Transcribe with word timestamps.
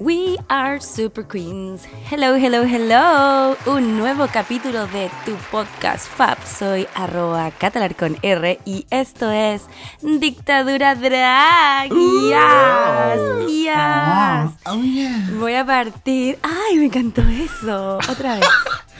We 0.00 0.38
are 0.48 0.80
Super 0.80 1.26
Queens. 1.26 1.82
Hello, 2.10 2.34
hello, 2.34 2.62
hello. 2.62 3.54
Un 3.66 3.98
nuevo 3.98 4.26
capítulo 4.28 4.86
de 4.86 5.10
tu 5.26 5.34
podcast 5.50 6.08
Fab. 6.08 6.38
Soy 6.42 6.88
arroba 6.94 7.50
catalar 7.50 7.94
con 7.94 8.16
R 8.22 8.58
y 8.64 8.86
esto 8.88 9.30
es 9.30 9.64
Dictadura 10.00 10.94
Drag. 10.94 11.90
Yes, 11.90 13.46
yes. 13.46 14.50
Oh, 14.64 14.82
yeah. 14.82 15.28
Voy 15.38 15.52
a 15.52 15.66
partir. 15.66 16.38
Ay, 16.40 16.78
me 16.78 16.86
encantó 16.86 17.20
eso. 17.20 17.98
Otra 18.08 18.36
vez. 18.36 18.48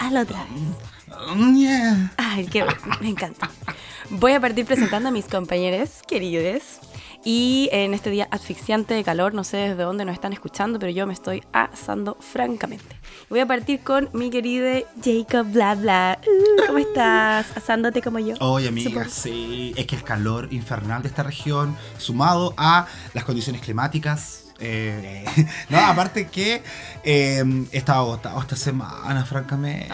Hazlo 0.01 0.21
otra 0.21 0.45
vez. 0.45 1.17
Oh, 1.31 1.55
yeah. 1.55 2.13
Ay, 2.19 2.45
qué 2.45 2.63
me 3.01 3.09
encanta. 3.09 3.49
Voy 4.11 4.33
a 4.33 4.41
partir 4.41 4.67
presentando 4.67 5.09
a 5.09 5.13
mis 5.13 5.25
compañeros 5.25 6.03
queridos. 6.07 6.79
Y 7.25 7.69
en 7.73 7.93
este 7.93 8.09
día 8.09 8.29
asfixiante 8.31 8.95
de 8.95 9.05
calor, 9.05 9.35
no 9.35 9.45
sé 9.45 9.59
desde 9.59 9.83
dónde 9.83 10.07
nos 10.07 10.15
están 10.15 10.33
escuchando, 10.33 10.79
pero 10.79 10.91
yo 10.91 11.07
me 11.07 11.13
estoy 11.13 11.43
asando 11.53 12.17
francamente. 12.19 12.97
Voy 13.29 13.41
a 13.41 13.47
partir 13.47 13.81
con 13.81 14.09
mi 14.15 14.31
querido 14.31 14.67
Jacob 15.05 15.47
Bla 15.53 15.75
Bla. 15.75 16.19
Uh, 16.27 16.67
¿Cómo 16.67 16.79
estás? 16.79 17.55
Asándote 17.57 18.01
como 18.01 18.19
yo. 18.21 18.37
Oye, 18.41 18.69
amiga, 18.69 18.91
Supongo. 18.91 19.11
sí. 19.11 19.75
Es 19.77 19.87
que 19.87 19.97
el 19.97 20.03
calor 20.03 20.49
infernal 20.51 21.03
de 21.03 21.09
esta 21.09 21.23
región, 21.23 21.77
sumado 21.99 22.55
a 22.57 22.87
las 23.13 23.25
condiciones 23.25 23.61
climáticas. 23.61 24.40
Eh, 24.61 25.25
no, 25.69 25.79
aparte 25.87 26.27
que 26.29 26.63
eh, 27.05 27.45
he 27.73 27.77
estado 27.79 28.01
agotado 28.01 28.41
esta 28.41 28.57
semana, 28.57 29.25
francamente. 29.25 29.89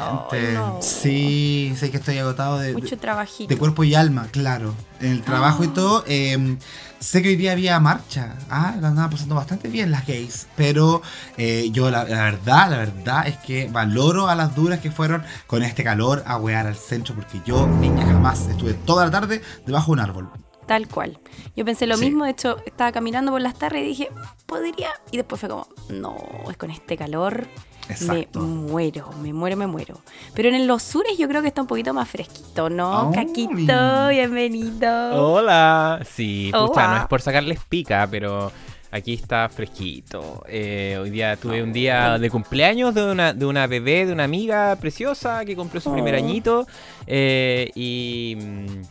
No. 0.55 0.79
Sí, 0.83 1.75
sé 1.79 1.91
que 1.91 1.99
estoy 1.99 2.19
agotado 2.19 2.59
de, 2.59 2.73
Mucho 2.73 2.99
trabajito. 2.99 3.49
de 3.49 3.57
cuerpo 3.59 3.85
y 3.85 3.95
alma, 3.95 4.29
claro. 4.31 4.75
En 5.01 5.13
el 5.13 5.23
trabajo 5.23 5.63
y 5.65 5.69
Ah. 5.69 5.73
todo. 5.75 6.05
eh, 6.09 6.57
sé 6.99 7.23
que 7.23 7.29
hoy 7.29 7.37
día 7.37 7.53
había 7.53 7.79
marcha. 7.81 8.35
Ah, 8.51 8.75
la 8.81 8.89
andaban 8.89 9.11
pasando 9.11 9.35
bastante 9.35 9.69
bien 9.69 9.91
las 9.91 10.07
gays. 10.07 10.47
Pero 10.57 11.03
eh, 11.37 11.69
yo, 11.71 11.91
la, 11.91 12.05
la 12.05 12.23
verdad, 12.25 12.71
la 12.71 12.79
verdad 12.79 13.27
es 13.29 13.37
que 13.37 13.69
valoro 13.71 14.29
a 14.29 14.35
las 14.35 14.55
duras 14.57 14.81
que 14.81 14.91
fueron 14.91 15.23
con 15.47 15.63
este 15.63 15.85
calor 15.85 16.25
a 16.27 16.39
wear 16.39 16.67
al 16.67 16.77
centro. 16.77 17.15
Porque 17.15 17.41
yo, 17.45 17.67
niña, 17.67 18.07
jamás 18.07 18.47
estuve 18.49 18.73
toda 18.75 19.05
la 19.05 19.11
tarde 19.11 19.43
debajo 19.67 19.87
de 19.89 19.93
un 19.93 20.01
árbol. 20.01 20.31
Tal 20.67 20.89
cual. 20.89 21.19
Yo 21.55 21.65
pensé 21.65 21.87
lo 21.87 21.97
Sí. 21.97 22.07
mismo, 22.07 22.25
de 22.25 22.33
hecho, 22.33 22.57
estaba 22.67 22.91
caminando 22.93 23.31
por 23.33 23.41
las 23.41 23.55
tardes 23.59 23.83
y 23.83 23.87
dije, 23.87 24.09
podría. 24.47 24.89
Y 25.13 25.17
después 25.17 25.41
fue 25.41 25.49
como, 25.49 25.69
no, 25.91 26.17
es 26.51 26.57
con 26.57 26.71
este 26.71 26.97
calor. 26.97 27.47
Exacto. 27.89 28.41
Me 28.41 28.47
muero, 28.73 29.09
me 29.23 29.33
muero, 29.33 29.57
me 29.57 29.69
muero. 29.69 30.01
Pero 30.35 30.49
en 30.49 30.67
los 30.67 30.83
sures 30.83 31.17
yo 31.19 31.29
creo 31.29 31.41
que 31.41 31.49
está 31.49 31.61
un 31.61 31.69
poquito 31.69 31.95
más 31.95 32.09
fresquito, 32.09 32.69
¿no? 32.69 33.11
Ay. 33.15 33.27
Caquito, 33.27 34.09
bienvenido. 34.09 35.15
Hola. 35.35 36.01
Sí, 36.11 36.51
pucha, 36.53 36.89
no 36.89 36.97
es 36.97 37.07
por 37.07 37.21
sacarles 37.23 37.61
pica, 37.69 38.09
pero 38.11 38.51
aquí 38.91 39.15
está 39.15 39.49
fresquito. 39.49 40.43
Eh, 40.49 40.99
hoy 41.01 41.11
día 41.11 41.37
tuve 41.37 41.63
un 41.63 41.73
día 41.73 42.19
de 42.19 42.29
cumpleaños 42.29 42.93
de 42.93 43.05
una, 43.13 43.33
de 43.33 43.47
una 43.47 43.69
bebé, 43.69 44.05
de 44.07 44.13
una 44.13 44.25
amiga 44.25 44.75
preciosa 44.81 45.45
que 45.45 45.55
cumplió 45.55 45.81
su 45.81 45.93
primer 45.93 46.15
Oh. 46.15 46.19
añito. 46.19 46.67
eh, 47.07 47.71
y, 47.77 48.37
mm, 48.37 48.83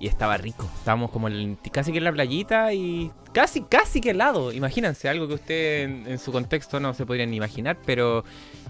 y 0.00 0.06
estaba 0.06 0.36
rico. 0.38 0.66
Estábamos 0.78 1.10
como 1.10 1.28
casi 1.70 1.92
que 1.92 1.98
en 1.98 2.04
la 2.04 2.12
playita 2.12 2.72
y 2.72 3.12
casi, 3.32 3.60
casi 3.60 4.00
que 4.00 4.10
helado. 4.10 4.50
Imagínense, 4.50 5.08
algo 5.10 5.28
que 5.28 5.34
usted 5.34 5.82
en, 5.82 6.18
su 6.18 6.32
contexto 6.32 6.80
no 6.80 6.94
se 6.94 7.04
podrían 7.04 7.32
imaginar, 7.34 7.76
pero 7.84 8.24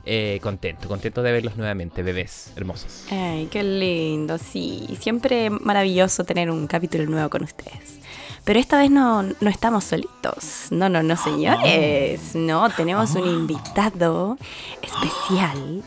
eh, 0.04 0.40
contento, 0.42 0.88
contento 0.88 1.22
de 1.22 1.30
verlos 1.30 1.56
nuevamente, 1.56 2.02
bebés 2.02 2.52
hermosos. 2.56 3.06
Ay, 3.10 3.46
qué 3.50 3.62
lindo, 3.62 4.38
sí. 4.38 4.88
Siempre 5.00 5.50
maravilloso 5.50 6.24
tener 6.24 6.50
un 6.50 6.66
capítulo 6.66 7.06
nuevo 7.06 7.30
con 7.30 7.44
ustedes. 7.44 8.00
Pero 8.44 8.58
esta 8.58 8.78
vez 8.78 8.90
no, 8.90 9.22
no 9.22 9.50
estamos 9.50 9.84
solitos. 9.84 10.66
No, 10.70 10.88
no, 10.88 11.02
no, 11.04 11.16
señores. 11.16 12.34
No, 12.34 12.68
tenemos 12.70 13.14
un 13.14 13.28
invitado 13.28 14.36
especial 14.82 15.84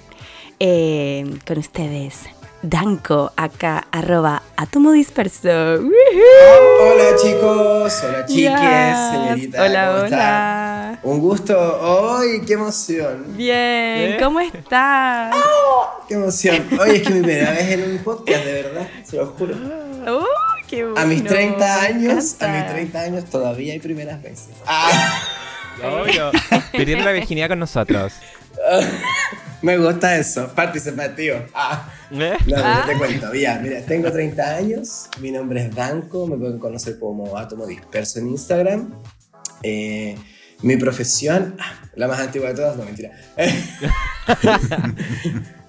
eh, 0.60 1.26
con 1.46 1.58
ustedes. 1.58 2.30
Danko, 2.64 3.34
acá, 3.36 3.88
arroba 3.92 4.42
atomo 4.56 4.94
disperso. 4.94 5.50
¡Woohoo! 5.50 5.92
Hola 6.80 7.16
chicos, 7.22 8.04
hola 8.06 8.26
chiques, 8.26 8.52
Yes. 8.52 8.98
señorita. 9.12 9.64
Hola, 9.64 9.86
¿cómo 9.92 10.04
hola. 10.06 11.00
Un 11.04 11.20
gusto. 11.20 12.18
¡Ay, 12.22 12.42
qué 12.48 12.54
emoción! 12.54 13.26
Bien, 13.36 14.14
¿Eh? 14.14 14.18
¿cómo 14.18 14.40
estás? 14.40 15.36
¡Qué 16.08 16.14
emoción! 16.14 16.66
Hoy 16.80 16.92
es 16.96 17.02
que 17.04 17.10
mi 17.14 17.20
primera 17.22 17.52
vez 17.52 17.70
en 17.72 17.92
un 17.92 17.98
podcast, 17.98 18.46
de 18.46 18.54
verdad, 18.64 18.88
se 19.04 19.18
lo 19.18 19.26
juro. 19.28 19.56
¡Oh, 20.08 20.26
qué 20.66 20.86
bueno! 20.86 21.02
A 21.02 21.04
mis 21.06 21.22
30 21.22 21.58
me 21.58 21.66
años, 21.66 22.42
a 22.42 22.48
mis 22.48 22.68
30 22.68 23.00
años 23.02 23.26
todavía 23.26 23.74
hay 23.74 23.80
primeras 23.80 24.22
veces. 24.22 24.52
Ah, 24.66 25.20
Obvio. 25.84 26.32
Perdiendo 26.72 27.04
la 27.04 27.12
virginidad 27.12 27.50
con 27.50 27.60
nosotros. 27.60 28.14
me 29.64 29.78
gusta 29.78 30.16
eso, 30.18 30.48
participativo. 30.54 31.38
Ah. 31.56 31.90
¿Eh? 32.12 32.38
No, 32.46 32.58
no, 32.58 32.64
Ah. 32.64 32.84
te 32.86 32.96
cuento, 32.98 33.34
ya, 33.34 33.58
mira, 33.60 33.82
tengo 33.82 34.12
30 34.12 34.56
años, 34.56 35.08
mi 35.20 35.32
nombre 35.32 35.66
es 35.66 35.74
Danco, 35.76 36.28
me 36.28 36.38
pueden 36.38 36.60
conocer 36.60 37.00
como 37.00 37.36
Átomo 37.38 37.66
Disperso 37.66 38.20
en 38.20 38.28
Instagram. 38.30 38.94
Eh, 39.64 40.16
mi 40.62 40.78
profesión, 40.78 41.56
ah, 41.60 41.74
la 41.96 42.08
más 42.08 42.20
antigua 42.20 42.50
de 42.50 42.56
todas, 42.56 42.78
no 42.78 42.84
mentira. 42.86 43.12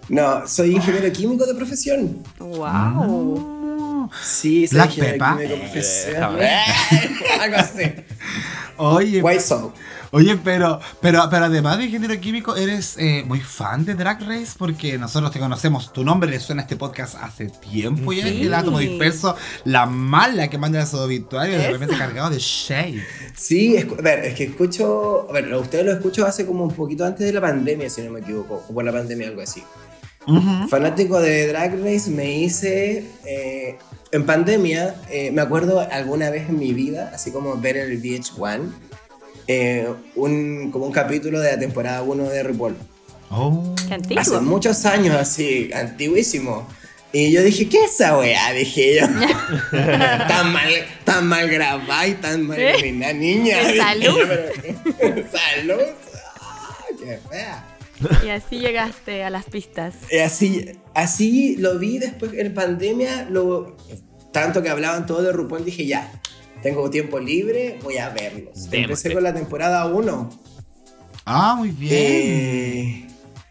no, 0.09 0.47
soy 0.47 0.73
ingeniero 0.77 1.11
químico 1.13 1.47
de 1.47 1.55
profesión. 1.55 2.23
¡Wow! 2.39 4.11
Sí, 4.23 4.67
soy 4.67 4.77
Black 4.77 4.91
ingeniero 4.91 5.13
Peppa. 5.15 5.37
químico 5.37 5.55
de 5.55 5.61
profesión. 5.61 6.37
Eh, 6.43 6.61
Algo 7.41 7.57
así. 7.57 7.93
Oye, 8.77 9.23
White 9.23 9.41
Soul. 9.41 9.73
Oye 10.15 10.39
pero, 10.43 10.81
pero, 11.01 11.29
pero 11.31 11.45
además 11.45 11.79
de 11.79 11.85
ingeniero 11.85 12.19
químico, 12.21 12.57
eres 12.57 12.97
eh, 12.99 13.23
muy 13.27 13.41
fan 13.41 13.85
de 13.85 13.95
Drag 13.95 14.21
Race 14.23 14.53
porque 14.57 14.97
nosotros 14.99 15.31
te 15.33 15.39
conocemos. 15.39 15.93
Tu 15.93 16.05
nombre 16.05 16.31
le 16.31 16.41
suena 16.41 16.63
a 16.63 16.65
este 16.65 16.77
podcast 16.77 17.17
hace 17.21 17.47
tiempo. 17.49 18.13
Sí. 18.13 18.21
que 18.23 18.43
El 18.43 18.55
átomo 18.55 18.79
disperso, 18.79 19.37
la 19.65 19.87
mala 19.87 20.49
que 20.49 20.57
manda 20.59 20.81
esos 20.83 21.01
obituarios, 21.01 21.61
de 21.61 21.71
repente 21.71 21.97
cargado 21.97 22.31
de 22.31 22.39
shade. 22.39 23.03
Sí, 23.37 23.75
escu- 23.77 23.99
a 23.99 24.03
ver, 24.03 24.25
es 24.25 24.35
que 24.35 24.45
escucho, 24.45 25.27
a 25.29 25.33
ver, 25.33 25.53
ustedes 25.55 25.85
lo 25.85 25.93
escucho 25.93 26.25
hace 26.27 26.47
como 26.47 26.65
un 26.65 26.73
poquito 26.73 27.05
antes 27.05 27.27
de 27.27 27.33
la 27.33 27.41
pandemia, 27.41 27.91
si 27.91 28.03
no 28.03 28.11
me 28.13 28.21
equivoco, 28.21 28.65
o 28.69 28.73
por 28.75 28.85
la 28.85 28.93
pandemia, 28.93 29.29
algo 29.29 29.43
así. 29.43 29.63
Fanático 30.71 31.21
de 31.21 31.49
Drag 31.49 31.79
Race 31.83 32.11
me 32.11 32.39
hice 32.39 33.05
eh, 33.27 33.77
en 34.11 34.25
pandemia, 34.25 34.95
eh, 35.11 35.31
me 35.33 35.43
acuerdo 35.43 35.81
alguna 35.81 36.31
vez 36.31 36.49
en 36.49 36.59
mi 36.59 36.73
vida, 36.73 37.11
así 37.15 37.31
como 37.31 37.59
ver 37.61 37.77
el 37.77 38.01
VH1, 38.01 38.61
eh, 39.47 39.89
un, 40.15 40.71
como 40.71 40.87
un 40.87 40.93
capítulo 40.93 41.41
de 41.41 41.53
la 41.53 41.59
temporada 41.59 42.03
1 42.03 42.25
de 42.29 42.43
RuPaul. 42.43 42.77
Oh. 43.31 43.75
¡Qué 43.89 43.95
antiguo! 43.95 44.21
Hace 44.21 44.41
muchos 44.41 44.85
años, 44.87 45.17
así, 45.17 45.71
antiguísimo. 45.73 46.67
Y 47.13 47.31
yo 47.31 47.43
dije, 47.43 47.69
¿qué 47.69 47.85
es 47.85 47.93
esa 47.93 48.19
weá? 48.19 48.53
Dije 48.53 49.01
yo. 49.01 49.07
tan 49.71 50.53
mal, 50.53 50.69
tan 51.05 51.27
mal 51.27 51.49
grabada 51.49 52.07
y 52.09 52.15
tan 52.15 52.47
mal 52.47 52.59
¿Eh? 52.59 52.93
niña. 53.15 53.61
¡Qué 53.61 53.67
Dije 53.67 53.79
salud! 53.79 54.19
yo, 54.19 54.29
pero- 54.29 55.25
¡Salud! 55.31 55.83
Ah, 56.41 56.77
¡Qué 56.99 57.19
fea! 57.31 57.65
Y 58.25 58.29
así 58.31 58.59
llegaste 58.59 59.23
a 59.23 59.31
las 59.31 59.45
pistas. 59.45 59.95
Y 60.11 60.19
así, 60.19 60.73
así 60.95 61.57
lo 61.57 61.79
vi 61.79 61.99
después 61.99 62.33
en 62.35 62.53
pandemia, 62.53 63.29
lo, 63.31 63.77
tanto 64.33 64.63
que 64.63 64.69
hablaban 64.69 65.07
todo 65.07 65.23
de 65.23 65.33
RuPaul, 65.33 65.65
dije 65.65 65.87
ya, 65.87 66.21
tengo 66.65 66.89
tiempo 66.89 67.21
libre, 67.21 67.79
voy 67.83 67.99
a 67.99 68.09
verlos. 68.09 68.71
Démosle. 68.71 68.81
Empecé 68.81 69.13
con 69.13 69.23
la 69.23 69.35
temporada 69.35 69.85
1. 69.85 70.41
Ah, 71.27 71.57
muy 71.59 71.71
bien. 71.71 71.93
Eh, 71.95 73.07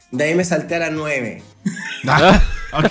de 0.10 0.24
ahí 0.24 0.34
me 0.34 0.44
salté 0.44 0.76
a 0.76 0.80
la 0.80 0.90
9. 0.90 1.44
Ah. 2.08 2.42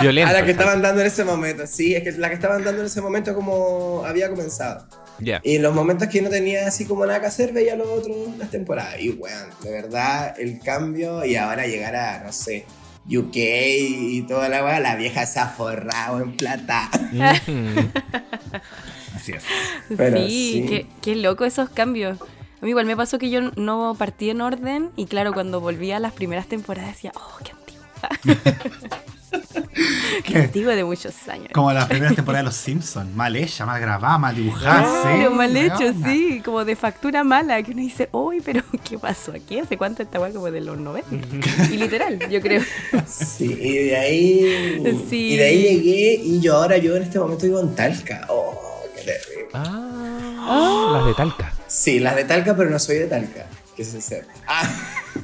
Violento. 0.00 0.30
A 0.30 0.32
la 0.32 0.44
que 0.44 0.52
estaban 0.52 0.82
dando 0.82 1.00
en 1.00 1.08
ese 1.08 1.24
momento, 1.24 1.66
sí, 1.66 1.96
es 1.96 2.04
que 2.04 2.12
la 2.12 2.28
que 2.28 2.36
estaban 2.36 2.62
dando 2.62 2.80
en 2.80 2.86
ese 2.86 3.00
momento 3.00 3.34
como 3.34 4.04
había 4.06 4.30
comenzado. 4.30 4.86
Ya. 5.18 5.40
Y 5.42 5.56
en 5.56 5.62
los 5.62 5.74
momentos 5.74 6.06
que 6.06 6.22
no 6.22 6.30
tenía 6.30 6.68
así 6.68 6.84
como 6.84 7.04
nada 7.04 7.20
que 7.20 7.26
hacer, 7.26 7.52
veía 7.52 7.74
los 7.74 7.88
otros, 7.88 8.16
las 8.38 8.50
temporadas. 8.50 9.00
Y 9.00 9.08
bueno, 9.08 9.52
de 9.64 9.70
verdad, 9.72 10.38
el 10.38 10.60
cambio 10.60 11.24
y 11.24 11.34
ahora 11.34 11.66
llegar 11.66 11.96
a, 11.96 12.22
no 12.22 12.32
sé, 12.32 12.66
UK 13.06 13.36
y 13.36 14.22
toda 14.28 14.48
la 14.48 14.64
weá, 14.64 14.78
la 14.78 14.94
vieja 14.94 15.26
se 15.26 15.40
ha 15.40 15.48
forrado 15.48 16.20
en 16.20 16.36
plata. 16.36 16.88
Pero 19.96 20.16
sí, 20.18 20.62
sí. 20.62 20.66
Qué, 20.68 20.86
qué 21.00 21.16
loco 21.16 21.44
esos 21.44 21.68
cambios. 21.70 22.18
A 22.20 22.64
mí 22.64 22.70
igual 22.70 22.86
me 22.86 22.96
pasó 22.96 23.18
que 23.18 23.28
yo 23.28 23.40
no 23.56 23.96
partí 23.98 24.30
en 24.30 24.40
orden 24.40 24.90
y 24.94 25.06
claro, 25.06 25.32
cuando 25.32 25.60
volví 25.60 25.90
a 25.90 25.98
las 25.98 26.12
primeras 26.12 26.46
temporadas 26.46 26.94
decía, 26.94 27.12
oh, 27.16 27.38
qué 27.42 27.52
antiguo. 27.52 27.82
¿Qué? 30.24 30.38
Antiguo 30.38 30.70
de 30.70 30.84
muchos 30.84 31.28
años. 31.28 31.48
Como 31.52 31.72
la 31.72 31.88
primera 31.88 32.14
temporada 32.14 32.42
de 32.42 32.46
Los 32.46 32.56
Simpsons. 32.56 33.12
Mal 33.14 33.34
hecha, 33.34 33.66
mal 33.66 33.80
grabada, 33.80 34.18
mal 34.18 34.36
dibujada. 34.36 34.82
Claro, 34.82 35.30
sí, 35.30 35.36
mal 35.36 35.56
hecho, 35.56 35.92
sí, 36.04 36.42
como 36.44 36.64
de 36.64 36.76
factura 36.76 37.24
mala, 37.24 37.62
que 37.62 37.72
uno 37.72 37.80
dice, 37.80 38.08
uy, 38.12 38.40
pero 38.40 38.62
¿qué 38.88 38.98
pasó 38.98 39.32
aquí? 39.32 39.58
¿Hace 39.58 39.76
cuánto 39.76 40.02
esta 40.02 40.20
weá 40.20 40.32
como 40.32 40.50
de 40.50 40.60
los 40.60 40.78
90? 40.78 41.16
y 41.72 41.76
literal, 41.76 42.18
yo 42.30 42.40
creo. 42.40 42.62
Sí, 43.06 43.56
y 43.60 43.72
de 43.88 43.96
ahí. 43.96 45.04
Sí. 45.08 45.32
Y 45.32 45.36
de 45.36 45.44
ahí 45.44 45.62
llegué 45.62 46.14
y 46.22 46.40
yo 46.40 46.56
ahora 46.56 46.76
yo 46.76 46.96
en 46.96 47.02
este 47.02 47.18
momento 47.18 47.44
vivo 47.44 47.60
en 47.60 47.74
Talca. 47.74 48.26
Oh, 48.28 48.71
terrible. 49.04 49.48
Ah, 49.54 50.90
las 50.94 51.06
de 51.06 51.14
Talca. 51.14 51.52
Sí, 51.66 51.98
las 52.00 52.16
de 52.16 52.24
Talca, 52.24 52.56
pero 52.56 52.70
no 52.70 52.78
soy 52.78 52.96
de 52.98 53.06
Talca. 53.06 53.46
Que 53.76 53.84
se 53.84 54.00
sepa. 54.02 54.32
Ah, 54.46 54.68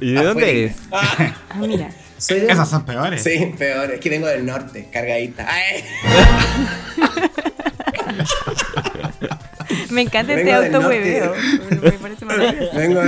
¿Y 0.01 0.13
de 0.13 0.23
dónde 0.23 0.43
afuera. 0.43 0.59
eres? 0.59 0.75
Ah, 0.91 1.35
Ah, 1.49 1.57
mira. 1.59 1.89
soy 2.17 2.39
de. 2.39 2.51
Esas 2.51 2.69
son 2.69 2.85
peores. 2.85 3.21
Sí, 3.23 3.53
peor. 3.57 3.91
Es 3.91 3.99
que 3.99 4.09
vengo 4.09 4.27
del 4.27 4.45
norte, 4.45 4.89
cargadita. 4.91 5.45
Ay. 5.47 5.83
Me 9.91 10.01
encanta 10.01 10.33
este 10.33 10.51
autohueveo. 10.51 11.33
Me 11.81 11.91
parece 11.91 12.25
maravilloso. 12.25 12.75
Vengo. 12.77 13.01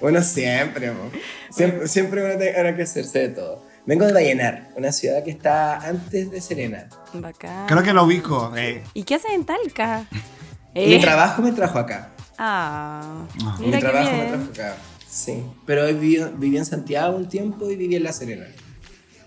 uno 0.00 0.22
siempre, 0.22 0.90
mo. 0.90 1.10
siempre, 1.50 1.88
siempre 1.88 2.24
uno 2.24 2.38
tiene 2.38 2.76
que 2.76 2.82
hacerse 2.82 3.18
de 3.20 3.28
todo. 3.30 3.62
Vengo 3.88 4.04
de 4.04 4.12
Vallenar, 4.12 4.68
una 4.76 4.92
ciudad 4.92 5.24
que 5.24 5.30
está 5.30 5.78
antes 5.78 6.30
de 6.30 6.42
Serena. 6.42 6.88
Bacán. 7.14 7.66
Creo 7.66 7.82
que 7.82 7.94
lo 7.94 8.04
ubico. 8.04 8.52
eh. 8.54 8.84
¿Y 8.92 9.02
qué 9.04 9.14
haces 9.14 9.30
en 9.32 9.46
Talca? 9.46 10.04
Mi 10.74 10.94
Eh, 10.94 11.00
trabajo 11.00 11.40
me 11.40 11.52
trajo 11.52 11.78
acá. 11.78 12.10
Ah, 12.36 13.24
Ah. 13.42 13.56
Mi 13.58 13.66
mira 13.68 13.78
trabajo 13.80 14.10
me 14.14 14.26
trajo 14.26 14.44
acá. 14.52 14.76
Sí. 15.08 15.42
Pero 15.64 15.86
vivido- 15.86 16.30
viví 16.36 16.58
en 16.58 16.66
Santiago 16.66 17.16
un 17.16 17.30
tiempo 17.30 17.70
y 17.70 17.76
viví 17.76 17.96
en 17.96 18.02
La 18.02 18.12
Serena. 18.12 18.44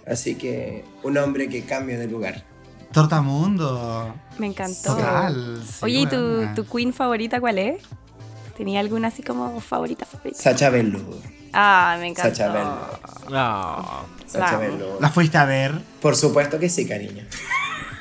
Así 0.05 0.35
que 0.35 0.85
un 1.01 1.17
hombre 1.17 1.49
que 1.49 1.63
cambia 1.63 1.97
de 1.97 2.05
lugar. 2.07 2.43
Tortamundo. 2.93 4.13
Me 4.37 4.45
encantó. 4.45 4.95
Total. 4.95 5.63
sí, 5.65 5.85
Oye, 5.85 5.99
¿y 6.01 6.05
tu, 6.05 6.45
tu 6.53 6.65
queen 6.65 6.93
favorita 6.93 7.39
cuál 7.39 7.57
es? 7.57 7.81
¿Tenía 8.55 8.79
alguna 8.79 9.07
así 9.07 9.23
como 9.23 9.59
favorita 9.59 10.05
favorita? 10.05 10.39
Sacha 10.39 10.69
Velour. 10.69 11.03
Ah, 11.53 11.97
me 11.99 12.07
encantó. 12.07 12.29
Sacha 12.35 12.51
Velour. 12.51 12.99
No. 13.29 13.85
Sacha 14.25 14.57
Vamos. 14.57 14.59
Velour. 14.61 14.97
¿La 15.01 15.09
fuiste 15.09 15.37
a 15.37 15.45
ver? 15.45 15.73
Por 16.01 16.15
supuesto 16.15 16.57
que 16.59 16.69
sí, 16.69 16.87
cariño. 16.87 17.25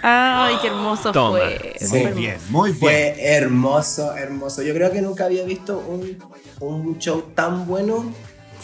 Ay, 0.02 0.56
qué 0.62 0.68
hermoso 0.68 1.12
Toma. 1.12 1.38
fue. 1.38 1.74
Sí. 1.78 1.86
Muy 1.98 2.12
bien, 2.12 2.36
muy 2.48 2.70
bien. 2.70 2.80
Fue 2.80 3.16
hermoso, 3.34 4.16
hermoso. 4.16 4.62
Yo 4.62 4.72
creo 4.72 4.90
que 4.92 5.02
nunca 5.02 5.24
había 5.26 5.44
visto 5.44 5.78
un, 5.78 6.16
un 6.60 6.98
show 6.98 7.22
tan 7.34 7.66
bueno 7.66 8.10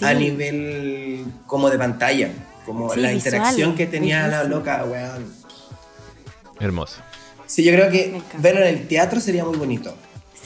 a 0.00 0.14
nivel 0.14 1.26
como 1.46 1.68
de 1.68 1.78
pantalla. 1.78 2.30
Como 2.64 2.92
Sí, 2.92 3.00
la 3.00 3.10
visual, 3.10 3.34
interacción 3.34 3.74
que 3.74 3.86
tenía 3.86 4.26
la 4.28 4.44
loca, 4.44 4.84
weón. 4.84 5.30
Hermoso. 6.58 7.00
Sí, 7.46 7.62
yo 7.62 7.72
creo 7.72 7.90
que 7.90 8.16
encanta. 8.16 8.38
verlo 8.38 8.60
en 8.62 8.68
el 8.68 8.88
teatro 8.88 9.20
sería 9.20 9.44
muy 9.44 9.56
bonito. 9.56 9.94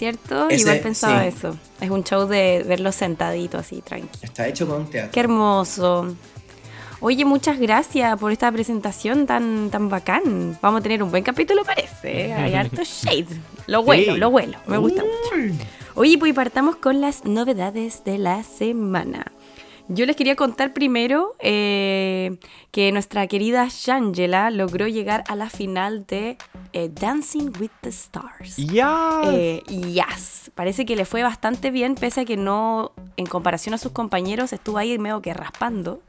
¿Cierto? 0.00 0.48
Ese- 0.48 0.62
Igual 0.62 0.80
pensaba 0.80 1.20
sí. 1.22 1.28
eso. 1.28 1.56
Es 1.78 1.90
un 1.90 2.02
show 2.04 2.26
de 2.26 2.64
verlo 2.66 2.90
sentadito 2.90 3.58
así, 3.58 3.82
tranqui. 3.82 4.08
Está 4.22 4.48
hecho 4.48 4.66
con 4.66 4.80
un 4.80 4.86
teatro. 4.88 5.12
Qué 5.12 5.20
hermoso. 5.20 6.16
Oye, 7.02 7.26
muchas 7.26 7.58
gracias 7.58 8.18
por 8.18 8.32
esta 8.32 8.50
presentación 8.50 9.26
tan, 9.26 9.68
tan 9.70 9.90
bacán. 9.90 10.58
Vamos 10.62 10.80
a 10.80 10.82
tener 10.82 11.02
un 11.02 11.10
buen 11.10 11.22
capítulo, 11.22 11.64
parece. 11.66 12.32
Hay 12.32 12.54
harto 12.54 12.80
shade. 12.84 13.26
Lo 13.66 13.80
huelo, 13.82 14.14
Sí. 14.14 14.18
lo 14.20 14.28
huelo. 14.30 14.56
Me 14.66 14.78
gusta 14.78 15.02
mucho. 15.02 15.54
Oye, 15.96 16.16
pues 16.16 16.32
partamos 16.32 16.76
con 16.76 17.02
las 17.02 17.26
novedades 17.26 18.02
de 18.04 18.16
la 18.16 18.42
semana. 18.42 19.32
Yo 19.92 20.06
les 20.06 20.14
quería 20.14 20.36
contar 20.36 20.72
primero 20.72 21.34
eh, 21.40 22.38
que 22.70 22.92
nuestra 22.92 23.26
querida 23.26 23.66
Shangela 23.68 24.52
logró 24.52 24.86
llegar 24.86 25.24
a 25.26 25.34
la 25.34 25.50
final 25.50 26.06
de 26.06 26.38
eh, 26.72 26.88
Dancing 26.92 27.50
with 27.58 27.72
the 27.80 27.88
Stars. 27.88 28.56
Ya. 28.56 29.22
Eh, 29.32 29.64
yes, 29.66 30.52
parece 30.54 30.86
que 30.86 30.94
le 30.94 31.04
fue 31.04 31.24
bastante 31.24 31.72
bien, 31.72 31.96
pese 31.96 32.20
a 32.20 32.24
que 32.24 32.36
no, 32.36 32.92
en 33.16 33.26
comparación 33.26 33.74
a 33.74 33.78
sus 33.78 33.90
compañeros, 33.90 34.52
estuvo 34.52 34.78
ahí 34.78 34.96
medio 34.96 35.20
que 35.22 35.34
raspando. 35.34 36.00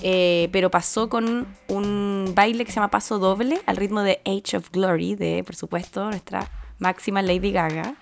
Eh, 0.00 0.48
pero 0.52 0.70
pasó 0.70 1.08
con 1.08 1.48
un 1.66 2.32
baile 2.36 2.64
que 2.64 2.70
se 2.70 2.76
llama 2.76 2.90
Paso 2.90 3.18
Doble 3.18 3.60
al 3.66 3.76
ritmo 3.76 4.02
de 4.02 4.20
Age 4.24 4.58
of 4.58 4.70
Glory, 4.70 5.16
de, 5.16 5.42
por 5.42 5.56
supuesto, 5.56 6.04
nuestra 6.04 6.48
máxima 6.78 7.20
Lady 7.20 7.50
Gaga. 7.50 7.96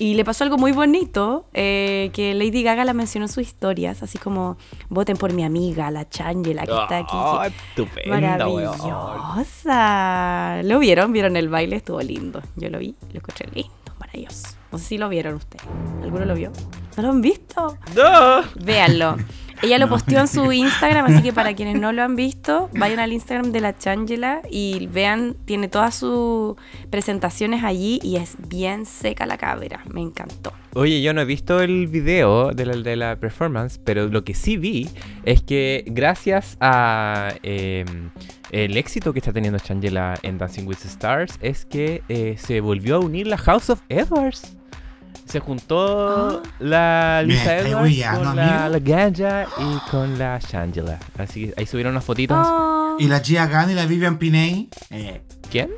Y 0.00 0.14
le 0.14 0.24
pasó 0.24 0.44
algo 0.44 0.56
muy 0.56 0.72
bonito, 0.72 1.44
eh, 1.52 2.08
que 2.14 2.32
Lady 2.32 2.62
Gaga 2.62 2.86
la 2.86 2.94
mencionó 2.94 3.26
en 3.26 3.28
sus 3.28 3.42
historias, 3.46 4.02
así 4.02 4.16
como, 4.16 4.56
voten 4.88 5.18
por 5.18 5.34
mi 5.34 5.44
amiga, 5.44 5.90
la 5.90 6.08
Changela, 6.08 6.64
que 6.64 6.72
está 6.72 6.96
aquí. 6.96 7.12
Ah, 7.12 7.48
estupenda, 7.48 8.48
weón. 8.48 8.78
Maravillosa. 8.78 10.62
¿Lo 10.64 10.78
vieron? 10.78 11.12
¿Vieron 11.12 11.36
el 11.36 11.50
baile? 11.50 11.76
Estuvo 11.76 12.00
lindo. 12.00 12.40
Yo 12.56 12.70
lo 12.70 12.78
vi, 12.78 12.94
lo 13.12 13.18
encontré 13.18 13.46
lindo, 13.52 13.70
maravilloso. 13.98 14.48
No 14.72 14.78
sé 14.78 14.84
si 14.86 14.96
lo 14.96 15.10
vieron 15.10 15.34
ustedes. 15.34 15.66
¿Alguno 16.02 16.24
lo 16.24 16.34
vio? 16.34 16.50
¿No 16.96 17.02
lo 17.02 17.10
han 17.10 17.20
visto? 17.20 17.76
No. 17.94 18.42
Véanlo. 18.64 19.16
Ella 19.62 19.78
lo 19.78 19.88
posteó 19.88 20.20
en 20.20 20.28
su 20.28 20.52
Instagram, 20.52 21.06
así 21.06 21.22
que 21.22 21.32
para 21.32 21.54
quienes 21.56 21.80
no 21.80 21.92
lo 21.92 22.02
han 22.02 22.16
visto, 22.16 22.70
vayan 22.72 22.98
al 22.98 23.12
Instagram 23.12 23.52
de 23.52 23.60
la 23.60 23.76
Changela 23.76 24.40
y 24.50 24.86
vean, 24.86 25.36
tiene 25.44 25.68
todas 25.68 25.94
sus 25.94 26.56
presentaciones 26.88 27.62
allí 27.64 28.00
y 28.02 28.16
es 28.16 28.36
bien 28.48 28.86
seca 28.86 29.26
la 29.26 29.36
cabra. 29.36 29.82
Me 29.92 30.00
encantó. 30.00 30.52
Oye, 30.74 31.02
yo 31.02 31.12
no 31.12 31.20
he 31.20 31.24
visto 31.24 31.60
el 31.60 31.88
video 31.88 32.52
de 32.52 32.64
la, 32.64 32.76
de 32.76 32.96
la 32.96 33.16
performance, 33.16 33.80
pero 33.84 34.06
lo 34.06 34.24
que 34.24 34.34
sí 34.34 34.56
vi 34.56 34.88
es 35.24 35.42
que 35.42 35.84
gracias 35.86 36.56
a 36.60 37.34
eh, 37.42 37.84
el 38.52 38.76
éxito 38.76 39.12
que 39.12 39.18
está 39.18 39.32
teniendo 39.32 39.58
Changela 39.58 40.18
en 40.22 40.38
Dancing 40.38 40.66
with 40.66 40.78
the 40.82 40.88
Stars 40.88 41.38
es 41.40 41.64
que 41.64 42.02
eh, 42.08 42.36
se 42.38 42.60
volvió 42.60 42.96
a 42.96 42.98
unir 43.00 43.26
la 43.26 43.38
House 43.38 43.70
of 43.70 43.80
Edwards. 43.88 44.56
Se 45.26 45.40
juntó 45.40 46.42
la 46.58 47.22
Me 47.24 47.32
Lisa 47.34 47.58
Edwards 47.58 48.04
con 48.16 48.36
la, 48.36 48.68
la 48.68 48.78
Ganja 48.80 49.46
y 49.58 49.90
con 49.90 50.18
la 50.18 50.38
Shangela. 50.40 50.98
Así 51.18 51.46
que 51.46 51.54
ahí 51.56 51.66
subieron 51.66 51.92
unas 51.92 52.04
fotitos. 52.04 52.38
Oh, 52.40 52.96
¿Y 52.98 53.06
la 53.06 53.20
Gia 53.20 53.46
Gunn 53.46 53.70
y 53.70 53.74
la 53.74 53.86
Vivian 53.86 54.18
Piney? 54.18 54.68
Eh, 54.90 55.22
¿Quién? 55.50 55.70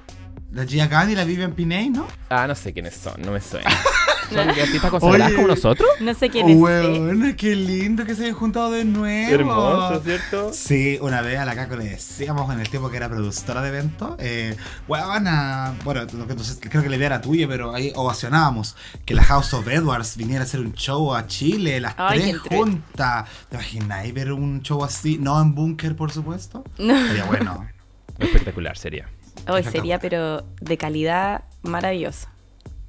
la 0.53 0.67
Gia 0.67 0.87
Gunn 0.87 1.11
y 1.11 1.15
la 1.15 1.25
Vivian 1.25 1.53
Piney, 1.53 1.91
¿no? 1.91 2.07
Ah, 2.29 2.47
no 2.47 2.55
sé 2.55 2.73
quiénes 2.73 2.95
son, 2.95 3.21
no 3.23 3.33
me 3.33 3.41
suena. 3.41 3.71
¿Son 4.33 4.49
artistas 4.49 4.91
como 4.91 5.47
nosotros? 5.47 5.89
no 6.01 6.15
sé 6.15 6.31
quién 6.31 6.49
es. 6.49 6.57
Weona, 6.57 7.37
qué 7.37 7.55
lindo 7.55 8.05
que 8.05 8.15
se 8.15 8.25
hayan 8.25 8.35
juntado 8.35 8.71
de 8.71 8.85
nuevo. 8.85 9.33
Hermoso, 9.33 10.03
¿cierto? 10.03 10.53
Sí, 10.53 10.99
una 11.01 11.23
vez 11.23 11.39
a 11.39 11.45
la 11.45 11.55
Caco 11.55 11.77
le 11.77 11.85
decíamos 11.85 12.53
en 12.53 12.61
el 12.61 12.69
tiempo 12.69 12.91
que 12.91 12.97
era 12.97 13.09
productora 13.09 13.63
de 13.63 13.69
eventos, 13.69 14.15
eh, 14.19 14.57
weona, 14.89 15.75
bueno, 15.85 16.03
entonces 16.03 16.59
creo 16.61 16.83
que 16.83 16.89
la 16.89 16.97
idea 16.97 17.07
era 17.07 17.21
tuya, 17.21 17.47
pero 17.49 17.75
ahí 17.75 17.93
ovacionábamos 17.95 18.77
que 19.05 19.15
la 19.15 19.25
House 19.25 19.55
of 19.55 19.67
Edwards 19.69 20.17
viniera 20.17 20.43
a 20.43 20.45
hacer 20.45 20.61
un 20.61 20.73
show 20.73 21.15
a 21.15 21.27
Chile, 21.27 21.81
las 21.81 21.95
Ay, 21.97 22.19
qué 22.19 22.39
tres 22.45 22.59
juntas. 22.59 23.29
¿Te 23.49 23.57
imagináis 23.57 24.15
ver 24.15 24.33
un 24.33 24.63
show 24.63 24.85
así? 24.85 25.19
No 25.19 25.41
en 25.41 25.55
búnker, 25.55 25.97
por 25.97 26.11
supuesto. 26.13 26.65
No. 26.79 27.07
Sería 27.07 27.25
bueno. 27.25 27.67
Espectacular 28.19 28.77
sería. 28.77 29.09
Hoy 29.49 29.65
sería, 29.65 29.99
pero 29.99 30.43
de 30.61 30.77
calidad 30.77 31.45
maravilloso. 31.63 32.29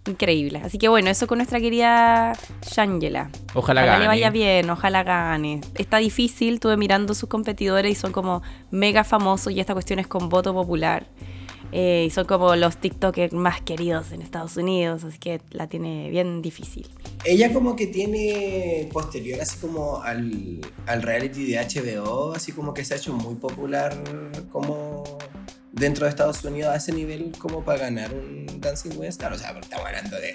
Increíble. 0.06 0.62
Así 0.64 0.78
que 0.78 0.90
bueno, 0.90 1.10
eso 1.10 1.28
con 1.28 1.38
nuestra 1.38 1.60
querida 1.60 2.34
Shangela. 2.62 3.30
Ojalá 3.54 3.84
le 3.84 3.88
gane. 3.88 4.08
vaya 4.08 4.30
bien, 4.30 4.70
ojalá 4.70 5.04
gane. 5.04 5.62
Está 5.76 5.98
difícil, 5.98 6.56
estuve 6.56 6.76
mirando 6.76 7.14
sus 7.14 7.30
competidores 7.30 7.92
y 7.92 7.96
son 7.96 8.12
como 8.12 8.42
mega 8.70 9.04
famosos 9.04 9.54
y 9.54 9.60
esta 9.60 9.74
cuestión 9.74 10.00
es 10.00 10.08
con 10.08 10.30
voto 10.30 10.54
popular. 10.54 11.06
Eh, 11.76 12.06
y 12.06 12.10
son 12.12 12.26
como 12.26 12.56
los 12.56 12.78
TikTokers 12.78 13.34
más 13.34 13.62
queridos 13.62 14.12
en 14.12 14.22
Estados 14.22 14.58
Unidos, 14.58 15.04
así 15.06 15.18
que 15.18 15.42
la 15.50 15.68
tiene 15.68 16.12
bien 16.12 16.44
difícil. 16.44 16.88
Ella 17.26 17.52
como 17.52 17.76
que 17.76 17.88
tiene 17.88 18.90
posterior 18.94 19.42
así 19.42 19.58
como 19.58 20.04
al, 20.04 20.60
al 20.86 21.02
reality 21.02 21.46
de 21.46 21.58
HBO, 21.58 22.34
así 22.34 22.52
como 22.52 22.76
que 22.76 22.86
se 22.86 22.94
ha 22.94 22.98
hecho 22.98 23.14
muy 23.14 23.36
popular 23.36 23.98
como 24.52 25.04
dentro 25.74 26.06
de 26.06 26.10
Estados 26.12 26.44
Unidos 26.46 26.72
a 26.72 26.78
ese 26.78 26.92
nivel 26.94 27.34
como 27.38 27.64
para 27.66 27.80
ganar 27.80 28.14
un 28.14 28.46
Dancing 28.62 28.92
with 28.98 29.10
Stars. 29.10 29.36
O 29.36 29.40
sea, 29.40 29.50
pero 29.50 29.62
estamos 29.62 29.86
hablando 29.86 30.16
de... 30.18 30.34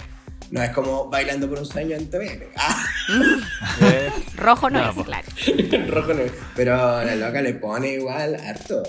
No 0.50 0.62
es 0.62 0.70
como 0.70 1.08
bailando 1.10 1.48
por 1.48 1.58
un 1.58 1.66
sueño 1.66 1.96
en 1.96 2.08
TV. 2.10 2.50
Ah, 2.56 2.84
Rojo 4.36 4.70
no, 4.70 4.80
No, 4.84 4.88
es, 4.90 4.94
po. 4.96 5.04
claro. 5.04 5.26
rojo 5.88 6.14
no. 6.14 6.22
Pero 6.54 6.76
la 7.04 7.14
loca 7.16 7.40
le 7.42 7.54
pone 7.54 7.94
igual 7.94 8.34
harto. 8.36 8.82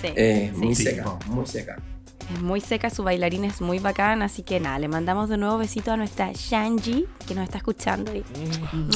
Sí, 0.00 0.08
Eh, 0.16 0.50
sí. 0.52 0.58
muy 0.60 0.74
sí. 0.74 0.84
seca, 0.84 1.04
muy 1.26 1.46
seca. 1.46 1.76
Es 2.32 2.40
muy 2.40 2.60
seca, 2.60 2.90
su 2.90 3.02
bailarín 3.02 3.44
es 3.44 3.60
muy 3.60 3.78
bacán, 3.78 4.22
así 4.22 4.42
que 4.42 4.60
nada, 4.60 4.78
le 4.78 4.88
mandamos 4.88 5.28
de 5.28 5.36
nuevo 5.36 5.58
besito 5.58 5.92
a 5.92 5.96
nuestra 5.96 6.30
Shanji, 6.32 7.06
que 7.26 7.34
nos 7.34 7.44
está 7.44 7.58
escuchando. 7.58 8.14
Y 8.14 8.24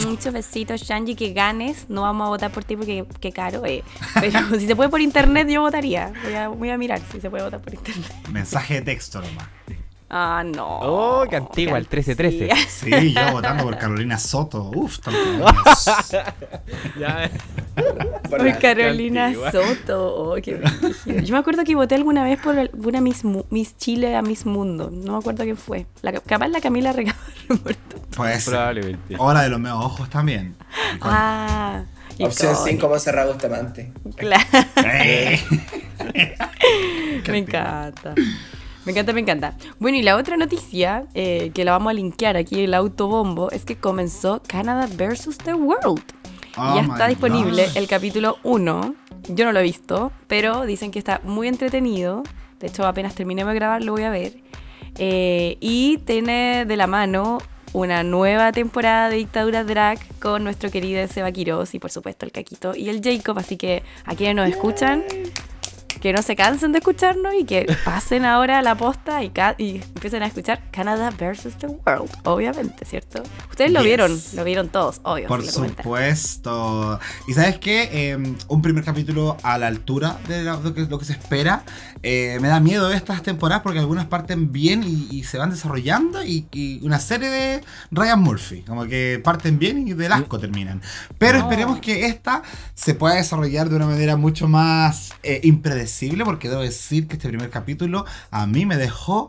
muchos 0.06 0.32
besitos, 0.32 0.82
Shanji, 0.82 1.14
que 1.14 1.32
ganes. 1.32 1.88
No 1.88 2.02
vamos 2.02 2.26
a 2.26 2.28
votar 2.28 2.50
por 2.50 2.64
ti 2.64 2.76
porque 2.76 3.04
qué 3.20 3.32
caro, 3.32 3.64
eh. 3.66 3.85
Pero 4.20 4.40
si 4.58 4.66
se 4.66 4.75
puede 4.75 4.88
por 4.88 5.00
internet, 5.00 5.49
yo 5.49 5.61
votaría. 5.61 6.12
Voy 6.25 6.35
a, 6.35 6.49
voy 6.49 6.70
a 6.70 6.78
mirar 6.78 7.00
si 7.12 7.20
se 7.20 7.28
puede 7.28 7.44
votar 7.44 7.61
por 7.61 7.75
internet. 7.75 8.12
Mensaje 8.30 8.75
de 8.75 8.82
texto 8.82 9.20
nomás. 9.20 9.58
Ah, 10.11 10.43
no. 10.43 10.79
Oh, 10.81 11.25
qué 11.29 11.37
antigua, 11.37 11.77
el 11.77 11.87
13-13. 11.88 12.57
Sí, 12.67 13.12
yo 13.12 13.33
votando 13.33 13.65
por 13.65 13.77
Carolina 13.77 14.17
Soto. 14.19 14.71
Uf, 14.75 14.99
tantos 15.00 15.87
años. 15.87 16.11
Ya, 16.99 17.31
Por 18.31 18.38
Por 18.38 18.59
Carolina. 18.59 19.33
Soto. 19.53 20.15
Oh, 20.33 20.37
qué. 20.43 20.61
Yo 21.25 21.33
me 21.35 21.38
acuerdo 21.38 21.62
que 21.65 21.75
voté 21.75 21.95
alguna 21.95 22.25
vez 22.25 22.41
por 22.41 22.59
el- 22.59 22.71
una 22.75 23.03
Miss, 23.03 23.23
Mu- 23.25 23.45
Miss 23.50 23.77
Chile 23.77 24.17
a 24.17 24.23
Miss 24.23 24.47
Mundo. 24.47 24.88
No 24.91 25.12
me 25.12 25.19
acuerdo 25.19 25.45
quién 25.45 25.59
fue. 25.59 25.87
La, 26.00 26.12
capaz 26.12 26.49
la 26.49 26.61
Camila 26.61 26.93
Recabarro. 26.93 27.23
Pues. 28.17 28.47
probablemente. 28.47 29.15
Hora 29.19 29.43
de 29.43 29.49
los 29.50 29.61
meos 29.61 29.85
ojos 29.85 30.09
también. 30.11 30.57
ah. 31.03 31.83
Opción 32.21 32.50
icónica. 32.53 32.71
5, 32.73 32.88
Monserrat 32.88 33.29
Bustamante. 33.29 33.93
Claro. 34.17 34.43
Eh. 34.85 35.41
Me 37.29 37.38
encanta. 37.38 38.15
Me 38.88 38.92
encanta, 38.92 39.12
me 39.12 39.21
encanta. 39.21 39.54
Bueno, 39.78 39.99
y 39.99 40.02
la 40.02 40.16
otra 40.16 40.38
noticia, 40.38 41.04
eh, 41.12 41.50
que 41.52 41.62
la 41.66 41.73
vamos 41.73 41.90
a 41.90 41.92
linkear 41.92 42.38
aquí, 42.38 42.64
el 42.64 42.73
autobombo, 42.73 43.50
es 43.50 43.66
que 43.66 43.76
comenzó 43.76 44.40
Canada 44.47 44.87
vs. 44.87 45.37
The 45.45 45.52
World. 45.52 46.02
Oh 46.57 46.75
ya 46.75 46.80
my 46.80 46.92
está 46.92 47.07
disponible 47.09 47.66
gosh. 47.66 47.76
el 47.76 47.87
capítulo 47.87 48.38
1. 48.45 48.95
Yo 49.28 49.45
no 49.45 49.52
lo 49.52 49.61
he 49.61 49.62
visto, 49.62 50.11
pero 50.26 50.64
dicen 50.64 50.90
que 50.90 50.99
está 50.99 51.21
muy 51.23 51.49
entretenido. 51.49 52.23
De 52.61 52.68
hecho, 52.68 52.87
apenas 52.87 53.14
terminemos 53.14 53.52
de 53.52 53.59
grabar, 53.59 53.85
lo 53.85 53.92
voy 53.92 54.04
a 54.04 54.11
ver. 54.11 54.38
Eh, 54.97 55.59
y 55.61 55.99
tiene 56.07 56.64
de 56.64 56.76
la 56.78 56.87
mano 56.87 57.42
una 57.75 58.02
nueva 58.04 58.52
temporada 58.52 59.11
de 59.11 59.16
Dictadura 59.16 59.64
Drag 59.64 59.99
con 60.18 60.45
nuestro 60.45 60.71
querido 60.71 61.07
Seba 61.09 61.30
Quiroz 61.30 61.75
y, 61.75 61.78
por 61.78 61.90
supuesto, 61.90 62.25
el 62.25 62.33
Caquito 62.33 62.75
y 62.75 62.88
el 62.88 63.02
Jacob. 63.02 63.38
Así 63.38 63.59
que 63.59 63.83
a 64.07 64.14
quienes 64.14 64.37
nos 64.37 64.49
escuchan, 64.49 65.04
que 66.00 66.12
no 66.12 66.23
se 66.23 66.37
cansen 66.37 66.73
de 66.73 66.78
escucharnos 66.78 67.35
y 67.38 67.45
que 67.45 67.67
pasen 67.85 68.25
ahora 68.25 68.59
a 68.59 68.62
la 68.62 68.75
posta 68.76 69.23
y, 69.23 69.33
y 69.59 69.76
empiecen 69.76 70.23
a 70.23 70.26
escuchar 70.26 70.61
Canada 70.71 71.11
vs. 71.11 71.57
The 71.59 71.67
World, 71.67 72.11
obviamente, 72.25 72.85
¿cierto? 72.85 73.23
Ustedes 73.50 73.73
lo 73.73 73.81
Yes. 73.81 73.87
vieron, 73.87 74.21
lo 74.35 74.45
vieron 74.45 74.69
todos, 74.69 75.00
obvio. 75.02 75.26
Por 75.28 75.43
supuesto. 75.45 76.99
Y 77.26 77.33
sabes 77.35 77.59
qué? 77.59 77.88
Eh, 77.93 78.35
un 78.49 78.62
primer 78.62 78.85
capítulo 78.85 79.37
a 79.43 79.59
la 79.59 79.67
altura 79.67 80.19
de 80.28 80.43
lo, 80.45 80.61
lo 80.61 80.75
que, 80.75 80.83
lo 80.83 80.99
que 80.99 81.05
se 81.05 81.12
espera. 81.12 81.64
Eh, 82.02 82.38
me 82.40 82.49
da 82.49 82.61
miedo 82.61 82.90
estas 82.93 83.23
temporadas 83.23 83.62
porque 83.62 83.78
algunas 83.81 84.07
parten 84.07 84.52
bien 84.52 84.85
y, 84.85 85.09
y 85.11 85.25
se 85.25 85.38
van 85.38 85.50
desarrollando. 85.50 86.23
Y, 86.23 86.47
y 86.52 86.85
una 86.85 86.99
serie 87.00 87.28
de 87.28 87.61
Ryan 87.90 88.21
Murphy. 88.21 88.62
Como 88.62 88.87
que 88.87 89.21
parten 89.23 89.59
bien 89.59 89.87
y 89.88 89.95
del 89.95 90.12
asco 90.12 90.38
terminan. 90.38 90.81
Pero 91.19 91.38
esperemos 91.38 91.81
que 91.81 92.07
esta 92.07 92.43
se 92.75 92.95
pueda 92.95 93.17
desarrollar 93.17 93.69
de 93.69 93.76
una 93.76 93.87
manera 93.87 94.17
mucho 94.17 94.49
más 94.49 95.11
eh, 95.23 95.40
impredecible. 95.43 95.88
Porque 96.25 96.49
debo 96.49 96.62
decir 96.62 97.07
que 97.09 97.14
este 97.16 97.28
primer 97.28 97.50
capítulo 97.50 98.04
a 98.30 98.47
mí 98.47 98.66
me 98.66 98.76
dejó 98.76 99.28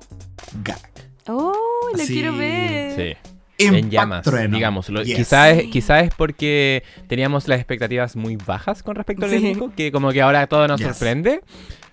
gag. 0.63 0.79
¡Oh, 1.27 1.53
lo 1.95 2.01
Así, 2.03 2.13
quiero 2.13 2.35
ver! 2.35 2.95
Sí. 2.95 3.31
En 3.61 3.89
llamas, 3.89 4.23
trueno. 4.23 4.55
digamos. 4.55 4.87
Yes. 4.87 5.17
Quizás 5.17 5.57
es, 5.57 5.65
quizá 5.65 5.99
es 5.99 6.13
porque 6.15 6.81
teníamos 7.07 7.47
las 7.49 7.59
expectativas 7.59 8.15
muy 8.15 8.37
bajas 8.37 8.83
con 8.83 8.95
respecto 8.95 9.25
al 9.25 9.31
Sí. 9.31 9.37
elenco, 9.37 9.71
que 9.75 9.91
como 9.91 10.11
que 10.11 10.21
ahora 10.21 10.47
todo 10.47 10.65
nos 10.67 10.79
Yes. 10.79 10.89
sorprende. 10.89 11.41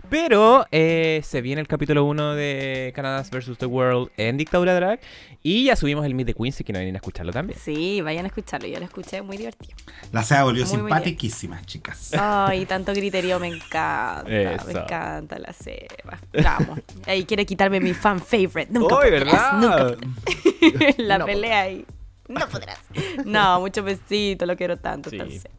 Pero 0.08 0.66
eh, 0.70 1.20
se 1.24 1.40
viene 1.40 1.60
el 1.60 1.66
capítulo 1.66 2.04
1 2.04 2.34
de 2.34 2.92
Canadas 2.94 3.30
vs. 3.30 3.58
The 3.58 3.66
World 3.66 4.10
en 4.16 4.36
Dictadura 4.36 4.74
Drag. 4.74 5.00
Y 5.42 5.64
ya 5.64 5.76
subimos 5.76 6.04
el 6.04 6.14
Meet 6.14 6.26
de 6.28 6.34
Quincy, 6.34 6.64
que 6.64 6.72
no 6.72 6.78
vienen 6.78 6.96
a 6.96 6.98
escucharlo 6.98 7.32
también. 7.32 7.58
Sí, 7.58 8.00
vayan 8.00 8.24
a 8.24 8.28
escucharlo, 8.28 8.66
yo 8.68 8.78
lo 8.78 8.84
escuché, 8.84 9.22
muy 9.22 9.36
divertido. 9.36 9.74
La 10.12 10.22
SEA 10.22 10.42
volvió 10.44 10.64
Muy, 10.66 10.78
muy 10.78 10.90
simpaticísima, 10.90 11.62
chicas. 11.64 12.12
Ay, 12.18 12.66
tanto 12.66 12.92
criterio, 12.92 13.38
me 13.38 13.48
encanta, 13.48 14.24
me 14.26 14.72
encanta 14.72 15.38
la 15.38 15.52
Seba. 15.52 16.18
Vamos, 16.42 16.80
ahí 17.06 17.24
quiere 17.24 17.46
quitarme 17.46 17.78
mi 17.80 17.94
fan 17.94 18.20
favorite. 18.20 18.68
Nunca 18.72 18.96
¡Uy, 18.96 19.04
podrás, 19.04 19.20
verdad! 19.60 19.96
nunca 19.98 20.92
la 20.98 21.18
No 21.18 21.26
pelea 21.26 21.60
ahí. 21.60 21.84
No 22.28 22.48
podrás. 22.48 22.80
No, 23.24 23.60
mucho 23.60 23.84
besito, 23.84 24.46
lo 24.46 24.56
quiero 24.56 24.76
tanto, 24.78 25.10
Sí. 25.10 25.18
tan 25.18 25.30
seco. 25.30 25.55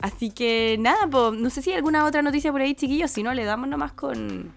Así 0.00 0.30
que 0.30 0.76
nada, 0.78 1.06
no 1.06 1.50
sé 1.50 1.62
si 1.62 1.70
hay 1.70 1.76
alguna 1.76 2.06
otra 2.06 2.22
noticia 2.22 2.50
por 2.52 2.60
ahí, 2.60 2.74
chiquillos. 2.74 3.10
Si 3.10 3.22
no, 3.22 3.34
le 3.34 3.44
damos 3.44 3.68
nomás 3.68 3.92
con 3.92 4.52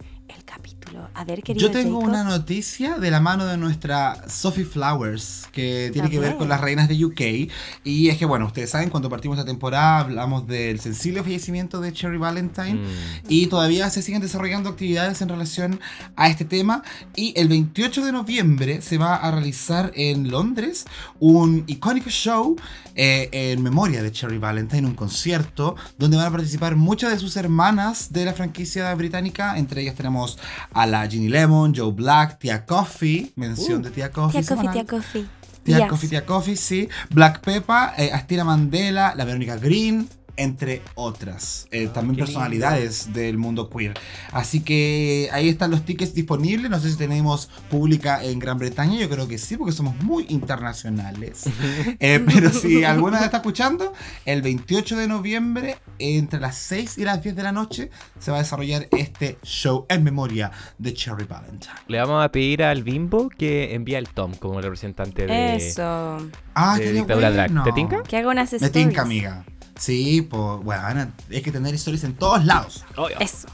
capítulo. 0.94 1.10
A 1.14 1.24
ver, 1.26 1.44
querido 1.44 1.68
Yo 1.68 1.72
tengo 1.72 2.00
Jacob. 2.00 2.10
una 2.10 2.24
noticia 2.24 2.98
de 2.98 3.12
la 3.12 3.20
mano 3.20 3.46
de 3.46 3.58
nuestra 3.58 4.28
Sophie 4.30 4.66
Flowers 4.66 5.48
que 5.52 5.90
tiene 5.92 6.08
A 6.08 6.12
que 6.12 6.20
ver 6.20 6.30
ver. 6.32 6.38
con 6.38 6.50
las 6.50 6.62
reinas 6.62 6.88
de 6.88 7.04
UK. 7.04 7.50
Y 7.84 8.10
es 8.10 8.18
que, 8.18 8.26
bueno, 8.26 8.46
ustedes 8.46 8.70
saben, 8.70 8.90
cuando 8.90 9.10
partimos 9.10 9.38
esta 9.38 9.50
temporada 9.50 10.00
hablamos 10.00 10.48
del 10.48 10.80
sensible 10.80 11.24
fallecimiento 11.24 11.82
de 11.82 11.94
Cherry 11.94 12.18
Valentine. 12.18 12.76
Mm. 12.76 12.88
Y 13.28 13.48
todavía 13.48 13.90
se 13.90 14.02
siguen 14.02 14.22
desarrollando 14.22 14.70
actividades 14.70 15.22
en 15.22 15.30
relación 15.30 15.80
a 16.16 16.30
este 16.30 16.46
tema. 16.46 16.84
Y 17.16 17.34
el 17.40 17.48
28 17.48 18.06
de 18.06 18.12
noviembre 18.12 18.82
se 18.82 18.98
va 18.98 19.16
a 19.16 19.32
realizar 19.32 19.92
en 19.96 20.30
Londres 20.30 20.86
un 21.20 21.64
icónico 21.68 22.10
show 22.10 22.56
eh, 22.96 23.30
en 23.32 23.64
memoria 23.64 24.04
de 24.04 24.12
Cherry 24.12 24.38
Valentine, 24.38 24.86
un 24.86 24.94
concierto 24.94 25.76
donde 25.98 26.18
van 26.18 26.28
a 26.28 26.32
participar 26.32 26.76
muchas 26.76 27.12
de 27.12 27.18
sus 27.18 27.36
hermanas 27.38 28.14
de 28.14 28.26
la 28.26 28.34
franquicia 28.34 28.94
británica. 28.94 29.58
Entre 29.58 29.82
ellas 29.82 29.96
tenemos 29.96 30.38
a 30.74 30.83
la 30.86 31.08
Ginny 31.08 31.30
Lemon, 31.30 31.74
Joe 31.76 31.92
Black, 31.92 32.40
Tia 32.40 32.66
Coffee, 32.66 33.32
mención 33.36 33.82
de 33.82 33.90
Tia 33.92 34.12
Coffee. 34.12 34.42
Tía 34.42 34.56
Coffee, 34.56 34.70
tía 34.72 34.86
Coffee. 34.86 35.26
Tía 35.64 35.78
Yes. 35.80 35.88
Coffee, 35.90 36.10
Tía 36.10 36.26
Coffee, 36.26 36.56
sí. 36.58 36.90
Black 37.10 37.40
Peppa, 37.42 37.94
eh, 37.98 38.12
Astira 38.12 38.44
Mandela, 38.44 39.14
la 39.16 39.24
Verónica 39.26 39.56
Green, 39.56 40.10
entre 40.38 40.82
otras. 40.96 41.68
Eh, 41.72 41.88
también 41.88 42.16
qué 42.16 42.24
personalidades 42.24 43.14
del 43.14 43.38
mundo 43.38 43.70
queer. 43.70 43.94
Así 44.32 44.62
que 44.62 45.30
ahí 45.32 45.50
están 45.50 45.72
los 45.72 45.86
tickets 45.86 46.14
disponibles. 46.14 46.70
No 46.72 46.80
sé 46.80 46.92
si 46.92 46.98
tenemos 46.98 47.50
pública 47.70 48.24
en 48.24 48.40
Gran 48.40 48.58
Bretaña. 48.58 49.00
Yo 49.00 49.10
creo 49.10 49.28
que 49.28 49.38
sí, 49.38 49.58
porque 49.58 49.72
somos 49.74 49.96
muy 50.04 50.26
internacionales. 50.30 51.44
Eh, 52.00 52.24
pero 52.26 52.50
si 52.50 52.84
alguna 52.84 53.24
está 53.24 53.38
escuchando, 53.38 53.94
el 54.26 54.42
28 54.42 54.98
de 54.98 55.08
noviembre, 55.08 55.78
entre 56.00 56.40
las 56.40 56.58
6 56.58 56.98
y 56.98 57.04
las 57.06 57.22
10 57.24 57.36
de 57.36 57.44
la 57.44 57.52
noche, 57.52 57.90
se 58.20 58.32
va 58.32 58.38
a 58.38 58.42
desarrollar 58.42 58.88
este 58.92 59.38
show 59.44 59.86
en 59.90 60.04
memoria 60.04 60.52
de 60.78 60.94
Cherry 60.94 61.26
Valentine. 61.26 61.74
Le 61.88 62.00
vamos 62.00 62.24
a 62.24 62.30
pedir 62.30 62.64
al 62.64 62.84
Bimbo 62.84 63.30
que 63.30 63.74
envíe 63.74 63.96
al 63.96 64.10
Tom 64.10 64.34
como 64.36 64.60
representante 64.60 65.26
de, 65.28 65.56
Eso. 65.56 66.18
Ah, 66.56 66.78
de 66.78 66.84
qué 66.84 66.92
Dictadura 66.94 67.32
Drag. 67.32 67.50
bueno. 67.52 67.64
¿Te 67.64 67.72
tinca? 67.72 68.04
Que 68.04 68.18
haga 68.18 68.30
unas 68.30 68.52
Me 68.52 68.58
stories. 68.58 68.72
tinca, 68.88 69.02
amiga. 69.04 69.46
Sí, 69.78 70.22
pues, 70.22 70.60
bueno, 70.64 71.12
hay 71.32 71.42
que 71.42 71.52
tener 71.52 71.74
historias 71.74 72.04
en 72.04 72.16
todos 72.16 72.46
lados. 72.46 72.86
Eso. 73.20 73.48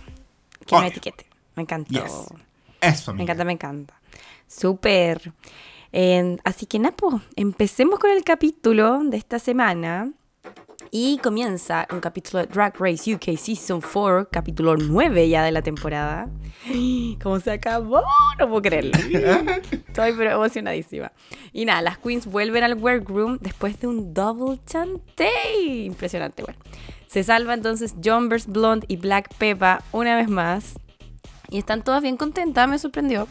Que 0.65 0.75
me 0.75 0.79
Obvio. 0.81 0.89
etiquete. 0.89 1.25
Me 1.55 1.63
encantó. 1.63 1.91
Yes. 1.91 2.11
Eso, 2.81 3.11
Me 3.13 3.17
amiga. 3.17 3.23
encanta, 3.23 3.45
me 3.45 3.53
encanta. 3.53 3.93
Súper. 4.47 5.33
Eh, 5.91 6.37
así 6.43 6.65
que, 6.65 6.79
Napo, 6.79 7.21
empecemos 7.35 7.99
con 7.99 8.11
el 8.11 8.23
capítulo 8.23 8.99
de 9.03 9.17
esta 9.17 9.39
semana. 9.39 10.11
Y 10.91 11.19
comienza 11.19 11.87
un 11.91 11.99
capítulo 11.99 12.39
de 12.39 12.47
Drag 12.47 12.73
Race 12.79 13.13
UK 13.13 13.37
Season 13.37 13.79
4, 13.79 14.29
capítulo 14.31 14.75
9 14.75 15.29
ya 15.29 15.43
de 15.43 15.51
la 15.51 15.61
temporada. 15.61 16.27
¿Cómo 17.21 17.39
se 17.39 17.51
acabó? 17.51 18.01
No 18.39 18.49
puedo 18.49 18.63
creerlo. 18.63 18.91
Estoy 19.71 20.13
pero 20.17 20.31
emocionadísima. 20.31 21.11
Y 21.53 21.65
nada, 21.65 21.83
las 21.83 21.99
queens 21.99 22.25
vuelven 22.25 22.63
al 22.63 22.73
workroom 22.73 23.37
después 23.39 23.79
de 23.79 23.85
un 23.85 24.15
double 24.15 24.59
chante. 24.65 25.29
Impresionante, 25.63 26.41
bueno. 26.41 26.57
Se 27.05 27.23
salva 27.23 27.53
entonces 27.53 27.93
Jumbers, 28.03 28.47
Blonde 28.47 28.87
y 28.89 28.97
Black 28.97 29.31
Peppa 29.35 29.83
una 29.91 30.15
vez 30.15 30.27
más. 30.27 30.73
Y 31.51 31.59
están 31.59 31.83
todas 31.83 32.01
bien 32.01 32.17
contentas, 32.17 32.67
me 32.67 32.79
sorprendió. 32.79 33.27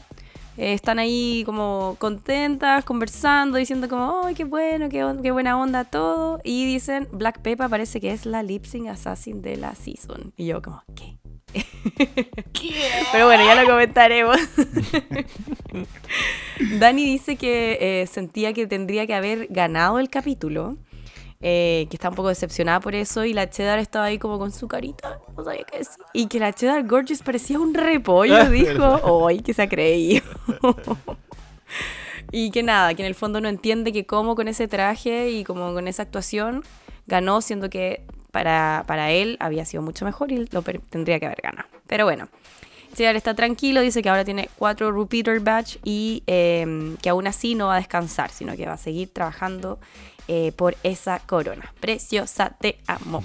Eh, 0.59 0.73
están 0.73 0.99
ahí 0.99 1.45
como 1.47 1.95
contentas, 2.01 2.85
conversando, 2.85 3.59
diciendo 3.59 3.89
como, 3.89 4.23
¡ay, 4.25 4.35
qué 4.35 4.45
bueno, 4.45 4.89
qué, 4.89 5.07
qué 5.23 5.31
buena 5.31 5.57
onda 5.57 5.85
todo! 5.85 6.41
Y 6.43 6.67
dicen, 6.67 7.07
Black 7.13 7.41
Peppa 7.41 7.69
parece 7.69 8.01
que 8.01 8.11
es 8.11 8.27
la 8.27 8.43
lip 8.43 8.65
sync 8.65 8.89
assassin 8.89 9.41
de 9.41 9.57
la 9.57 9.77
season. 9.77 10.33
Y 10.37 10.47
yo 10.47 10.61
como, 10.61 10.83
¿qué? 10.97 11.17
Pero 13.13 13.27
bueno, 13.27 13.45
ya 13.45 13.55
lo 13.55 13.69
comentaremos. 13.69 14.37
Dani 16.79 17.05
dice 17.05 17.37
que 17.37 17.79
eh, 17.81 18.07
sentía 18.09 18.53
que 18.53 18.67
tendría 18.67 19.07
que 19.07 19.15
haber 19.15 19.47
ganado 19.51 20.01
el 20.01 20.11
capítulo, 20.11 20.77
eh, 21.41 21.87
que 21.89 21.97
está 21.97 22.09
un 22.09 22.17
poco 22.17 22.29
decepcionada 22.29 22.81
por 22.81 22.95
eso, 22.95 23.25
y 23.25 23.33
la 23.33 23.49
Cheddar 23.49 23.79
estaba 23.79 24.07
ahí 24.07 24.19
como 24.19 24.39
con 24.39 24.51
su 24.51 24.67
carita, 24.67 25.21
no 25.37 25.45
sabía 25.45 25.65
qué 25.65 25.79
decir. 25.79 26.05
Y 26.13 26.27
que 26.27 26.41
la 26.41 26.53
Cheddar 26.53 26.87
Gorgeous 26.87 27.23
parecía 27.23 27.61
un 27.61 27.75
repollo, 27.75 28.51
dijo. 28.51 29.27
¡Ay, 29.29 29.41
que 29.41 29.55
se 29.55 29.63
ha 29.63 29.69
creído! 29.69 30.25
y 32.33 32.51
que 32.51 32.63
nada, 32.63 32.93
que 32.95 33.03
en 33.03 33.07
el 33.07 33.15
fondo 33.15 33.41
no 33.41 33.49
entiende 33.49 33.93
que 33.93 34.05
como 34.05 34.35
con 34.35 34.49
ese 34.49 34.67
traje 34.67 35.31
y 35.31 35.45
como 35.45 35.73
con 35.73 35.87
esa 35.87 36.03
actuación 36.03 36.65
ganó, 37.07 37.41
siendo 37.41 37.71
que 37.71 38.03
para, 38.33 38.85
para 38.87 39.13
él 39.13 39.37
había 39.41 39.65
sido 39.65 39.83
mucho 39.83 40.05
mejor 40.05 40.33
y 40.33 40.45
lo 40.47 40.63
tendría 40.91 41.21
que 41.21 41.27
haber 41.27 41.41
ganado. 41.41 41.69
Pero 41.87 42.05
bueno, 42.05 42.29
Cheddar 42.95 43.15
está 43.15 43.35
tranquilo, 43.35 43.81
dice 43.81 44.03
que 44.03 44.09
ahora 44.09 44.25
tiene 44.25 44.49
cuatro 44.57 44.91
repeater 44.91 45.39
batch 45.39 45.77
y 45.85 46.25
eh, 46.27 46.97
que 47.01 47.09
aún 47.11 47.29
así 47.29 47.55
no 47.55 47.69
va 47.69 47.77
a 47.77 47.79
descansar, 47.79 48.31
sino 48.31 48.57
que 48.57 48.67
va 48.67 48.73
a 48.73 48.79
seguir 48.79 49.11
trabajando 49.13 49.79
eh, 50.29 50.53
por 50.53 50.77
esa 50.83 51.21
corona. 51.21 51.73
Preciosa, 51.81 52.57
te 52.61 52.79
amo. 52.87 53.25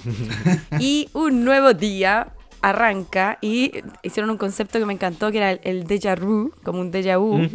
y 0.80 1.08
un 1.12 1.44
nuevo 1.44 1.74
día 1.74 2.32
arranca 2.62 3.36
y 3.42 3.72
hicieron 4.02 4.30
un 4.30 4.38
concepto 4.38 4.78
que 4.78 4.86
me 4.86 4.94
encantó, 4.94 5.30
que 5.30 5.36
era 5.36 5.50
el, 5.52 5.60
el 5.64 5.86
déjà 5.86 6.18
vu, 6.18 6.50
como 6.62 6.80
un 6.80 6.90
déjà 6.90 7.18
vu. 7.18 7.46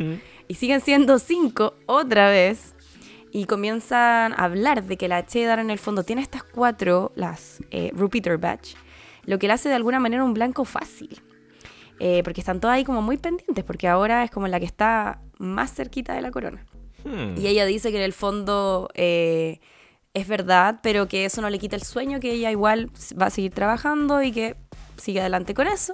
Y 0.47 0.53
siguen 0.53 0.81
siendo 0.81 1.17
cinco 1.17 1.73
otra 1.87 2.29
vez. 2.29 2.75
Y 3.31 3.45
comienzan 3.45 4.33
a 4.33 4.45
hablar 4.45 4.83
de 4.83 4.97
que 4.97 5.07
la 5.07 5.25
cheddar 5.25 5.59
en 5.59 5.69
el 5.69 5.77
fondo 5.77 6.03
tiene 6.03 6.21
estas 6.21 6.43
cuatro, 6.43 7.11
las 7.15 7.63
eh, 7.69 7.91
repeater 7.95 8.37
batch, 8.37 8.73
lo 9.25 9.37
que 9.37 9.47
le 9.47 9.53
hace 9.53 9.69
de 9.69 9.75
alguna 9.75 9.99
manera 9.99 10.23
un 10.23 10.33
blanco 10.33 10.65
fácil. 10.65 11.21
Eh, 11.99 12.21
porque 12.23 12.41
están 12.41 12.59
todas 12.59 12.75
ahí 12.75 12.83
como 12.83 13.01
muy 13.01 13.17
pendientes, 13.17 13.63
porque 13.63 13.87
ahora 13.87 14.23
es 14.23 14.31
como 14.31 14.47
la 14.47 14.59
que 14.59 14.65
está 14.65 15.21
más 15.37 15.73
cerquita 15.73 16.13
de 16.13 16.21
la 16.21 16.31
corona. 16.31 16.65
Hmm. 17.09 17.37
Y 17.37 17.47
ella 17.47 17.65
dice 17.65 17.91
que 17.91 17.97
en 17.97 18.03
el 18.03 18.13
fondo 18.13 18.89
eh, 18.93 19.59
es 20.13 20.27
verdad, 20.27 20.79
pero 20.83 21.07
que 21.07 21.25
eso 21.25 21.41
no 21.41 21.49
le 21.49 21.57
quita 21.57 21.75
el 21.75 21.83
sueño, 21.83 22.19
que 22.19 22.31
ella 22.31 22.51
igual 22.51 22.91
va 23.19 23.25
a 23.25 23.29
seguir 23.31 23.51
trabajando 23.51 24.21
y 24.21 24.31
que 24.31 24.55
sigue 24.97 25.19
adelante 25.19 25.53
con 25.53 25.67
eso. 25.67 25.93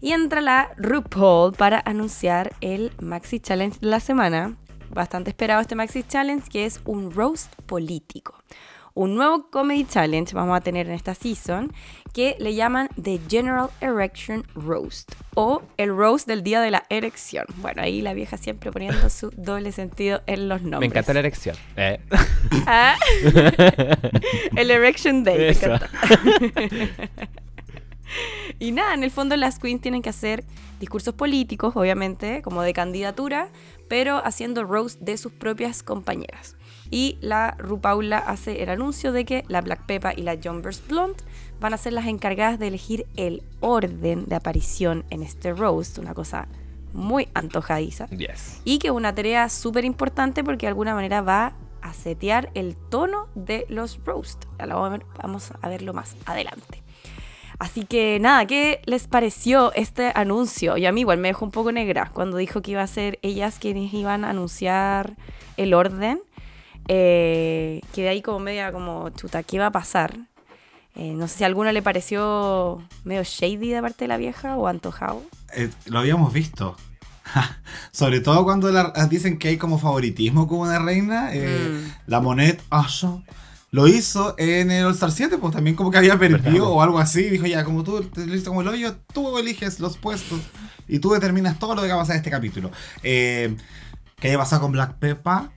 Y 0.00 0.12
entra 0.12 0.40
la 0.40 0.72
RuPaul 0.76 1.54
para 1.54 1.82
anunciar 1.84 2.54
el 2.60 2.92
Maxi 3.00 3.40
Challenge 3.40 3.78
de 3.80 3.86
la 3.86 4.00
semana. 4.00 4.56
Bastante 4.90 5.30
esperado 5.30 5.62
este 5.62 5.74
Maxi 5.74 6.02
Challenge, 6.02 6.46
que 6.50 6.66
es 6.66 6.80
un 6.84 7.12
roast 7.12 7.54
político. 7.66 8.34
Un 8.94 9.14
nuevo 9.14 9.48
Comedy 9.50 9.86
Challenge 9.86 10.34
vamos 10.34 10.54
a 10.54 10.60
tener 10.60 10.86
en 10.86 10.92
esta 10.92 11.14
season 11.14 11.72
que 12.12 12.36
le 12.38 12.54
llaman 12.54 12.88
The 13.02 13.20
General 13.28 13.70
Erection 13.80 14.44
Roast 14.54 15.12
o 15.34 15.62
el 15.78 15.96
roast 15.96 16.26
del 16.28 16.42
día 16.42 16.60
de 16.60 16.70
la 16.70 16.84
erección. 16.90 17.46
Bueno, 17.56 17.82
ahí 17.82 18.02
la 18.02 18.12
vieja 18.12 18.36
siempre 18.36 18.70
poniendo 18.70 19.08
su 19.08 19.30
doble 19.36 19.72
sentido 19.72 20.20
en 20.26 20.48
los 20.48 20.60
nombres. 20.62 20.80
Me 20.80 20.86
encanta 20.86 21.14
la 21.14 21.20
erección. 21.20 21.56
Eh. 21.76 22.00
Ah. 22.66 22.96
el 24.56 24.70
Erection 24.70 25.24
Day. 25.24 25.38
me 25.38 25.48
Eso. 25.48 25.66
encanta. 25.66 25.90
y 28.58 28.72
nada, 28.72 28.94
en 28.94 29.02
el 29.04 29.10
fondo 29.10 29.36
las 29.36 29.58
queens 29.58 29.80
tienen 29.80 30.02
que 30.02 30.10
hacer 30.10 30.44
discursos 30.80 31.14
políticos, 31.14 31.74
obviamente, 31.76 32.42
como 32.42 32.62
de 32.62 32.72
candidatura, 32.72 33.48
pero 33.88 34.24
haciendo 34.24 34.64
roast 34.64 35.00
de 35.00 35.16
sus 35.16 35.32
propias 35.32 35.82
compañeras. 35.82 36.56
Y 36.92 37.16
la 37.22 37.56
RuPaula 37.58 38.18
hace 38.18 38.62
el 38.62 38.68
anuncio 38.68 39.12
de 39.12 39.24
que 39.24 39.44
la 39.48 39.62
Black 39.62 39.86
Peppa 39.86 40.12
y 40.14 40.20
la 40.22 40.36
Jumpers 40.40 40.86
Blonde 40.86 41.24
van 41.58 41.72
a 41.72 41.78
ser 41.78 41.94
las 41.94 42.06
encargadas 42.06 42.58
de 42.58 42.68
elegir 42.68 43.06
el 43.16 43.42
orden 43.60 44.26
de 44.26 44.36
aparición 44.36 45.04
en 45.08 45.22
este 45.22 45.54
roast, 45.54 45.96
una 45.96 46.12
cosa 46.12 46.48
muy 46.92 47.28
antojadiza. 47.32 48.08
Yes. 48.10 48.60
Y 48.66 48.78
que 48.78 48.88
es 48.88 48.92
una 48.92 49.14
tarea 49.14 49.48
súper 49.48 49.86
importante 49.86 50.44
porque 50.44 50.66
de 50.66 50.68
alguna 50.68 50.94
manera 50.94 51.22
va 51.22 51.54
a 51.80 51.94
setear 51.94 52.50
el 52.52 52.76
tono 52.76 53.26
de 53.34 53.64
los 53.70 53.98
roast. 54.04 54.44
Ya 54.58 54.66
lo 54.66 54.74
vamos 54.74 54.86
a 54.88 54.90
ver- 54.98 55.06
vamos 55.22 55.52
a 55.62 55.68
verlo 55.70 55.94
más 55.94 56.14
adelante. 56.26 56.82
Así 57.58 57.84
que 57.86 58.18
nada, 58.20 58.44
¿qué 58.46 58.82
les 58.84 59.06
pareció 59.06 59.72
este 59.72 60.12
anuncio? 60.14 60.76
Y 60.76 60.84
a 60.84 60.92
mí 60.92 61.00
igual 61.00 61.18
me 61.18 61.28
dejó 61.28 61.44
un 61.46 61.52
poco 61.52 61.72
negra 61.72 62.10
cuando 62.12 62.36
dijo 62.36 62.60
que 62.60 62.72
iba 62.72 62.82
a 62.82 62.86
ser 62.86 63.18
ellas 63.22 63.58
quienes 63.58 63.94
iban 63.94 64.24
a 64.24 64.30
anunciar 64.30 65.16
el 65.56 65.72
orden. 65.72 66.20
Eh, 66.88 67.80
quedé 67.94 68.08
ahí 68.08 68.22
como 68.22 68.38
media 68.40 68.72
como, 68.72 69.10
chuta, 69.10 69.42
¿qué 69.42 69.58
va 69.58 69.66
a 69.66 69.72
pasar? 69.72 70.16
Eh, 70.94 71.12
no 71.14 71.26
sé 71.28 71.38
si 71.38 71.44
a 71.44 71.46
alguno 71.46 71.72
le 71.72 71.80
pareció 71.82 72.82
medio 73.04 73.22
shady 73.24 73.70
de 73.70 73.80
parte 73.80 74.04
de 74.04 74.08
la 74.08 74.16
vieja 74.18 74.56
o 74.56 74.66
antojado. 74.66 75.22
Eh, 75.54 75.70
lo 75.86 75.98
habíamos 76.00 76.32
visto. 76.32 76.76
Sobre 77.92 78.20
todo 78.20 78.44
cuando 78.44 78.70
la- 78.70 78.92
dicen 79.08 79.38
que 79.38 79.48
hay 79.48 79.56
como 79.56 79.78
favoritismo 79.78 80.46
con 80.48 80.58
una 80.60 80.78
reina. 80.78 81.30
eh, 81.32 81.68
Mm. 81.70 81.92
La 82.10 82.20
Monet 82.20 82.60
Asho 82.68 83.22
lo 83.70 83.88
hizo 83.88 84.34
en 84.38 84.70
el 84.70 84.84
All 84.84 84.92
Star 84.92 85.10
7, 85.12 85.38
pues 85.38 85.54
también 85.54 85.76
como 85.76 85.90
que 85.90 85.96
había 85.98 86.18
perdido 86.18 86.68
o 86.68 86.82
algo 86.82 86.98
así. 86.98 87.22
Dijo 87.30 87.46
ya, 87.46 87.64
como 87.64 87.84
tú 87.84 88.02
te 88.02 88.26
lo 88.26 88.32
hiciste 88.32 88.48
como 88.50 88.60
el 88.60 88.68
hoyo, 88.68 88.96
tú 89.14 89.38
eliges 89.38 89.80
los 89.80 89.96
puestos 89.96 90.40
y 90.88 90.98
tú 90.98 91.12
determinas 91.12 91.58
todo 91.58 91.74
lo 91.74 91.80
que 91.82 91.88
va 91.88 91.94
a 91.94 91.98
pasar 91.98 92.16
en 92.16 92.20
este 92.20 92.30
capítulo. 92.30 92.70
Eh, 93.02 93.56
¿Qué 94.20 94.28
haya 94.28 94.36
pasado 94.38 94.60
con 94.62 94.72
Black 94.72 94.96
Peppa? 94.98 95.50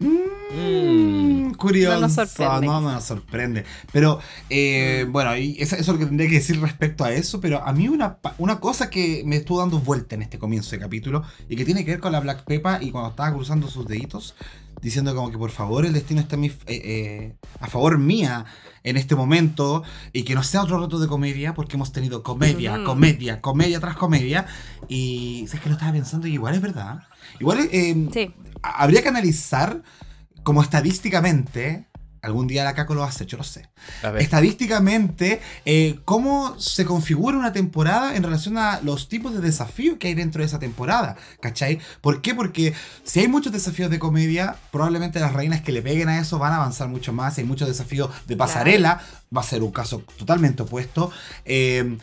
Mm, 0.00 1.52
curioso. 1.54 1.94
No 1.96 2.00
nos 2.02 2.12
sorprende, 2.14 2.66
No, 2.66 2.80
no 2.80 2.80
quizás. 2.88 2.94
nos 2.94 3.04
sorprende. 3.04 3.64
Pero, 3.92 4.20
eh, 4.50 5.06
bueno, 5.10 5.36
y 5.36 5.56
eso, 5.58 5.76
es 5.76 5.86
lo 5.88 5.98
que 5.98 6.06
tendría 6.06 6.28
que 6.28 6.36
decir 6.36 6.60
respecto 6.60 7.04
a 7.04 7.12
eso. 7.12 7.40
Pero 7.40 7.62
a 7.62 7.72
mí 7.72 7.88
una, 7.88 8.18
una 8.38 8.60
cosa 8.60 8.90
que 8.90 9.22
me 9.26 9.36
estuvo 9.36 9.58
dando 9.60 9.78
vuelta 9.80 10.14
en 10.14 10.22
este 10.22 10.38
comienzo 10.38 10.70
de 10.70 10.78
capítulo 10.78 11.22
y 11.48 11.56
que 11.56 11.64
tiene 11.64 11.84
que 11.84 11.92
ver 11.92 12.00
con 12.00 12.12
la 12.12 12.20
Black 12.20 12.44
Peppa 12.44 12.78
y 12.80 12.90
cuando 12.90 13.10
estaba 13.10 13.32
cruzando 13.34 13.68
sus 13.68 13.86
deditos, 13.86 14.34
diciendo 14.80 15.14
como 15.14 15.30
que 15.30 15.38
por 15.38 15.50
favor 15.50 15.84
el 15.84 15.92
destino 15.92 16.20
está 16.20 16.36
a, 16.36 16.38
mi- 16.38 16.46
eh, 16.48 16.54
eh, 16.68 17.34
a 17.60 17.66
favor 17.66 17.98
mía 17.98 18.44
en 18.84 18.96
este 18.96 19.16
momento 19.16 19.82
y 20.12 20.22
que 20.22 20.36
no 20.36 20.42
sea 20.44 20.62
otro 20.62 20.78
reto 20.80 21.00
de 21.00 21.08
comedia 21.08 21.52
porque 21.52 21.74
hemos 21.76 21.92
tenido 21.92 22.22
comedia, 22.22 22.84
comedia, 22.84 23.40
comedia 23.40 23.80
tras 23.80 23.96
comedia. 23.96 24.46
Y 24.88 25.44
es 25.52 25.60
que 25.60 25.68
lo 25.68 25.74
estaba 25.74 25.92
pensando 25.92 26.26
y 26.28 26.34
igual 26.34 26.54
es 26.54 26.60
verdad. 26.62 27.00
Igual 27.40 27.68
eh, 27.72 28.08
Sí. 28.12 28.34
habría 28.62 29.02
que 29.02 29.08
analizar 29.08 29.82
como 30.42 30.62
estadísticamente, 30.62 31.86
algún 32.22 32.46
día 32.48 32.64
la 32.64 32.74
Caco 32.74 32.94
lo 32.94 33.04
hace, 33.04 33.26
yo 33.26 33.36
lo 33.38 33.44
sé, 33.44 33.68
estadísticamente, 34.18 35.40
eh, 35.64 36.00
cómo 36.04 36.58
se 36.58 36.84
configura 36.84 37.36
una 37.38 37.52
temporada 37.52 38.16
en 38.16 38.22
relación 38.22 38.58
a 38.58 38.80
los 38.82 39.08
tipos 39.08 39.32
de 39.34 39.40
desafíos 39.40 39.98
que 39.98 40.08
hay 40.08 40.14
dentro 40.14 40.40
de 40.40 40.46
esa 40.46 40.58
temporada, 40.58 41.16
¿cachai? 41.40 41.78
¿Por 42.00 42.22
qué? 42.22 42.34
Porque 42.34 42.74
si 43.04 43.20
hay 43.20 43.28
muchos 43.28 43.52
desafíos 43.52 43.90
de 43.90 43.98
comedia, 43.98 44.56
probablemente 44.72 45.20
las 45.20 45.32
reinas 45.32 45.60
que 45.60 45.72
le 45.72 45.82
peguen 45.82 46.08
a 46.08 46.18
eso 46.18 46.38
van 46.38 46.52
a 46.52 46.56
avanzar 46.56 46.88
mucho 46.88 47.12
más, 47.12 47.34
si 47.34 47.42
hay 47.42 47.46
muchos 47.46 47.68
desafíos 47.68 48.10
de 48.26 48.36
pasarela, 48.36 49.00
va 49.34 49.40
a 49.40 49.44
ser 49.44 49.62
un 49.62 49.72
caso 49.72 50.02
totalmente 50.16 50.62
opuesto. 50.62 51.10
Eh, 51.44 51.98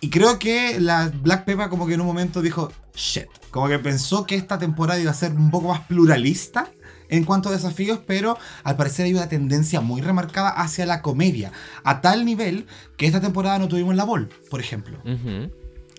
y 0.00 0.10
creo 0.10 0.38
que 0.38 0.80
la 0.80 1.12
Black 1.22 1.44
Peppa 1.44 1.68
como 1.68 1.86
que 1.86 1.94
en 1.94 2.00
un 2.00 2.06
momento 2.06 2.42
dijo, 2.42 2.72
shit, 2.94 3.26
como 3.50 3.68
que 3.68 3.78
pensó 3.78 4.26
que 4.26 4.34
esta 4.34 4.58
temporada 4.58 5.00
iba 5.00 5.10
a 5.10 5.14
ser 5.14 5.32
un 5.32 5.50
poco 5.50 5.68
más 5.68 5.80
pluralista 5.80 6.70
en 7.08 7.24
cuanto 7.24 7.48
a 7.48 7.52
desafíos, 7.52 8.00
pero 8.06 8.38
al 8.62 8.76
parecer 8.76 9.06
hay 9.06 9.14
una 9.14 9.28
tendencia 9.28 9.80
muy 9.80 10.00
remarcada 10.00 10.50
hacia 10.50 10.86
la 10.86 11.02
comedia, 11.02 11.52
a 11.84 12.00
tal 12.00 12.24
nivel 12.24 12.66
que 12.96 13.06
esta 13.06 13.20
temporada 13.20 13.58
no 13.58 13.68
tuvimos 13.68 13.94
la 13.96 14.04
Vol, 14.04 14.30
por 14.48 14.60
ejemplo. 14.60 14.98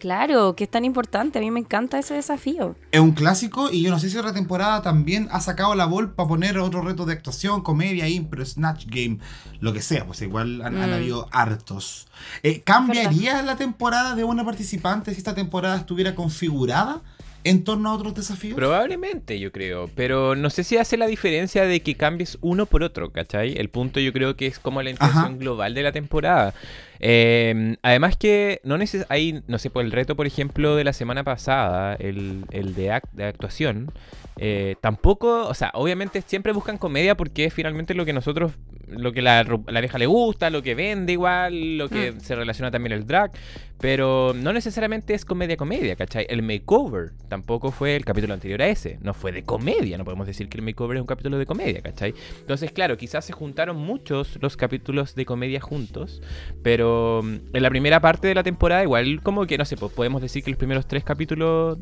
Claro, 0.02 0.56
que 0.56 0.64
es 0.64 0.70
tan 0.72 0.84
importante. 0.84 1.38
A 1.38 1.42
mí 1.44 1.52
me 1.52 1.60
encanta 1.60 2.00
ese 2.00 2.16
desafío. 2.16 2.76
Es 2.92 3.00
un 3.00 3.12
clásico 3.12 3.70
y 3.72 3.84
yo 3.84 3.92
no 3.92 4.00
sé 4.00 4.10
si 4.10 4.18
otra 4.18 4.34
temporada 4.34 4.82
también 4.82 5.28
ha 5.32 5.40
sacado 5.42 5.76
la 5.76 5.86
Vol 5.86 6.16
para 6.16 6.28
poner 6.28 6.58
otro 6.58 6.82
reto 6.82 7.06
de 7.06 7.14
actuación, 7.14 7.62
comedia, 7.62 8.08
impro, 8.10 8.44
snatch 8.44 8.88
game, 8.88 9.20
lo 9.60 9.74
que 9.74 9.82
sea, 9.84 10.08
pues 10.08 10.20
igual 10.24 10.64
han, 10.64 10.76
han 10.82 10.90
Mm. 10.90 10.94
habido 10.94 11.28
hartos. 11.32 12.08
Eh, 12.42 12.62
¿Cambiaría 12.62 13.44
la 13.44 13.58
temporada 13.58 14.16
de 14.16 14.24
una 14.24 14.44
participante 14.44 15.12
si 15.12 15.20
esta 15.20 15.36
temporada 15.36 15.78
estuviera 15.78 16.16
configurada 16.16 17.02
en 17.44 17.64
torno 17.64 17.90
a 17.92 17.94
otros 17.94 18.16
desafíos? 18.16 18.56
Probablemente, 18.56 19.40
yo 19.40 19.52
creo. 19.52 19.88
Pero 19.96 20.36
no 20.36 20.50
sé 20.50 20.64
si 20.64 20.78
hace 20.78 20.98
la 20.98 21.06
diferencia 21.06 21.64
de 21.66 21.80
que 21.82 21.94
cambies 21.94 22.40
uno 22.42 22.66
por 22.66 22.82
otro, 22.82 23.12
¿cachai? 23.12 23.56
El 23.56 23.70
punto 23.70 24.00
yo 24.00 24.12
creo 24.14 24.36
que 24.36 24.48
es 24.48 24.58
como 24.58 24.82
la 24.82 24.90
intención 24.90 25.26
Ajá. 25.26 25.34
global 25.36 25.76
de 25.76 25.84
la 25.84 25.92
temporada. 25.92 26.56
Eh, 27.04 27.78
además 27.82 28.16
que 28.16 28.62
no 28.64 28.78
neces 28.78 29.06
hay, 29.10 29.42
no 29.48 29.58
sé, 29.58 29.70
por 29.72 29.84
el 29.84 29.92
reto, 29.92 30.16
por 30.16 30.28
ejemplo, 30.28 30.76
de 30.76 30.84
la 30.84 30.94
semana 30.94 31.24
pasada, 31.24 31.96
el, 31.96 32.46
el 32.52 32.76
de, 32.76 32.92
act- 32.92 33.12
de 33.12 33.26
actuación, 33.26 33.92
eh, 34.38 34.76
tampoco, 34.82 35.48
o 35.48 35.54
sea, 35.56 35.72
obviamente 35.74 36.22
siempre 36.26 36.54
buscan 36.54 36.78
comedia 36.78 37.16
porque 37.18 37.46
es 37.46 37.54
finalmente 37.54 37.94
lo 37.96 38.06
que 38.06 38.14
nosotros, 38.14 38.54
lo 38.88 39.12
que 39.14 39.22
la, 39.22 39.44
la 39.68 39.80
vieja 39.82 39.98
le 39.98 40.06
gusta, 40.06 40.50
lo 40.52 40.62
que 40.62 40.76
vende 40.76 41.14
igual, 41.14 41.78
lo 41.78 41.90
que 41.90 42.12
Mm. 42.12 42.20
se 42.20 42.36
relaciona 42.36 42.70
también 42.72 42.94
el 42.94 43.06
drag, 43.08 43.32
pero 43.80 44.34
no 44.36 44.54
necesariamente 44.54 45.14
es 45.16 45.26
comedia 45.26 45.58
comedia, 45.58 45.96
¿cachai? 45.96 46.28
El 46.30 46.44
makeover 46.44 47.12
tampoco 47.30 47.72
fue 47.72 47.96
el 47.96 48.06
capítulo 48.06 48.34
anterior 48.36 48.62
a 48.62 48.68
ese, 48.68 49.00
no 49.02 49.14
fue 49.16 49.32
de 49.32 49.44
comedia, 49.44 49.98
no 49.98 50.06
podemos 50.06 50.28
decir 50.28 50.50
que 50.50 50.58
el 50.60 50.64
makeover 50.64 50.98
es 50.98 51.02
un 51.02 51.08
capítulo 51.08 51.38
de 51.40 51.46
comedia, 51.48 51.82
¿cachai? 51.82 52.14
Entonces, 52.42 52.72
claro, 52.72 52.96
quizás 52.98 53.26
se 53.26 53.34
juntaron 53.34 53.78
muchos 53.78 54.38
los 54.42 54.56
capítulos 54.56 55.16
de 55.16 55.26
comedia 55.26 55.60
juntos, 55.62 56.22
pero 56.62 56.91
mm, 57.24 57.56
en 57.56 57.64
la 57.64 57.70
primera 57.70 58.00
parte 58.00 58.28
de 58.28 58.36
la 58.36 58.44
temporada 58.44 58.84
igual 58.84 59.22
como 59.22 59.46
que, 59.46 59.58
no 59.58 59.66
sé, 59.66 59.78
pues 59.78 59.92
podemos 59.92 60.22
decir 60.22 60.44
que 60.44 60.52
los 60.52 60.58
primeros 60.58 60.88
tres 60.88 61.04
capítulos, 61.04 61.78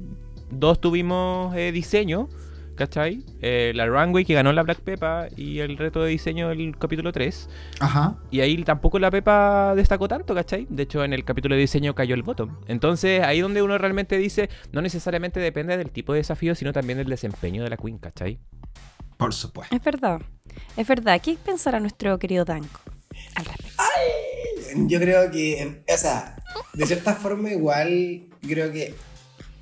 dos 0.52 0.82
tuvimos 0.82 1.56
eh, 1.56 1.72
diseño, 1.72 2.30
¿cachai? 2.80 3.26
Eh, 3.42 3.74
la 3.76 3.86
runway 3.86 4.24
que 4.24 4.34
ganó 4.34 4.54
la 4.54 4.64
Black 4.64 4.80
Peppa 4.80 5.28
y 5.36 5.60
el 5.60 5.78
reto 5.78 6.02
de 6.02 6.12
diseño 6.12 6.48
del 6.48 6.78
capítulo 6.78 7.12
3. 7.12 7.50
Ajá. 7.82 8.16
Y 8.32 8.40
ahí 8.40 8.64
tampoco 8.64 9.00
la 9.00 9.12
Pepa 9.12 9.76
destacó 9.76 10.08
tanto, 10.08 10.34
¿cachai? 10.34 10.66
De 10.70 10.84
hecho, 10.84 11.04
en 11.04 11.12
el 11.12 11.26
capítulo 11.26 11.56
de 11.56 11.62
diseño 11.62 11.94
cayó 11.94 12.16
el 12.16 12.24
bottom. 12.24 12.56
Entonces, 12.68 13.22
ahí 13.22 13.42
donde 13.42 13.62
uno 13.62 13.78
realmente 13.78 14.18
dice, 14.18 14.50
no 14.72 14.82
necesariamente 14.82 15.42
depende 15.42 15.76
del 15.78 15.92
tipo 15.92 16.14
de 16.14 16.20
desafío, 16.20 16.56
sino 16.56 16.72
también 16.72 16.98
del 16.98 17.10
desempeño 17.10 17.64
de 17.64 17.70
la 17.70 17.78
Queen, 17.78 17.98
¿cachai? 17.98 18.40
Por 19.18 19.34
supuesto. 19.34 19.76
Es 19.76 19.84
verdad. 19.84 20.22
Es 20.78 20.88
verdad. 20.88 21.20
¿Qué 21.22 21.38
pensará 21.44 21.82
nuestro 21.82 22.18
querido 22.18 22.46
Danko 22.46 22.80
al 23.36 23.46
respecto? 23.46 23.84
Yo 24.88 25.00
creo 25.00 25.32
que, 25.32 25.84
o 25.88 25.98
sea, 25.98 26.36
de 26.74 26.86
cierta 26.86 27.16
forma 27.16 27.52
igual, 27.52 28.28
creo 28.42 28.72
que 28.72 28.94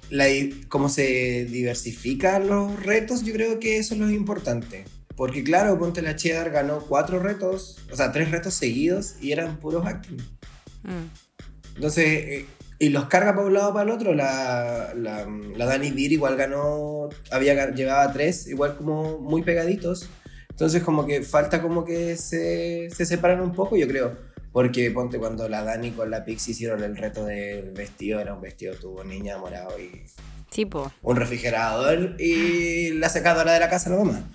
la, 0.10 0.26
como 0.70 0.90
se 0.90 1.46
diversifican 1.46 2.48
los 2.48 2.84
retos, 2.84 3.24
yo 3.24 3.34
creo 3.34 3.60
que 3.60 3.78
eso 3.78 3.94
es 3.94 4.00
lo 4.00 4.10
importante. 4.10 4.86
Porque 5.16 5.44
claro, 5.44 5.80
Ponte 5.80 6.02
la 6.02 6.16
Cheddar 6.16 6.52
ganó 6.52 6.82
cuatro 6.82 7.20
retos, 7.20 7.80
o 7.92 7.96
sea, 7.96 8.12
tres 8.12 8.30
retos 8.30 8.54
seguidos 8.54 9.16
y 9.20 9.32
eran 9.32 9.58
puros 9.60 9.86
acting. 9.86 10.18
Mm. 10.84 11.76
Entonces, 11.76 12.06
eh, 12.06 12.46
y 12.80 12.90
los 12.90 13.06
carga 13.06 13.34
para 13.34 13.48
un 13.48 13.54
lado 13.54 13.74
para 13.74 13.90
el 13.90 13.96
otro. 13.96 14.14
La, 14.14 14.94
la, 14.96 15.28
la 15.56 15.66
Dani 15.66 15.92
Beer 15.92 16.12
igual 16.12 16.38
ganó, 16.38 17.10
había 17.32 17.72
llevaba 17.72 18.14
tres, 18.14 18.48
igual 18.48 18.78
como 18.78 19.18
muy 19.18 19.42
pegaditos. 19.42 20.08
Entonces, 20.58 20.82
como 20.82 21.06
que 21.06 21.22
falta 21.22 21.62
como 21.62 21.86
que 21.86 22.18
se, 22.18 22.90
se 22.90 23.06
separan 23.06 23.42
un 23.42 23.54
poco, 23.54 23.78
yo 23.78 23.88
creo. 23.88 24.18
Porque 24.52 24.90
ponte 24.90 25.20
cuando 25.20 25.48
la 25.48 25.62
Dani 25.64 25.92
con 25.92 26.10
la 26.10 26.26
Pixie 26.26 26.54
hicieron 26.54 26.84
el 26.84 26.98
reto 26.98 27.24
del 27.26 27.74
vestido, 27.74 28.20
era 28.20 28.34
un 28.34 28.42
vestido 28.42 28.74
tuvo 28.74 29.04
niña 29.04 29.38
morado 29.38 29.80
y 29.80 30.04
Sí, 30.50 30.66
po. 30.66 30.92
un 31.04 31.16
refrigerador 31.16 32.20
y 32.20 32.90
la 32.94 33.10
secadora 33.10 33.54
de 33.54 33.60
la 33.60 33.70
casa 33.70 33.92
de 33.92 33.98
la 33.98 34.04
mamá. 34.04 34.32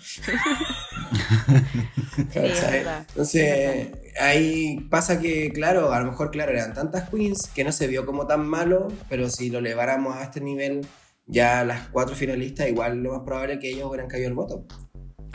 Entonces, 2.37 3.89
ahí 4.21 4.87
pasa 4.91 5.19
que, 5.19 5.51
claro, 5.53 5.93
a 5.93 5.99
lo 5.99 6.13
mejor, 6.13 6.31
claro, 6.31 6.53
eran 6.53 6.73
tantas 6.73 7.09
queens 7.11 7.51
que 7.53 7.65
no 7.65 7.73
se 7.73 7.89
vio 7.89 8.07
como 8.07 8.29
tan 8.29 8.47
malo, 8.47 8.87
pero 9.09 9.29
si 9.29 9.51
lo 9.51 9.59
eleváramos 9.59 10.15
a 10.15 10.23
este 10.23 10.41
nivel, 10.41 10.87
ya 11.27 11.65
las 11.65 11.89
cuatro 11.89 12.15
finalistas, 12.15 12.69
igual 12.69 13.03
lo 13.03 13.11
más 13.13 13.23
probable 13.25 13.55
es 13.55 13.59
que 13.59 13.71
ellos 13.71 13.89
hubieran 13.89 14.07
caído 14.07 14.29
el 14.29 14.35
voto. 14.35 14.65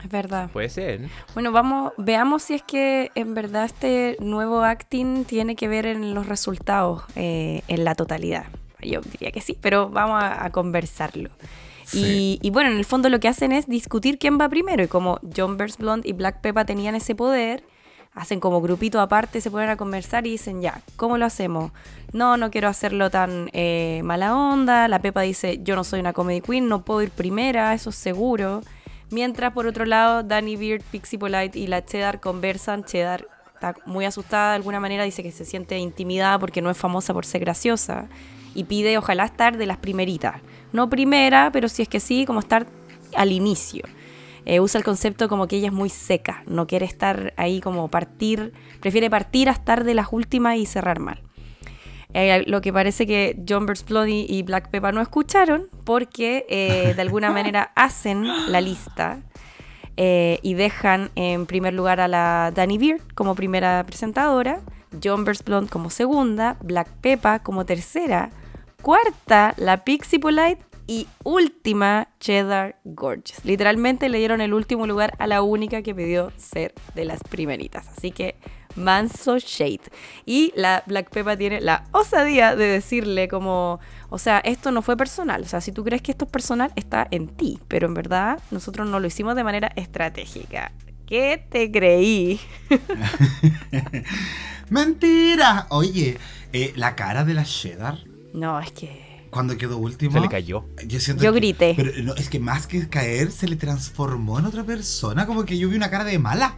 Es 0.03 0.09
verdad. 0.09 0.49
Puede 0.51 0.69
ser. 0.69 1.09
Bueno, 1.33 1.51
vamos, 1.51 1.93
veamos 1.97 2.43
si 2.43 2.53
es 2.55 2.63
que 2.63 3.11
en 3.15 3.33
verdad 3.33 3.65
este 3.65 4.17
nuevo 4.19 4.61
acting 4.61 5.25
tiene 5.25 5.55
que 5.55 5.67
ver 5.67 5.85
en 5.85 6.13
los 6.13 6.27
resultados, 6.27 7.03
eh, 7.15 7.61
en 7.67 7.83
la 7.83 7.95
totalidad. 7.95 8.45
Yo 8.81 9.01
diría 9.01 9.31
que 9.31 9.41
sí, 9.41 9.57
pero 9.59 9.89
vamos 9.89 10.21
a, 10.21 10.45
a 10.45 10.51
conversarlo. 10.51 11.31
Y, 11.93 12.37
y 12.41 12.49
bueno, 12.49 12.69
en 12.69 12.77
el 12.77 12.85
fondo 12.85 13.09
lo 13.09 13.19
que 13.19 13.27
hacen 13.27 13.51
es 13.51 13.67
discutir 13.67 14.19
quién 14.19 14.37
va 14.39 14.49
primero. 14.49 14.83
Y 14.83 14.87
como 14.87 15.19
John 15.35 15.57
Burst 15.57 15.79
Blonde 15.79 16.07
y 16.07 16.13
Black 16.13 16.41
Peppa 16.41 16.65
tenían 16.65 16.95
ese 16.95 17.15
poder, 17.15 17.63
hacen 18.13 18.39
como 18.39 18.61
grupito 18.61 18.99
aparte, 18.99 19.41
se 19.41 19.49
ponen 19.49 19.69
a 19.69 19.77
conversar 19.77 20.27
y 20.27 20.31
dicen, 20.31 20.61
ya, 20.61 20.81
¿cómo 20.95 21.17
lo 21.17 21.25
hacemos? 21.25 21.71
No, 22.11 22.35
no 22.35 22.51
quiero 22.51 22.67
hacerlo 22.67 23.09
tan 23.09 23.49
eh, 23.53 24.01
mala 24.03 24.35
onda. 24.35 24.87
La 24.87 24.99
Pepa 25.01 25.21
dice, 25.21 25.59
yo 25.63 25.75
no 25.75 25.83
soy 25.83 25.99
una 26.01 26.13
comedy 26.13 26.41
queen, 26.41 26.67
no 26.67 26.83
puedo 26.83 27.01
ir 27.01 27.09
primera, 27.11 27.73
eso 27.73 27.89
es 27.89 27.95
seguro. 27.95 28.61
Mientras, 29.09 29.53
por 29.53 29.67
otro 29.67 29.85
lado, 29.85 30.23
Danny 30.23 30.55
Beard, 30.55 30.83
Pixie 30.91 31.17
Polite 31.17 31.57
y 31.57 31.67
la 31.67 31.85
Cheddar 31.85 32.19
conversan. 32.19 32.83
Cheddar 32.83 33.27
está 33.53 33.73
muy 33.85 34.05
asustada 34.05 34.49
de 34.51 34.55
alguna 34.57 34.79
manera, 34.79 35.03
dice 35.03 35.23
que 35.23 35.31
se 35.31 35.45
siente 35.45 35.77
intimidada 35.77 36.37
porque 36.39 36.61
no 36.61 36.69
es 36.69 36.77
famosa 36.77 37.13
por 37.13 37.25
ser 37.25 37.41
graciosa. 37.41 38.07
Y 38.53 38.65
pide, 38.65 38.97
ojalá, 38.97 39.25
estar 39.25 39.57
de 39.57 39.65
las 39.65 39.77
primeritas. 39.77 40.41
No 40.73 40.89
primera, 40.89 41.51
pero 41.51 41.69
si 41.69 41.83
es 41.83 41.87
que 41.89 41.99
sí, 41.99 42.25
como 42.25 42.39
estar 42.39 42.67
al 43.15 43.31
inicio. 43.31 43.83
Eh, 44.45 44.59
usa 44.61 44.79
el 44.79 44.85
concepto 44.85 45.27
como 45.27 45.47
que 45.47 45.57
ella 45.57 45.67
es 45.67 45.73
muy 45.73 45.89
seca, 45.89 46.41
no 46.45 46.67
quiere 46.67 46.85
estar 46.85 47.33
ahí 47.35 47.59
como 47.59 47.89
partir, 47.89 48.53
prefiere 48.79 49.09
partir 49.09 49.49
a 49.49 49.51
estar 49.51 49.83
de 49.83 49.93
las 49.93 50.07
últimas 50.11 50.55
y 50.55 50.65
cerrar 50.65 50.99
mal. 50.99 51.21
Eh, 52.13 52.43
lo 52.47 52.61
que 52.61 52.71
parece 52.71 53.05
que 53.05 53.41
John 53.47 53.65
Burst 53.65 53.89
Bloody 53.89 54.25
y 54.29 54.43
Black 54.43 54.69
Peppa 54.69 54.91
no 54.91 55.01
escucharon 55.01 55.69
porque 55.83 56.45
eh, 56.49 56.93
de 56.95 57.01
alguna 57.01 57.31
manera 57.31 57.71
hacen 57.75 58.25
la 58.51 58.61
lista 58.61 59.21
eh, 59.97 60.39
y 60.41 60.53
dejan 60.53 61.11
en 61.15 61.45
primer 61.45 61.73
lugar 61.73 61.99
a 61.99 62.07
la 62.07 62.51
Danny 62.55 62.77
Beard 62.77 63.01
como 63.13 63.35
primera 63.35 63.83
presentadora, 63.85 64.61
John 65.03 65.25
Burst 65.25 65.45
Blonde 65.45 65.69
como 65.69 65.89
segunda, 65.89 66.57
Black 66.61 66.87
Peppa 67.01 67.39
como 67.39 67.65
tercera, 67.65 68.31
cuarta 68.81 69.53
la 69.57 69.83
Pixie 69.83 70.19
Polite 70.19 70.63
y 70.87 71.07
última 71.23 72.07
Cheddar 72.19 72.77
Gorgeous. 72.85 73.43
Literalmente 73.43 74.07
le 74.07 74.19
dieron 74.19 74.39
el 74.39 74.53
último 74.53 74.87
lugar 74.87 75.13
a 75.19 75.27
la 75.27 75.41
única 75.41 75.81
que 75.81 75.93
pidió 75.93 76.31
ser 76.37 76.73
de 76.95 77.03
las 77.03 77.21
primeritas. 77.23 77.89
Así 77.89 78.11
que 78.11 78.35
manso 78.77 79.37
shade. 79.39 79.81
Y 80.25 80.53
la 80.55 80.83
Black 80.87 81.09
Peppa 81.09 81.35
tiene 81.35 81.59
la 81.61 81.83
osadía 81.91 82.55
de 82.55 82.65
decirle 82.67 83.27
como, 83.27 83.79
o 84.09 84.17
sea, 84.17 84.39
esto 84.39 84.71
no 84.71 84.81
fue 84.81 84.95
personal. 84.95 85.41
O 85.41 85.45
sea, 85.47 85.61
si 85.61 85.71
tú 85.71 85.83
crees 85.83 86.01
que 86.01 86.11
esto 86.11 86.25
es 86.25 86.31
personal, 86.31 86.71
está 86.75 87.07
en 87.11 87.27
ti. 87.27 87.59
Pero 87.67 87.87
en 87.87 87.93
verdad, 87.93 88.39
nosotros 88.51 88.87
no 88.87 88.99
lo 88.99 89.07
hicimos 89.07 89.35
de 89.35 89.43
manera 89.43 89.71
estratégica. 89.75 90.71
¿Qué 91.05 91.45
te 91.49 91.71
creí? 91.71 92.39
¡Mentira! 94.69 95.67
Oye, 95.69 96.17
eh, 96.53 96.73
la 96.75 96.95
cara 96.95 97.23
de 97.23 97.33
la 97.33 97.43
Cheddar, 97.45 97.99
No, 98.33 98.59
es 98.59 98.71
que... 98.71 99.27
cuando 99.29 99.57
quedó 99.57 99.77
último. 99.77 100.13
Se 100.13 100.19
le 100.19 100.27
cayó. 100.29 100.65
Yo, 100.85 100.99
siento 100.99 101.23
Yo 101.23 101.31
que- 101.33 101.39
grité. 101.39 101.73
Pero 101.77 101.91
no, 102.03 102.15
es 102.15 102.29
que 102.29 102.39
más 102.39 102.67
que 102.67 102.87
caer, 102.89 103.31
se 103.31 103.47
le 103.47 103.55
transformó 103.55 104.39
en 104.39 104.45
otra 104.45 104.63
persona. 104.63 105.25
Como 105.25 105.45
que 105.45 105.57
yo 105.57 105.69
vi 105.69 105.75
una 105.77 105.89
cara 105.89 106.03
de 106.03 106.19
mala. 106.19 106.57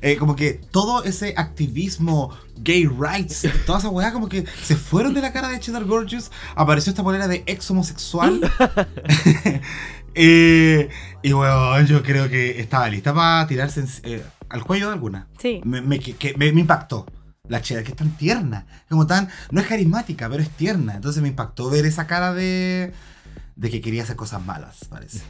Eh, 0.00 0.16
como 0.16 0.36
que 0.36 0.52
todo 0.70 1.04
ese 1.04 1.34
activismo, 1.36 2.30
gay 2.58 2.86
rights, 2.86 3.46
toda 3.66 3.78
esa 3.78 3.88
weá, 3.88 4.12
como 4.12 4.28
que 4.28 4.44
se 4.62 4.76
fueron 4.76 5.14
de 5.14 5.20
la 5.22 5.32
cara 5.32 5.48
de 5.48 5.58
Cheddar 5.60 5.84
Gorgeous. 5.84 6.30
Apareció 6.54 6.90
esta 6.90 7.02
polera 7.02 7.28
de 7.28 7.42
ex 7.46 7.70
homosexual. 7.70 8.40
Eh, 10.18 10.88
y 11.22 11.32
bueno, 11.32 11.78
yo 11.82 12.02
creo 12.02 12.28
que 12.30 12.58
estaba 12.60 12.88
lista 12.88 13.12
para 13.12 13.46
tirarse 13.46 13.80
en- 13.80 13.88
eh, 14.04 14.24
al 14.48 14.64
cuello 14.64 14.86
de 14.86 14.94
alguna. 14.94 15.26
Sí. 15.38 15.60
Me, 15.64 15.82
me- 15.82 15.98
que, 15.98 16.34
me- 16.38 16.52
me 16.52 16.60
impactó. 16.62 17.04
La 17.48 17.60
Cheddar, 17.60 17.84
que 17.84 17.90
es 17.90 17.96
tan 17.96 18.16
tierna. 18.16 18.66
Como 18.88 19.06
tan. 19.06 19.28
No 19.50 19.60
es 19.60 19.66
carismática, 19.66 20.28
pero 20.30 20.42
es 20.42 20.48
tierna. 20.50 20.94
Entonces 20.94 21.20
me 21.22 21.28
impactó 21.28 21.68
ver 21.70 21.84
esa 21.86 22.06
cara 22.06 22.32
de. 22.32 22.92
de 23.56 23.70
que 23.70 23.80
quería 23.80 24.02
hacer 24.04 24.16
cosas 24.16 24.42
malas, 24.44 24.86
parece. 24.88 25.20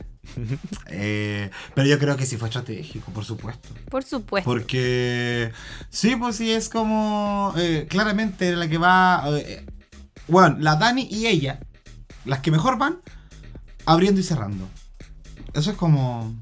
Eh, 0.89 1.51
pero 1.75 1.87
yo 1.87 1.99
creo 1.99 2.17
que 2.17 2.27
sí 2.27 2.37
fue 2.37 2.49
estratégico, 2.49 3.11
por 3.13 3.25
supuesto. 3.25 3.69
Por 3.91 4.05
supuesto. 4.05 4.49
Porque. 4.49 5.53
Sí, 5.91 6.17
pues 6.17 6.37
sí, 6.37 6.51
es 6.53 6.69
como. 6.69 7.53
eh, 7.57 7.87
claramente 7.89 8.55
la 8.55 8.69
que 8.69 8.79
va. 8.79 9.25
eh, 9.39 9.67
bueno, 10.29 10.57
la 10.59 10.77
Dani 10.77 11.07
y 11.11 11.27
ella, 11.27 11.61
las 12.25 12.41
que 12.41 12.51
mejor 12.51 12.79
van, 12.79 13.01
abriendo 13.85 14.21
y 14.21 14.25
cerrando. 14.25 14.69
Eso 15.55 15.71
es 15.71 15.77
como. 15.77 16.35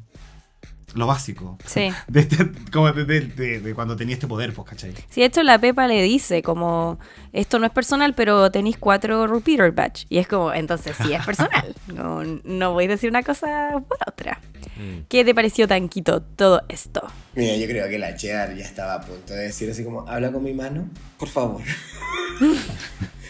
Lo 0.94 1.06
básico. 1.06 1.58
Sí. 1.66 1.90
De, 2.08 2.20
este- 2.20 2.50
como 2.72 2.90
de, 2.92 3.04
de- 3.04 3.20
de- 3.20 3.60
de 3.60 3.74
cuando 3.74 3.96
tenía 3.96 4.14
este 4.14 4.26
poder, 4.26 4.52
pues, 4.52 4.68
¿cachai? 4.68 4.92
Sí, 5.10 5.20
de 5.20 5.26
hecho 5.26 5.42
la 5.42 5.58
Pepa 5.58 5.86
le 5.88 6.00
dice 6.02 6.42
como, 6.42 6.98
esto 7.32 7.58
no 7.58 7.66
es 7.66 7.72
personal, 7.72 8.14
pero 8.14 8.50
tenéis 8.50 8.76
cuatro 8.78 9.26
repeater 9.26 9.72
batch. 9.72 10.04
Y 10.08 10.18
es 10.18 10.28
como, 10.28 10.52
entonces 10.52 10.96
sí 11.02 11.12
es 11.12 11.22
personal. 11.26 11.74
No, 11.92 12.22
no 12.44 12.72
voy 12.72 12.84
a 12.84 12.88
decir 12.88 13.10
una 13.10 13.22
cosa 13.22 13.72
por 13.88 13.98
otra. 14.06 14.40
Mm. 14.76 15.04
¿Qué 15.08 15.24
te 15.24 15.34
pareció, 15.34 15.68
Tanquito, 15.68 16.22
todo 16.22 16.62
esto? 16.68 17.02
Mira, 17.34 17.56
yo 17.56 17.66
creo 17.66 17.88
que 17.88 17.98
la 17.98 18.14
Cheddar 18.16 18.54
ya 18.56 18.64
estaba 18.64 18.94
a 18.94 19.00
punto 19.00 19.32
de 19.34 19.42
decir 19.44 19.70
así 19.70 19.84
como, 19.84 20.08
habla 20.08 20.30
con 20.32 20.42
mi 20.44 20.54
mano, 20.54 20.88
por 21.18 21.28
favor. 21.28 21.62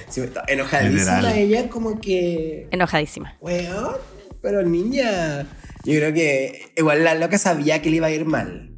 Sí, 0.08 0.20
está 0.20 0.44
enojadísima 0.46 1.16
General. 1.16 1.38
ella, 1.38 1.68
como 1.68 2.00
que... 2.00 2.68
Enojadísima. 2.70 3.34
Weón, 3.40 3.96
pero 4.42 4.62
niña. 4.62 5.46
Yo 5.84 5.94
creo 5.98 6.12
que 6.14 6.72
igual 6.76 7.04
la 7.04 7.14
loca 7.14 7.38
sabía 7.38 7.82
que 7.82 7.90
le 7.90 7.96
iba 7.96 8.06
a 8.06 8.10
ir 8.10 8.24
mal. 8.24 8.70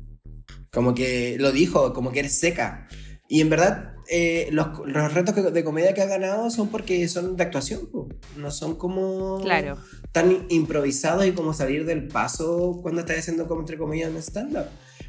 Como 0.72 0.94
que 0.94 1.36
lo 1.38 1.52
dijo, 1.52 1.92
como 1.92 2.12
que 2.12 2.20
eres 2.20 2.38
seca. 2.38 2.88
Y 3.28 3.40
en 3.40 3.48
verdad, 3.50 3.94
eh, 4.08 4.48
los, 4.52 4.68
los 4.86 5.14
retos 5.14 5.52
de 5.52 5.64
comedia 5.64 5.94
que 5.94 6.02
ha 6.02 6.06
ganado 6.06 6.50
son 6.50 6.68
porque 6.68 7.08
son 7.08 7.36
de 7.36 7.42
actuación, 7.44 7.88
po. 7.90 8.08
no 8.36 8.50
son 8.50 8.76
como 8.76 9.40
Claro. 9.40 9.78
tan 10.12 10.46
improvisados 10.48 11.26
y 11.26 11.32
como 11.32 11.52
salir 11.54 11.84
del 11.86 12.06
paso 12.08 12.78
cuando 12.82 13.00
estás 13.00 13.18
haciendo 13.18 13.46
como 13.48 13.60
entre 13.62 13.78
comillas 13.78 14.10
un 14.10 14.18
stand-up. 14.18 14.66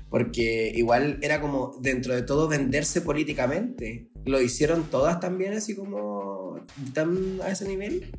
Porque 0.09 0.71
igual 0.73 1.19
era 1.21 1.41
como 1.41 1.77
dentro 1.81 2.15
de 2.15 2.21
todo 2.21 2.47
venderse 2.47 3.01
políticamente. 3.01 4.09
Lo 4.25 4.39
hicieron 4.41 4.83
todas 4.89 5.19
también 5.19 5.53
así 5.53 5.75
como 5.75 6.36
tan 6.93 7.39
a 7.43 7.49
ese 7.49 7.67
nivel. 7.67 8.11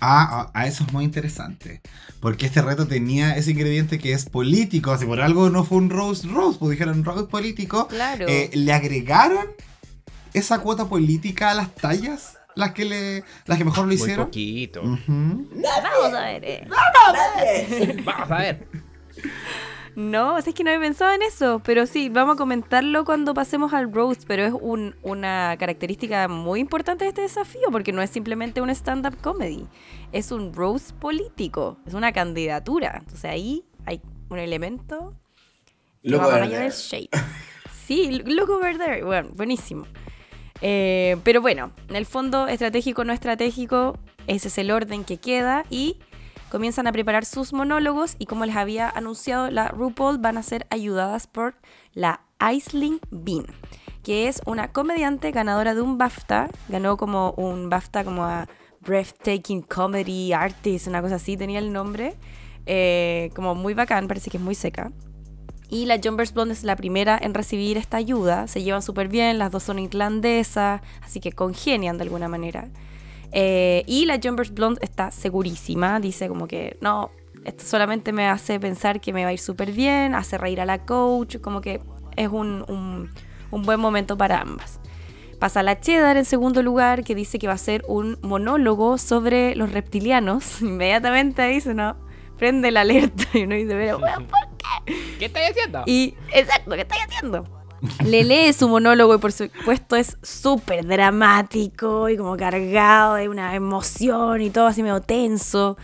Ah, 0.00 0.50
a, 0.54 0.60
a 0.60 0.66
eso 0.66 0.84
es 0.84 0.92
muy 0.92 1.04
interesante. 1.04 1.80
Porque 2.20 2.46
este 2.46 2.62
reto 2.62 2.86
tenía 2.86 3.36
ese 3.36 3.50
ingrediente 3.52 3.98
que 3.98 4.12
es 4.12 4.24
político. 4.24 4.90
Así 4.92 5.04
por 5.04 5.20
algo 5.20 5.50
no 5.50 5.64
fue 5.64 5.78
un 5.78 5.90
roast 5.90 6.24
roast, 6.24 6.58
pues 6.58 6.70
dijeron 6.72 7.04
roast 7.04 7.30
político. 7.30 7.86
Claro. 7.88 8.26
Eh, 8.28 8.50
le 8.54 8.72
agregaron 8.72 9.46
esa 10.34 10.58
cuota 10.60 10.86
política 10.86 11.50
a 11.50 11.54
las 11.54 11.74
tallas, 11.74 12.38
las 12.54 12.72
que 12.72 12.84
le, 12.84 13.24
las 13.46 13.58
que 13.58 13.64
mejor 13.64 13.80
lo 13.80 13.86
Muy 13.86 13.94
hicieron. 13.96 14.26
poquito. 14.26 14.82
Vamos 14.82 16.14
a 16.14 16.20
ver. 16.24 16.44
eh. 16.44 16.66
Vamos 18.04 18.30
a 18.30 18.38
ver. 18.38 18.66
No, 19.96 20.34
o 20.34 20.40
sea, 20.42 20.50
es 20.50 20.54
que 20.54 20.62
no 20.62 20.70
he 20.70 20.78
pensado 20.78 21.12
en 21.12 21.22
eso, 21.22 21.60
pero 21.64 21.86
sí, 21.86 22.10
vamos 22.10 22.34
a 22.34 22.36
comentarlo 22.36 23.04
cuando 23.06 23.32
pasemos 23.32 23.72
al 23.72 23.90
roast, 23.92 24.24
pero 24.26 24.44
es 24.44 24.52
un- 24.52 24.94
una 25.02 25.56
característica 25.58 26.28
muy 26.28 26.60
importante 26.60 27.04
de 27.04 27.08
este 27.08 27.22
desafío, 27.22 27.62
porque 27.72 27.92
no 27.92 28.02
es 28.02 28.10
simplemente 28.10 28.60
un 28.60 28.68
stand-up 28.68 29.16
comedy, 29.22 29.66
es 30.12 30.32
un 30.32 30.52
roast 30.52 30.92
político, 30.92 31.78
es 31.86 31.94
una 31.94 32.12
candidatura, 32.12 32.96
entonces 32.98 33.24
ahí 33.24 33.64
hay 33.86 34.02
un 34.28 34.38
elemento 34.38 35.14
Loco. 36.02 36.24
Sí, 37.86 38.22
look 38.26 38.50
over 38.50 38.76
there, 38.78 39.02
bueno, 39.02 39.30
buenísimo. 39.34 39.86
Eh, 40.60 41.16
pero 41.24 41.40
bueno, 41.40 41.72
en 41.88 41.96
el 41.96 42.04
fondo, 42.06 42.48
estratégico 42.48 43.02
no 43.04 43.12
estratégico, 43.12 43.98
ese 44.26 44.48
es 44.48 44.58
el 44.58 44.70
orden 44.70 45.04
que 45.04 45.16
queda 45.16 45.64
y 45.70 45.98
comienzan 46.50 46.86
a 46.86 46.92
preparar 46.92 47.24
sus 47.24 47.52
monólogos 47.52 48.16
y 48.18 48.26
como 48.26 48.46
les 48.46 48.56
había 48.56 48.88
anunciado, 48.88 49.50
la 49.50 49.68
RuPaul 49.68 50.18
van 50.18 50.38
a 50.38 50.42
ser 50.42 50.66
ayudadas 50.70 51.26
por 51.26 51.54
la 51.92 52.20
Aisling 52.38 53.00
Bean, 53.10 53.46
que 54.02 54.28
es 54.28 54.40
una 54.46 54.72
comediante 54.72 55.30
ganadora 55.32 55.74
de 55.74 55.80
un 55.80 55.98
BAFTA. 55.98 56.48
Ganó 56.68 56.96
como 56.96 57.32
un 57.32 57.70
BAFTA 57.70 58.04
como 58.04 58.24
a 58.24 58.48
Breathtaking 58.80 59.62
Comedy 59.62 60.32
Artist, 60.32 60.86
una 60.86 61.02
cosa 61.02 61.16
así 61.16 61.36
tenía 61.36 61.58
el 61.58 61.72
nombre. 61.72 62.14
Eh, 62.66 63.30
como 63.34 63.54
muy 63.54 63.74
bacán, 63.74 64.08
parece 64.08 64.30
que 64.30 64.36
es 64.36 64.42
muy 64.42 64.54
seca. 64.54 64.92
Y 65.68 65.86
la 65.86 65.98
Jumpers 66.02 66.32
Blonde 66.32 66.54
es 66.54 66.62
la 66.62 66.76
primera 66.76 67.18
en 67.20 67.34
recibir 67.34 67.76
esta 67.76 67.96
ayuda. 67.96 68.46
Se 68.46 68.62
llevan 68.62 68.82
súper 68.82 69.08
bien, 69.08 69.38
las 69.38 69.50
dos 69.50 69.64
son 69.64 69.78
irlandesas, 69.78 70.80
así 71.02 71.18
que 71.18 71.32
congenian 71.32 71.96
de 71.98 72.04
alguna 72.04 72.28
manera. 72.28 72.68
Eh, 73.38 73.84
y 73.86 74.06
la 74.06 74.18
Jumpers 74.22 74.50
Blonde 74.50 74.80
está 74.82 75.10
segurísima, 75.10 76.00
dice 76.00 76.26
como 76.26 76.46
que 76.48 76.78
no, 76.80 77.10
esto 77.44 77.64
solamente 77.66 78.10
me 78.10 78.26
hace 78.26 78.58
pensar 78.58 78.98
que 78.98 79.12
me 79.12 79.24
va 79.24 79.28
a 79.28 79.32
ir 79.34 79.38
súper 79.38 79.72
bien, 79.72 80.14
hace 80.14 80.38
reír 80.38 80.58
a 80.58 80.64
la 80.64 80.86
coach, 80.86 81.36
como 81.42 81.60
que 81.60 81.82
es 82.16 82.28
un, 82.28 82.64
un, 82.66 83.10
un 83.50 83.62
buen 83.62 83.78
momento 83.78 84.16
para 84.16 84.40
ambas. 84.40 84.80
Pasa 85.38 85.62
la 85.62 85.78
Cheddar 85.78 86.16
en 86.16 86.24
segundo 86.24 86.62
lugar, 86.62 87.04
que 87.04 87.14
dice 87.14 87.38
que 87.38 87.46
va 87.46 87.52
a 87.52 87.58
ser 87.58 87.84
un 87.88 88.18
monólogo 88.22 88.96
sobre 88.96 89.54
los 89.54 89.70
reptilianos. 89.70 90.60
Inmediatamente 90.62 91.46
dice, 91.46 91.74
no, 91.74 91.94
prende 92.38 92.70
la 92.70 92.80
alerta 92.80 93.24
y 93.34 93.42
uno 93.42 93.54
dice, 93.54 93.74
pero 93.74 94.00
¿por 94.00 94.56
qué? 94.86 94.94
¿Qué 95.18 95.26
estáis 95.26 95.50
haciendo? 95.50 95.82
Y, 95.84 96.14
exacto, 96.32 96.70
¿qué 96.70 96.80
estáis 96.80 97.02
haciendo? 97.02 97.44
Le 98.04 98.24
lee 98.24 98.52
su 98.52 98.68
monólogo 98.68 99.14
y 99.14 99.18
por 99.18 99.32
supuesto 99.32 99.96
es 99.96 100.16
súper 100.22 100.86
dramático 100.86 102.08
y 102.08 102.16
como 102.16 102.36
cargado 102.36 103.14
de 103.14 103.28
una 103.28 103.54
emoción 103.54 104.40
y 104.40 104.50
todo 104.50 104.66
así 104.66 104.82
medio 104.82 105.00
tenso. 105.00 105.76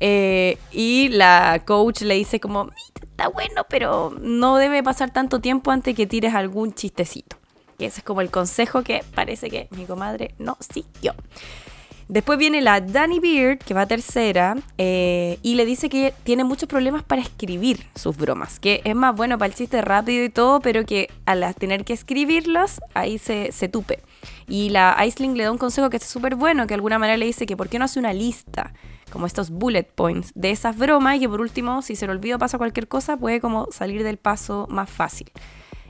Eh, 0.00 0.58
y 0.72 1.08
la 1.10 1.62
coach 1.64 2.02
le 2.02 2.14
dice 2.14 2.40
como, 2.40 2.70
está 3.02 3.28
bueno, 3.28 3.64
pero 3.68 4.12
no 4.20 4.56
debe 4.56 4.82
pasar 4.82 5.12
tanto 5.12 5.40
tiempo 5.40 5.70
antes 5.70 5.94
que 5.94 6.06
tires 6.06 6.34
algún 6.34 6.74
chistecito. 6.74 7.36
Y 7.78 7.84
ese 7.84 8.00
es 8.00 8.04
como 8.04 8.20
el 8.20 8.30
consejo 8.30 8.82
que 8.82 9.04
parece 9.14 9.50
que 9.50 9.68
mi 9.70 9.84
comadre 9.84 10.34
no 10.38 10.56
siguió. 10.60 11.14
Después 12.08 12.38
viene 12.38 12.60
la 12.60 12.80
Danny 12.80 13.18
Beard, 13.18 13.58
que 13.58 13.72
va 13.72 13.86
tercera, 13.86 14.56
eh, 14.76 15.38
y 15.42 15.54
le 15.54 15.64
dice 15.64 15.88
que 15.88 16.12
tiene 16.22 16.44
muchos 16.44 16.68
problemas 16.68 17.02
para 17.02 17.22
escribir 17.22 17.86
sus 17.94 18.16
bromas, 18.16 18.60
que 18.60 18.82
es 18.84 18.94
más 18.94 19.16
bueno 19.16 19.38
para 19.38 19.48
el 19.48 19.54
chiste 19.54 19.80
rápido 19.80 20.24
y 20.24 20.28
todo, 20.28 20.60
pero 20.60 20.84
que 20.84 21.08
al 21.24 21.54
tener 21.54 21.84
que 21.84 21.94
escribirlas, 21.94 22.80
ahí 22.92 23.18
se, 23.18 23.52
se 23.52 23.68
tupe. 23.68 24.00
Y 24.48 24.68
la 24.68 24.92
Aisling 24.98 25.36
le 25.36 25.44
da 25.44 25.52
un 25.52 25.58
consejo 25.58 25.88
que 25.88 25.96
es 25.96 26.04
súper 26.04 26.34
bueno, 26.34 26.64
que 26.64 26.68
de 26.68 26.74
alguna 26.74 26.98
manera 26.98 27.16
le 27.16 27.26
dice 27.26 27.46
que 27.46 27.56
por 27.56 27.68
qué 27.68 27.78
no 27.78 27.86
hace 27.86 27.98
una 27.98 28.12
lista, 28.12 28.74
como 29.10 29.26
estos 29.26 29.50
bullet 29.50 29.84
points, 29.84 30.32
de 30.34 30.50
esas 30.50 30.76
bromas, 30.76 31.16
y 31.16 31.20
que 31.20 31.28
por 31.28 31.40
último, 31.40 31.80
si 31.80 31.96
se 31.96 32.06
le 32.06 32.12
olvida 32.12 32.36
o 32.36 32.38
pasa 32.38 32.58
cualquier 32.58 32.86
cosa, 32.86 33.16
puede 33.16 33.40
como 33.40 33.68
salir 33.70 34.02
del 34.02 34.18
paso 34.18 34.66
más 34.68 34.90
fácil. 34.90 35.30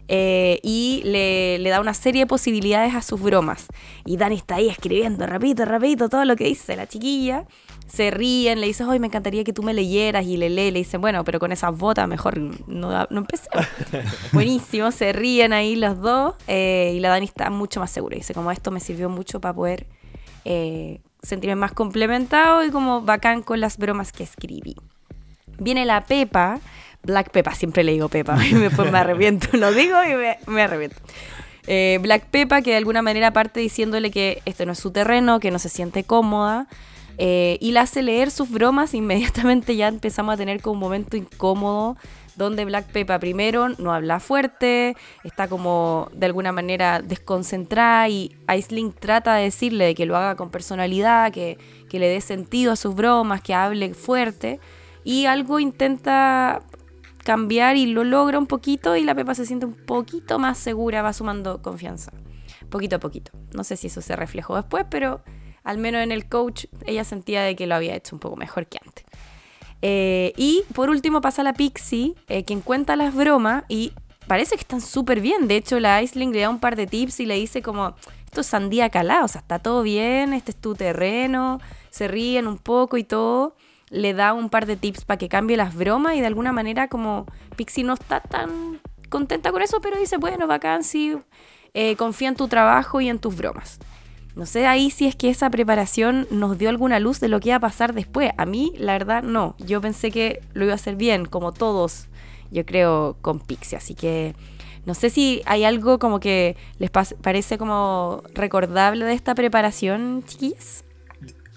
Eh, 0.09 0.61
y 0.63 1.01
le, 1.05 1.59
le, 1.59 1.71
da 1.71 1.81
una 1.81 1.95
serie 1.95 2.23
de 2.23 2.27
posibilidades 2.27 2.95
a 2.95 3.03
sus 3.03 3.21
bromas. 3.21 3.67
Y 4.05 4.17
Dani 4.17 4.35
está 4.35 4.57
ahí 4.57 4.69
escribiendo, 4.69 5.27
rapidito, 5.27 5.65
rapidito, 5.65 6.09
todo 6.09 6.25
lo 6.25 6.37
que 6.37 6.45
dice 6.45 6.77
la 6.77 6.87
chiquilla. 6.87 7.47
Se 7.87 8.11
ríen, 8.11 8.61
le 8.61 8.67
dice, 8.67 8.85
hoy 8.85 8.99
me 8.99 9.07
encantaría 9.07 9.45
que 9.45 9.53
tú 9.53 9.63
me 9.63 9.73
leyeras. 9.73 10.27
Y 10.27 10.37
le 10.37 10.51
lee, 10.51 10.71
le 10.71 10.81
dicen, 10.81 11.01
bueno, 11.01 11.25
pero 11.25 11.39
con 11.39 11.53
esas 11.53 11.77
botas 11.77 12.07
mejor 12.09 12.39
no, 12.39 13.07
no 13.09 13.19
empecé. 13.19 13.49
Buenísimo, 14.33 14.91
se 14.91 15.13
ríen 15.13 15.53
ahí 15.53 15.77
los 15.77 16.01
dos. 16.01 16.35
Eh, 16.47 16.93
y 16.97 17.01
la 17.01 17.09
Dani 17.11 17.25
está 17.25 17.49
mucho 17.51 17.81
más 17.81 17.91
segura. 17.91 18.17
Dice, 18.17 18.35
como 18.35 18.51
esto 18.51 18.71
me 18.71 18.81
sirvió 18.81 19.09
mucho 19.09 19.41
para 19.41 19.55
poder 19.55 19.87
eh, 20.45 21.01
sentirme 21.23 21.57
más 21.57 21.73
complementado 21.73 22.65
y 22.65 22.71
como 22.71 23.01
bacán 23.01 23.43
con 23.43 23.61
las 23.61 23.79
bromas 23.79 24.13
que 24.13 24.23
escribí. 24.23 24.77
Viene 25.59 25.85
la 25.85 26.05
Pepa 26.05 26.61
Black 27.05 27.31
Peppa, 27.31 27.55
siempre 27.55 27.85
le 27.85 27.93
digo 27.93 28.09
Peppa, 28.09 28.39
y 28.51 28.55
después 28.55 28.91
me 28.91 28.99
arrepiento, 28.99 29.57
lo 29.57 29.73
digo 29.73 29.97
y 30.05 30.51
me, 30.51 30.63
arrepiento. 30.63 30.97
Eh, 31.67 31.99
Black 32.03 32.27
Peppa, 32.27 32.63
que 32.63 32.71
de 32.71 32.77
alguna 32.77 33.03
manera 33.03 33.33
parte 33.33 33.61
diciéndole 33.61 34.11
que 34.11 34.43
este 34.45 34.67
no 34.67 34.73
es 34.73 34.79
su 34.79 34.91
terreno, 34.91 35.41
que 35.41 35.51
no 35.51 35.59
se 35.59 35.69
siente 35.69 36.05
cómoda, 36.05 36.67
eh, 37.17 37.59
y 37.61 37.71
la 37.71 37.83
hace 37.83 38.03
leer 38.03 38.31
sus 38.31 38.51
bromas, 38.51 38.95
inmediatamente 38.95 39.77
ya 39.77 39.89
empezamos 39.89 40.35
a 40.35 40.37
tener 40.37 40.61
como 40.61 40.75
un 40.75 40.81
momento 40.81 41.17
incómodo, 41.17 41.97
donde 42.37 42.65
Black 42.65 42.87
Peppa 42.87 43.21
primero 43.21 43.69
no 43.69 43.93
habla 43.93 44.19
fuerte, 44.19 44.97
está 45.23 45.47
como 45.47 46.09
de 46.13 46.27
alguna 46.27 46.51
manera 46.51 47.01
desconcentrada 47.01 48.09
y 48.09 48.35
Aisling 48.49 48.93
trata 48.93 49.37
de 49.37 49.45
decirle 49.45 49.85
de 49.85 49.95
que 49.95 50.05
lo 50.05 50.17
haga 50.17 50.35
con 50.35 50.51
personalidad, 50.51 51.33
que, 51.33 51.59
que 51.89 52.01
le 52.01 52.09
dé 52.09 52.21
sentido 52.21 52.73
a 52.73 52.77
sus 52.77 52.97
bromas, 52.97 53.41
que 53.41 53.55
hable 53.55 53.95
fuerte, 53.95 54.59
y 55.05 55.27
algo 55.27 55.61
intenta 55.61 56.63
cambiar 57.25 57.77
y 57.77 57.87
lo 57.87 58.05
logra 58.05 58.39
un 58.39 58.47
poquito 58.47 58.97
y 58.97 59.03
la 59.03 59.15
Pepa 59.15 59.35
se 59.35 59.47
siente 59.47 59.67
un 59.67 59.75
poquito 59.75 60.39
más 60.39 60.59
segura, 60.59 61.03
va 61.03 61.13
sumando 61.13 61.61
confianza. 61.63 62.13
Poquito 62.71 62.97
a 62.97 63.01
poquito. 63.01 63.33
No 63.53 63.65
sé 63.65 63.77
si 63.77 63.89
eso 63.89 64.01
se 64.01 64.15
reflejó 64.15 64.57
después, 64.57 64.85
pero 64.91 65.23
al 65.65 65.79
menos 65.79 66.03
en 66.03 66.13
el 66.13 66.29
coach 66.29 66.67
ella 66.87 67.05
sentía 67.05 67.43
de 67.43 67.57
que 67.57 67.67
lo 67.67 67.75
había 67.75 67.97
hecho 67.97 68.15
un 68.15 68.21
poco 68.21 68.37
mejor 68.37 68.67
que 68.67 68.79
antes. 68.85 69.05
Eh, 69.83 70.33
y 70.37 70.63
por 70.75 70.91
último 70.91 71.21
pasa 71.21 71.43
la 71.43 71.53
Pixie, 71.53 72.15
eh, 72.29 72.45
quien 72.45 72.61
cuenta 72.61 72.97
las 72.97 73.15
bromas 73.15 73.65
y 73.69 73.93
parece 74.27 74.55
que 74.55 74.63
están 74.63 74.81
súper 74.81 75.21
bien. 75.21 75.49
De 75.49 75.57
hecho, 75.57 75.81
la 75.81 75.97
Aisling 75.97 76.33
le 76.33 76.41
da 76.41 76.51
un 76.51 76.61
par 76.61 76.77
de 76.77 76.87
tips 76.87 77.21
y 77.21 77.27
le 77.27 77.35
dice 77.35 77.63
como, 77.63 77.95
esto 78.25 78.41
es 78.41 78.47
sandía 78.47 78.89
calada, 78.91 79.25
o 79.25 79.29
sea, 79.29 79.41
está 79.41 79.59
todo 79.59 79.83
bien, 79.83 80.33
este 80.33 80.53
es 80.53 80.57
tu 80.57 80.75
terreno, 80.75 81.61
se 81.91 82.09
ríen 82.09 82.47
un 82.47 82.59
poco 82.59 82.97
y 82.97 83.05
todo 83.05 83.57
le 83.95 84.13
da 84.13 84.35
un 84.35 84.51
par 84.51 84.67
de 84.67 84.77
tips 84.77 85.05
para 85.05 85.19
que 85.19 85.29
cambie 85.29 85.57
las 85.57 85.75
bromas 85.75 86.17
y 86.17 86.21
de 86.21 86.27
alguna 86.27 86.53
manera 86.53 86.89
como 86.89 87.27
Pixie 87.57 87.85
no 87.85 87.95
está 87.95 88.21
tan 88.21 88.81
contenta 89.09 89.53
con 89.53 89.63
eso, 89.63 89.81
pero 89.81 89.99
dice, 89.99 90.17
bueno, 90.17 90.49
bacán, 90.49 90.83
sí, 90.83 91.17
eh, 91.73 91.95
confía 91.97 92.29
en 92.29 92.35
tu 92.35 92.49
trabajo 92.49 93.01
y 93.01 93.09
en 93.09 93.21
tus 93.21 93.37
bromas. 93.37 93.79
No 94.35 94.47
sé 94.47 94.67
ahí 94.67 94.91
si 94.91 95.07
es 95.07 95.15
que 95.15 95.31
esa 95.31 95.49
preparación 95.49 96.27
nos 96.31 96.59
dio 96.59 96.69
alguna 96.69 96.99
luz 96.99 97.21
de 97.21 97.29
lo 97.29 97.39
que 97.39 97.51
iba 97.51 97.57
a 97.57 97.61
pasar 97.61 97.95
después. 97.95 98.33
A 98.37 98.47
mí, 98.47 98.73
la 98.77 98.95
verdad, 98.95 99.23
no. 99.23 99.55
Yo 99.59 99.81
pensé 99.81 100.11
que 100.11 100.41
lo 100.55 100.65
iba 100.65 100.73
a 100.73 100.75
hacer 100.75 100.97
bien, 100.97 101.27
como 101.27 101.53
todos, 101.53 102.09
yo 102.51 102.67
creo, 102.67 103.17
con 103.23 103.39
Pixie. 103.39 103.79
Así 103.79 103.95
que 103.95 104.35
no 104.87 104.95
sé 104.95 105.09
si 105.09 105.43
hay 105.47 105.63
algo 105.63 106.01
como 106.01 106.19
que 106.19 106.57
les 106.79 106.91
parece 106.91 107.59
como 107.59 108.25
recordable 108.35 109.05
de 109.05 109.13
esta 109.13 109.37
preparación, 109.37 110.25
chiquillas. 110.27 110.85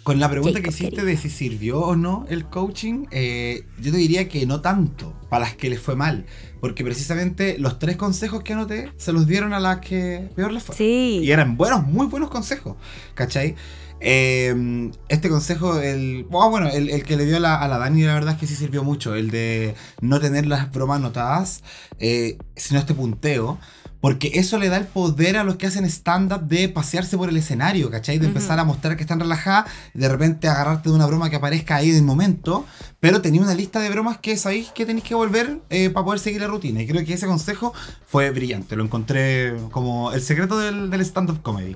Con 0.07 0.21
la 0.21 0.29
pregunta 0.29 0.61
que 0.61 0.69
hiciste 0.69 1.03
de 1.03 1.17
si 1.17 1.29
sirvió 1.29 1.81
o 1.81 1.97
no 1.97 2.25
el 2.29 2.45
coaching, 2.45 3.07
eh, 3.11 3.65
yo 3.81 3.91
te 3.91 3.97
diría 3.97 4.29
que 4.29 4.45
no 4.45 4.61
tanto 4.61 5.13
para 5.29 5.43
las 5.43 5.57
que 5.57 5.69
les 5.69 5.81
fue 5.81 5.97
mal. 5.97 6.25
Porque 6.61 6.85
precisamente 6.85 7.57
los 7.59 7.77
tres 7.77 7.97
consejos 7.97 8.41
que 8.41 8.53
anoté 8.53 8.89
se 8.95 9.11
los 9.11 9.27
dieron 9.27 9.51
a 9.51 9.59
las 9.59 9.81
que 9.81 10.29
peor 10.33 10.53
les 10.53 10.63
fue. 10.63 10.77
Sí. 10.77 11.19
Y 11.23 11.31
eran 11.31 11.57
buenos, 11.57 11.85
muy 11.85 12.07
buenos 12.07 12.29
consejos. 12.29 12.77
¿Cachai? 13.15 13.55
Eh, 13.99 14.91
este 15.09 15.27
consejo, 15.27 15.77
el, 15.81 16.25
oh, 16.31 16.49
bueno, 16.49 16.69
el, 16.69 16.89
el, 16.89 17.03
que 17.03 17.17
le 17.17 17.25
dio 17.25 17.35
a 17.35 17.39
la, 17.41 17.55
a 17.57 17.67
la, 17.67 17.77
Dani, 17.77 18.03
la 18.03 18.13
verdad 18.13 18.35
es 18.35 18.39
que 18.39 18.47
sí 18.47 18.55
sirvió 18.55 18.85
mucho. 18.85 19.13
El 19.13 19.29
de 19.29 19.75
no 19.99 20.21
tener 20.21 20.45
las 20.45 20.71
bromas 20.71 20.99
anotadas, 20.99 21.63
eh, 21.99 22.37
sino 22.55 22.79
este 22.79 22.93
punteo. 22.93 23.59
Porque 23.99 24.31
eso 24.35 24.59
le 24.59 24.69
da 24.69 24.77
el 24.77 24.85
poder 24.85 25.37
a 25.37 25.43
los 25.43 25.55
que 25.55 25.67
hacen 25.67 25.83
stand-up 25.85 26.41
de 26.41 26.69
pasearse 26.69 27.17
por 27.17 27.29
el 27.29 27.37
escenario, 27.37 27.89
¿cachai? 27.89 28.19
De 28.19 28.27
empezar 28.27 28.57
uh 28.57 28.59
-huh. 28.59 28.61
a 28.61 28.65
mostrar 28.65 28.95
que 28.95 29.01
están 29.01 29.19
relajadas, 29.19 29.65
de 29.93 30.07
repente 30.07 30.47
agarrarte 30.47 30.89
de 30.89 30.95
una 30.95 31.07
broma 31.07 31.29
que 31.29 31.35
aparezca 31.37 31.77
ahí 31.77 31.89
en 31.89 31.95
el 31.97 32.03
momento, 32.03 32.65
pero 32.99 33.21
tenía 33.21 33.41
una 33.41 33.55
lista 33.55 33.79
de 33.79 33.89
bromas 33.89 34.19
que 34.19 34.37
sabéis 34.37 34.69
que 34.69 34.85
tenéis 34.85 35.03
que 35.03 35.15
volver 35.15 35.59
eh, 35.69 35.89
para 35.89 36.05
poder 36.05 36.19
seguir 36.19 36.41
la 36.41 36.47
rutina. 36.47 36.81
Y 36.81 36.87
creo 36.87 37.03
que 37.03 37.13
ese 37.13 37.25
consejo 37.25 37.73
fue 38.05 38.29
brillante, 38.29 38.75
lo 38.75 38.83
encontré 38.83 39.55
como 39.71 40.11
el 40.13 40.21
secreto 40.21 40.59
del, 40.59 40.89
del 40.89 41.01
stand-up 41.01 41.41
comedy. 41.41 41.75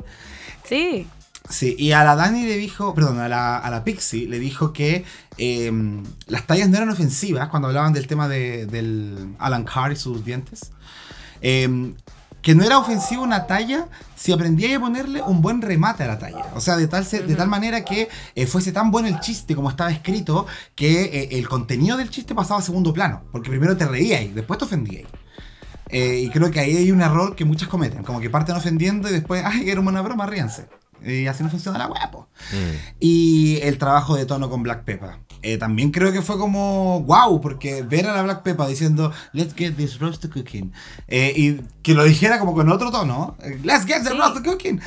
Sí. 0.63 1.07
Sí, 1.49 1.75
y 1.77 1.91
a 1.91 2.03
la 2.03 2.15
Dani 2.15 2.43
le 2.43 2.55
dijo, 2.55 2.93
perdón, 2.93 3.19
a 3.19 3.27
la, 3.27 3.57
a 3.57 3.69
la 3.71 3.83
Pixie 3.83 4.27
le 4.27 4.37
dijo 4.37 4.73
que 4.73 5.03
eh, 5.39 5.71
las 6.27 6.45
tallas 6.45 6.69
no 6.69 6.77
eran 6.77 6.89
ofensivas 6.89 7.49
cuando 7.49 7.67
hablaban 7.67 7.93
del 7.93 8.05
tema 8.05 8.27
de, 8.27 8.67
del 8.67 9.35
Alan 9.39 9.63
Carr 9.63 9.91
y 9.91 9.95
sus 9.95 10.23
dientes. 10.23 10.71
Eh, 11.41 11.93
que 12.41 12.55
no 12.55 12.63
era 12.63 12.77
ofensivo 12.77 13.23
una 13.23 13.47
talla 13.47 13.87
si 14.15 14.31
aprendía 14.31 14.75
a 14.75 14.79
ponerle 14.79 15.21
un 15.21 15.41
buen 15.41 15.61
remate 15.61 16.03
a 16.03 16.07
la 16.07 16.19
talla. 16.19 16.45
O 16.55 16.61
sea, 16.61 16.77
de 16.77 16.87
tal, 16.87 17.05
de 17.09 17.35
tal 17.35 17.47
manera 17.47 17.83
que 17.83 18.09
eh, 18.35 18.47
fuese 18.47 18.71
tan 18.71 18.91
bueno 18.91 19.07
el 19.07 19.19
chiste 19.19 19.55
como 19.55 19.69
estaba 19.69 19.91
escrito 19.91 20.45
que 20.75 21.03
eh, 21.03 21.29
el 21.31 21.47
contenido 21.47 21.97
del 21.97 22.09
chiste 22.09 22.35
pasaba 22.35 22.59
a 22.59 22.63
segundo 22.63 22.93
plano. 22.93 23.23
Porque 23.31 23.49
primero 23.49 23.77
te 23.77 23.85
reías 23.85 24.21
y 24.23 24.29
después 24.29 24.57
te 24.57 24.65
ofendías. 24.65 25.09
Eh, 25.89 26.21
y 26.25 26.29
creo 26.29 26.49
que 26.51 26.59
ahí 26.59 26.77
hay 26.77 26.91
un 26.91 27.01
error 27.01 27.35
que 27.35 27.45
muchas 27.45 27.67
cometen. 27.67 28.03
Como 28.03 28.19
que 28.19 28.29
parten 28.29 28.55
ofendiendo 28.55 29.09
y 29.09 29.11
después, 29.11 29.43
ay, 29.45 29.69
era 29.69 29.79
una 29.79 30.01
broma, 30.01 30.25
ríanse. 30.25 30.67
Y 31.05 31.27
así 31.27 31.43
no 31.43 31.49
funciona 31.49 31.77
la 31.77 31.87
guapo. 31.87 32.27
Mm. 32.51 32.95
Y 32.99 33.59
el 33.61 33.77
trabajo 33.77 34.15
de 34.15 34.25
tono 34.25 34.49
con 34.49 34.63
Black 34.63 34.83
Pepper. 34.83 35.11
Eh, 35.43 35.57
también 35.57 35.91
creo 35.91 36.11
que 36.11 36.21
fue 36.21 36.37
como 36.37 37.01
wow, 37.01 37.41
porque 37.41 37.81
ver 37.81 38.07
a 38.07 38.13
la 38.13 38.21
Black 38.21 38.43
Pepper 38.43 38.67
diciendo 38.67 39.11
let's 39.33 39.55
get 39.55 39.75
this 39.75 39.97
roast 39.97 40.23
cooking 40.27 40.71
eh, 41.07 41.33
y 41.35 41.61
que 41.81 41.95
lo 41.95 42.03
dijera 42.03 42.37
como 42.37 42.53
con 42.53 42.69
otro 42.69 42.91
tono, 42.91 43.35
let's 43.63 43.87
get 43.87 44.03
the 44.03 44.09
sí. 44.09 44.17
roast 44.17 44.45
cooking, 44.45 44.79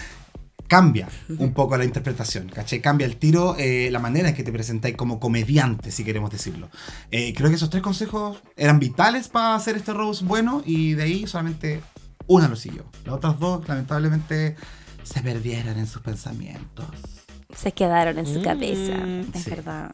cambia 0.68 1.08
un 1.38 1.52
poco 1.52 1.76
la 1.76 1.84
interpretación, 1.84 2.48
¿cachai? 2.48 2.80
Cambia 2.80 3.06
el 3.06 3.16
tiro, 3.16 3.56
eh, 3.58 3.90
la 3.90 3.98
manera 3.98 4.30
en 4.30 4.34
que 4.34 4.42
te 4.42 4.52
presentáis 4.52 4.96
como 4.96 5.20
comediante, 5.20 5.90
si 5.90 6.04
queremos 6.04 6.30
decirlo. 6.30 6.68
Eh, 7.10 7.34
creo 7.36 7.50
que 7.50 7.56
esos 7.56 7.70
tres 7.70 7.82
consejos 7.82 8.42
eran 8.56 8.78
vitales 8.78 9.28
para 9.28 9.54
hacer 9.54 9.76
este 9.76 9.92
roast 9.92 10.22
bueno 10.22 10.62
y 10.64 10.94
de 10.94 11.02
ahí 11.02 11.26
solamente 11.26 11.82
Una 12.26 12.48
lo 12.48 12.56
siguió. 12.56 12.84
Las 13.04 13.16
otras 13.16 13.38
dos, 13.38 13.68
lamentablemente, 13.68 14.56
se 15.04 15.20
perdieron 15.22 15.78
en 15.78 15.86
sus 15.86 16.02
pensamientos. 16.02 16.86
Se 17.56 17.72
quedaron 17.72 18.18
en 18.18 18.26
su 18.26 18.42
cabeza. 18.42 18.94
Mm, 18.96 19.30
Es 19.34 19.44
sí. 19.44 19.50
verdad. 19.50 19.90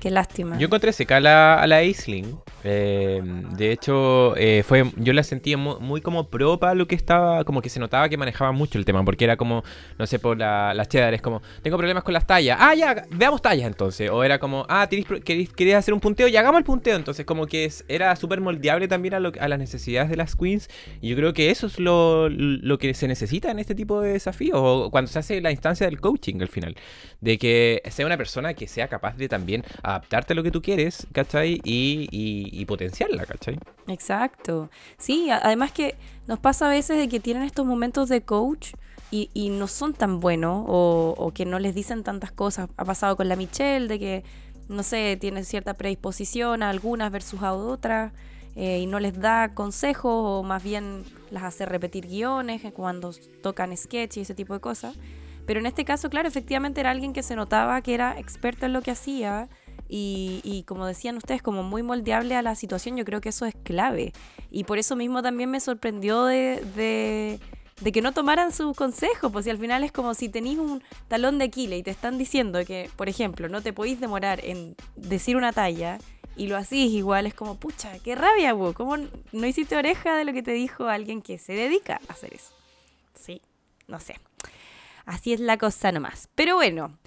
Qué 0.00 0.10
lástima. 0.10 0.58
Yo 0.58 0.66
encontré 0.66 0.92
seca 0.92 1.16
a 1.16 1.20
la, 1.20 1.54
a 1.60 1.66
la 1.66 1.76
Aisling. 1.76 2.38
Eh, 2.64 3.22
de 3.56 3.72
hecho, 3.72 4.36
eh, 4.36 4.62
fue, 4.66 4.90
yo 4.96 5.12
la 5.12 5.22
sentía 5.22 5.56
mu- 5.56 5.78
muy, 5.80 6.00
como 6.00 6.28
propa 6.28 6.74
lo 6.74 6.86
que 6.88 6.94
estaba, 6.96 7.44
como 7.44 7.62
que 7.62 7.68
se 7.68 7.78
notaba 7.80 8.08
que 8.08 8.16
manejaba 8.16 8.52
mucho 8.52 8.78
el 8.78 8.84
tema, 8.84 9.04
porque 9.04 9.24
era 9.24 9.36
como, 9.36 9.62
no 9.98 10.06
sé, 10.06 10.18
por 10.18 10.36
la, 10.36 10.74
las 10.74 10.88
cheddar, 10.88 11.14
es 11.14 11.22
como, 11.22 11.40
tengo 11.62 11.76
problemas 11.76 12.02
con 12.02 12.14
las 12.14 12.26
tallas. 12.26 12.58
Ah, 12.60 12.74
ya, 12.74 13.04
veamos 13.10 13.40
tallas 13.42 13.66
entonces. 13.66 14.10
O 14.10 14.24
era 14.24 14.38
como, 14.38 14.66
ah, 14.68 14.86
¿queréis, 14.88 15.06
pro- 15.06 15.20
queréis- 15.20 15.52
queréis 15.54 15.76
hacer 15.76 15.94
un 15.94 16.00
punteo? 16.00 16.26
Ya 16.28 16.40
hagamos 16.40 16.58
el 16.58 16.64
punteo. 16.64 16.96
Entonces, 16.96 17.24
como 17.24 17.46
que 17.46 17.70
era 17.88 18.14
súper 18.16 18.40
moldeable 18.40 18.88
también 18.88 19.14
a, 19.14 19.20
lo- 19.20 19.32
a 19.38 19.48
las 19.48 19.58
necesidades 19.58 20.10
de 20.10 20.16
las 20.16 20.34
queens. 20.34 20.68
Y 21.00 21.08
yo 21.10 21.16
creo 21.16 21.32
que 21.32 21.50
eso 21.50 21.66
es 21.68 21.78
lo, 21.78 22.28
lo 22.28 22.78
que 22.78 22.92
se 22.94 23.06
necesita 23.08 23.50
en 23.50 23.58
este 23.60 23.74
tipo 23.74 24.00
de 24.00 24.12
desafíos, 24.14 24.58
o 24.60 24.90
cuando 24.90 25.10
se 25.10 25.18
hace 25.20 25.40
la 25.40 25.50
instancia 25.52 25.86
del 25.86 26.00
coaching 26.00 26.40
al 26.40 26.48
final. 26.48 26.76
De 27.20 27.38
que 27.38 27.82
sea 27.90 28.06
una 28.06 28.16
persona 28.16 28.54
que 28.54 28.66
sea 28.68 28.88
capaz 28.88 29.16
de 29.16 29.28
también 29.28 29.64
adaptarte 29.82 30.32
a 30.32 30.36
lo 30.36 30.42
que 30.42 30.50
tú 30.50 30.62
quieres, 30.62 31.06
¿cachai? 31.12 31.60
Y, 31.64 32.08
y, 32.10 32.47
y 32.52 32.64
potenciarla, 32.64 33.24
¿cachai? 33.26 33.58
Exacto. 33.86 34.70
Sí, 34.96 35.30
además 35.30 35.72
que 35.72 35.96
nos 36.26 36.38
pasa 36.38 36.66
a 36.66 36.70
veces 36.70 36.98
de 36.98 37.08
que 37.08 37.20
tienen 37.20 37.42
estos 37.42 37.66
momentos 37.66 38.08
de 38.08 38.22
coach 38.22 38.72
y, 39.10 39.30
y 39.34 39.50
no 39.50 39.66
son 39.66 39.94
tan 39.94 40.20
buenos 40.20 40.64
o, 40.68 41.14
o 41.16 41.32
que 41.32 41.44
no 41.44 41.58
les 41.58 41.74
dicen 41.74 42.02
tantas 42.02 42.32
cosas. 42.32 42.68
Ha 42.76 42.84
pasado 42.84 43.16
con 43.16 43.28
la 43.28 43.36
Michelle 43.36 43.88
de 43.88 43.98
que, 43.98 44.24
no 44.68 44.82
sé, 44.82 45.16
tiene 45.20 45.44
cierta 45.44 45.74
predisposición 45.74 46.62
a 46.62 46.70
algunas 46.70 47.10
versus 47.10 47.42
a 47.42 47.54
otras 47.54 48.12
eh, 48.56 48.80
y 48.80 48.86
no 48.86 48.98
les 48.98 49.18
da 49.18 49.54
consejos 49.54 50.12
o 50.12 50.42
más 50.42 50.62
bien 50.62 51.04
las 51.30 51.44
hace 51.44 51.64
repetir 51.64 52.08
guiones 52.08 52.64
eh, 52.64 52.72
cuando 52.72 53.12
tocan 53.42 53.76
sketch 53.76 54.16
y 54.16 54.20
ese 54.22 54.34
tipo 54.34 54.52
de 54.52 54.60
cosas. 54.60 54.96
Pero 55.46 55.60
en 55.60 55.66
este 55.66 55.84
caso, 55.84 56.10
claro, 56.10 56.28
efectivamente 56.28 56.80
era 56.80 56.90
alguien 56.90 57.12
que 57.12 57.22
se 57.22 57.36
notaba 57.36 57.80
que 57.80 57.94
era 57.94 58.18
experto 58.18 58.66
en 58.66 58.72
lo 58.72 58.82
que 58.82 58.90
hacía 58.90 59.48
y, 59.88 60.64
como 60.66 60.86
decían 60.86 61.16
ustedes, 61.16 61.42
como 61.42 61.62
muy 61.62 61.82
moldeable 61.82 62.34
a 62.34 62.42
la 62.42 62.54
situación, 62.54 62.96
yo 62.96 63.04
creo 63.04 63.20
que 63.20 63.30
eso 63.30 63.46
es 63.46 63.54
clave. 63.62 64.12
Y 64.50 64.64
por 64.64 64.78
eso 64.78 64.96
mismo 64.96 65.22
también 65.22 65.50
me 65.50 65.60
sorprendió 65.60 66.24
de 66.24 67.40
que 67.92 68.02
no 68.02 68.12
tomaran 68.12 68.52
su 68.52 68.74
consejo, 68.74 69.30
pues 69.30 69.44
si 69.44 69.50
al 69.50 69.58
final 69.58 69.84
es 69.84 69.92
como 69.92 70.12
si 70.14 70.28
tenéis 70.28 70.58
un 70.58 70.82
talón 71.08 71.38
de 71.38 71.46
Aquiles 71.46 71.78
y 71.78 71.82
te 71.82 71.90
están 71.90 72.18
diciendo 72.18 72.64
que, 72.66 72.90
por 72.96 73.08
ejemplo, 73.08 73.48
no 73.48 73.62
te 73.62 73.72
podéis 73.72 74.00
demorar 74.00 74.44
en 74.44 74.76
decir 74.96 75.36
una 75.36 75.52
talla 75.52 75.98
y 76.36 76.48
lo 76.48 76.56
hacís 76.56 76.92
igual, 76.92 77.26
es 77.26 77.34
como, 77.34 77.56
pucha, 77.56 77.98
qué 78.00 78.14
rabia, 78.14 78.52
vos, 78.52 78.74
¿cómo 78.74 78.96
no 78.96 79.46
hiciste 79.46 79.76
oreja 79.76 80.16
de 80.16 80.24
lo 80.24 80.32
que 80.32 80.42
te 80.42 80.52
dijo 80.52 80.86
alguien 80.86 81.22
que 81.22 81.38
se 81.38 81.52
dedica 81.54 82.00
a 82.08 82.12
hacer 82.12 82.34
eso? 82.34 82.52
Sí, 83.14 83.42
no 83.86 83.98
sé. 83.98 84.20
Así 85.04 85.32
es 85.32 85.40
la 85.40 85.56
cosa 85.56 85.90
nomás. 85.90 86.28
Pero 86.34 86.54
bueno, 86.56 86.98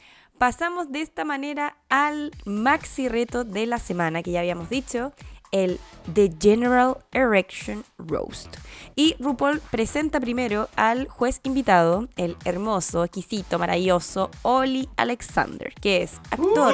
pasamos 0.42 0.92
de 0.92 1.02
esta 1.02 1.24
manera 1.24 1.78
al 1.88 2.32
maxi 2.46 3.08
reto 3.08 3.44
de 3.44 3.68
la 3.68 3.78
semana 3.78 4.24
que 4.24 4.32
ya 4.32 4.40
habíamos 4.40 4.72
dicho, 4.72 5.14
el 5.52 5.80
The 6.16 6.32
General 6.42 6.98
Erection 7.12 7.84
Roast. 8.00 8.58
Y 8.96 9.16
RuPaul 9.20 9.62
presenta 9.70 10.20
primero 10.20 10.68
al 10.76 11.08
juez 11.08 11.42
invitado, 11.44 12.10
el 12.16 12.38
hermoso, 12.44 13.04
exquisito, 13.04 13.60
maravilloso 13.60 14.32
Oli 14.42 14.90
Alexander, 14.98 15.72
que 15.80 16.02
es 16.02 16.14
actor, 16.32 16.74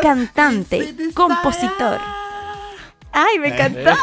cantante, 0.00 0.94
compositor. 1.12 1.98
¡Ay, 3.10 3.40
me 3.40 3.48
encantó! 3.48 3.96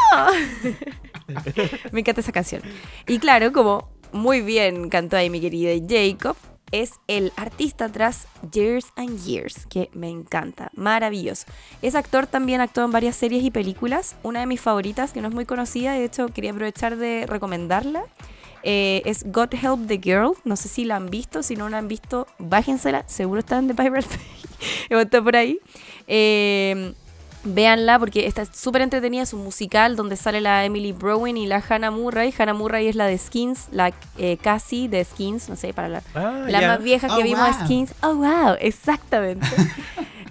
me 1.90 2.00
encanta 2.00 2.20
esa 2.20 2.32
canción. 2.32 2.60
Y 3.06 3.18
claro, 3.18 3.50
como 3.50 3.88
muy 4.12 4.42
bien 4.42 4.90
cantó 4.90 5.16
ahí 5.16 5.30
mi 5.30 5.40
querida 5.40 5.72
Jacob, 5.88 6.36
es 6.72 6.92
el 7.08 7.32
artista 7.36 7.88
tras 7.88 8.26
Years 8.52 8.86
and 8.96 9.22
Years, 9.24 9.66
que 9.66 9.90
me 9.92 10.08
encanta, 10.08 10.70
maravilloso. 10.74 11.46
Es 11.82 11.94
actor, 11.94 12.26
también 12.26 12.60
actuó 12.60 12.84
en 12.84 12.92
varias 12.92 13.16
series 13.16 13.44
y 13.44 13.50
películas. 13.50 14.16
Una 14.22 14.40
de 14.40 14.46
mis 14.46 14.60
favoritas, 14.60 15.12
que 15.12 15.20
no 15.20 15.28
es 15.28 15.34
muy 15.34 15.46
conocida, 15.46 15.92
de 15.92 16.04
hecho 16.04 16.28
quería 16.28 16.50
aprovechar 16.50 16.96
de 16.96 17.26
recomendarla, 17.26 18.04
eh, 18.62 19.02
es 19.04 19.30
God 19.30 19.54
Help 19.54 19.86
the 19.86 20.00
Girl. 20.02 20.32
No 20.44 20.56
sé 20.56 20.68
si 20.68 20.84
la 20.84 20.96
han 20.96 21.10
visto, 21.10 21.42
si 21.42 21.54
no 21.54 21.68
la 21.68 21.78
han 21.78 21.88
visto, 21.88 22.26
bájensela, 22.38 23.06
seguro 23.08 23.40
está 23.40 23.58
en 23.58 23.68
The 23.68 23.74
Pirate 23.74 24.08
Bay, 24.08 25.00
está 25.02 25.22
por 25.22 25.36
ahí. 25.36 25.58
Eh, 26.06 26.94
Véanla 27.44 27.98
porque 27.98 28.26
está 28.26 28.44
súper 28.46 28.82
entretenida, 28.82 29.22
es 29.22 29.32
un 29.34 29.44
musical 29.44 29.96
donde 29.96 30.16
sale 30.16 30.40
la 30.40 30.64
Emily 30.64 30.92
Browning 30.92 31.36
y 31.36 31.46
la 31.46 31.62
Hannah 31.68 31.90
Murray. 31.90 32.32
Hannah 32.36 32.54
Murray 32.54 32.88
es 32.88 32.96
la 32.96 33.06
de 33.06 33.18
Skins, 33.18 33.68
la 33.70 33.92
eh, 34.18 34.38
Cassie 34.40 34.88
de 34.88 35.04
Skins, 35.04 35.48
no 35.48 35.56
sé, 35.56 35.72
para 35.74 35.88
la, 35.88 36.02
Ah, 36.14 36.44
la 36.48 36.60
más 36.62 36.82
vieja 36.82 37.08
que 37.08 37.14
Oh, 37.20 37.22
vimos 37.22 37.56
wow. 37.56 37.64
Skins. 37.66 37.94
Oh, 38.02 38.14
wow, 38.14 38.56
exactamente. 38.58 39.46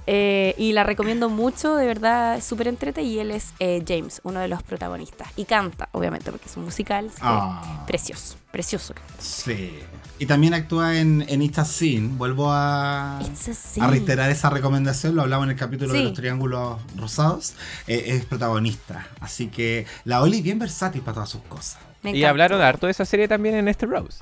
Eh, 0.06 0.54
y 0.58 0.74
la 0.74 0.84
recomiendo 0.84 1.30
mucho, 1.30 1.76
de 1.76 1.86
verdad, 1.86 2.38
es 2.38 2.44
súper 2.44 2.68
entrete. 2.68 3.02
Y 3.04 3.20
él 3.20 3.32
es 3.32 3.54
eh, 3.60 3.84
James, 3.88 4.20
uno 4.24 4.40
de 4.40 4.48
los 4.48 4.62
protagonistas. 4.64 5.28
Y 5.36 5.46
canta, 5.46 5.90
obviamente, 5.92 6.32
porque 6.32 6.48
es 6.48 6.58
un 6.58 6.66
musical. 6.66 7.10
Ah. 7.22 7.84
Precioso, 7.88 8.36
precioso. 8.52 8.94
Sí. 9.20 9.80
Y 10.20 10.26
también 10.26 10.54
actúa 10.54 10.98
en, 10.98 11.26
en 11.28 11.42
It's 11.42 11.60
a 11.60 11.66
Sin. 11.66 12.18
Vuelvo 12.18 12.52
a, 12.52 13.20
a 13.20 13.88
reiterar 13.88 14.30
esa 14.30 14.50
recomendación. 14.50 15.16
Lo 15.16 15.22
hablamos 15.24 15.46
en 15.46 15.52
el 15.52 15.58
capítulo 15.58 15.92
de 15.94 16.00
Sí. 16.00 16.04
los 16.06 16.14
triángulos 16.14 16.80
rosados. 16.98 17.54
Eh, 17.88 18.04
es 18.08 18.26
protagonista. 18.26 19.08
Así 19.20 19.48
que 19.48 19.86
la 20.06 20.22
Oli 20.22 20.38
es 20.38 20.44
bien 20.44 20.60
versátil 20.60 21.02
para 21.02 21.16
todas 21.16 21.30
sus 21.30 21.42
cosas. 21.44 21.80
Y 22.04 22.26
hablaron 22.26 22.62
harto 22.62 22.88
de 22.88 22.92
esa 22.92 23.06
serie 23.06 23.28
también 23.30 23.56
en 23.56 23.68
este 23.70 23.86
Rose. 23.86 24.20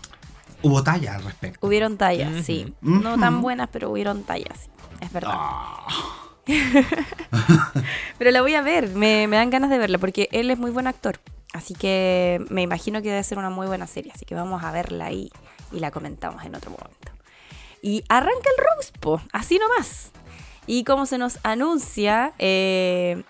Hubo 0.63 0.83
talla 0.83 1.15
al 1.15 1.23
respecto. 1.23 1.65
Hubieron 1.65 1.97
tallas, 1.97 2.45
sí. 2.45 2.73
No 2.81 3.17
tan 3.19 3.41
buenas, 3.41 3.69
pero 3.71 3.89
hubieron 3.89 4.23
tallas, 4.23 4.59
sí. 4.63 4.69
Es 5.01 5.11
verdad. 5.11 5.31
Ah. 5.33 5.87
Pero 8.17 8.31
la 8.31 8.41
voy 8.41 8.55
a 8.55 8.61
ver, 8.61 8.89
me, 8.89 9.27
me 9.27 9.37
dan 9.37 9.49
ganas 9.49 9.69
de 9.69 9.77
verla 9.77 9.97
porque 9.97 10.27
él 10.31 10.49
es 10.51 10.57
muy 10.57 10.71
buen 10.71 10.87
actor. 10.87 11.19
Así 11.53 11.73
que 11.73 12.43
me 12.49 12.61
imagino 12.61 13.01
que 13.01 13.09
debe 13.09 13.23
ser 13.23 13.37
una 13.37 13.49
muy 13.49 13.67
buena 13.67 13.87
serie. 13.87 14.11
Así 14.13 14.25
que 14.25 14.35
vamos 14.35 14.63
a 14.63 14.71
verla 14.71 15.05
ahí 15.05 15.29
y 15.71 15.79
la 15.79 15.91
comentamos 15.91 16.43
en 16.45 16.55
otro 16.55 16.71
momento. 16.71 17.11
Y 17.81 18.03
arranca 18.09 18.49
el 18.57 18.63
Rose, 18.63 18.91
po, 18.99 19.21
así 19.33 19.59
nomás. 19.59 20.11
Y 20.67 20.83
como 20.83 21.05
se 21.05 21.17
nos 21.17 21.39
anuncia 21.43 22.33
eh, 22.37 23.23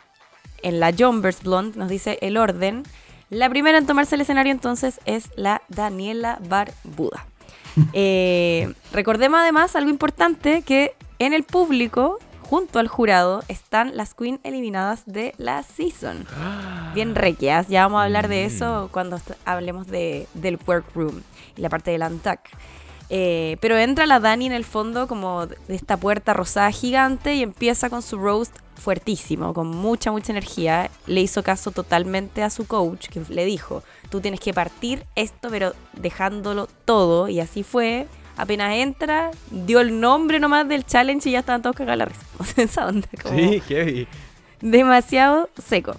en 0.61 0.79
la 0.79 0.93
Jumbers 0.97 1.43
Blonde, 1.43 1.77
nos 1.77 1.89
dice 1.89 2.17
el 2.21 2.37
orden. 2.37 2.83
La 3.31 3.49
primera 3.49 3.77
en 3.77 3.85
tomarse 3.85 4.15
el 4.15 4.21
escenario 4.21 4.51
entonces 4.51 4.99
es 5.05 5.29
la 5.37 5.61
Daniela 5.69 6.37
Barbuda. 6.47 7.25
Eh, 7.93 8.73
recordemos 8.91 9.39
además 9.39 9.77
algo 9.77 9.89
importante 9.89 10.61
que 10.61 10.93
en 11.19 11.31
el 11.31 11.43
público, 11.43 12.19
junto 12.41 12.79
al 12.79 12.89
jurado, 12.89 13.43
están 13.47 13.95
las 13.95 14.13
queen 14.13 14.41
eliminadas 14.43 15.03
de 15.05 15.33
la 15.37 15.63
season. 15.63 16.27
Bien 16.93 17.15
requias, 17.15 17.69
ya 17.69 17.83
vamos 17.83 18.01
a 18.01 18.03
hablar 18.03 18.27
de 18.27 18.43
eso 18.43 18.89
cuando 18.91 19.21
hablemos 19.45 19.87
de, 19.87 20.27
del 20.33 20.59
workroom 20.67 21.21
y 21.55 21.61
la 21.61 21.69
parte 21.69 21.91
del 21.91 22.01
untuck. 22.01 22.39
Eh, 23.09 23.55
pero 23.61 23.77
entra 23.77 24.05
la 24.05 24.19
Dani 24.19 24.47
en 24.47 24.51
el 24.51 24.65
fondo 24.65 25.07
como 25.07 25.47
de 25.47 25.57
esta 25.69 25.95
puerta 25.95 26.33
rosada 26.33 26.71
gigante 26.71 27.35
y 27.35 27.43
empieza 27.43 27.89
con 27.89 28.01
su 28.01 28.17
roast 28.17 28.53
fuertísimo, 28.81 29.53
con 29.53 29.67
mucha, 29.67 30.11
mucha 30.11 30.31
energía. 30.33 30.89
Le 31.07 31.21
hizo 31.21 31.43
caso 31.43 31.71
totalmente 31.71 32.43
a 32.43 32.49
su 32.49 32.65
coach, 32.67 33.07
que 33.07 33.21
le 33.29 33.45
dijo, 33.45 33.83
tú 34.09 34.19
tienes 34.21 34.39
que 34.39 34.53
partir 34.53 35.05
esto, 35.15 35.49
pero 35.49 35.73
dejándolo 35.93 36.67
todo. 36.85 37.29
Y 37.29 37.39
así 37.39 37.63
fue. 37.63 38.07
Apenas 38.37 38.73
entra, 38.75 39.29
dio 39.51 39.81
el 39.81 39.99
nombre 39.99 40.39
nomás 40.39 40.67
del 40.67 40.85
challenge 40.85 41.29
y 41.29 41.33
ya 41.33 41.39
estaban 41.39 41.61
todos 41.61 41.75
cagados 41.75 41.99
la 41.99 42.05
risa. 42.05 42.21
Esa 42.61 42.87
onda 42.87 43.07
como 43.21 43.37
Sí, 43.37 43.61
heavy. 43.67 44.07
demasiado 44.61 45.49
seco. 45.63 45.95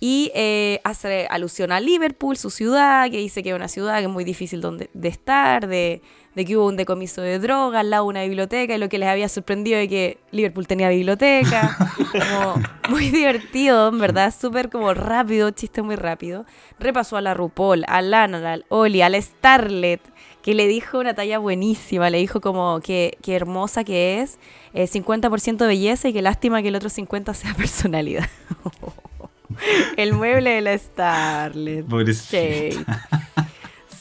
Y 0.00 0.32
eh, 0.34 0.80
hace 0.82 1.28
alusión 1.30 1.70
a 1.70 1.78
Liverpool, 1.78 2.36
su 2.36 2.50
ciudad, 2.50 3.08
que 3.10 3.18
dice 3.18 3.42
que 3.44 3.50
es 3.50 3.54
una 3.54 3.68
ciudad 3.68 3.98
que 3.98 4.04
es 4.04 4.10
muy 4.10 4.24
difícil 4.24 4.60
donde, 4.60 4.90
de 4.92 5.08
estar, 5.08 5.68
de, 5.68 6.02
de 6.34 6.44
que 6.44 6.56
hubo 6.56 6.66
un 6.66 6.76
decomiso 6.76 7.20
de 7.20 7.38
drogas, 7.38 7.80
al 7.80 7.90
lado 7.90 8.04
de 8.04 8.10
una 8.10 8.22
biblioteca, 8.22 8.74
y 8.74 8.78
lo 8.78 8.88
que 8.88 8.98
les 8.98 9.08
había 9.08 9.28
sorprendido 9.28 9.78
de 9.78 9.88
que 9.88 10.18
Liverpool 10.30 10.66
tenía 10.66 10.88
biblioteca. 10.88 11.76
Como 12.12 12.62
muy 12.88 13.10
divertido, 13.10 13.88
en 13.88 13.98
verdad, 13.98 14.34
súper 14.38 14.68
como 14.70 14.92
rápido, 14.94 15.50
chiste 15.50 15.82
muy 15.82 15.96
rápido. 15.96 16.44
Repasó 16.78 17.16
a 17.16 17.20
la 17.20 17.34
RuPaul, 17.34 17.84
a 17.86 18.02
Lana, 18.02 18.52
al 18.52 18.64
Oli, 18.68 19.02
a 19.02 19.08
la 19.08 19.20
Starlet, 19.20 20.00
que 20.42 20.54
le 20.54 20.66
dijo 20.66 20.98
una 20.98 21.14
talla 21.14 21.38
buenísima, 21.38 22.10
le 22.10 22.18
dijo 22.18 22.40
como 22.40 22.80
que, 22.80 23.16
que 23.22 23.34
hermosa 23.34 23.84
que 23.84 24.20
es, 24.20 24.38
eh, 24.74 24.86
50% 24.86 25.66
belleza 25.66 26.08
y 26.08 26.12
que 26.12 26.22
lástima 26.22 26.62
que 26.62 26.68
el 26.68 26.76
otro 26.76 26.90
50% 26.90 27.34
sea 27.34 27.54
personalidad. 27.56 28.28
el 29.96 30.12
mueble 30.14 30.50
de 30.50 30.60
la 30.60 30.76
Starlet. 30.76 31.86
Pobrecita. 31.86 33.08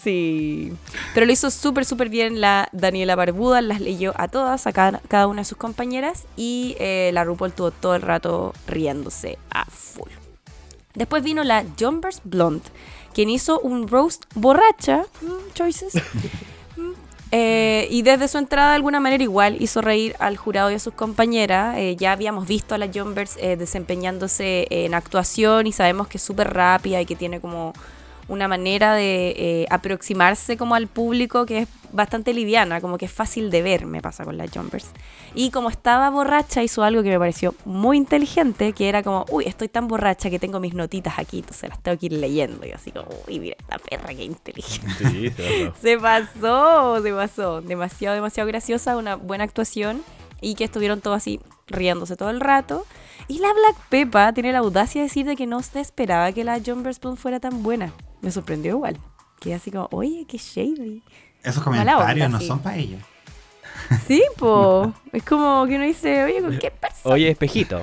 Sí. 0.04 0.74
Pero 1.14 1.26
lo 1.26 1.32
hizo 1.32 1.52
súper, 1.52 1.86
súper 1.86 2.10
bien 2.10 2.42
la 2.42 2.70
Daniela 2.72 3.16
Barbuda. 3.16 3.62
Las 3.62 3.82
leyó 3.82 4.14
a 4.18 4.28
todas, 4.28 4.66
a 4.68 4.72
cada, 4.72 5.00
cada 5.08 5.28
una 5.28 5.42
de 5.42 5.46
sus 5.46 5.58
compañeras. 5.58 6.26
Y 6.36 6.76
eh, 6.80 7.12
la 7.14 7.24
RuPaul 7.24 7.54
tuvo 7.54 7.72
todo 7.72 7.96
el 7.96 8.02
rato 8.02 8.54
riéndose 8.68 9.38
a 9.52 9.66
full. 9.66 10.10
Después 10.96 11.24
vino 11.24 11.44
la 11.44 11.64
Jumpers 11.80 12.22
Blonde, 12.24 12.66
quien 13.14 13.30
hizo 13.30 13.60
un 13.62 13.88
roast 13.88 14.26
borracha, 14.36 15.06
mm, 15.22 15.54
choices, 15.54 15.94
Mm, 16.78 16.92
eh, 17.32 17.88
y 17.90 18.02
desde 18.02 18.28
su 18.28 18.38
entrada 18.38 18.70
de 18.70 18.76
alguna 18.76 19.00
manera 19.00 19.24
igual 19.24 19.58
hizo 19.62 19.82
reír 19.82 20.16
al 20.20 20.38
jurado 20.38 20.72
y 20.72 20.76
a 20.76 20.80
sus 20.80 20.94
compañeras. 20.94 21.78
Eh, 21.78 21.96
ya 21.98 22.12
habíamos 22.12 22.48
visto 22.48 22.76
a 22.76 22.78
la 22.78 22.90
Jumbers 22.94 23.38
eh, 23.40 23.58
desempeñándose 23.58 24.68
en 24.70 24.94
actuación 24.94 25.68
y 25.68 25.72
sabemos 25.72 26.08
que 26.08 26.18
es 26.18 26.24
súper 26.24 26.54
rápida 26.54 27.02
y 27.02 27.06
que 27.06 27.16
tiene 27.16 27.40
como 27.40 27.74
una 28.32 28.48
manera 28.48 28.96
de 28.96 29.34
eh, 29.38 29.66
aproximarse 29.70 30.56
como 30.56 30.74
al 30.76 30.88
público 30.88 31.46
que 31.46 31.60
es 31.60 31.68
bastante 31.92 32.34
liviana, 32.34 32.80
como 32.80 32.98
que 32.98 33.06
es 33.06 33.12
fácil 33.12 33.52
de 33.52 33.62
ver, 33.62 33.86
me 33.86 34.02
pasa 34.02 34.24
con 34.24 34.38
la 34.38 34.46
Jumpers. 34.48 34.92
Y 35.36 35.52
como 35.52 35.70
estaba 35.70 36.10
borracha, 36.10 36.64
hizo 36.64 36.84
algo 36.84 37.04
que 37.04 37.10
me 37.10 37.20
pareció 37.20 37.54
muy 37.66 37.98
inteligente, 37.98 38.72
que 38.72 38.88
era 38.88 39.04
como, 39.04 39.26
uy, 39.30 39.46
estoy 39.46 39.68
tan 39.68 39.90
borracha 39.90 40.30
que 40.30 40.40
tengo 40.40 40.62
mis 40.62 40.74
notitas 40.74 41.20
aquí, 41.20 41.40
entonces 41.40 41.70
las 41.70 41.84
tengo 41.84 41.98
que 41.98 42.06
ir 42.06 42.14
leyendo. 42.14 42.66
Y 42.66 42.72
así 42.72 42.92
como, 42.92 43.08
uy, 43.28 43.40
mira 43.42 43.58
esta 43.60 43.78
perra, 43.78 44.14
qué 44.14 44.24
inteligente. 44.24 45.10
Sí, 45.10 45.30
se 45.82 45.98
pasó. 46.00 47.02
Se 47.02 47.12
pasó. 47.12 47.62
Demasiado, 47.62 48.16
demasiado 48.16 48.48
graciosa, 48.48 48.96
una 48.96 49.16
buena 49.16 49.44
actuación. 49.44 50.02
Y 50.40 50.56
que 50.56 50.64
estuvieron 50.64 51.02
todos 51.02 51.18
así 51.18 51.40
riéndose 51.68 52.16
todo 52.16 52.30
el 52.30 52.40
rato. 52.40 52.86
Y 53.28 53.40
la 53.40 53.54
Black 53.54 53.76
Peppa 53.90 54.34
tiene 54.34 54.52
la 54.52 54.60
audacia 54.60 55.02
de 55.02 55.08
decir 55.08 55.26
de 55.26 55.36
que 55.36 55.46
no 55.46 55.62
se 55.62 55.80
esperaba 55.80 56.32
que 56.32 56.44
la 56.44 56.60
John 56.66 56.92
Spoon 56.92 57.16
fuera 57.16 57.40
tan 57.40 57.62
buena. 57.62 57.94
Me 58.22 58.32
sorprendió 58.32 58.72
igual. 58.72 58.98
Quedé 59.40 59.56
así 59.56 59.72
como, 59.72 59.88
oye, 59.92 60.26
qué 60.28 60.38
shady. 60.38 61.02
Esos 61.44 61.64
comentarios 61.64 62.02
onda, 62.02 62.30
no 62.30 62.40
sí. 62.40 62.48
son 62.48 62.60
para 62.60 62.78
ella. 62.78 62.98
Sí, 64.08 64.24
po. 64.38 64.94
Es 65.12 65.24
como 65.24 65.66
que 65.66 65.76
uno 65.76 65.84
dice, 65.84 66.24
oye, 66.24 66.42
¿con 66.42 66.58
qué 66.60 66.72
persona? 66.72 67.16
Oye, 67.16 67.30
espejito. 67.30 67.82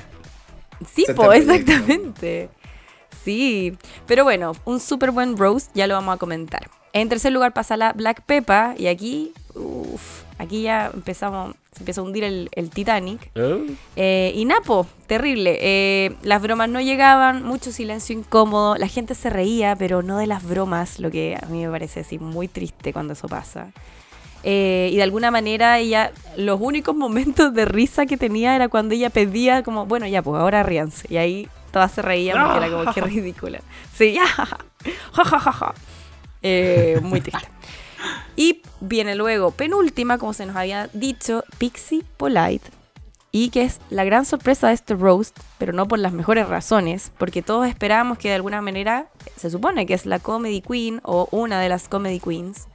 Sí, 0.92 1.04
po, 1.14 1.32
exactamente. 1.32 2.48
Sí, 3.24 3.76
pero 4.06 4.24
bueno, 4.24 4.52
un 4.64 4.80
súper 4.80 5.10
buen 5.10 5.36
roast, 5.36 5.70
ya 5.74 5.86
lo 5.86 5.94
vamos 5.94 6.14
a 6.14 6.18
comentar. 6.18 6.70
En 6.92 7.08
tercer 7.08 7.32
lugar 7.32 7.52
pasa 7.52 7.76
la 7.76 7.92
Black 7.92 8.22
Peppa 8.22 8.74
y 8.78 8.86
aquí, 8.86 9.32
uff, 9.54 10.22
aquí 10.38 10.62
ya 10.62 10.90
empezamos, 10.94 11.54
se 11.78 11.82
empieza 11.82 12.00
a 12.00 12.04
hundir 12.04 12.24
el, 12.24 12.48
el 12.52 12.70
Titanic. 12.70 13.30
Oh. 13.36 13.60
Eh, 13.94 14.32
y 14.34 14.44
Napo, 14.44 14.86
terrible. 15.06 15.58
Eh, 15.60 16.16
las 16.22 16.42
bromas 16.42 16.68
no 16.68 16.80
llegaban, 16.80 17.44
mucho 17.44 17.70
silencio 17.70 18.18
incómodo, 18.18 18.76
la 18.76 18.88
gente 18.88 19.14
se 19.14 19.30
reía, 19.30 19.76
pero 19.76 20.02
no 20.02 20.18
de 20.18 20.26
las 20.26 20.42
bromas, 20.42 20.98
lo 20.98 21.10
que 21.12 21.38
a 21.40 21.46
mí 21.46 21.64
me 21.64 21.70
parece 21.70 22.00
así 22.00 22.18
muy 22.18 22.48
triste 22.48 22.92
cuando 22.92 23.12
eso 23.12 23.28
pasa. 23.28 23.68
Eh, 24.42 24.90
y 24.92 24.96
de 24.96 25.04
alguna 25.04 25.30
manera 25.30 25.78
ella, 25.78 26.10
los 26.36 26.60
únicos 26.60 26.96
momentos 26.96 27.54
de 27.54 27.64
risa 27.64 28.06
que 28.06 28.16
tenía 28.16 28.56
era 28.56 28.68
cuando 28.68 28.94
ella 28.94 29.10
pedía 29.10 29.62
como, 29.62 29.86
bueno, 29.86 30.06
ya, 30.08 30.20
pues 30.20 30.40
ahora 30.40 30.64
ríanse. 30.64 31.06
Y 31.08 31.16
ahí 31.16 31.48
todas 31.70 31.92
se 31.92 32.02
reían 32.02 32.44
porque 32.44 32.66
era 32.66 32.76
como, 32.76 32.92
qué 32.92 33.00
ridícula. 33.14 33.60
Sí, 33.94 34.14
ya, 34.14 34.26
ja, 34.26 34.46
ja, 34.46 34.58
ja, 35.12 35.24
ja, 35.24 35.38
ja, 35.38 35.52
ja. 35.52 35.74
Eh, 36.42 36.98
muy 37.02 37.20
triste. 37.20 37.46
Y 38.34 38.62
viene 38.80 39.14
luego, 39.14 39.50
penúltima, 39.50 40.18
como 40.18 40.32
se 40.32 40.46
nos 40.46 40.56
había 40.56 40.88
dicho, 40.92 41.44
Pixie 41.58 42.04
Polite. 42.16 42.70
Y 43.30 43.50
que 43.50 43.62
es 43.62 43.80
la 43.90 44.04
gran 44.04 44.24
sorpresa 44.24 44.68
de 44.68 44.74
este 44.74 44.94
roast, 44.94 45.38
pero 45.58 45.72
no 45.72 45.86
por 45.86 45.98
las 45.98 46.12
mejores 46.12 46.48
razones, 46.48 47.12
porque 47.18 47.42
todos 47.42 47.68
esperábamos 47.68 48.18
que 48.18 48.28
de 48.28 48.34
alguna 48.34 48.62
manera, 48.62 49.08
se 49.36 49.50
supone 49.50 49.84
que 49.84 49.94
es 49.94 50.06
la 50.06 50.18
comedy 50.18 50.62
queen 50.62 51.00
o 51.04 51.28
una 51.30 51.60
de 51.60 51.68
las 51.68 51.88
comedy 51.88 52.20
queens, 52.20 52.68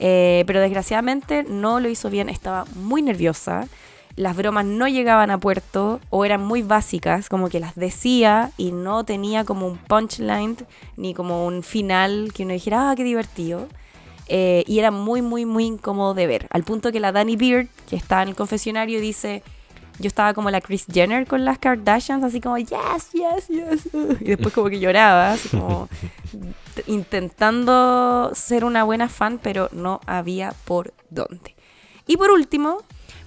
eh, 0.00 0.42
pero 0.46 0.60
desgraciadamente 0.60 1.44
no 1.44 1.78
lo 1.78 1.88
hizo 1.88 2.10
bien, 2.10 2.28
estaba 2.28 2.64
muy 2.74 3.02
nerviosa, 3.02 3.68
las 4.16 4.36
bromas 4.36 4.64
no 4.64 4.88
llegaban 4.88 5.30
a 5.30 5.38
puerto 5.38 6.00
o 6.10 6.24
eran 6.24 6.42
muy 6.42 6.62
básicas, 6.62 7.28
como 7.28 7.48
que 7.48 7.60
las 7.60 7.74
decía 7.76 8.50
y 8.56 8.72
no 8.72 9.04
tenía 9.04 9.44
como 9.44 9.66
un 9.66 9.78
punchline 9.78 10.56
ni 10.96 11.14
como 11.14 11.46
un 11.46 11.62
final 11.62 12.32
que 12.34 12.42
uno 12.42 12.52
dijera, 12.52 12.90
ah, 12.90 12.96
qué 12.96 13.04
divertido. 13.04 13.68
Eh, 14.34 14.64
y 14.66 14.78
era 14.78 14.90
muy, 14.90 15.20
muy, 15.20 15.44
muy 15.44 15.66
incómodo 15.66 16.14
de 16.14 16.26
ver. 16.26 16.46
Al 16.48 16.62
punto 16.62 16.90
que 16.90 17.00
la 17.00 17.12
Danny 17.12 17.36
Beard, 17.36 17.68
que 17.86 17.96
está 17.96 18.22
en 18.22 18.30
el 18.30 18.34
confesionario, 18.34 18.98
dice, 18.98 19.42
yo 19.98 20.08
estaba 20.08 20.32
como 20.32 20.50
la 20.50 20.62
Kris 20.62 20.86
Jenner 20.90 21.26
con 21.26 21.44
las 21.44 21.58
Kardashians, 21.58 22.24
así 22.24 22.40
como, 22.40 22.56
yes, 22.56 23.12
yes, 23.12 23.48
yes. 23.48 23.88
Y 24.20 24.24
después 24.24 24.54
como 24.54 24.70
que 24.70 24.80
lloraba, 24.80 25.32
así 25.32 25.50
como 25.50 25.86
intentando 26.86 28.30
ser 28.34 28.64
una 28.64 28.84
buena 28.84 29.10
fan, 29.10 29.38
pero 29.38 29.68
no 29.70 30.00
había 30.06 30.54
por 30.64 30.94
dónde. 31.10 31.54
Y 32.06 32.16
por 32.16 32.30
último, 32.30 32.78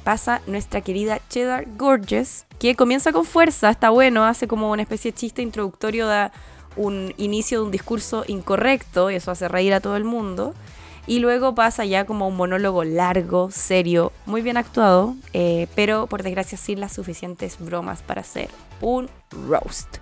pasa 0.04 0.42
nuestra 0.48 0.82
querida 0.82 1.20
Cheddar 1.30 1.68
Gorgeous, 1.78 2.46
que 2.58 2.76
comienza 2.76 3.12
con 3.12 3.26
fuerza, 3.26 3.70
está 3.70 3.92
bueno, 3.92 4.26
hace 4.26 4.48
como 4.48 4.72
una 4.72 4.82
especie 4.82 5.12
de 5.12 5.18
chiste 5.18 5.44
introductorio, 5.44 6.08
da 6.08 6.32
un 6.76 7.14
inicio 7.18 7.60
de 7.60 7.66
un 7.66 7.72
discurso 7.72 8.24
incorrecto, 8.26 9.12
y 9.12 9.16
eso 9.16 9.30
hace 9.30 9.48
reír 9.48 9.76
a 9.76 9.82
todo 9.82 9.98
el 9.98 10.04
mundo. 10.04 10.56
Y 11.08 11.20
luego 11.20 11.54
pasa 11.54 11.86
ya 11.86 12.06
como 12.06 12.28
un 12.28 12.36
monólogo 12.36 12.84
largo, 12.84 13.52
serio, 13.52 14.12
muy 14.26 14.42
bien 14.42 14.58
actuado, 14.58 15.16
eh, 15.34 15.68
pero 15.76 16.08
por 16.08 16.24
desgracia 16.24 16.58
sin 16.58 16.80
las 16.80 16.94
suficientes 16.94 17.58
bromas 17.60 18.02
para 18.02 18.22
hacer 18.22 18.50
un 18.82 19.10
roast. 19.48 19.98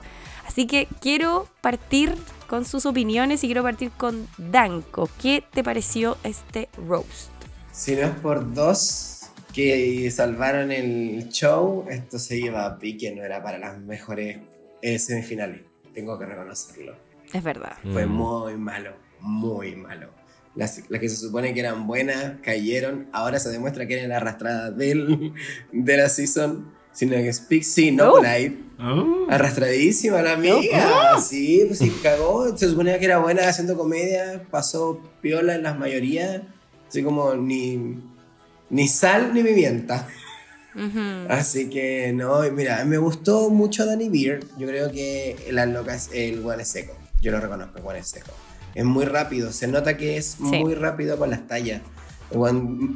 Así 0.48 0.66
que 0.68 0.88
quiero 1.02 1.48
partir 1.62 2.16
con 2.48 2.66
sus 2.66 2.86
opiniones 2.86 3.44
y 3.44 3.48
quiero 3.48 3.64
partir 3.64 3.92
con 3.92 4.28
Danko. 4.38 5.10
¿Qué 5.22 5.44
te 5.52 5.64
pareció 5.64 6.18
este 6.24 6.70
roast? 6.88 7.32
Si 7.72 7.96
no 7.96 8.02
es 8.04 8.12
por 8.12 8.54
dos 8.54 9.30
que 9.54 10.10
salvaron 10.12 10.72
el 10.72 11.28
show, 11.30 11.86
esto 11.90 12.18
se 12.20 12.38
iba 12.38 12.66
a 12.66 12.78
pique, 12.80 13.12
no 13.14 13.24
era 13.24 13.42
para 13.44 13.58
las 13.58 13.78
mejores 13.80 14.40
eh, 14.82 15.00
semifinales. 15.00 15.62
Tengo 15.94 16.18
que 16.20 16.26
reconocerlo. 16.26 16.96
Es 17.34 17.44
verdad. 17.44 17.76
Fue 17.92 18.06
Mm. 18.06 18.12
muy 18.12 18.56
malo, 18.58 18.92
muy 19.20 19.76
malo. 19.76 20.10
Las, 20.56 20.82
las 20.90 21.02
que 21.02 21.10
se 21.10 21.16
supone 21.16 21.54
que 21.54 21.60
eran 21.62 21.88
buenas 21.88 22.36
cayeron, 22.44 23.08
ahora 23.12 23.40
se 23.40 23.50
demuestra 23.50 23.88
que 23.88 24.00
eran 24.00 24.12
arrastradas 24.12 24.78
del, 24.78 25.34
de 25.72 25.98
la 25.98 26.10
season. 26.10 26.72
Sino 26.92 27.14
que 27.14 27.30
es 27.30 27.40
Pixie, 27.40 27.92
no 27.92 28.14
Oh. 28.14 28.18
Polite. 28.18 28.56
Arrastradísima 29.30 30.22
la 30.22 30.34
amiga. 30.34 31.20
Sí, 31.20 31.64
pues 31.66 31.80
sí, 31.80 31.92
cagó. 32.04 32.56
Se 32.56 32.70
suponía 32.70 33.00
que 33.00 33.06
era 33.06 33.18
buena 33.18 33.48
haciendo 33.48 33.76
comedia. 33.76 34.44
Pasó 34.52 35.02
piola 35.22 35.56
en 35.56 35.64
las 35.64 35.78
mayorías. 35.78 36.42
Así 36.88 37.02
como 37.02 37.34
ni, 37.34 37.98
ni 38.70 38.88
sal 38.88 39.34
ni 39.34 39.42
pimienta. 39.42 40.08
Así 41.30 41.70
que 41.70 42.12
no, 42.14 42.46
y 42.46 42.52
mira, 42.52 42.84
me 42.86 42.98
gustó 42.98 43.50
mucho 43.50 43.86
Danny 43.86 44.10
Beard. 44.10 44.46
Yo 44.58 44.68
creo 44.68 44.92
que 44.92 45.36
las 45.52 45.68
locas, 45.70 46.10
el 46.14 46.42
guan 46.42 46.60
es 46.60 46.68
seco. 46.68 46.96
Yo 47.22 47.32
lo 47.32 47.40
reconozco, 47.40 47.78
el 47.78 47.84
guan 47.84 47.98
es 47.98 48.08
seco. 48.08 48.32
Es 48.76 48.86
muy 48.86 49.06
rápido, 49.06 49.52
se 49.52 49.68
nota 49.68 49.98
que 49.98 50.18
es 50.18 50.40
muy 50.40 50.74
rápido 50.76 51.18
con 51.18 51.30
las 51.30 51.48
tallas. 51.48 51.82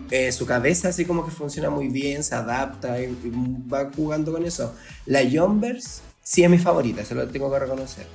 Eh, 0.09 0.31
su 0.31 0.45
cabeza 0.47 0.89
así 0.89 1.05
como 1.05 1.23
que 1.23 1.31
funciona 1.31 1.69
muy 1.69 1.89
bien, 1.89 2.23
se 2.23 2.33
adapta 2.33 2.99
y, 2.99 3.05
y 3.05 3.31
va 3.71 3.89
jugando 3.95 4.31
con 4.31 4.43
eso. 4.45 4.73
La 5.05 5.19
Jumbers 5.29 6.01
sí 6.23 6.43
es 6.43 6.49
mi 6.49 6.57
favorita, 6.57 7.05
se 7.05 7.13
lo 7.13 7.27
tengo 7.27 7.51
que 7.51 7.59
reconocer. 7.59 8.05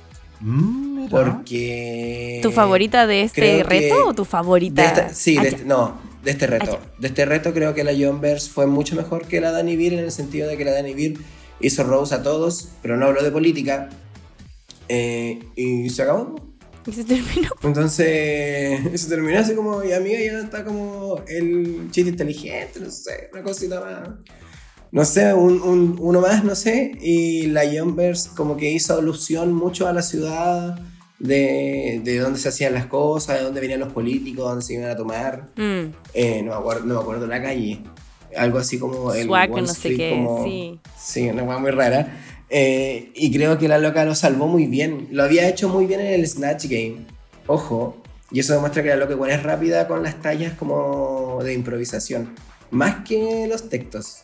Mm. 0.41 1.07
Porque... 1.09 2.39
¿Tu 2.43 2.51
favorita 2.51 3.07
de 3.07 3.23
este 3.23 3.63
reto 3.63 4.07
o 4.07 4.13
tu 4.13 4.25
favorita? 4.25 4.81
de 4.81 4.87
esta- 4.87 5.13
sí, 5.13 5.37
Ah, 5.39 5.43
de 5.43 5.51
ya. 5.51 5.55
este- 5.57 5.67
no, 5.67 5.97
de 6.23 6.31
este 6.31 6.47
reto. 6.47 6.79
Ah, 6.81 6.87
de 6.99 7.07
este 7.07 7.25
reto 7.25 7.53
creo 7.53 7.73
que 7.73 7.85
la 7.85 7.93
Jumbers 7.93 8.49
fue 8.49 8.67
mucho 8.67 8.95
mejor 8.97 9.25
que 9.25 9.39
la 9.39 9.51
Dani 9.51 9.77
Beer 9.77 9.93
en 9.93 9.99
el 9.99 10.11
sentido 10.11 10.49
de 10.49 10.57
que 10.57 10.65
la 10.65 10.71
Dani 10.71 10.93
Beer 10.93 11.13
hizo 11.61 11.83
Rose 11.85 12.13
a 12.15 12.23
todos, 12.23 12.69
pero 12.81 12.97
no 12.97 13.05
habló 13.05 13.23
de 13.23 13.31
política. 13.31 13.89
eh, 14.89 15.39
y 15.55 15.89
se 15.89 16.01
acabó. 16.03 16.35
Y 16.85 16.91
se 16.91 17.03
terminó. 17.03 17.49
Entonces 17.63 19.01
se 19.01 19.07
terminó 19.09 19.39
así 19.39 19.55
como, 19.55 19.83
y 19.83 19.93
amiga 19.93 20.19
ya 20.19 20.39
está 20.39 20.63
como 20.63 21.21
el 21.27 21.87
chiste 21.91 22.09
inteligente, 22.11 22.79
no 22.79 22.89
sé, 22.91 23.29
una 23.31 23.43
cosita 23.43 23.79
más. 23.79 24.09
No 24.91 25.05
sé, 25.05 25.33
un, 25.33 25.61
un- 25.61 25.97
uno 25.99 26.21
más, 26.21 26.43
no 26.43 26.53
sé. 26.55 26.91
Y 27.01 27.47
la 27.47 27.63
Jumbers 27.67 28.27
como 28.27 28.57
que 28.57 28.69
hizo 28.71 28.97
alusión 28.97 29.51
mucho 29.53 29.87
a 29.87 29.93
la 29.93 30.03
ciudad, 30.03 30.79
de, 31.19 32.01
de 32.03 32.19
dónde 32.19 32.37
se 32.39 32.49
hacían 32.49 32.73
las 32.73 32.85
cosas, 32.87 33.37
de 33.39 33.43
dónde 33.43 33.61
venían 33.61 33.79
los 33.79 33.91
políticos, 33.93 34.45
dónde 34.45 34.63
se 34.63 34.73
iban 34.73 34.89
a 34.91 34.95
tomar. 34.95 35.49
Mm, 35.55 35.93
Eh, 36.13 36.43
no, 36.43 36.51
me 36.51 36.57
acuerdo, 36.57 36.85
no 36.85 36.93
me 36.95 36.99
acuerdo 37.01 37.25
la 37.27 37.41
calle. 37.41 37.79
Algo 38.35 38.57
así 38.59 38.77
como 38.79 39.13
el 39.13 39.25
Swag, 39.27 39.49
Wall 39.51 39.61
no 39.61 39.67
sé 39.67 39.73
Street, 39.73 39.97
qué, 39.97 40.09
como- 40.09 40.43
sí. 40.43 40.79
Sí, 40.99 41.29
una 41.29 41.45
cosa 41.45 41.57
muy 41.59 41.71
rara. 41.71 42.19
Eh, 42.55 43.11
y 43.15 43.35
creo 43.35 43.57
que 43.57 43.67
la 43.67 43.79
loca 43.79 44.05
lo 44.05 44.13
salvó 44.13 44.47
muy 44.47 44.67
bien. 44.67 45.07
Lo 45.09 45.23
había 45.23 45.47
hecho 45.47 45.69
muy 45.69 45.87
bien 45.87 45.99
en 46.01 46.13
el 46.13 46.27
Snatch 46.27 46.65
Game. 46.65 46.97
Ojo. 47.47 47.97
Y 48.31 48.39
eso 48.39 48.53
demuestra 48.53 48.83
que 48.83 48.89
la 48.89 48.95
loca 48.95 49.13
igual 49.13 49.31
es 49.31 49.41
rápida 49.41 49.87
con 49.87 50.03
las 50.03 50.21
tallas 50.21 50.53
como 50.53 51.39
de 51.43 51.53
improvisación. 51.55 52.35
Más 52.69 53.03
que 53.05 53.47
los 53.49 53.69
textos. 53.69 54.19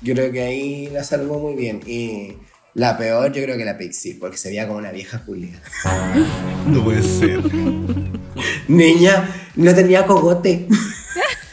Yo 0.00 0.14
creo 0.14 0.30
que 0.30 0.42
ahí 0.42 0.88
la 0.92 1.02
salvó 1.02 1.40
muy 1.40 1.56
bien. 1.56 1.80
Y 1.84 2.34
la 2.74 2.96
peor 2.96 3.32
yo 3.32 3.42
creo 3.42 3.56
que 3.56 3.64
la 3.64 3.76
Pixie, 3.76 4.14
porque 4.14 4.36
se 4.36 4.50
veía 4.50 4.68
como 4.68 4.78
una 4.78 4.92
vieja 4.92 5.18
Julia. 5.18 5.60
No 6.68 6.84
puede 6.84 7.02
ser. 7.02 7.40
Niña, 8.68 9.28
no 9.56 9.74
tenía 9.74 10.06
cogote. 10.06 10.68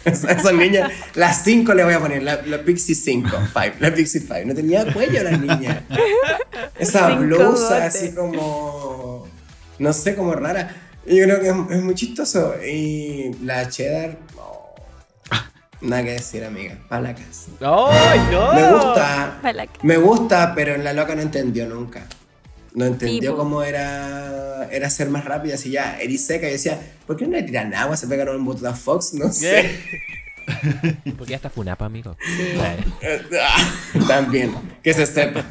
Esa 0.06 0.32
esa 0.32 0.52
niña, 0.52 0.90
las 1.16 1.44
5 1.44 1.74
le 1.74 1.84
voy 1.84 1.94
a 1.94 2.00
poner, 2.00 2.24
la, 2.24 2.42
la 2.44 2.60
Pixie 2.60 2.96
5, 2.96 3.30
5, 3.30 3.76
la 3.80 3.94
Pixie 3.94 4.22
5. 4.22 4.34
No 4.46 4.54
tenía 4.54 4.92
cuello 4.94 5.24
la 5.24 5.32
niña. 5.32 5.84
Esa 6.80 7.10
Sin 7.10 7.28
blusa 7.28 7.86
así 7.86 8.14
como 8.14 9.28
no 9.80 9.94
sé, 9.94 10.16
como 10.16 10.34
rara. 10.34 10.74
Y 11.06 11.18
yo 11.18 11.26
creo 11.26 11.42
que 11.42 11.50
es, 11.50 11.78
es 11.78 11.84
muy 11.84 11.96
chistoso. 11.96 12.56
Y 12.66 13.34
la 13.44 13.68
cheddar, 13.70 14.18
no. 14.36 14.46
Nada 15.82 16.04
que 16.04 16.12
decir, 16.12 16.44
amiga. 16.44 16.78
Pa' 16.88 17.00
la 17.00 17.14
casa. 17.14 17.52
¡Ay, 17.60 18.20
no! 18.32 18.54
Me 18.54 18.72
gusta. 18.72 19.42
Me 19.84 19.98
gusta, 19.98 20.56
pero 20.56 20.78
la 20.78 20.94
loca 20.94 21.16
no 21.16 21.22
entendió 21.22 21.68
nunca. 21.68 22.06
No 22.76 22.86
entendió 22.86 23.32
Tipo. 23.32 23.38
cómo 23.38 23.64
era, 23.64 24.68
era 24.72 24.90
ser 24.90 25.10
más 25.10 25.26
rápida. 25.26 25.56
Así 25.56 25.72
ya, 25.72 25.98
eres 26.00 26.26
seca. 26.26 26.48
Y 26.48 26.52
decía, 26.52 26.80
¿por 27.08 27.16
qué 27.18 27.26
no 27.26 27.32
le 27.32 27.44
tiran 27.44 27.74
agua? 27.74 27.96
Se 27.98 28.06
pegaron 28.08 28.36
un 28.36 28.46
botón 28.46 28.68
a 28.68 28.76
Fox. 28.76 29.14
No 29.14 29.32
sé. 29.32 29.80
Porque 31.18 31.32
ya 31.32 31.38
está 31.38 31.50
Funapa, 31.50 31.86
amigo. 31.86 32.16
También, 34.08 34.54
que 34.84 34.94
se 34.94 35.06
sepa. 35.06 35.44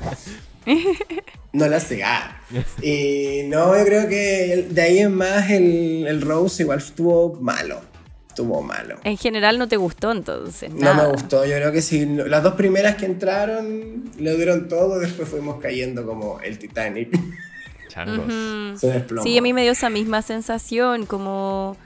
No 1.52 1.66
la 1.68 1.80
sé. 1.80 2.02
ah. 2.04 2.40
Y 2.82 3.42
no, 3.48 3.76
yo 3.76 3.84
creo 3.84 4.08
que 4.08 4.66
de 4.70 4.82
ahí 4.82 4.98
en 4.98 5.14
más 5.14 5.50
el, 5.50 6.06
el 6.06 6.20
Rose 6.20 6.62
igual 6.62 6.78
estuvo 6.78 7.34
malo. 7.40 7.80
Estuvo 8.34 8.62
malo. 8.62 8.96
En 9.04 9.16
general 9.16 9.60
no 9.60 9.68
te 9.68 9.76
gustó 9.76 10.10
entonces. 10.10 10.74
No 10.74 10.92
me 10.92 11.06
gustó, 11.06 11.44
yo 11.44 11.54
creo 11.54 11.70
que 11.70 11.80
sí. 11.80 12.04
Las 12.04 12.42
dos 12.42 12.54
primeras 12.54 12.96
que 12.96 13.06
entraron 13.06 14.10
le 14.18 14.34
dieron 14.34 14.66
todo, 14.66 14.98
después 14.98 15.28
fuimos 15.28 15.60
cayendo 15.60 16.04
como 16.04 16.40
el 16.40 16.58
Titanic. 16.58 17.16
Changos. 17.88 18.80
Se 18.80 18.88
desplomó. 18.88 19.22
Sí, 19.22 19.38
a 19.38 19.40
mí 19.40 19.52
me 19.52 19.62
dio 19.62 19.70
esa 19.70 19.88
misma 19.88 20.20
sensación, 20.22 21.06
como 21.06 21.76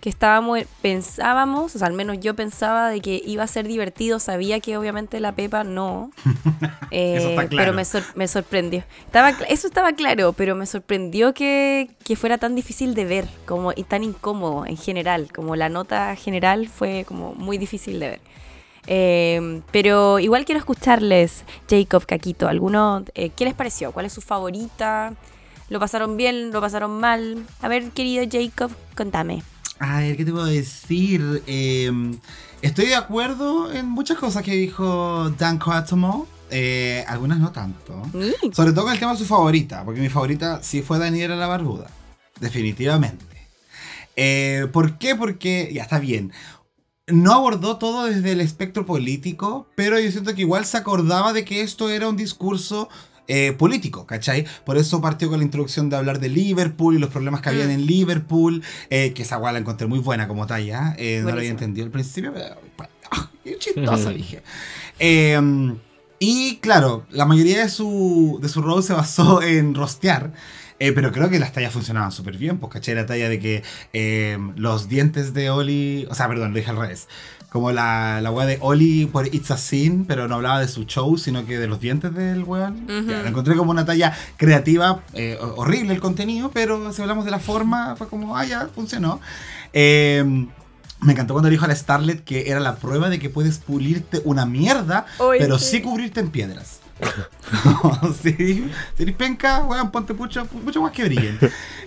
que 0.00 0.08
estábamos, 0.08 0.60
pensábamos, 0.80 1.74
o 1.76 1.78
sea, 1.78 1.86
al 1.86 1.92
menos 1.92 2.18
yo 2.20 2.34
pensaba 2.34 2.88
de 2.88 3.00
que 3.02 3.20
iba 3.26 3.42
a 3.44 3.46
ser 3.46 3.68
divertido, 3.68 4.18
sabía 4.18 4.58
que 4.60 4.76
obviamente 4.78 5.20
la 5.20 5.32
Pepa 5.32 5.62
no, 5.62 6.10
eh, 6.90 7.16
Eso 7.18 7.28
está 7.28 7.48
claro. 7.48 7.56
pero 7.56 7.72
me, 7.74 7.84
sor- 7.84 8.04
me 8.14 8.26
sorprendió. 8.26 8.82
Estaba, 9.04 9.30
eso 9.48 9.66
estaba 9.66 9.92
claro, 9.92 10.32
pero 10.32 10.54
me 10.54 10.64
sorprendió 10.66 11.34
que, 11.34 11.90
que 12.04 12.16
fuera 12.16 12.38
tan 12.38 12.54
difícil 12.54 12.94
de 12.94 13.04
ver, 13.04 13.28
como 13.46 13.72
y 13.76 13.84
tan 13.84 14.02
incómodo 14.02 14.64
en 14.66 14.76
general, 14.78 15.30
como 15.34 15.54
la 15.54 15.68
nota 15.68 16.16
general 16.16 16.68
fue 16.68 17.04
como 17.06 17.34
muy 17.34 17.58
difícil 17.58 18.00
de 18.00 18.08
ver. 18.08 18.20
Eh, 18.86 19.60
pero 19.70 20.18
igual 20.18 20.46
quiero 20.46 20.58
escucharles, 20.58 21.44
Jacob, 21.68 22.06
Caquito, 22.06 22.48
¿alguno, 22.48 23.04
eh, 23.14 23.28
¿qué 23.30 23.44
les 23.44 23.52
pareció? 23.54 23.92
¿Cuál 23.92 24.06
es 24.06 24.12
su 24.14 24.22
favorita? 24.22 25.12
¿Lo 25.68 25.78
pasaron 25.78 26.16
bien? 26.16 26.50
¿Lo 26.52 26.60
pasaron 26.62 26.98
mal? 26.98 27.44
A 27.60 27.68
ver, 27.68 27.90
querido 27.90 28.24
Jacob, 28.28 28.70
contame. 28.96 29.42
A 29.80 30.00
ver, 30.00 30.16
¿qué 30.18 30.26
te 30.26 30.30
puedo 30.30 30.44
decir? 30.44 31.42
Eh, 31.46 31.90
estoy 32.60 32.86
de 32.86 32.94
acuerdo 32.96 33.72
en 33.72 33.86
muchas 33.86 34.18
cosas 34.18 34.42
que 34.42 34.54
dijo 34.54 35.30
Dan 35.38 35.58
Coatomo. 35.58 36.28
Eh, 36.50 37.02
algunas 37.08 37.38
no 37.38 37.50
tanto. 37.50 37.94
Mm, 38.12 38.52
Sobre 38.52 38.72
todo 38.72 38.84
con 38.84 38.92
el 38.92 38.98
tema 38.98 39.12
de 39.12 39.18
su 39.18 39.24
favorita, 39.24 39.82
porque 39.84 40.00
mi 40.02 40.10
favorita 40.10 40.62
sí 40.62 40.82
fue 40.82 40.98
Daniela 40.98 41.34
la 41.34 41.46
Barbuda. 41.46 41.86
Definitivamente. 42.40 43.24
Eh, 44.16 44.66
¿Por 44.70 44.98
qué? 44.98 45.16
Porque 45.16 45.70
ya 45.72 45.82
está 45.82 45.98
bien. 45.98 46.30
No 47.06 47.32
abordó 47.32 47.78
todo 47.78 48.04
desde 48.04 48.32
el 48.32 48.42
espectro 48.42 48.84
político, 48.84 49.66
pero 49.76 49.98
yo 49.98 50.10
siento 50.10 50.34
que 50.34 50.42
igual 50.42 50.66
se 50.66 50.76
acordaba 50.76 51.32
de 51.32 51.46
que 51.46 51.62
esto 51.62 51.88
era 51.88 52.06
un 52.06 52.18
discurso 52.18 52.90
eh, 53.32 53.52
político, 53.52 54.06
¿cachai? 54.06 54.44
Por 54.64 54.76
eso 54.76 55.00
partió 55.00 55.28
con 55.30 55.38
la 55.38 55.44
introducción 55.44 55.88
de 55.88 55.96
hablar 55.96 56.18
de 56.18 56.28
Liverpool 56.28 56.96
y 56.96 56.98
los 56.98 57.10
problemas 57.10 57.40
que 57.40 57.48
habían 57.50 57.68
Mm. 57.68 57.72
en 57.78 57.86
Liverpool, 57.86 58.62
eh, 58.90 59.12
que 59.14 59.22
esa 59.22 59.36
guay 59.36 59.52
la 59.54 59.60
encontré 59.60 59.86
muy 59.86 60.00
buena 60.00 60.26
como 60.28 60.46
talla. 60.46 60.94
eh, 60.98 61.20
no 61.22 61.30
lo 61.30 61.36
había 61.38 61.50
entendido 61.50 61.84
al 61.86 61.92
principio, 61.92 62.32
pero 62.34 62.56
bueno, 62.76 62.92
ah, 63.12 63.30
chistosa, 63.58 64.10
dije. 64.22 64.42
Eh, 64.98 65.40
y 66.18 66.56
claro, 66.56 67.06
la 67.10 67.24
mayoría 67.24 67.60
de 67.62 67.68
su, 67.68 68.38
de 68.42 68.48
su 68.48 68.60
rol 68.62 68.82
se 68.82 68.92
basó 68.92 69.42
en 69.42 69.74
rostear. 69.74 70.32
eh, 70.82 70.92
pero 70.92 71.12
creo 71.12 71.28
que 71.30 71.38
las 71.38 71.52
tallas 71.52 71.72
funcionaban 71.72 72.10
súper 72.12 72.36
bien, 72.38 72.58
pues 72.58 72.72
caché 72.72 72.94
la 72.94 73.04
talla 73.06 73.28
de 73.28 73.38
que 73.38 73.62
eh, 73.92 74.38
los 74.56 74.88
dientes 74.88 75.32
de 75.34 75.50
Oli, 75.50 76.06
o 76.10 76.14
sea, 76.14 76.26
perdón, 76.28 76.52
lo 76.52 76.56
dije 76.58 76.70
al 76.70 76.76
revés. 76.78 77.06
Como 77.50 77.72
la, 77.72 78.20
la 78.22 78.30
weá 78.30 78.46
de 78.46 78.58
Oli 78.60 79.06
por 79.06 79.26
It's 79.34 79.50
a 79.50 79.56
Sin, 79.58 80.04
pero 80.04 80.28
no 80.28 80.36
hablaba 80.36 80.60
de 80.60 80.68
su 80.68 80.84
show, 80.84 81.18
sino 81.18 81.44
que 81.44 81.58
de 81.58 81.66
los 81.66 81.80
dientes 81.80 82.14
del 82.14 82.44
weón. 82.44 82.86
Ya, 83.08 83.22
lo 83.22 83.28
encontré 83.28 83.56
como 83.56 83.72
una 83.72 83.84
talla 83.84 84.16
creativa, 84.36 85.00
eh, 85.14 85.36
ho- 85.40 85.54
horrible 85.56 85.92
el 85.92 86.00
contenido, 86.00 86.52
pero 86.52 86.92
si 86.92 87.02
hablamos 87.02 87.24
de 87.24 87.32
la 87.32 87.40
forma, 87.40 87.96
fue 87.96 88.06
como, 88.08 88.36
ah, 88.36 88.44
ya, 88.44 88.68
funcionó. 88.72 89.20
Eh, 89.72 90.46
me 91.02 91.12
encantó 91.12 91.34
cuando 91.34 91.50
dijo 91.50 91.64
a 91.64 91.68
la 91.68 91.74
Starlet 91.74 92.22
que 92.22 92.50
era 92.50 92.60
la 92.60 92.76
prueba 92.76 93.08
de 93.08 93.18
que 93.18 93.30
puedes 93.30 93.58
pulirte 93.58 94.20
una 94.24 94.46
mierda, 94.46 95.06
pero 95.38 95.58
sí. 95.58 95.78
sí 95.78 95.80
cubrirte 95.82 96.20
en 96.20 96.30
piedras. 96.30 96.78
sí, 98.22 98.70
si 98.96 99.02
eres 99.02 99.14
penca, 99.16 99.64
weón, 99.64 99.90
ponte 99.90 100.12
mucho, 100.12 100.46
mucho 100.64 100.82
más 100.82 100.92
que 100.92 101.04
brillen. 101.04 101.38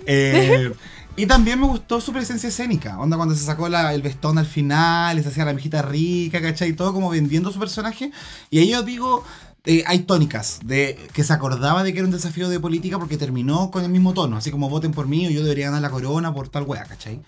Eh, 0.06 0.74
y 1.16 1.26
también 1.28 1.60
me 1.60 1.68
gustó 1.68 2.02
su 2.02 2.12
presencia 2.12 2.50
escénica. 2.50 2.98
Onda 3.00 3.18
cuando 3.18 3.36
se 3.36 3.44
sacó 3.44 3.70
la- 3.70 3.94
el 3.94 4.02
vestón 4.02 4.38
al 4.40 4.48
final, 4.48 5.22
se 5.22 5.30
hacía 5.30 5.46
la 5.46 5.54
mijita 5.54 5.82
rica, 5.84 6.42
¿cachai? 6.42 6.70
Y 6.70 6.74
todo 6.74 6.92
como 6.94 7.10
vendiendo 7.10 7.52
su 7.52 7.60
personaje. 7.60 8.12
Y 8.50 8.58
ahí 8.60 8.70
yo 8.70 8.82
digo, 8.82 9.24
eh, 9.66 9.84
hay 9.86 10.00
tónicas 10.00 10.60
de 10.66 10.98
que 11.14 11.24
se 11.24 11.32
acordaba 11.34 11.84
de 11.84 11.94
que 11.94 12.00
era 12.00 12.08
un 12.08 12.14
desafío 12.14 12.50
de 12.50 12.60
política 12.60 12.98
porque 12.98 13.18
terminó 13.18 13.70
con 13.70 13.84
el 13.84 13.90
mismo 13.92 14.14
tono. 14.14 14.38
Así 14.38 14.50
como 14.50 14.70
voten 14.70 14.92
por 14.92 15.08
mí 15.08 15.28
o 15.28 15.30
yo 15.30 15.44
debería 15.44 15.68
ganar 15.68 15.82
la 15.84 15.92
corona 15.92 16.34
por 16.34 16.50
tal 16.50 16.64
wea, 16.64 16.84
¿cachai? 16.86 17.22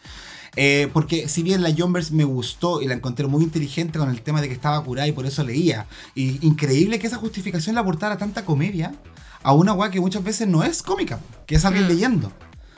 Eh, 0.57 0.89
porque 0.91 1.27
si 1.27 1.43
bien 1.43 1.61
la 1.61 1.71
Jumbers 1.77 2.11
me 2.11 2.23
gustó 2.23 2.81
y 2.81 2.87
la 2.87 2.95
encontré 2.95 3.27
muy 3.27 3.43
inteligente 3.43 3.99
con 3.99 4.09
el 4.09 4.21
tema 4.21 4.41
de 4.41 4.47
que 4.47 4.53
estaba 4.53 4.81
curada 4.83 5.07
y 5.07 5.11
por 5.11 5.25
eso 5.27 5.43
leía, 5.43 5.85
y 6.15 6.43
increíble 6.47 6.97
que 6.97 7.05
esa 7.07 7.17
justificación 7.17 7.75
le 7.75 7.81
aportara 7.81 8.17
tanta 8.17 8.45
comedia 8.45 8.95
a 9.43 9.53
una 9.53 9.73
weá 9.73 9.91
que 9.91 9.99
muchas 9.99 10.23
veces 10.23 10.47
no 10.47 10.63
es 10.63 10.81
cómica, 10.81 11.19
que 11.45 11.55
es 11.55 11.65
alguien 11.65 11.85
Mm. 11.85 11.89
leyendo. 11.89 12.31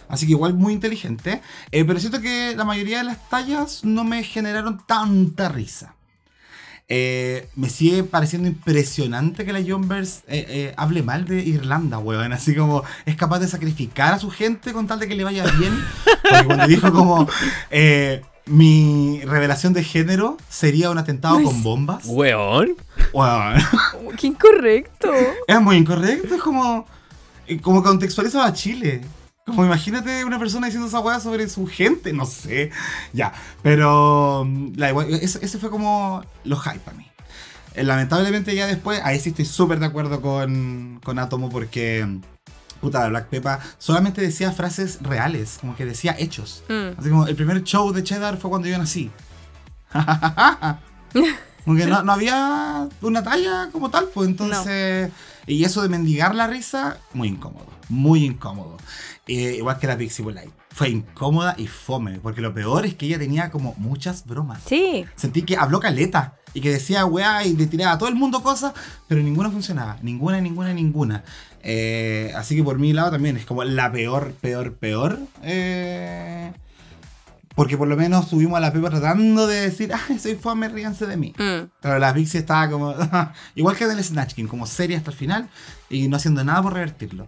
Así 0.09 0.25
que 0.25 0.31
igual 0.31 0.53
muy 0.53 0.73
inteligente. 0.73 1.41
Eh, 1.71 1.85
pero 1.85 1.99
siento 1.99 2.21
que 2.21 2.55
la 2.55 2.65
mayoría 2.65 2.99
de 2.99 3.03
las 3.03 3.29
tallas 3.29 3.83
no 3.83 4.03
me 4.03 4.23
generaron 4.23 4.81
tanta 4.85 5.49
risa. 5.49 5.93
Eh, 6.89 7.49
me 7.55 7.69
sigue 7.69 8.03
pareciendo 8.03 8.47
impresionante 8.47 9.43
que 9.43 9.51
la 9.51 9.61
Jumbers 9.61 10.19
eh, 10.27 10.45
eh, 10.47 10.73
hable 10.77 11.03
mal 11.03 11.25
de 11.25 11.41
Irlanda, 11.41 11.97
weón. 11.97 12.31
Así 12.31 12.55
como 12.55 12.83
es 13.05 13.15
capaz 13.15 13.39
de 13.39 13.47
sacrificar 13.47 14.13
a 14.13 14.19
su 14.19 14.31
gente 14.31 14.71
con 14.71 14.87
tal 14.87 14.99
de 14.99 15.07
que 15.07 15.15
le 15.15 15.25
vaya 15.25 15.43
bien. 15.59 15.77
Porque 16.21 16.45
cuando 16.45 16.67
dijo 16.67 16.91
como 16.93 17.27
eh, 17.71 18.21
mi 18.45 19.19
revelación 19.25 19.73
de 19.73 19.83
género 19.83 20.37
sería 20.49 20.89
un 20.89 20.97
atentado 20.97 21.41
con 21.43 21.61
bombas. 21.61 22.05
Weón. 22.05 22.77
Weón. 23.11 23.55
¡Qué 24.17 24.27
incorrecto! 24.27 25.11
Es 25.45 25.61
muy 25.61 25.75
incorrecto, 25.75 26.35
es 26.35 26.41
como, 26.41 26.85
como 27.61 27.83
contextualizado 27.83 28.45
a 28.45 28.53
Chile. 28.53 29.01
Como 29.47 29.63
imagínate 29.63 30.25
una 30.25 30.37
persona 30.37 30.67
diciendo 30.67 30.89
esa 30.89 30.99
weá 30.99 31.21
sobre 31.21 31.47
su 31.47 31.65
gente, 31.67 32.11
no 32.11 32.25
sé. 32.25 32.69
Ya, 33.13 33.33
pero 33.63 34.43
mm, 34.45 34.73
la 34.75 34.89
ese, 34.89 35.43
ese 35.43 35.57
fue 35.57 35.69
como 35.69 36.21
los 36.43 36.61
hype 36.61 36.79
para 36.79 36.97
mí. 36.97 37.09
Eh, 37.73 37.83
Lamentablemente 37.85 38.53
ya 38.55 38.67
después, 38.67 38.99
ahí 39.03 39.19
sí 39.19 39.29
estoy 39.29 39.45
súper 39.45 39.79
de 39.79 39.85
acuerdo 39.85 40.21
con, 40.21 40.99
con 41.01 41.17
Atomo 41.17 41.49
porque, 41.49 42.05
mm, 42.05 42.21
puta, 42.81 42.99
la 43.03 43.09
Black 43.09 43.27
Peppa 43.27 43.59
solamente 43.77 44.19
decía 44.19 44.51
frases 44.51 44.99
reales, 45.01 45.59
como 45.61 45.77
que 45.77 45.85
decía 45.85 46.13
hechos. 46.19 46.63
Mm. 46.67 46.99
Así 46.99 47.09
como 47.09 47.25
el 47.25 47.35
primer 47.35 47.63
show 47.63 47.93
de 47.93 48.03
Cheddar 48.03 48.37
fue 48.37 48.49
cuando 48.49 48.67
yo 48.67 48.77
nací. 48.77 49.09
Porque 51.65 51.85
no, 51.85 52.03
no 52.03 52.13
había 52.13 52.87
una 53.01 53.23
talla 53.23 53.69
como 53.71 53.89
tal, 53.89 54.07
pues 54.13 54.29
entonces. 54.29 55.11
Y 55.47 55.63
eso 55.63 55.81
de 55.81 55.89
mendigar 55.89 56.35
la 56.35 56.47
risa, 56.47 56.97
muy 57.13 57.27
incómodo. 57.29 57.67
Muy 57.89 58.25
incómodo. 58.25 58.77
Eh, 59.27 59.55
igual 59.57 59.77
que 59.79 59.87
la 59.87 59.97
Pixie 59.97 60.25
Light. 60.31 60.51
Fue 60.69 60.89
incómoda 60.89 61.55
y 61.57 61.67
fome. 61.67 62.19
Porque 62.19 62.41
lo 62.41 62.53
peor 62.53 62.85
es 62.85 62.93
que 62.95 63.05
ella 63.05 63.19
tenía 63.19 63.51
como 63.51 63.73
muchas 63.77 64.25
bromas. 64.25 64.61
Sí, 64.65 65.05
Sentí 65.15 65.41
que 65.41 65.57
habló 65.57 65.79
caleta. 65.79 66.35
Y 66.53 66.61
que 66.61 66.71
decía 66.71 67.05
weá 67.05 67.45
y 67.45 67.55
le 67.55 67.67
tiraba 67.67 67.93
a 67.93 67.97
todo 67.97 68.09
el 68.09 68.15
mundo 68.15 68.41
cosas. 68.41 68.73
Pero 69.07 69.21
ninguna 69.21 69.49
funcionaba. 69.51 69.97
Ninguna, 70.01 70.39
ninguna, 70.41 70.73
ninguna. 70.73 71.23
Eh, 71.61 72.31
así 72.35 72.55
que 72.55 72.63
por 72.63 72.79
mi 72.79 72.93
lado 72.93 73.11
también 73.11 73.37
es 73.37 73.45
como 73.45 73.63
la 73.63 73.91
peor, 73.91 74.33
peor, 74.39 74.75
peor. 74.75 75.19
Eh, 75.43 76.51
porque 77.57 77.75
por 77.75 77.87
lo 77.87 77.97
menos 77.97 78.27
subimos 78.27 78.55
a 78.55 78.59
la 78.59 78.71
Pepa 78.71 78.91
tratando 78.91 79.47
de 79.47 79.61
decir, 79.61 79.91
ay, 79.91 80.19
soy 80.19 80.35
fome, 80.35 80.69
ríanse 80.69 81.07
de 81.07 81.17
mí. 81.17 81.33
Mm. 81.39 81.71
Pero 81.81 81.97
la 81.97 82.13
Pixie 82.13 82.41
estaba 82.41 82.69
como. 82.69 82.93
igual 83.55 83.75
que 83.75 83.85
en 83.85 83.97
el 83.97 84.03
Snatch 84.03 84.35
King, 84.35 84.45
como 84.45 84.67
seria 84.67 84.95
hasta 84.95 85.09
el 85.09 85.17
final 85.17 85.49
y 85.89 86.07
no 86.07 86.17
haciendo 86.17 86.43
nada 86.43 86.61
por 86.61 86.73
revertirlo. 86.73 87.27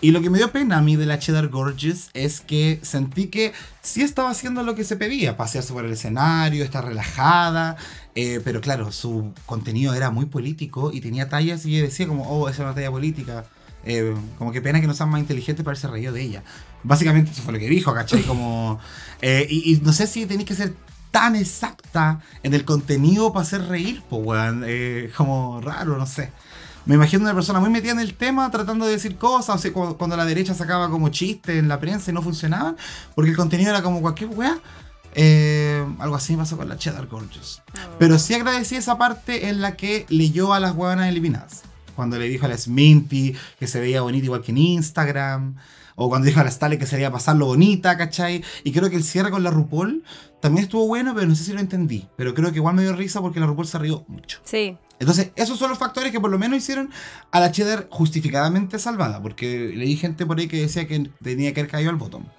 Y 0.00 0.12
lo 0.12 0.22
que 0.22 0.30
me 0.30 0.38
dio 0.38 0.52
pena 0.52 0.78
a 0.78 0.80
mí 0.80 0.94
de 0.94 1.06
la 1.06 1.18
Cheddar 1.18 1.48
Gorgeous 1.48 2.08
es 2.14 2.40
que 2.40 2.78
sentí 2.82 3.26
que 3.26 3.52
sí 3.82 4.02
estaba 4.02 4.30
haciendo 4.30 4.62
lo 4.62 4.76
que 4.76 4.84
se 4.84 4.94
pedía: 4.94 5.36
pasearse 5.36 5.72
por 5.72 5.84
el 5.84 5.90
escenario, 5.90 6.62
estar 6.62 6.84
relajada. 6.84 7.76
eh, 8.14 8.40
pero 8.44 8.60
claro, 8.60 8.92
su 8.92 9.32
contenido 9.44 9.92
era 9.92 10.10
muy 10.10 10.26
político 10.26 10.92
y 10.92 11.00
tenía 11.00 11.28
tallas 11.28 11.66
y 11.66 11.80
decía, 11.80 12.06
como, 12.06 12.30
oh, 12.30 12.48
esa 12.48 12.62
es 12.62 12.66
una 12.66 12.76
talla 12.76 12.92
política. 12.92 13.44
Eh, 13.86 14.14
como 14.38 14.52
que 14.52 14.62
pena 14.62 14.80
que 14.80 14.86
no 14.86 14.94
sean 14.94 15.10
más 15.10 15.20
inteligentes 15.20 15.64
para 15.64 15.72
haberse 15.72 15.88
reído 15.88 16.12
de 16.12 16.22
ella. 16.22 16.44
Básicamente 16.84 17.32
eso 17.32 17.42
fue 17.42 17.54
lo 17.54 17.58
que 17.58 17.68
dijo, 17.68 17.92
¿cachai? 17.92 18.22
Como, 18.26 18.78
eh, 19.20 19.46
y, 19.50 19.74
y 19.74 19.80
no 19.80 19.92
sé 19.92 20.06
si 20.06 20.26
tenéis 20.26 20.46
que 20.46 20.54
ser 20.54 20.74
tan 21.14 21.36
exacta 21.36 22.20
en 22.42 22.54
el 22.54 22.64
contenido 22.64 23.32
para 23.32 23.44
hacer 23.44 23.68
reír, 23.68 24.02
pues, 24.10 24.20
weón. 24.24 24.64
Eh, 24.66 25.12
como 25.16 25.60
raro, 25.60 25.96
no 25.96 26.06
sé. 26.06 26.32
me 26.86 26.96
imagino 26.96 27.22
una 27.22 27.32
persona 27.34 27.60
muy 27.60 27.70
metida 27.70 27.92
en 27.92 28.00
el 28.00 28.14
tema 28.14 28.50
tratando 28.50 28.84
de 28.84 28.92
decir 28.92 29.16
cosas, 29.16 29.54
o 29.54 29.58
sea, 29.58 29.72
cuando, 29.72 29.96
cuando 29.96 30.16
la 30.16 30.24
derecha 30.24 30.54
sacaba 30.54 30.90
como 30.90 31.10
chistes 31.10 31.56
en 31.56 31.68
la 31.68 31.78
prensa 31.78 32.10
y 32.10 32.14
no 32.14 32.20
funcionaban, 32.20 32.76
porque 33.14 33.30
el 33.30 33.36
contenido 33.36 33.70
era 33.70 33.80
como 33.80 34.00
cualquier 34.00 34.30
weá. 34.30 34.58
Eh, 35.14 35.86
algo 36.00 36.16
así 36.16 36.32
me 36.32 36.40
pasó 36.40 36.56
con 36.56 36.68
la 36.68 36.76
Cheddar 36.76 37.06
Gorgeous. 37.06 37.62
Pero 38.00 38.18
sí 38.18 38.34
agradecí 38.34 38.74
esa 38.74 38.98
parte 38.98 39.48
en 39.48 39.60
la 39.60 39.76
que 39.76 40.06
leyó 40.08 40.52
a 40.52 40.58
las 40.58 40.74
huevanas 40.74 41.08
eliminadas. 41.08 41.62
Cuando 41.94 42.18
le 42.18 42.28
dijo 42.28 42.46
a 42.46 42.48
la 42.48 42.58
Sminty 42.58 43.36
que 43.60 43.68
se 43.68 43.78
veía 43.78 44.00
bonita 44.02 44.24
igual 44.24 44.42
que 44.42 44.50
en 44.50 44.58
Instagram. 44.58 45.54
O 45.96 46.08
cuando 46.08 46.26
dijo 46.26 46.40
a 46.40 46.44
la 46.44 46.50
Stale 46.50 46.78
que 46.78 46.86
se 46.86 46.96
veía 46.96 47.10
pasarlo 47.10 47.46
bonita, 47.46 47.96
¿cachai? 47.96 48.42
Y 48.64 48.72
creo 48.72 48.90
que 48.90 48.96
el 48.96 49.04
cierre 49.04 49.30
con 49.30 49.42
la 49.42 49.50
RuPaul 49.50 50.02
también 50.40 50.64
estuvo 50.64 50.86
bueno, 50.86 51.14
pero 51.14 51.26
no 51.26 51.34
sé 51.34 51.44
si 51.44 51.52
lo 51.52 51.60
entendí. 51.60 52.08
Pero 52.16 52.34
creo 52.34 52.50
que 52.50 52.58
igual 52.58 52.74
me 52.74 52.82
dio 52.82 52.94
risa 52.94 53.20
porque 53.20 53.40
la 53.40 53.46
RuPaul 53.46 53.66
se 53.66 53.78
rió 53.78 54.04
mucho. 54.08 54.40
Sí. 54.44 54.76
Entonces, 54.98 55.30
esos 55.36 55.58
son 55.58 55.70
los 55.70 55.78
factores 55.78 56.12
que 56.12 56.20
por 56.20 56.30
lo 56.30 56.38
menos 56.38 56.58
hicieron 56.58 56.90
a 57.30 57.40
la 57.40 57.52
Cheddar 57.52 57.88
justificadamente 57.90 58.78
salvada. 58.78 59.22
Porque 59.22 59.72
leí 59.74 59.96
gente 59.96 60.26
por 60.26 60.38
ahí 60.38 60.48
que 60.48 60.60
decía 60.60 60.86
que 60.86 61.10
tenía 61.22 61.52
que 61.54 61.60
haber 61.60 61.70
caído 61.70 61.90
al 61.90 61.96
botón. 61.96 62.30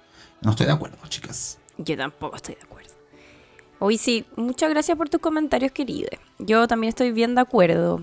No 0.42 0.50
estoy 0.50 0.66
de 0.66 0.72
acuerdo, 0.72 0.98
chicas. 1.08 1.58
Yo 1.78 1.96
tampoco 1.96 2.36
estoy 2.36 2.54
de 2.54 2.62
acuerdo. 2.62 2.92
Hoy 3.78 3.98
sí, 3.98 4.24
muchas 4.36 4.70
gracias 4.70 4.96
por 4.96 5.08
tus 5.08 5.20
comentarios, 5.20 5.70
querido. 5.72 6.08
Yo 6.38 6.66
también 6.66 6.88
estoy 6.88 7.12
bien 7.12 7.34
de 7.34 7.42
acuerdo. 7.42 8.00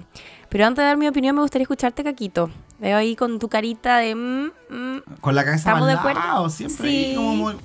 Pero 0.50 0.66
antes 0.66 0.84
de 0.84 0.88
dar 0.88 0.98
mi 0.98 1.08
opinión, 1.08 1.36
me 1.36 1.42
gustaría 1.42 1.64
escucharte, 1.64 2.04
Caquito. 2.04 2.52
Veo 2.84 2.98
ahí 2.98 3.16
con 3.16 3.40
tu 3.40 3.48
carita 3.48 4.00
de. 4.00 4.14
mm, 4.14 4.52
mm, 4.70 5.02
Con 5.22 5.36
la 5.36 5.46
cabeza 5.46 5.70
¿Estamos 5.70 5.88
mal 5.88 5.90
de 5.90 5.98
acuerdo? 6.00 6.20
lado, 6.20 6.50
siempre 6.50 6.90
ahí 6.90 7.16
como, 7.16 7.36
muy- 7.36 7.56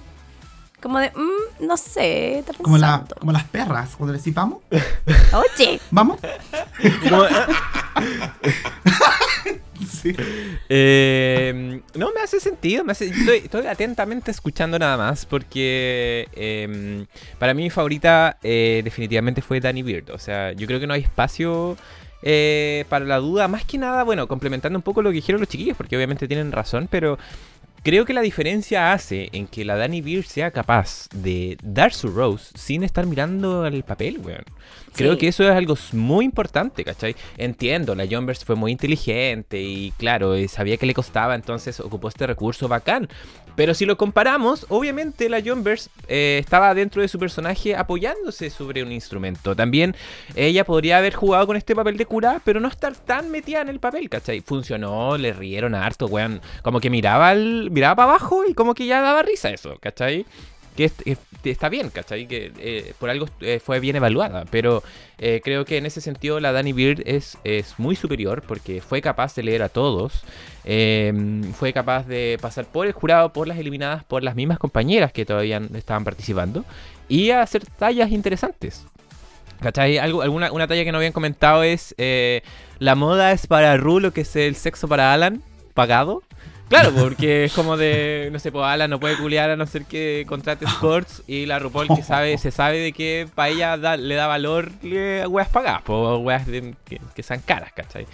como 0.81 0.99
de. 1.01 1.11
mm, 1.11 1.66
no 1.66 1.77
sé, 1.77 2.39
está 2.39 2.53
como, 2.55 2.79
la- 2.79 3.05
como 3.19 3.33
las 3.33 3.43
perras, 3.45 3.97
cuando 3.97 4.12
le 4.12 4.19
decís 4.21 4.33
vamos, 4.33 4.59
Oye, 5.59 5.81
vamos. 5.91 6.21
Como, 7.03 7.25
eh, 7.25 7.29
Sí. 9.89 10.14
Eh, 10.69 11.81
no, 11.95 12.12
me 12.12 12.21
hace 12.21 12.39
sentido. 12.41 12.85
Me 12.85 12.93
hace, 12.93 13.07
estoy, 13.07 13.39
estoy 13.39 13.66
atentamente 13.66 14.31
escuchando 14.31 14.79
nada 14.79 14.97
más 14.97 15.25
porque 15.27 16.29
eh, 16.35 17.07
para 17.39 17.55
mí 17.55 17.62
mi 17.64 17.71
favorita 17.71 18.39
eh, 18.43 18.81
definitivamente 18.85 19.43
fue 19.43 19.61
Danny 19.61 19.83
Beard. 19.83 20.11
O 20.11 20.19
sea, 20.19 20.53
yo 20.53 20.66
creo 20.66 20.79
que 20.79 20.87
no 20.87 20.95
hay 20.95 21.03
espacio 21.03 21.77
eh, 22.23 22.85
para 22.89 23.05
la 23.05 23.19
duda. 23.19 23.49
Más 23.49 23.64
que 23.64 23.79
nada, 23.79 24.03
bueno, 24.05 24.27
complementando 24.29 24.79
un 24.79 24.83
poco 24.83 25.03
lo 25.03 25.11
que 25.11 25.16
dijeron 25.16 25.41
los 25.41 25.49
chiquillos, 25.49 25.77
porque 25.77 25.97
obviamente 25.97 26.27
tienen 26.29 26.53
razón, 26.53 26.89
pero 26.91 27.19
creo 27.85 28.05
que 28.05 28.12
la 28.12 28.21
diferencia 28.23 28.93
hace 28.93 29.29
en 29.33 29.47
que 29.47 29.64
la 29.64 29.77
Danny 29.77 30.01
Beard 30.01 30.25
sea 30.25 30.51
capaz 30.51 31.09
de 31.14 31.57
dar 31.62 31.93
su 31.95 32.09
rose 32.09 32.53
sin 32.57 32.83
estar 32.83 33.07
mirando 33.07 33.64
el 33.66 33.83
papel, 33.85 34.19
weón. 34.23 34.45
Creo 34.95 35.12
Sí. 35.12 35.19
que 35.21 35.29
eso 35.29 35.45
es 35.45 35.51
algo 35.51 35.77
muy 35.93 36.25
importante, 36.25 36.83
¿cachai? 36.85 37.14
Entiendo, 37.37 37.95
la 37.95 38.07
Jumbers 38.07 38.45
fue 38.45 38.57
muy 38.57 38.73
inteligente 38.73 39.62
y 39.62 39.93
claro, 39.93 40.35
eh, 40.35 40.49
sabía 40.49 40.77
que 40.77 40.87
le 40.87 40.95
costaba, 40.95 41.35
entonces 41.37 41.79
ocupó 41.81 42.09
este 42.09 42.27
recurso 42.27 42.66
bacán. 42.69 43.09
Pero 43.59 43.74
si 43.74 43.86
lo 43.86 43.96
comparamos, 43.96 44.66
obviamente 44.68 45.28
la 45.28 45.42
Jumbers 45.42 45.90
eh, 46.06 46.38
estaba 46.40 46.72
dentro 46.74 47.02
de 47.02 47.09
su 47.09 47.18
personaje 47.18 47.74
apoyándose 47.74 48.50
sobre 48.50 48.84
un 48.84 48.92
instrumento. 48.92 49.56
También 49.56 49.96
ella 50.36 50.64
podría 50.64 50.98
haber 50.98 51.12
jugado 51.12 51.48
con 51.48 51.56
este 51.56 51.74
papel 51.74 51.96
de 51.96 52.06
cura, 52.06 52.40
pero 52.44 52.61
no 52.61 52.68
estar 52.68 52.94
tan 52.94 53.32
metida 53.32 53.61
en 53.61 53.68
el 53.68 53.80
papel, 53.80 54.09
¿cachai? 54.09 54.42
Funcionó, 54.42 55.18
le 55.18 55.32
rieron 55.32 55.74
harto, 55.74 56.06
weón. 56.06 56.40
Como 56.62 56.78
que 56.78 56.88
miraba, 56.88 57.30
al, 57.30 57.72
miraba 57.72 57.96
para 57.96 58.11
abajo 58.11 58.44
y 58.46 58.54
como 58.54 58.74
que 58.74 58.86
ya 58.86 59.00
daba 59.00 59.22
risa 59.22 59.50
eso, 59.50 59.76
¿cachai? 59.80 60.24
Que 60.79 60.85
es- 60.85 60.95
es- 61.05 61.18
está 61.43 61.68
bien, 61.68 61.91
¿cachai? 61.91 62.29
Que 62.29 62.53
eh, 62.61 62.93
por 63.01 63.11
algo 63.11 63.26
eh, 63.41 63.59
fue 63.59 63.81
bien 63.81 63.97
evaluada, 63.97 64.45
pero 64.49 64.85
eh, 65.18 65.41
creo 65.43 65.64
que 65.64 65.76
en 65.76 65.87
ese 65.87 66.01
sentido 66.01 66.39
la 66.39 66.53
Danny 66.53 66.72
Beard 66.72 67.03
es, 67.05 67.37
es 67.43 67.74
muy 67.79 67.97
superior 67.97 68.43
porque 68.47 68.81
fue 68.81 69.03
capaz 69.03 69.35
de 69.35 69.43
leer 69.43 69.62
a 69.64 69.68
todos, 69.70 70.22
eh, 70.64 71.12
fue 71.59 71.72
capaz 71.72 72.07
de 72.07 72.39
pasar 72.41 72.64
por 72.66 72.87
el 72.87 72.93
jurado, 72.93 73.33
por 73.33 73.49
las 73.49 73.59
eliminadas, 73.59 74.05
por 74.05 74.22
las 74.22 74.37
mismas 74.37 74.59
compañeras 74.61 75.12
que 75.12 75.26
todavía 75.26 75.61
estaban 75.74 76.05
participando 76.05 76.64
y 77.09 77.31
a 77.31 77.43
hacer 77.43 77.64
tallas 77.66 78.12
interesantes. 78.12 78.87
¿Cachai? 79.61 79.99
Algo, 79.99 80.22
alguna, 80.22 80.53
una 80.53 80.68
talla 80.68 80.85
que 80.85 80.93
no 80.93 80.99
habían 80.99 81.12
comentado 81.12 81.64
es 81.64 81.93
la 82.79 82.95
moda 82.95 83.33
es 83.33 83.49
para 83.49 83.76
Ru 83.76 83.99
lo 83.99 84.12
que 84.12 84.20
es 84.20 84.37
el 84.37 84.55
sexo 84.55 84.87
para 84.87 85.12
Alan, 85.12 85.43
pagado. 85.74 86.22
Claro, 86.69 86.93
porque 86.93 87.45
es 87.45 87.53
como 87.55 87.77
de, 87.79 88.29
no 88.31 88.39
sé, 88.39 88.53
pues 88.53 88.64
Alan 88.66 88.91
no 88.91 89.01
puede 89.01 89.16
culiar 89.16 89.49
a 89.51 89.57
no 89.57 89.66
ser 89.66 89.85
que 89.87 90.25
contrate 90.29 90.66
sports 90.66 91.23
y 91.27 91.47
la 91.47 91.59
RuPaul 91.59 91.89
que 91.89 92.03
sabe, 92.03 92.37
se 92.37 92.51
sabe 92.51 92.79
de 92.79 92.93
que 92.93 93.27
para 93.35 93.49
ella 93.49 93.77
da- 93.79 93.97
le 93.97 94.14
da 94.14 94.27
valor 94.27 94.71
le, 94.83 95.27
weas 95.27 95.49
pagadas, 95.49 95.81
pues 95.85 96.19
weas 96.21 96.47
de- 96.47 96.75
que, 96.85 97.01
que 97.14 97.23
sean 97.23 97.41
caras, 97.41 97.73
¿cachai? 97.73 98.07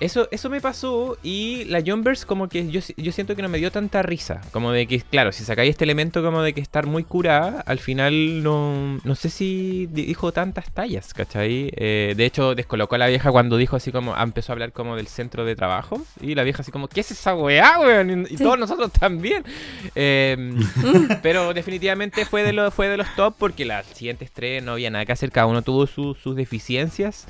Eso, 0.00 0.28
eso 0.30 0.48
me 0.48 0.60
pasó 0.62 1.18
y 1.22 1.64
la 1.66 1.82
Jumbers 1.84 2.24
como 2.24 2.48
que 2.48 2.70
yo, 2.70 2.80
yo 2.96 3.12
siento 3.12 3.36
que 3.36 3.42
no 3.42 3.48
me 3.50 3.58
dio 3.58 3.70
tanta 3.70 4.00
risa. 4.02 4.40
Como 4.50 4.72
de 4.72 4.86
que, 4.86 5.00
claro, 5.02 5.30
si 5.30 5.44
sacáis 5.44 5.70
este 5.70 5.84
elemento 5.84 6.22
como 6.22 6.40
de 6.42 6.54
que 6.54 6.60
estar 6.62 6.86
muy 6.86 7.04
curada, 7.04 7.60
al 7.66 7.78
final 7.78 8.42
no, 8.42 8.98
no 9.04 9.14
sé 9.14 9.28
si 9.28 9.86
di- 9.90 10.06
dijo 10.06 10.32
tantas 10.32 10.70
tallas, 10.72 11.12
¿cachai? 11.12 11.70
Eh, 11.76 12.14
de 12.16 12.24
hecho, 12.24 12.54
descolocó 12.54 12.94
a 12.94 12.98
la 12.98 13.08
vieja 13.08 13.30
cuando 13.30 13.58
dijo 13.58 13.76
así 13.76 13.92
como, 13.92 14.14
ah, 14.14 14.22
empezó 14.22 14.52
a 14.52 14.54
hablar 14.54 14.72
como 14.72 14.96
del 14.96 15.06
centro 15.06 15.44
de 15.44 15.54
trabajo. 15.54 16.02
Y 16.22 16.34
la 16.34 16.44
vieja 16.44 16.62
así 16.62 16.72
como, 16.72 16.88
¿qué 16.88 17.00
es 17.00 17.10
esa 17.10 17.34
weá, 17.34 17.78
weón? 17.78 18.26
Y, 18.26 18.34
y 18.34 18.36
Sí. 18.38 18.42
todos 18.44 18.58
nosotros 18.58 18.90
también. 18.92 19.44
Eh, 19.94 20.36
pero 21.22 21.52
definitivamente 21.52 22.24
fue 22.24 22.42
de, 22.42 22.52
los 22.54 22.72
fue 22.72 22.88
de 22.88 22.96
los 22.96 23.14
top 23.16 23.34
porque 23.38 23.64
las 23.64 23.86
siguientes 23.86 24.30
tres 24.32 24.62
no 24.62 24.72
había 24.72 24.90
nada 24.90 25.04
que 25.04 25.12
hacer, 25.12 25.30
cada 25.30 25.46
uno 25.46 25.62
tuvo 25.62 25.86
su- 25.86 26.14
sus 26.14 26.34
deficiencias. 26.36 27.26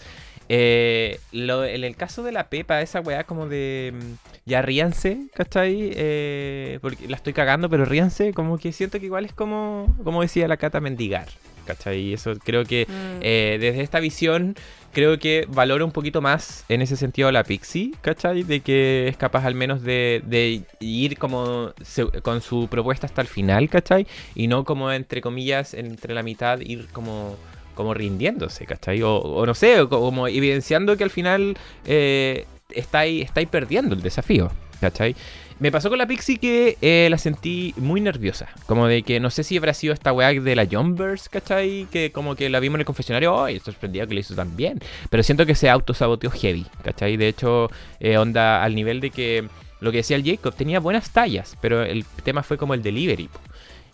Eh, 0.52 1.20
lo- 1.30 1.64
en 1.64 1.84
el 1.84 1.94
caso 1.94 2.24
de 2.24 2.32
la 2.32 2.48
Pepa, 2.50 2.80
esa 2.82 3.00
weá 3.00 3.22
como 3.22 3.46
de 3.48 3.92
mm, 3.94 4.12
ya 4.46 4.62
ríanse, 4.62 5.28
¿cachai? 5.32 5.92
Eh, 5.94 6.80
porque 6.82 7.06
la 7.06 7.14
estoy 7.14 7.32
cagando, 7.32 7.70
pero 7.70 7.84
ríanse, 7.84 8.32
como 8.34 8.58
que 8.58 8.72
siento 8.72 8.98
que 8.98 9.06
igual 9.06 9.24
es 9.24 9.32
como, 9.32 9.94
como 10.02 10.22
decía 10.22 10.48
la 10.48 10.56
Cata, 10.56 10.80
mendigar, 10.80 11.28
¿cachai? 11.66 12.00
Y 12.00 12.14
eso 12.14 12.32
creo 12.42 12.64
que 12.64 12.84
Mm. 12.88 13.20
eh, 13.22 13.58
desde 13.60 13.82
esta 13.82 14.00
visión 14.00 14.56
creo 14.92 15.20
que 15.20 15.46
valora 15.48 15.84
un 15.84 15.92
poquito 15.92 16.20
más 16.20 16.64
en 16.68 16.82
ese 16.82 16.96
sentido 16.96 17.28
a 17.28 17.32
la 17.32 17.44
Pixie, 17.44 17.92
¿cachai? 18.00 18.42
De 18.42 18.58
que 18.58 19.06
es 19.06 19.16
capaz 19.16 19.44
al 19.44 19.54
menos 19.54 19.82
de, 19.82 20.20
de 20.26 20.62
ir 20.80 21.16
como 21.16 21.72
se- 21.80 22.06
con 22.22 22.40
su 22.40 22.66
propuesta 22.68 23.06
hasta 23.06 23.22
el 23.22 23.28
final, 23.28 23.68
¿cachai? 23.68 24.04
Y 24.34 24.48
no 24.48 24.64
como 24.64 24.90
entre 24.90 25.20
comillas, 25.20 25.74
entre 25.74 26.12
la 26.12 26.24
mitad 26.24 26.58
ir 26.58 26.88
como 26.88 27.36
como 27.74 27.94
rindiéndose, 27.94 28.66
¿cachai? 28.66 29.02
O, 29.02 29.16
o 29.16 29.46
no 29.46 29.54
sé, 29.54 29.80
o 29.80 29.88
como 29.88 30.28
evidenciando 30.28 30.96
que 30.96 31.04
al 31.04 31.10
final 31.10 31.56
eh, 31.86 32.46
estáis, 32.70 33.24
estáis 33.24 33.48
perdiendo 33.48 33.94
el 33.94 34.02
desafío, 34.02 34.50
¿cachai? 34.80 35.14
Me 35.58 35.70
pasó 35.70 35.90
con 35.90 35.98
la 35.98 36.06
Pixie 36.06 36.38
que 36.38 36.78
eh, 36.80 37.08
la 37.10 37.18
sentí 37.18 37.74
muy 37.76 38.00
nerviosa. 38.00 38.48
Como 38.64 38.86
de 38.86 39.02
que 39.02 39.20
no 39.20 39.28
sé 39.28 39.44
si 39.44 39.58
habrá 39.58 39.74
sido 39.74 39.92
esta 39.92 40.10
weá 40.10 40.32
de 40.32 40.56
la 40.56 40.64
Jumbers, 40.66 41.28
¿cachai? 41.28 41.86
Que 41.92 42.10
como 42.12 42.34
que 42.34 42.48
la 42.48 42.60
vimos 42.60 42.76
en 42.76 42.80
el 42.80 42.86
confesionario, 42.86 43.44
¡ay! 43.44 43.60
sorprendido 43.60 44.06
que 44.06 44.14
lo 44.14 44.20
hizo 44.20 44.34
tan 44.34 44.56
bien! 44.56 44.78
Pero 45.10 45.22
siento 45.22 45.44
que 45.44 45.54
se 45.54 45.68
autosaboteó 45.68 46.30
heavy, 46.30 46.64
¿cachai? 46.82 47.18
De 47.18 47.28
hecho, 47.28 47.70
eh, 47.98 48.16
onda 48.16 48.62
al 48.64 48.74
nivel 48.74 49.00
de 49.00 49.10
que 49.10 49.44
lo 49.80 49.90
que 49.90 49.98
decía 49.98 50.16
el 50.16 50.24
Jacob, 50.24 50.54
tenía 50.54 50.80
buenas 50.80 51.10
tallas, 51.12 51.56
pero 51.60 51.82
el 51.82 52.06
tema 52.24 52.42
fue 52.42 52.56
como 52.56 52.72
el 52.72 52.82
delivery. 52.82 53.28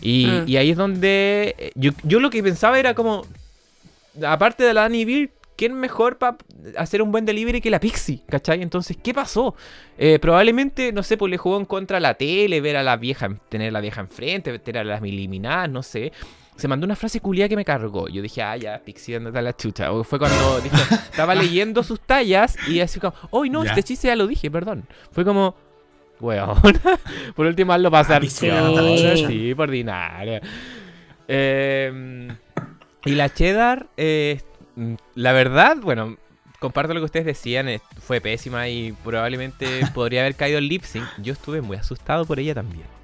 Y, 0.00 0.26
Mm. 0.26 0.48
y 0.48 0.56
ahí 0.58 0.70
es 0.70 0.76
donde 0.76 1.72
yo, 1.74 1.90
yo 2.04 2.20
lo 2.20 2.30
que 2.30 2.42
pensaba 2.44 2.78
era 2.78 2.94
como, 2.94 3.26
aparte 4.24 4.64
de 4.64 4.74
la 4.74 4.82
Dani 4.82 5.04
Beard, 5.04 5.30
¿quién 5.56 5.74
mejor 5.74 6.18
para 6.18 6.36
hacer 6.76 7.02
un 7.02 7.10
buen 7.10 7.24
delivery 7.24 7.60
que 7.60 7.70
la 7.70 7.80
Pixie? 7.80 8.22
¿Cachai? 8.28 8.62
Entonces, 8.62 8.96
¿qué 9.02 9.12
pasó? 9.14 9.54
Eh, 9.98 10.18
probablemente, 10.20 10.92
no 10.92 11.02
sé, 11.02 11.16
pues 11.16 11.30
le 11.30 11.38
jugó 11.38 11.58
en 11.58 11.64
contra 11.64 11.96
a 11.98 12.00
la 12.00 12.14
tele, 12.14 12.60
ver 12.60 12.76
a 12.76 12.82
la 12.82 12.96
vieja, 12.96 13.28
tener 13.48 13.68
a 13.68 13.72
la 13.72 13.80
vieja 13.80 14.00
enfrente, 14.00 14.58
tener 14.58 14.82
a 14.82 14.84
las 14.84 15.02
eliminadas, 15.02 15.70
no 15.70 15.82
sé. 15.82 16.12
Se 16.56 16.68
mandó 16.68 16.86
una 16.86 16.96
frase 16.96 17.20
culia 17.20 17.48
que 17.50 17.56
me 17.56 17.66
cargó. 17.66 18.08
Yo 18.08 18.22
dije, 18.22 18.42
ah, 18.42 18.56
ya, 18.56 18.78
Pixie, 18.82 19.16
anda 19.16 19.42
la 19.42 19.54
chucha. 19.54 19.92
O 19.92 20.02
fue 20.04 20.18
cuando 20.18 20.60
dijo, 20.62 20.76
estaba 21.10 21.34
leyendo 21.34 21.82
sus 21.82 22.00
tallas 22.00 22.56
y 22.68 22.80
así 22.80 22.98
como, 22.98 23.14
oh, 23.30 23.44
no, 23.44 23.62
Ya. 23.64 23.70
este 23.70 23.82
chiste 23.82 24.08
ya 24.08 24.16
lo 24.16 24.26
dije, 24.26 24.50
perdón. 24.50 24.86
Fue 25.12 25.22
como, 25.22 25.54
weón. 26.18 26.56
por 27.36 27.46
último, 27.46 27.74
hazlo 27.74 27.90
pasar. 27.90 28.22
Ah. 28.24 28.26
Sí, 28.28 29.54
por 29.54 29.68
ordinaria. 29.68 30.40
Eh, 31.28 32.28
y 33.06 33.14
la 33.14 33.32
cheddar, 33.32 33.86
eh, 33.96 34.40
la 35.14 35.32
verdad, 35.32 35.76
bueno, 35.80 36.16
comparto 36.58 36.94
lo 36.94 37.00
que 37.00 37.06
ustedes 37.06 37.26
decían, 37.26 37.68
eh, 37.68 37.80
fue 38.00 38.20
pésima 38.20 38.68
y 38.68 38.92
probablemente 38.92 39.80
podría 39.94 40.20
haber 40.20 40.34
caído 40.34 40.58
el 40.58 40.68
lip 40.68 40.82
sync. 40.84 41.06
Yo 41.18 41.32
estuve 41.32 41.60
muy 41.60 41.76
asustado 41.76 42.24
por 42.24 42.38
ella 42.38 42.54
también. 42.54 42.96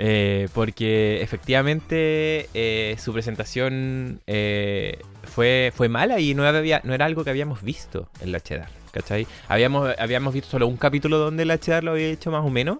Eh, 0.00 0.48
porque 0.54 1.20
efectivamente 1.22 2.48
eh, 2.54 2.94
su 3.00 3.12
presentación 3.12 4.20
eh, 4.28 5.00
fue, 5.24 5.72
fue 5.74 5.88
mala 5.88 6.20
y 6.20 6.34
no, 6.34 6.46
había, 6.46 6.80
no 6.84 6.94
era 6.94 7.04
algo 7.04 7.24
que 7.24 7.30
habíamos 7.30 7.62
visto 7.62 8.08
en 8.20 8.30
la 8.30 8.40
cheddar. 8.40 8.68
¿Cachai? 8.92 9.26
Habíamos, 9.48 9.92
habíamos 9.98 10.32
visto 10.32 10.50
solo 10.50 10.66
un 10.66 10.76
capítulo 10.76 11.18
donde 11.18 11.44
la 11.44 11.58
cheddar 11.58 11.84
lo 11.84 11.90
había 11.90 12.06
hecho 12.06 12.30
más 12.30 12.44
o 12.44 12.48
menos. 12.48 12.78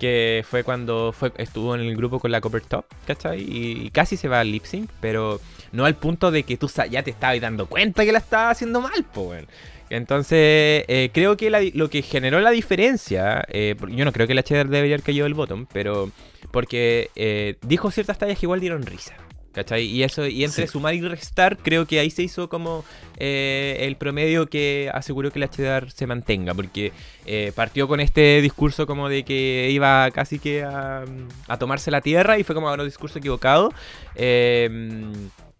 que 0.00 0.44
fue 0.48 0.64
cuando 0.64 1.12
fue, 1.12 1.32
estuvo 1.38 1.74
en 1.74 1.80
el 1.80 1.96
grupo 1.96 2.18
con 2.18 2.30
la 2.32 2.40
Copper 2.40 2.62
Top, 2.62 2.84
¿cachai? 3.06 3.40
Y, 3.40 3.86
y 3.86 3.90
casi 3.90 4.16
se 4.16 4.28
va 4.28 4.40
al 4.40 4.50
lip 4.50 4.64
sync, 4.64 4.90
pero 5.00 5.40
no 5.72 5.84
al 5.84 5.96
punto 5.96 6.30
de 6.30 6.42
que 6.42 6.56
tú 6.56 6.70
ya 6.90 7.02
te 7.02 7.10
estabas 7.10 7.40
dando 7.40 7.66
cuenta 7.66 8.04
que 8.04 8.12
la 8.12 8.18
estaba 8.18 8.50
haciendo 8.50 8.80
mal, 8.80 9.04
weón. 9.14 9.46
Entonces, 9.90 10.84
eh, 10.86 11.10
creo 11.14 11.36
que 11.36 11.48
la 11.50 11.60
lo 11.72 11.88
que 11.88 12.02
generó 12.02 12.40
la 12.40 12.50
diferencia, 12.50 13.42
eh, 13.48 13.74
yo 13.90 14.04
no 14.04 14.12
creo 14.12 14.26
que 14.26 14.34
la 14.34 14.42
cheddar 14.42 14.68
debería 14.68 14.94
haber 14.96 15.04
caído 15.04 15.24
del 15.24 15.32
bottom, 15.34 15.66
pero 15.72 16.10
porque 16.50 17.10
eh, 17.16 17.56
dijo 17.62 17.90
ciertas 17.90 18.18
tallas 18.18 18.38
que 18.38 18.46
igual 18.46 18.60
dieron 18.60 18.84
risa. 18.84 19.14
¿Cachai? 19.50 19.86
Y 19.86 20.04
eso, 20.04 20.24
y 20.26 20.44
entre 20.44 20.66
Sí. 20.66 20.72
sumar 20.72 20.94
y 20.94 21.00
restar, 21.00 21.56
creo 21.56 21.84
que 21.86 21.98
ahí 21.98 22.10
se 22.10 22.22
hizo 22.22 22.48
como 22.48 22.84
eh, 23.16 23.78
el 23.80 23.96
promedio 23.96 24.46
que 24.46 24.88
aseguró 24.92 25.32
que 25.32 25.38
la 25.40 25.48
cheddar 25.48 25.90
se 25.90 26.06
mantenga. 26.06 26.54
Porque 26.54 26.92
eh, 27.26 27.50
partió 27.56 27.88
con 27.88 27.98
este 27.98 28.40
discurso 28.42 28.86
como 28.86 29.08
de 29.08 29.24
que 29.24 29.68
iba 29.72 30.10
casi 30.12 30.38
que 30.38 30.62
a, 30.62 31.02
a 31.48 31.58
tomarse 31.58 31.90
la 31.90 32.02
tierra 32.02 32.38
y 32.38 32.44
fue 32.44 32.54
como 32.54 32.70
un 32.70 32.84
discurso 32.84 33.18
equivocado. 33.18 33.72
Eh, 34.14 35.10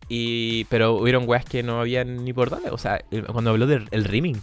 y, 0.09 0.65
pero 0.65 0.95
hubieron 0.95 1.29
weas 1.29 1.45
que 1.45 1.63
no 1.63 1.81
habían 1.81 2.25
ni 2.25 2.33
por 2.33 2.51
dónde. 2.51 2.71
O 2.71 2.79
sea, 2.79 3.01
cuando 3.33 3.51
habló 3.51 3.67
del 3.67 3.89
el 3.91 4.05
rimming. 4.05 4.41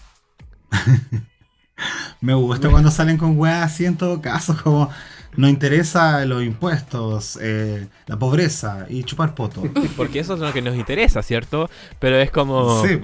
Me 2.21 2.33
gusta 2.33 2.69
cuando 2.69 2.89
salen 2.91 3.17
con 3.17 3.37
weas 3.37 3.63
así 3.63 3.85
en 3.85 3.97
todo 3.97 4.21
caso, 4.21 4.57
como 4.63 4.89
no 5.37 5.47
interesa 5.49 6.23
los 6.25 6.43
impuestos, 6.43 7.37
eh, 7.41 7.87
la 8.07 8.17
pobreza 8.17 8.85
y 8.89 9.03
chupar 9.03 9.35
poto. 9.35 9.63
Porque 9.97 10.19
eso 10.19 10.33
es 10.35 10.39
lo 10.39 10.51
que 10.53 10.61
nos 10.61 10.75
interesa, 10.75 11.21
¿cierto? 11.23 11.69
Pero 11.99 12.17
es 12.17 12.31
como... 12.31 12.85
Sí. 12.85 12.99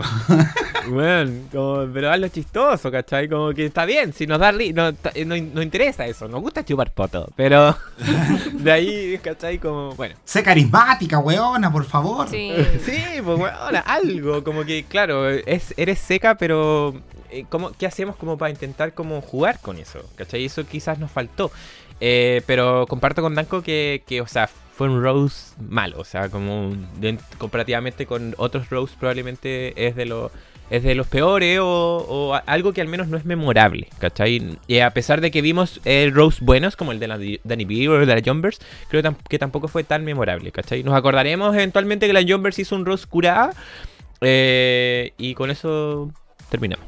Bueno, 0.89 1.31
como, 1.51 1.87
pero 1.93 2.11
hazlo 2.11 2.27
chistoso, 2.29 2.91
¿cachai? 2.91 3.29
Como 3.29 3.51
que 3.53 3.65
está 3.67 3.85
bien, 3.85 4.13
si 4.13 4.25
nos 4.27 4.39
da 4.39 4.51
ri- 4.51 4.73
no, 4.73 4.93
ta- 4.93 5.11
no, 5.25 5.35
no 5.37 5.61
interesa 5.61 6.05
eso, 6.07 6.27
nos 6.27 6.41
gusta 6.41 6.65
chupar 6.65 6.91
poto, 6.91 7.29
pero 7.35 7.75
de 8.53 8.71
ahí, 8.71 9.19
¿cachai? 9.23 9.59
Como, 9.59 9.93
bueno. 9.95 10.15
sé 10.25 10.41
carismática, 10.43 11.19
weona, 11.19 11.71
por 11.71 11.85
favor. 11.85 12.27
Sí. 12.29 12.51
Sí, 12.85 12.97
pues 13.23 13.37
bueno, 13.37 13.57
algo, 13.85 14.43
como 14.43 14.63
que, 14.65 14.83
claro, 14.85 15.29
es, 15.29 15.73
eres 15.77 15.99
seca, 15.99 16.35
pero 16.35 16.95
eh, 17.29 17.45
¿cómo, 17.49 17.71
¿qué 17.77 17.85
hacemos 17.85 18.15
como 18.15 18.37
para 18.37 18.49
intentar 18.51 18.93
como 18.93 19.21
jugar 19.21 19.59
con 19.61 19.77
eso? 19.77 19.99
¿Cachai? 20.15 20.45
Eso 20.45 20.65
quizás 20.65 20.97
nos 20.99 21.11
faltó. 21.11 21.51
Eh, 22.01 22.41
pero 22.47 22.85
comparto 22.87 23.21
con 23.21 23.35
Danko 23.35 23.61
que, 23.61 24.03
que, 24.07 24.19
o 24.21 24.27
sea, 24.27 24.47
fue 24.47 24.89
un 24.89 25.01
Rose 25.03 25.53
malo, 25.69 25.99
o 25.99 26.03
sea, 26.03 26.29
como 26.29 26.75
de- 26.99 27.19
comparativamente 27.37 28.05
con 28.07 28.33
otros 28.37 28.69
Rose 28.71 28.95
probablemente 28.99 29.87
es 29.87 29.95
de 29.95 30.05
los 30.07 30.31
es 30.71 30.83
de 30.83 30.95
los 30.95 31.05
peores 31.05 31.59
o, 31.61 32.39
algo 32.45 32.71
que 32.71 32.79
al 32.79 32.87
menos 32.87 33.09
no 33.09 33.17
es 33.17 33.25
memorable, 33.25 33.89
¿cachai? 33.99 34.57
Y 34.67 34.79
a 34.79 34.89
pesar 34.91 35.19
de 35.19 35.29
que 35.29 35.41
vimos 35.41 35.81
eh, 35.83 36.09
Rose 36.13 36.39
buenos 36.41 36.77
como 36.77 36.93
el 36.93 36.99
de 36.99 37.09
la 37.09 37.19
Danny 37.43 37.65
B 37.65 37.89
o 37.89 37.99
el 37.99 38.07
de 38.07 38.15
la 38.15 38.21
Jumbers, 38.25 38.59
creo 38.87 39.03
tam- 39.03 39.17
que 39.27 39.37
tampoco 39.37 39.67
fue 39.67 39.83
tan 39.83 40.05
memorable, 40.05 40.49
¿cachai? 40.53 40.81
Nos 40.83 40.95
acordaremos 40.95 41.53
eventualmente 41.53 42.07
que 42.07 42.13
la 42.13 42.23
Jumbers 42.25 42.57
hizo 42.57 42.75
un 42.77 42.85
Rose 42.85 43.05
curada 43.05 43.51
eh, 44.21 45.13
y 45.17 45.33
con 45.33 45.51
eso 45.51 46.11
terminamos. 46.49 46.85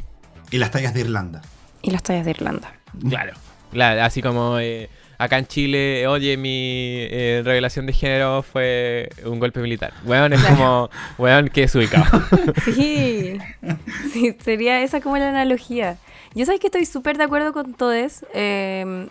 Y 0.50 0.58
las 0.60 0.72
tallas 0.72 0.94
de 0.94 1.02
Irlanda. 1.02 1.42
Y 1.82 1.92
las 1.92 2.04
tallas 2.04 2.24
de 2.26 2.32
Irlanda. 2.32 2.74
Claro. 3.10 3.34
Claro, 3.72 4.04
así 4.04 4.22
como 4.22 4.60
eh, 4.60 4.88
acá 5.24 5.38
en 5.40 5.48
Chile, 5.48 6.08
oye, 6.08 6.38
mi 6.38 6.98
eh, 7.10 7.42
revelación 7.44 7.86
de 7.86 7.94
género 7.94 8.44
fue 8.44 9.10
un 9.26 9.40
golpe 9.40 9.60
militar. 9.62 9.94
Weón, 10.06 10.34
es 10.34 10.44
como, 10.44 10.90
weón, 11.18 11.50
que 11.50 11.64
es 11.64 11.76
ubicado. 11.76 12.06
Sí. 12.66 13.38
sí, 14.12 14.36
sería 14.44 14.82
esa 14.82 15.02
como 15.02 15.18
la 15.18 15.30
analogía. 15.30 15.98
Yo 16.36 16.46
sabes 16.46 16.60
que 16.60 16.68
estoy 16.68 16.86
súper 16.86 17.18
de 17.18 17.24
acuerdo 17.26 17.54
con 17.54 17.74
todos. 17.74 18.26
Eh, 18.34 19.08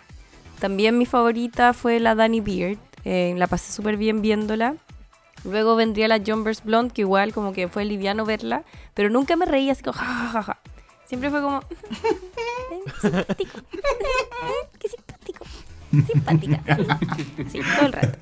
también 0.59 0.97
mi 0.97 1.05
favorita 1.05 1.73
fue 1.73 1.99
la 1.99 2.15
Danny 2.15 2.41
Beard. 2.41 2.77
Eh, 3.05 3.33
la 3.37 3.47
pasé 3.47 3.71
súper 3.71 3.97
bien 3.97 4.21
viéndola. 4.21 4.75
Luego 5.45 5.75
vendría 5.75 6.07
la 6.07 6.21
Jumbers 6.25 6.63
Blonde, 6.63 6.93
que 6.93 7.01
igual 7.01 7.33
como 7.33 7.51
que 7.51 7.67
fue 7.67 7.83
liviano 7.83 8.23
verla, 8.25 8.63
pero 8.93 9.09
nunca 9.09 9.35
me 9.35 9.45
reía 9.45 9.73
así 9.73 9.83
como 9.83 9.93
ja, 9.97 10.05
ja, 10.05 10.27
ja, 10.29 10.43
ja. 10.43 10.57
Siempre 11.05 11.29
fue 11.29 11.41
como 11.41 11.59
"Eh, 12.71 12.79
simpático. 13.01 13.59
Qué 14.79 14.87
simpático. 14.89 15.22
Simpática. 16.07 16.59
Sí, 17.51 17.61
todo 17.75 17.85
el 17.85 17.93
rato. 17.93 18.17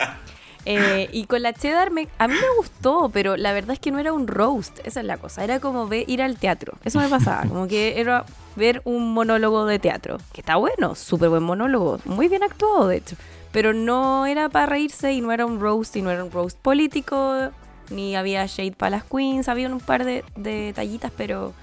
Eh, 0.65 1.09
y 1.11 1.25
con 1.25 1.41
la 1.41 1.53
cheddar 1.53 1.89
me- 1.89 2.07
a 2.19 2.27
mí 2.27 2.35
me 2.35 2.55
gustó, 2.57 3.09
pero 3.11 3.35
la 3.35 3.51
verdad 3.51 3.71
es 3.73 3.79
que 3.79 3.89
no 3.89 3.97
era 3.97 4.13
un 4.13 4.27
roast, 4.27 4.77
esa 4.85 4.99
es 4.99 5.05
la 5.07 5.17
cosa, 5.17 5.43
era 5.43 5.59
como 5.59 5.87
ver, 5.87 6.07
ir 6.07 6.21
al 6.21 6.37
teatro, 6.37 6.73
eso 6.83 6.99
me 6.99 7.07
pasaba, 7.09 7.47
como 7.47 7.67
que 7.67 7.99
era 7.99 8.25
ver 8.55 8.81
un 8.85 9.11
monólogo 9.11 9.65
de 9.65 9.79
teatro, 9.79 10.19
que 10.33 10.41
está 10.41 10.57
bueno, 10.57 10.93
súper 10.93 11.29
buen 11.29 11.41
monólogo, 11.41 11.99
muy 12.05 12.27
bien 12.27 12.43
actuado 12.43 12.87
de 12.87 12.97
hecho, 12.97 13.15
pero 13.51 13.73
no 13.73 14.27
era 14.27 14.49
para 14.49 14.67
reírse 14.67 15.11
y 15.13 15.21
no 15.21 15.31
era 15.31 15.47
un 15.47 15.59
roast 15.59 15.95
y 15.95 16.03
no 16.03 16.11
era 16.11 16.23
un 16.23 16.29
roast 16.31 16.59
político, 16.59 17.49
ni 17.89 18.15
había 18.15 18.45
shade 18.45 18.73
para 18.73 18.91
las 18.97 19.03
queens, 19.03 19.49
había 19.49 19.67
un 19.67 19.79
par 19.79 20.05
de, 20.05 20.23
de 20.35 20.73
tallitas, 20.75 21.11
pero, 21.17 21.53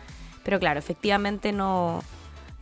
pero 0.42 0.58
claro, 0.58 0.80
efectivamente 0.80 1.52
no, 1.52 2.02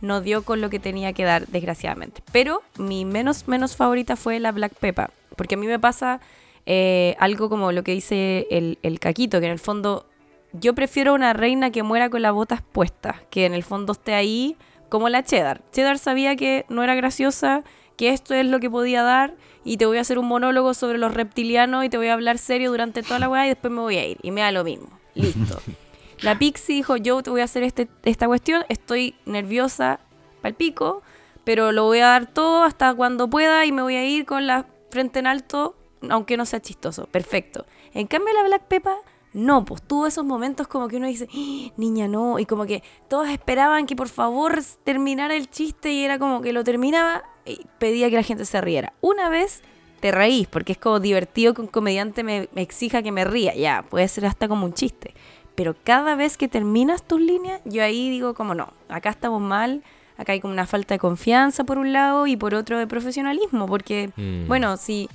no 0.01 0.21
dio 0.21 0.43
con 0.43 0.61
lo 0.61 0.69
que 0.69 0.79
tenía 0.79 1.13
que 1.13 1.23
dar, 1.23 1.47
desgraciadamente. 1.47 2.21
Pero 2.31 2.61
mi 2.77 3.05
menos, 3.05 3.47
menos 3.47 3.75
favorita 3.75 4.15
fue 4.15 4.39
la 4.39 4.51
Black 4.51 4.73
Peppa. 4.73 5.09
Porque 5.35 5.55
a 5.55 5.57
mí 5.57 5.67
me 5.67 5.79
pasa 5.79 6.19
eh, 6.65 7.15
algo 7.19 7.49
como 7.49 7.71
lo 7.71 7.83
que 7.83 7.93
dice 7.93 8.47
el, 8.51 8.77
el 8.83 8.99
Caquito, 8.99 9.39
que 9.39 9.45
en 9.45 9.53
el 9.53 9.59
fondo 9.59 10.05
yo 10.53 10.73
prefiero 10.73 11.13
una 11.13 11.33
reina 11.33 11.71
que 11.71 11.83
muera 11.83 12.09
con 12.09 12.21
las 12.21 12.33
botas 12.33 12.61
puestas, 12.61 13.17
que 13.29 13.45
en 13.45 13.53
el 13.53 13.63
fondo 13.63 13.93
esté 13.93 14.13
ahí 14.13 14.55
como 14.89 15.09
la 15.09 15.23
Cheddar. 15.23 15.61
Cheddar 15.71 15.97
sabía 15.97 16.35
que 16.35 16.65
no 16.69 16.83
era 16.83 16.95
graciosa, 16.95 17.63
que 17.97 18.09
esto 18.09 18.33
es 18.33 18.45
lo 18.45 18.59
que 18.59 18.69
podía 18.69 19.03
dar, 19.03 19.35
y 19.63 19.77
te 19.77 19.85
voy 19.85 19.97
a 19.97 20.01
hacer 20.01 20.17
un 20.17 20.27
monólogo 20.27 20.73
sobre 20.73 20.97
los 20.97 21.13
reptilianos 21.13 21.83
y 21.83 21.89
te 21.89 21.97
voy 21.97 22.07
a 22.07 22.13
hablar 22.13 22.37
serio 22.37 22.71
durante 22.71 23.03
toda 23.03 23.19
la 23.19 23.29
weá 23.29 23.45
y 23.45 23.49
después 23.49 23.71
me 23.71 23.81
voy 23.81 23.97
a 23.97 24.05
ir. 24.05 24.17
Y 24.21 24.31
me 24.31 24.41
da 24.41 24.51
lo 24.51 24.63
mismo. 24.63 24.87
Listo. 25.13 25.61
La 26.21 26.37
Pixie 26.39 26.75
dijo, 26.75 26.97
yo 26.97 27.21
te 27.21 27.29
voy 27.29 27.41
a 27.41 27.43
hacer 27.43 27.63
este, 27.63 27.87
esta 28.03 28.27
cuestión, 28.27 28.63
estoy 28.69 29.15
nerviosa 29.25 29.99
pal 30.41 30.55
pico, 30.55 31.03
pero 31.43 31.71
lo 31.71 31.85
voy 31.85 31.99
a 31.99 32.07
dar 32.07 32.33
todo 32.33 32.63
hasta 32.63 32.93
cuando 32.93 33.29
pueda 33.29 33.65
y 33.65 33.71
me 33.71 33.81
voy 33.81 33.95
a 33.95 34.05
ir 34.05 34.25
con 34.25 34.47
la 34.47 34.65
frente 34.89 35.19
en 35.19 35.27
alto, 35.27 35.75
aunque 36.09 36.37
no 36.37 36.45
sea 36.45 36.59
chistoso. 36.61 37.05
Perfecto. 37.07 37.65
En 37.93 38.07
cambio 38.07 38.33
la 38.33 38.43
Black 38.43 38.63
Peppa, 38.63 38.95
no, 39.33 39.63
pues 39.63 39.81
tuvo 39.83 40.07
esos 40.07 40.25
momentos 40.25 40.67
como 40.67 40.87
que 40.87 40.97
uno 40.97 41.07
dice, 41.07 41.27
"Ah, 41.31 41.71
niña, 41.77 42.07
no, 42.07 42.39
y 42.39 42.45
como 42.45 42.65
que 42.65 42.81
todos 43.07 43.29
esperaban 43.29 43.85
que 43.85 43.95
por 43.95 44.09
favor 44.09 44.59
terminara 44.83 45.35
el 45.35 45.49
chiste 45.49 45.91
y 45.91 46.03
era 46.03 46.17
como 46.17 46.41
que 46.41 46.53
lo 46.53 46.63
terminaba 46.63 47.23
y 47.45 47.59
pedía 47.77 48.09
que 48.09 48.15
la 48.15 48.23
gente 48.23 48.45
se 48.45 48.59
riera. 48.59 48.93
Una 49.01 49.29
vez 49.29 49.61
te 49.99 50.11
reís, 50.11 50.47
porque 50.47 50.73
es 50.73 50.77
como 50.77 50.99
divertido 50.99 51.53
que 51.53 51.61
un 51.61 51.67
comediante 51.67 52.23
me, 52.23 52.49
me 52.53 52.61
exija 52.61 53.01
que 53.01 53.11
me 53.11 53.25
ría, 53.25 53.55
ya, 53.55 53.83
puede 53.89 54.07
ser 54.07 54.25
hasta 54.25 54.47
como 54.47 54.65
un 54.65 54.73
chiste. 54.73 55.13
Pero 55.57 55.75
cada 55.83 56.13
vez 56.13 56.37
que 56.37 56.47
terminas 56.47 57.01
tus 57.01 57.19
líneas, 57.19 57.59
yo 57.65 57.81
ahí 57.83 58.11
digo 58.11 58.35
como 58.35 58.53
no, 58.53 58.71
acá 58.89 59.09
estamos 59.09 59.41
mal, 59.41 59.81
acá 60.15 60.33
hay 60.33 60.39
como 60.39 60.53
una 60.53 60.67
falta 60.67 60.93
de 60.93 60.99
confianza 60.99 61.63
por 61.63 61.79
un 61.79 61.93
lado 61.93 62.27
y 62.27 62.37
por 62.37 62.53
otro 62.53 62.77
de 62.77 62.85
profesionalismo, 62.85 63.65
porque 63.65 64.11
Mm. 64.15 64.47
bueno, 64.47 64.77
si, 64.77 65.09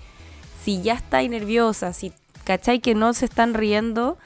si 0.60 0.82
ya 0.82 0.94
estáis 0.94 1.30
nerviosa, 1.30 1.92
si 1.92 2.12
cachai 2.42 2.80
que 2.80 2.96
no 2.96 3.12
se 3.12 3.24
están 3.26 3.54
riendo, 3.54 4.18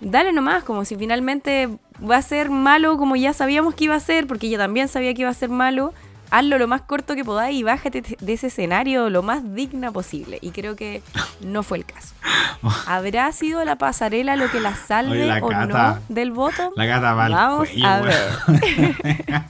dale 0.00 0.32
nomás, 0.32 0.64
como 0.64 0.84
si 0.84 0.96
finalmente 0.96 1.68
va 2.02 2.16
a 2.16 2.22
ser 2.22 2.50
malo 2.50 2.98
como 2.98 3.14
ya 3.14 3.32
sabíamos 3.32 3.76
que 3.76 3.84
iba 3.84 3.94
a 3.94 4.00
ser, 4.00 4.26
porque 4.26 4.50
yo 4.50 4.58
también 4.58 4.88
sabía 4.88 5.14
que 5.14 5.20
iba 5.22 5.30
a 5.30 5.34
ser 5.34 5.50
malo, 5.50 5.94
hazlo 6.30 6.58
lo 6.58 6.68
más 6.68 6.82
corto 6.82 7.14
que 7.14 7.24
podáis 7.24 7.58
y 7.58 7.62
bájate 7.62 8.02
de 8.18 8.32
ese 8.32 8.48
escenario 8.48 9.10
lo 9.10 9.22
más 9.22 9.54
digna 9.54 9.90
posible. 9.90 10.38
Y 10.40 10.50
creo 10.50 10.76
que 10.76 11.02
no 11.40 11.62
fue 11.62 11.78
el 11.78 11.84
caso. 11.84 12.14
¿Habrá 12.86 13.30
sido 13.32 13.64
la 13.64 13.76
pasarela 13.76 14.36
lo 14.36 14.50
que 14.50 14.60
la 14.60 14.74
salve 14.74 15.22
Oye, 15.22 15.26
la 15.26 15.38
o 15.44 15.66
no 15.66 15.98
del 16.08 16.32
voto? 16.32 16.72
La 16.76 16.86
gata 16.86 17.14
va 17.14 17.28
Vamos 17.28 17.68
cuello, 17.68 17.86
a 17.86 18.00
ver. 18.00 18.14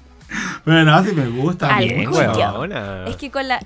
Pero 0.65 0.85
no, 0.85 1.05
si 1.05 1.13
me 1.13 1.27
gusta. 1.27 1.79
Weona. 1.79 3.05
Es 3.07 3.17
que 3.17 3.31
con 3.31 3.49
la 3.49 3.61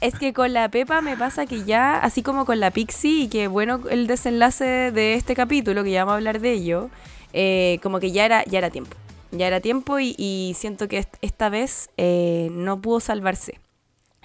es 0.00 0.14
que 0.14 0.34
con 0.34 0.52
la 0.52 0.68
Pepa 0.68 1.00
me 1.00 1.16
pasa 1.16 1.46
que 1.46 1.64
ya, 1.64 1.98
así 1.98 2.22
como 2.22 2.44
con 2.44 2.60
la 2.60 2.70
Pixie, 2.70 3.24
y 3.24 3.28
que 3.28 3.48
bueno 3.48 3.80
el 3.90 4.06
desenlace 4.06 4.92
de 4.92 5.14
este 5.14 5.34
capítulo, 5.34 5.82
que 5.84 5.90
ya 5.90 6.04
vamos 6.04 6.12
a 6.12 6.16
hablar 6.16 6.40
de 6.40 6.52
ello, 6.52 6.90
eh, 7.32 7.78
como 7.82 7.98
que 7.98 8.12
ya 8.12 8.26
era, 8.26 8.44
ya 8.44 8.58
era 8.58 8.70
tiempo. 8.70 8.96
Ya 9.32 9.46
era 9.46 9.60
tiempo 9.60 9.98
y, 9.98 10.14
y 10.18 10.54
siento 10.56 10.88
que 10.88 10.98
est- 10.98 11.16
esta 11.20 11.48
vez 11.48 11.90
eh, 11.96 12.48
no 12.52 12.80
pudo 12.80 13.00
salvarse. 13.00 13.60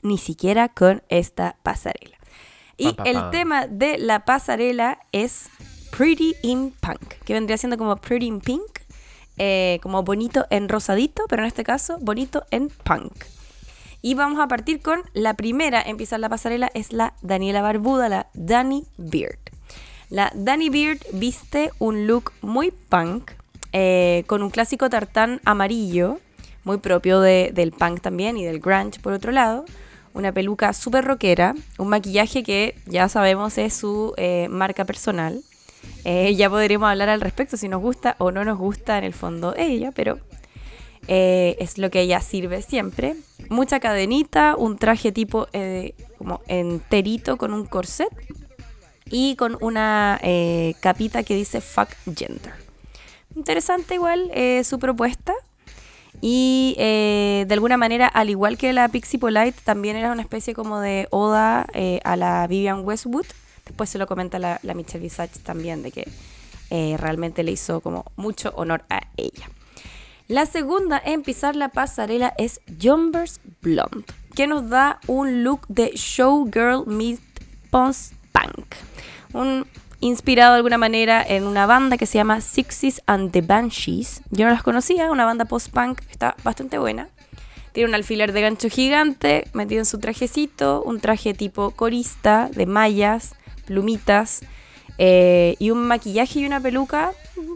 Ni 0.04 0.18
siquiera 0.18 0.70
con 0.70 1.04
esta 1.10 1.56
pasarela. 1.64 2.18
Y 2.78 2.88
el 3.06 3.18
tema 3.32 3.68
de 3.68 3.98
la 4.00 4.26
pasarela 4.26 5.00
es 5.12 5.50
Pretty 5.96 6.36
in 6.42 6.72
Punk, 6.80 7.14
que 7.26 7.34
vendría 7.34 7.58
siendo 7.58 7.78
como 7.78 7.96
Pretty 7.98 8.26
in 8.26 8.40
Pink, 8.42 8.62
eh, 9.38 9.80
como 9.84 10.02
bonito 10.04 10.48
en 10.50 10.70
rosadito, 10.70 11.24
pero 11.30 11.44
en 11.44 11.48
este 11.48 11.64
caso 11.64 11.98
bonito 12.02 12.44
en 12.50 12.70
punk. 12.70 13.14
Y 14.02 14.16
vamos 14.16 14.40
a 14.40 14.48
partir 14.48 14.82
con 14.82 15.02
la 15.14 15.36
primera, 15.36 15.80
empieza 15.82 16.18
la 16.18 16.30
pasarela, 16.30 16.72
es 16.74 16.92
la 16.92 17.14
Daniela 17.22 17.62
Barbuda, 17.62 18.10
la 18.10 18.28
Dani 18.34 18.86
Beard. 18.98 19.38
La 20.10 20.32
Dani 20.34 20.70
Beard 20.70 21.00
viste 21.14 21.72
un 21.78 22.08
look 22.08 22.32
muy 22.42 22.72
punk, 22.72 23.32
eh, 23.74 24.24
con 24.28 24.44
un 24.44 24.50
clásico 24.50 24.90
tartán 24.90 25.40
amarillo, 25.46 26.20
muy 26.64 26.78
propio 26.78 27.20
de- 27.22 27.52
del 27.54 27.72
punk 27.72 28.02
también 28.02 28.38
y 28.38 28.46
del 28.46 28.60
grunge 28.60 29.00
por 29.00 29.14
otro 29.14 29.32
lado. 29.32 29.66
una 30.14 30.34
peluca 30.34 30.74
súper 30.74 31.06
rockera, 31.06 31.56
un 31.78 31.88
maquillaje 31.88 32.44
que 32.44 32.76
ya 32.86 33.08
sabemos 33.08 33.58
es 33.58 33.74
su 33.74 34.14
eh, 34.18 34.48
marca 34.50 34.84
personal. 34.84 35.42
Eh, 36.04 36.36
ya 36.36 36.50
podríamos 36.50 36.90
hablar 36.90 37.08
al 37.08 37.22
respecto 37.22 37.56
si 37.56 37.70
nos 37.70 37.82
gusta 37.82 38.18
o 38.20 38.30
no 38.30 38.44
nos 38.44 38.58
gusta 38.58 38.98
en 38.98 39.06
el 39.06 39.14
fondo 39.14 39.56
ella, 39.56 39.94
pero 39.94 40.20
es 41.08 41.78
lo 41.78 41.90
que 41.90 42.02
ella 42.02 42.20
sirve 42.20 42.62
siempre. 42.62 43.16
Mucha 43.50 43.80
cadenita, 43.80 44.56
un 44.58 44.78
traje 44.78 45.14
tipo 45.14 45.48
como 46.18 46.42
enterito 46.48 47.38
con 47.38 47.54
un 47.54 47.66
corset 47.66 48.10
y 49.10 49.38
con 49.38 49.58
una 49.62 50.20
capita 50.82 51.24
que 51.24 51.36
dice 51.36 51.62
fuck 51.62 51.88
gender. 52.16 52.54
Interesante 53.36 53.96
igual 53.96 54.30
eh, 54.34 54.64
su 54.64 54.80
propuesta. 54.80 55.34
Y 56.20 56.76
eh, 56.78 57.46
de 57.48 57.54
alguna 57.54 57.78
manera, 57.78 58.08
al 58.08 58.30
igual 58.30 58.58
que 58.58 58.74
la 58.74 58.88
Pixie 58.90 59.20
Polite, 59.20 59.56
también 59.64 59.96
era 59.96 60.12
una 60.12 60.22
especie 60.22 60.54
como 60.54 60.80
de 60.80 61.08
oda 61.10 61.66
eh, 61.74 62.00
a 62.04 62.16
la 62.16 62.46
Vivian 62.48 62.86
Westwood. 62.86 63.26
Después 63.66 63.90
se 63.90 63.98
lo 63.98 64.06
comenta 64.06 64.38
la, 64.38 64.60
Michelle 64.76 65.00
Visage 65.00 65.40
también, 65.44 65.82
de 65.84 65.92
que 65.92 66.08
realmente 66.98 67.44
le 67.44 67.52
hizo 67.52 67.82
como 67.82 68.06
mucho 68.16 68.54
honor 68.56 68.84
a 68.90 69.02
ella. 69.18 69.50
La 70.30 70.46
segunda 70.46 71.02
en 71.04 71.24
pisar 71.24 71.58
la 71.58 71.70
pasarela 71.70 72.34
es 72.38 72.62
Jumbers 72.82 73.42
Blonde, 73.62 74.06
que 74.36 74.48
nos 74.48 74.70
da 74.70 75.00
un 75.08 75.44
look 75.44 75.68
de 75.68 75.92
showgirl 75.96 76.86
meet 76.88 77.20
post-punk. 77.70 78.76
Un 79.34 79.66
inspirado 80.02 80.54
de 80.54 80.58
alguna 80.58 80.78
manera 80.78 81.24
en 81.26 81.46
una 81.46 81.66
banda 81.66 81.98
que 81.98 82.06
se 82.06 82.18
llama 82.18 82.42
Sixties 82.42 83.02
and 83.06 83.32
the 83.32 83.42
Banshees. 83.42 84.22
Yo 84.32 84.46
no 84.46 84.52
las 84.52 84.64
conocía, 84.64 85.10
una 85.12 85.26
banda 85.26 85.46
post-punk, 85.46 86.02
está 86.10 86.36
bastante 86.44 86.78
buena. 86.78 87.08
Tiene 87.72 87.90
un 87.90 87.96
alfiler 87.96 88.34
de 88.34 88.42
gancho 88.42 88.68
gigante 88.70 89.46
metido 89.54 89.80
en 89.80 89.86
su 89.86 90.00
trajecito, 90.00 90.84
un 90.84 91.00
traje 91.00 91.34
tipo 91.34 91.72
corista, 91.72 92.50
de 92.52 92.66
mallas, 92.66 93.36
plumitas, 93.66 94.42
eh, 94.98 95.56
y 95.60 95.70
un 95.70 95.88
maquillaje 95.88 96.40
y 96.40 96.46
una 96.46 96.60
peluca, 96.60 97.12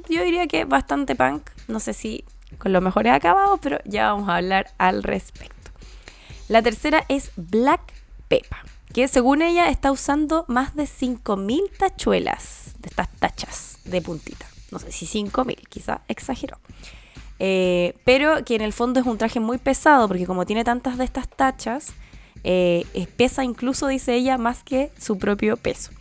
yo 0.07 0.23
diría 0.23 0.47
que 0.47 0.65
bastante 0.65 1.15
punk. 1.15 1.49
No 1.67 1.79
sé 1.79 1.93
si 1.93 2.23
con 2.57 2.71
los 2.71 2.81
mejores 2.81 3.11
acabados, 3.11 3.59
pero 3.61 3.79
ya 3.85 4.11
vamos 4.11 4.29
a 4.29 4.37
hablar 4.37 4.71
al 4.77 5.03
respecto. 5.03 5.71
La 6.47 6.61
tercera 6.61 7.03
es 7.09 7.31
Black 7.35 7.81
Peppa, 8.27 8.63
que 8.95 9.09
según 9.09 9.41
ella 9.41 9.67
está 9.67 9.91
usando 9.91 10.45
más 10.47 10.73
de 10.73 10.83
5.000 10.87 11.69
tachuelas 11.77 12.75
de 12.79 12.87
estas 12.87 13.09
tachas 13.19 13.79
de 13.83 14.01
puntita. 14.01 14.45
No 14.71 14.79
sé 14.79 14.89
si 14.93 15.05
5.000, 15.05 15.57
quizá 15.67 15.99
exageró. 16.07 16.57
Eh, 17.39 17.93
pero 18.05 18.45
que 18.45 18.55
en 18.55 18.61
el 18.61 18.71
fondo 18.71 19.01
es 19.01 19.05
un 19.05 19.17
traje 19.17 19.41
muy 19.41 19.57
pesado, 19.57 20.07
porque 20.07 20.25
como 20.25 20.45
tiene 20.45 20.63
tantas 20.63 20.97
de 20.97 21.03
estas 21.03 21.27
tachas, 21.27 21.87
eh, 22.45 22.85
es- 22.93 23.07
pesa 23.09 23.43
incluso, 23.43 23.87
dice 23.87 24.15
ella, 24.15 24.37
más 24.37 24.63
que 24.63 24.89
su 24.97 25.17
propio 25.17 25.57
peso. 25.57 25.91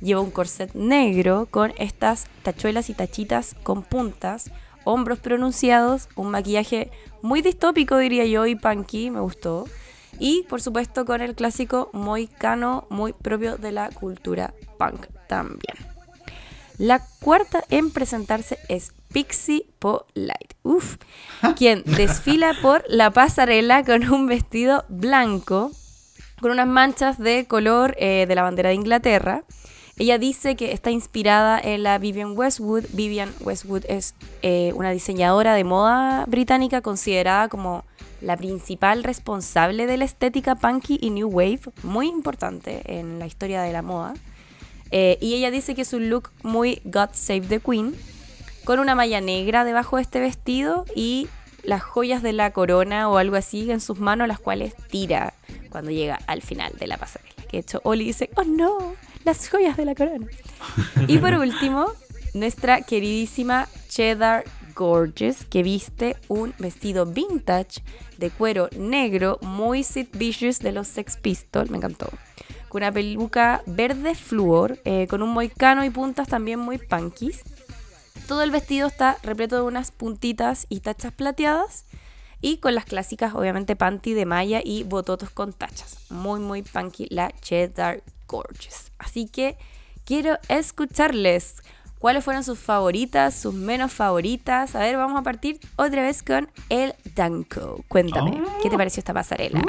Lleva 0.00 0.20
un 0.20 0.30
corset 0.30 0.72
negro 0.74 1.48
con 1.50 1.72
estas 1.76 2.28
tachuelas 2.44 2.88
y 2.88 2.94
tachitas 2.94 3.56
con 3.64 3.82
puntas, 3.82 4.52
hombros 4.84 5.18
pronunciados, 5.18 6.08
un 6.14 6.30
maquillaje 6.30 6.92
muy 7.20 7.42
distópico, 7.42 7.98
diría 7.98 8.26
yo, 8.26 8.46
y 8.46 8.54
punky, 8.54 9.10
me 9.10 9.18
gustó. 9.18 9.66
Y 10.18 10.44
por 10.44 10.60
supuesto 10.60 11.04
con 11.04 11.20
el 11.20 11.34
clásico 11.34 11.90
moicano, 11.92 12.86
muy 12.90 13.12
propio 13.12 13.56
de 13.56 13.72
la 13.72 13.90
cultura 13.90 14.54
punk 14.78 15.06
también. 15.28 15.76
La 16.78 17.00
cuarta 17.20 17.62
en 17.70 17.90
presentarse 17.90 18.58
es 18.68 18.92
Pixie 19.12 19.66
Polite. 19.78 20.56
Uf. 20.64 20.96
Quien 21.56 21.84
desfila 21.84 22.52
por 22.60 22.84
la 22.88 23.10
pasarela 23.10 23.84
con 23.84 24.10
un 24.10 24.26
vestido 24.26 24.84
blanco 24.88 25.70
con 26.40 26.50
unas 26.50 26.66
manchas 26.66 27.18
de 27.18 27.46
color 27.46 27.94
eh, 27.98 28.26
de 28.28 28.34
la 28.34 28.42
bandera 28.42 28.68
de 28.68 28.74
Inglaterra. 28.74 29.44
Ella 29.96 30.18
dice 30.18 30.56
que 30.56 30.72
está 30.72 30.90
inspirada 30.90 31.58
en 31.58 31.84
la 31.84 31.96
Vivian 31.98 32.36
Westwood. 32.36 32.84
Vivian 32.92 33.32
Westwood 33.40 33.84
es 33.88 34.14
eh, 34.42 34.72
una 34.74 34.90
diseñadora 34.90 35.54
de 35.54 35.64
moda 35.64 36.24
británica 36.26 36.82
considerada 36.82 37.48
como 37.48 37.84
la 38.24 38.36
principal 38.36 39.04
responsable 39.04 39.86
de 39.86 39.96
la 39.96 40.04
estética 40.04 40.54
punky 40.54 40.98
y 41.00 41.10
new 41.10 41.28
wave, 41.28 41.60
muy 41.82 42.08
importante 42.08 42.82
en 42.86 43.18
la 43.18 43.26
historia 43.26 43.62
de 43.62 43.72
la 43.72 43.82
moda. 43.82 44.14
Eh, 44.90 45.18
y 45.20 45.34
ella 45.34 45.50
dice 45.50 45.74
que 45.74 45.82
es 45.82 45.92
un 45.92 46.08
look 46.08 46.30
muy 46.42 46.80
God 46.84 47.10
Save 47.12 47.42
the 47.42 47.60
Queen, 47.60 47.94
con 48.64 48.78
una 48.78 48.94
malla 48.94 49.20
negra 49.20 49.64
debajo 49.64 49.96
de 49.96 50.02
este 50.02 50.20
vestido 50.20 50.86
y 50.96 51.28
las 51.62 51.82
joyas 51.82 52.22
de 52.22 52.32
la 52.32 52.50
corona 52.52 53.08
o 53.08 53.18
algo 53.18 53.36
así 53.36 53.70
en 53.70 53.80
sus 53.80 53.98
manos, 53.98 54.28
las 54.28 54.38
cuales 54.38 54.74
tira 54.88 55.34
cuando 55.70 55.90
llega 55.90 56.18
al 56.26 56.42
final 56.42 56.72
de 56.78 56.86
la 56.86 56.96
pasarela. 56.96 57.34
Que 57.48 57.58
de 57.58 57.58
hecho 57.58 57.80
Oli 57.84 58.06
dice, 58.06 58.30
oh 58.36 58.44
no, 58.44 58.94
las 59.24 59.48
joyas 59.48 59.76
de 59.76 59.84
la 59.84 59.94
corona. 59.94 60.26
y 61.08 61.18
por 61.18 61.34
último, 61.34 61.86
nuestra 62.32 62.82
queridísima 62.82 63.68
Cheddar 63.88 64.44
Gorgeous, 64.74 65.44
que 65.44 65.62
viste 65.62 66.16
un 66.28 66.54
vestido 66.58 67.06
vintage 67.06 67.82
de 68.18 68.30
cuero 68.30 68.68
negro, 68.76 69.38
muy 69.42 69.82
Sid 69.82 70.08
Vicious 70.12 70.58
de 70.58 70.72
los 70.72 70.88
Sex 70.88 71.16
Pistols, 71.16 71.70
me 71.70 71.78
encantó. 71.78 72.08
Con 72.68 72.82
una 72.82 72.92
peluca 72.92 73.62
verde 73.66 74.14
flúor, 74.14 74.78
eh, 74.84 75.06
con 75.08 75.22
un 75.22 75.30
moicano 75.30 75.84
y 75.84 75.90
puntas 75.90 76.28
también 76.28 76.58
muy 76.58 76.78
punkies. 76.78 77.42
Todo 78.26 78.42
el 78.42 78.50
vestido 78.50 78.88
está 78.88 79.18
repleto 79.22 79.56
de 79.56 79.62
unas 79.62 79.90
puntitas 79.90 80.66
y 80.68 80.80
tachas 80.80 81.12
plateadas. 81.12 81.84
Y 82.40 82.58
con 82.58 82.74
las 82.74 82.84
clásicas, 82.84 83.34
obviamente, 83.34 83.76
panty 83.76 84.12
de 84.12 84.26
malla 84.26 84.60
y 84.62 84.82
bototos 84.82 85.30
con 85.30 85.52
tachas. 85.52 85.98
Muy, 86.10 86.40
muy 86.40 86.62
punky 86.62 87.06
la 87.10 87.30
Cheddar 87.40 88.02
Gorgeous. 88.26 88.92
Así 88.98 89.26
que 89.26 89.56
quiero 90.04 90.38
escucharles 90.48 91.62
cuáles 92.04 92.22
fueron 92.22 92.44
sus 92.44 92.58
favoritas, 92.58 93.34
sus 93.34 93.54
menos 93.54 93.90
favoritas. 93.90 94.74
A 94.74 94.80
ver, 94.80 94.94
vamos 94.98 95.18
a 95.18 95.22
partir 95.22 95.58
otra 95.76 96.02
vez 96.02 96.22
con 96.22 96.50
el 96.68 96.92
Danko. 97.16 97.82
Cuéntame, 97.88 98.42
¿qué 98.62 98.68
te 98.68 98.76
pareció 98.76 99.00
esta 99.00 99.14
pasarela? 99.14 99.62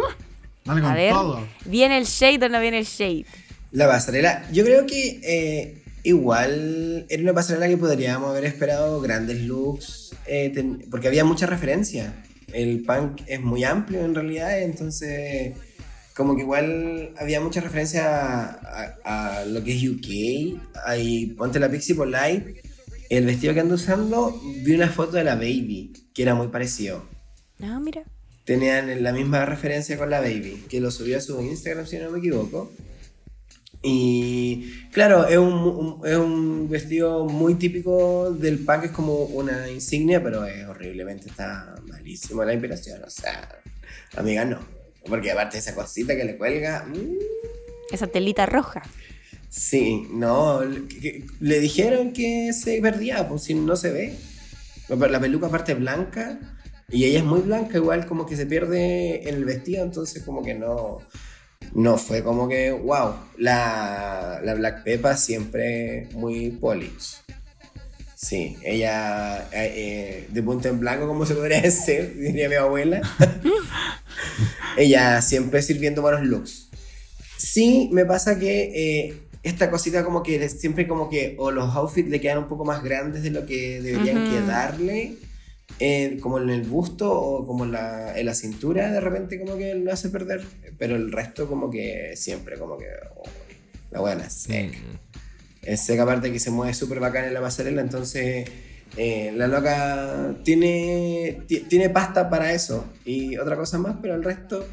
Dale 0.65 0.81
con 0.81 0.91
A 0.91 0.93
ver, 0.93 1.13
todo. 1.13 1.39
¿viene 1.63 1.97
el 1.97 2.03
shade 2.03 2.45
o 2.45 2.49
no 2.49 2.59
viene 2.59 2.79
el 2.79 2.83
shade? 2.85 3.23
La 3.71 3.87
pasarela, 3.87 4.43
yo 4.51 4.65
creo 4.65 4.85
que 4.85 5.21
eh, 5.23 5.81
igual 6.03 7.05
era 7.07 7.23
una 7.23 7.33
pasarela 7.33 7.69
que 7.69 7.77
podríamos 7.77 8.29
haber 8.31 8.43
esperado 8.43 8.99
grandes 8.99 9.39
looks, 9.43 10.13
eh, 10.27 10.51
ten- 10.53 10.83
porque 10.91 11.07
había 11.07 11.23
mucha 11.23 11.45
referencia. 11.45 12.21
El 12.51 12.83
punk 12.83 13.21
es 13.27 13.39
muy 13.39 13.63
amplio 13.63 14.03
en 14.03 14.13
realidad, 14.13 14.59
entonces 14.61 15.53
como 16.15 16.35
que 16.35 16.41
igual 16.43 17.11
había 17.17 17.41
mucha 17.41 17.61
referencia 17.61 18.05
a, 18.07 18.97
a- 19.03 19.39
a 19.41 19.45
lo 19.45 19.63
que 19.63 19.75
es 19.75 19.83
UK. 19.89 20.61
Ahí 20.85 21.27
ponte 21.37 21.59
la 21.59 21.69
Pixie 21.69 21.93
Polite, 21.95 22.61
el 23.09 23.25
vestido 23.25 23.53
que 23.53 23.59
ando 23.59 23.75
usando, 23.75 24.39
vi 24.63 24.73
una 24.73 24.87
foto 24.89 25.17
de 25.17 25.23
la 25.23 25.35
Baby, 25.35 25.91
que 26.13 26.21
era 26.23 26.33
muy 26.35 26.47
parecido. 26.47 27.05
No, 27.59 27.79
mira. 27.79 28.03
Tenían 28.45 29.01
la 29.03 29.11
misma 29.11 29.45
referencia 29.45 29.97
con 29.97 30.09
la 30.09 30.21
Baby, 30.21 30.65
que 30.69 30.79
lo 30.79 30.91
subió 30.91 31.17
a 31.17 31.21
su 31.21 31.41
Instagram 31.41 31.85
si 31.87 31.97
no 31.97 32.11
me 32.11 32.19
equivoco. 32.19 32.71
Y 33.87 34.71
claro, 34.91 35.27
es 35.27 35.37
un, 35.37 35.53
un- 35.53 36.07
es 36.07 36.15
un 36.17 36.67
vestido 36.69 37.25
muy 37.25 37.55
típico 37.55 38.31
del 38.31 38.59
punk, 38.59 38.85
es 38.85 38.91
como 38.91 39.25
una 39.25 39.69
insignia, 39.69 40.23
pero 40.23 40.43
es 40.45 40.65
horriblemente, 40.67 41.29
está 41.29 41.75
malísimo 41.87 42.43
la 42.43 42.53
inspiración. 42.53 43.03
O 43.03 43.09
sea, 43.09 43.47
amiga, 44.15 44.43
no. 44.45 44.59
Porque 45.07 45.31
aparte 45.31 45.57
esa 45.57 45.75
cosita 45.75 46.15
que 46.15 46.23
le 46.23 46.37
cuelga, 46.37 46.85
mm, 46.85 47.17
Esa 47.91 48.07
telita 48.07 48.45
roja. 48.45 48.81
sí, 49.49 50.07
no. 50.11 50.61
le- 51.39 51.59
dijeron 51.59 52.11
que 52.13 52.51
se 52.53 52.81
perdía, 52.81 53.27
pues 53.29 53.43
si 53.43 53.53
no 53.53 53.75
se 53.75 53.91
ve. 53.91 54.15
La 54.89 55.19
peluca 55.19 55.47
aparte 55.47 55.71
es 55.73 55.79
blanca 55.79 56.39
y 56.89 57.05
ella 57.05 57.19
es 57.19 57.25
muy 57.25 57.41
blanca, 57.41 57.77
igual 57.77 58.05
como 58.05 58.25
que 58.25 58.35
se 58.35 58.45
pierde 58.45 59.27
en 59.27 59.35
el 59.35 59.45
vestido, 59.45 59.83
entonces 59.83 60.21
como 60.23 60.43
que 60.43 60.53
no, 60.53 60.99
no 61.73 61.97
fue 61.97 62.23
como 62.23 62.47
que, 62.47 62.71
wow, 62.71 63.15
la, 63.37 64.39
la 64.43 64.53
Black 64.53 64.83
Peppa 64.83 65.17
siempre 65.17 66.07
muy 66.13 66.51
polish. 66.51 67.15
Sí, 68.25 68.57
ella 68.63 69.47
eh, 69.51 69.73
eh, 69.75 70.27
de 70.31 70.41
punto 70.41 70.67
en 70.67 70.79
blanco, 70.79 71.05
como 71.05 71.27
se 71.27 71.35
podría 71.35 71.61
decir, 71.69 72.15
diría 72.17 72.49
mi 72.49 72.55
abuela. 72.55 72.99
ella 74.77 75.21
siempre 75.21 75.61
sirviendo 75.61 76.01
buenos 76.01 76.25
looks. 76.25 76.69
Sí, 77.37 77.87
me 77.93 78.03
pasa 78.03 78.39
que 78.39 78.71
eh, 79.09 79.17
esta 79.43 79.69
cosita 79.69 80.03
como 80.03 80.23
que 80.23 80.49
siempre 80.49 80.87
como 80.87 81.07
que 81.07 81.35
o 81.37 81.51
los 81.51 81.75
outfits 81.75 82.09
le 82.09 82.19
quedan 82.19 82.39
un 82.39 82.47
poco 82.47 82.65
más 82.65 82.83
grandes 82.83 83.21
de 83.21 83.29
lo 83.29 83.45
que 83.45 83.79
deberían 83.79 84.23
Ujú. 84.23 84.31
quedarle, 84.31 85.17
eh, 85.79 86.17
como 86.19 86.39
en 86.39 86.49
el 86.49 86.63
busto 86.63 87.11
o 87.11 87.45
como 87.45 87.65
en 87.65 87.73
la, 87.73 88.17
en 88.17 88.25
la 88.25 88.33
cintura, 88.33 88.91
de 88.91 89.01
repente 89.01 89.39
como 89.39 89.55
que 89.55 89.75
lo 89.75 89.93
hace 89.93 90.09
perder, 90.09 90.43
pero 90.79 90.95
el 90.95 91.11
resto 91.11 91.47
como 91.47 91.69
que 91.69 92.13
siempre 92.15 92.57
como 92.57 92.75
que 92.79 92.87
oh, 93.17 93.29
la 93.91 93.99
buena 93.99 94.27
seca. 94.31 94.79
Es 95.65 95.81
seca 95.85 96.03
aparte 96.03 96.31
que 96.31 96.39
se 96.39 96.51
mueve 96.51 96.73
súper 96.73 96.99
bacán 96.99 97.25
en 97.25 97.33
la 97.33 97.41
pasarela, 97.41 97.81
entonces 97.81 98.49
eh, 98.97 99.33
la 99.35 99.47
loca 99.47 100.33
tiene, 100.43 101.41
ti- 101.47 101.61
tiene 101.61 101.89
pasta 101.89 102.29
para 102.29 102.51
eso 102.53 102.85
y 103.03 103.35
otra 103.37 103.55
cosa 103.55 103.77
más, 103.77 103.95
pero 104.01 104.15
el 104.15 104.23
resto... 104.23 104.65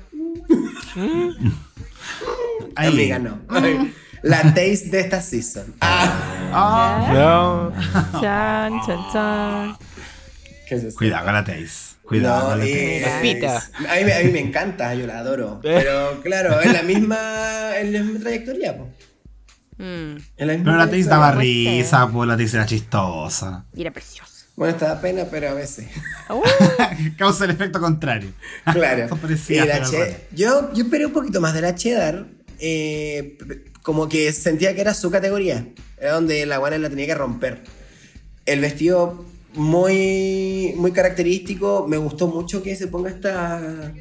mm, 0.95 1.29
Ahí. 2.77 2.89
Amiga, 2.89 3.19
no. 3.19 3.41
La 4.23 4.43
taste 4.43 4.89
de 4.91 5.01
esta 5.01 5.21
season. 5.21 5.75
Ah, 5.81 7.11
No. 7.13 8.21
Chan, 8.21 8.73
chan, 8.87 8.99
chan. 9.13 9.77
¿qué 10.69 10.75
es 10.77 10.85
eso? 10.85 10.97
Cuidado 10.97 11.25
con 11.25 11.35
la 11.35 11.45
taste. 11.45 11.97
Cuidado 12.03 12.43
No, 12.43 12.49
con 12.51 12.59
la 12.61 12.65
taste. 12.65 13.19
Pita. 13.23 13.57
a, 13.57 13.97
mí, 13.97 14.05
me- 14.05 14.15
a 14.15 14.21
mí 14.23 14.31
me 14.31 14.41
encanta, 14.41 14.95
yo 14.95 15.07
la 15.07 15.19
adoro. 15.19 15.61
Pero 15.63 16.21
claro, 16.23 16.61
es 16.61 16.73
la 16.73 16.83
misma, 16.83 17.77
es 17.79 17.91
la 17.91 18.01
misma 18.03 18.21
trayectoria, 18.21 18.77
po. 18.77 18.89
Mm, 19.85 20.17
Pero 20.37 20.47
la 20.47 20.87
trayectoria. 20.89 21.05
daba 21.07 21.33
puede 21.35 21.47
ser. 21.47 21.73
risa, 21.75 22.09
pues 22.13 22.29
la 22.29 22.37
taste 22.37 22.57
era 22.57 22.67
chistosa. 22.67 23.65
y 23.75 23.81
era 23.81 23.91
precioso. 23.91 24.33
Bueno, 24.55 24.75
esta 24.75 24.87
da 24.89 25.01
pena, 25.01 25.25
pero 25.31 25.49
a 25.49 25.55
veces. 25.55 25.87
Uh, 26.29 26.43
Causa 27.19 27.45
el 27.47 27.51
efecto 27.51 27.81
contrario. 27.81 28.31
Claro. 28.73 29.09
Son 29.09 29.19
Y 29.49 29.55
la 29.57 29.83
yo, 30.35 30.73
yo 30.75 30.85
esperé 30.85 31.07
un 31.07 31.13
poquito 31.13 31.41
más 31.41 31.55
de 31.55 31.63
la 31.63 31.75
cheddar. 31.75 32.27
eh, 32.59 33.39
como 33.83 34.09
que 34.09 34.33
sentía 34.33 34.75
que 34.75 34.81
era 34.83 34.95
su 34.95 35.11
categoría. 35.11 35.67
Era 35.99 36.13
donde 36.13 36.47
la 36.47 36.59
guana 36.59 36.79
la 36.79 36.89
tenía 36.91 37.07
que 37.07 37.15
romper. 37.15 37.65
El 38.47 38.61
vestido 38.61 39.25
muy, 39.55 40.75
muy 40.77 40.93
característico. 40.93 41.87
Me 41.89 41.97
gustó 41.97 42.29
mucho 42.29 42.63
que 42.63 42.77
se 42.77 42.87
ponga 42.89 43.11
esta, 43.11 43.93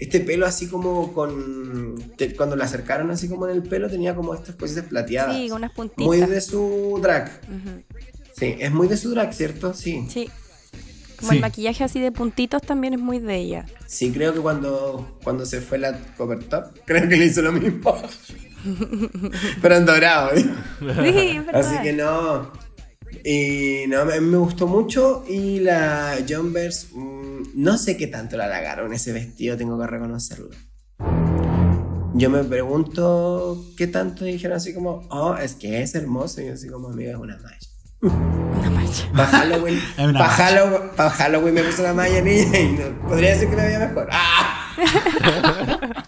este 0.00 0.20
pelo 0.20 0.46
así 0.46 0.66
como 0.66 1.12
con... 1.12 1.94
te- 2.16 2.34
cuando 2.34 2.56
la 2.56 2.64
acercaron 2.64 3.10
así 3.10 3.28
como 3.28 3.46
en 3.46 3.54
el 3.56 3.62
pelo 3.62 3.88
tenía 3.88 4.14
como 4.16 4.34
estas 4.34 4.56
cosas 4.56 4.84
plateadas. 4.86 5.36
sí, 5.36 5.50
unas 5.50 5.72
puntitas. 5.72 6.04
muy 6.06 6.18
de 6.20 6.40
su 6.40 6.98
drag. 7.02 7.40
Sí, 8.36 8.56
es 8.58 8.72
muy 8.72 8.88
de 8.88 8.96
su 8.96 9.10
drag, 9.10 9.32
¿cierto? 9.34 9.74
Sí. 9.74 10.06
Sí. 10.08 10.28
Como 11.18 11.30
Sí. 11.32 11.36
el 11.36 11.42
maquillaje 11.42 11.84
así 11.84 12.00
de 12.00 12.10
puntitos 12.12 12.62
también 12.62 12.94
es 12.94 13.00
muy 13.00 13.18
de 13.18 13.36
ella. 13.36 13.66
Sí, 13.86 14.10
creo 14.10 14.32
que 14.32 14.40
cuando, 14.40 15.18
cuando 15.22 15.44
se 15.44 15.60
fue 15.60 15.76
la 15.76 15.98
cover 16.16 16.42
top, 16.44 16.64
creo 16.86 17.06
que 17.08 17.16
le 17.16 17.26
hizo 17.26 17.42
lo 17.42 17.52
mismo. 17.52 17.94
Pero 19.62 19.76
en 19.76 19.86
dorado. 19.86 20.30
¿eh? 20.34 20.42
Sí, 20.80 21.38
verdad. 21.46 21.54
Así 21.54 21.82
que 21.82 21.92
no. 21.92 22.50
Y 23.24 23.84
no, 23.88 24.00
a 24.00 24.04
mí 24.06 24.20
me 24.20 24.38
gustó 24.38 24.66
mucho. 24.66 25.24
Y 25.28 25.60
la 25.60 26.16
Jumpers, 26.28 26.88
no 27.54 27.78
sé 27.78 27.96
qué 27.96 28.06
tanto 28.06 28.36
la 28.36 28.44
halagaron 28.44 28.92
ese 28.92 29.12
vestido, 29.12 29.56
tengo 29.56 29.78
que 29.80 29.86
reconocerlo. 29.86 30.50
Yo 32.14 32.28
me 32.28 32.42
pregunto 32.44 33.64
qué 33.76 33.86
tanto 33.86 34.24
dijeron 34.24 34.56
así 34.56 34.74
como, 34.74 35.02
oh, 35.10 35.36
es 35.36 35.54
que 35.54 35.80
es 35.82 35.94
hermoso. 35.94 36.40
Y 36.42 36.46
yo 36.46 36.54
así 36.54 36.68
como, 36.68 36.88
amiga, 36.88 37.12
es 37.12 37.16
una 37.16 37.36
malla. 37.38 37.58
Una 38.58 38.70
mancha. 38.70 39.08
Para 39.12 39.26
Halloween, 39.28 39.78
una 39.98 40.12
para 40.12 40.26
malla. 40.26 40.28
Halloween, 40.30 40.90
pa' 40.96 41.10
Halloween 41.10 41.54
me 41.54 41.62
puse 41.62 41.82
la 41.82 41.94
malla 41.94 42.20
niña 42.20 42.58
y 42.60 42.72
no- 42.72 43.08
podría 43.08 43.30
decir 43.34 43.48
que 43.48 43.56
me 43.56 43.64
veía 43.64 43.78
mejor. 43.78 44.08
¡Ah! 44.10 44.74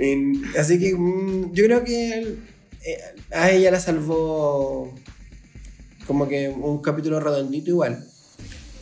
Y- 0.00 0.56
así 0.58 0.78
que 0.78 0.94
mm, 0.94 1.52
yo 1.52 1.64
creo 1.64 1.82
que 1.84 2.20
eh, 2.84 2.98
a 3.32 3.50
ella 3.50 3.70
la 3.72 3.80
salvó 3.80 4.94
como 6.06 6.28
que 6.28 6.48
un 6.48 6.80
capítulo 6.82 7.18
redondito 7.20 7.70
igual. 7.70 8.04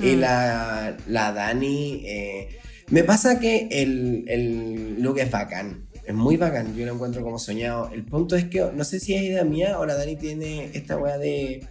Y 0.01 0.17
la, 0.17 0.97
la 1.07 1.33
Dani, 1.33 2.03
eh, 2.07 2.59
me 2.91 3.05
pasa 3.05 3.39
que 3.39 3.69
el, 3.71 4.25
el 4.29 5.03
look 5.03 5.19
es 5.19 5.31
bacán. 5.31 5.87
Es 6.05 6.15
muy 6.15 6.37
bacán, 6.37 6.75
yo 6.75 6.85
lo 6.85 6.95
encuentro 6.95 7.23
como 7.23 7.39
soñado. 7.39 7.91
El 7.93 8.05
punto 8.05 8.35
es 8.37 8.45
que 8.47 8.69
no 8.75 8.83
sé 8.85 8.99
si 8.99 9.15
es 9.15 9.23
idea 9.23 9.45
mía 9.45 9.79
o 9.79 9.87
la 9.87 9.95
Dani 9.95 10.17
tiene 10.17 10.71
esta 10.75 10.97
weá 10.97 11.19
de 11.19 11.67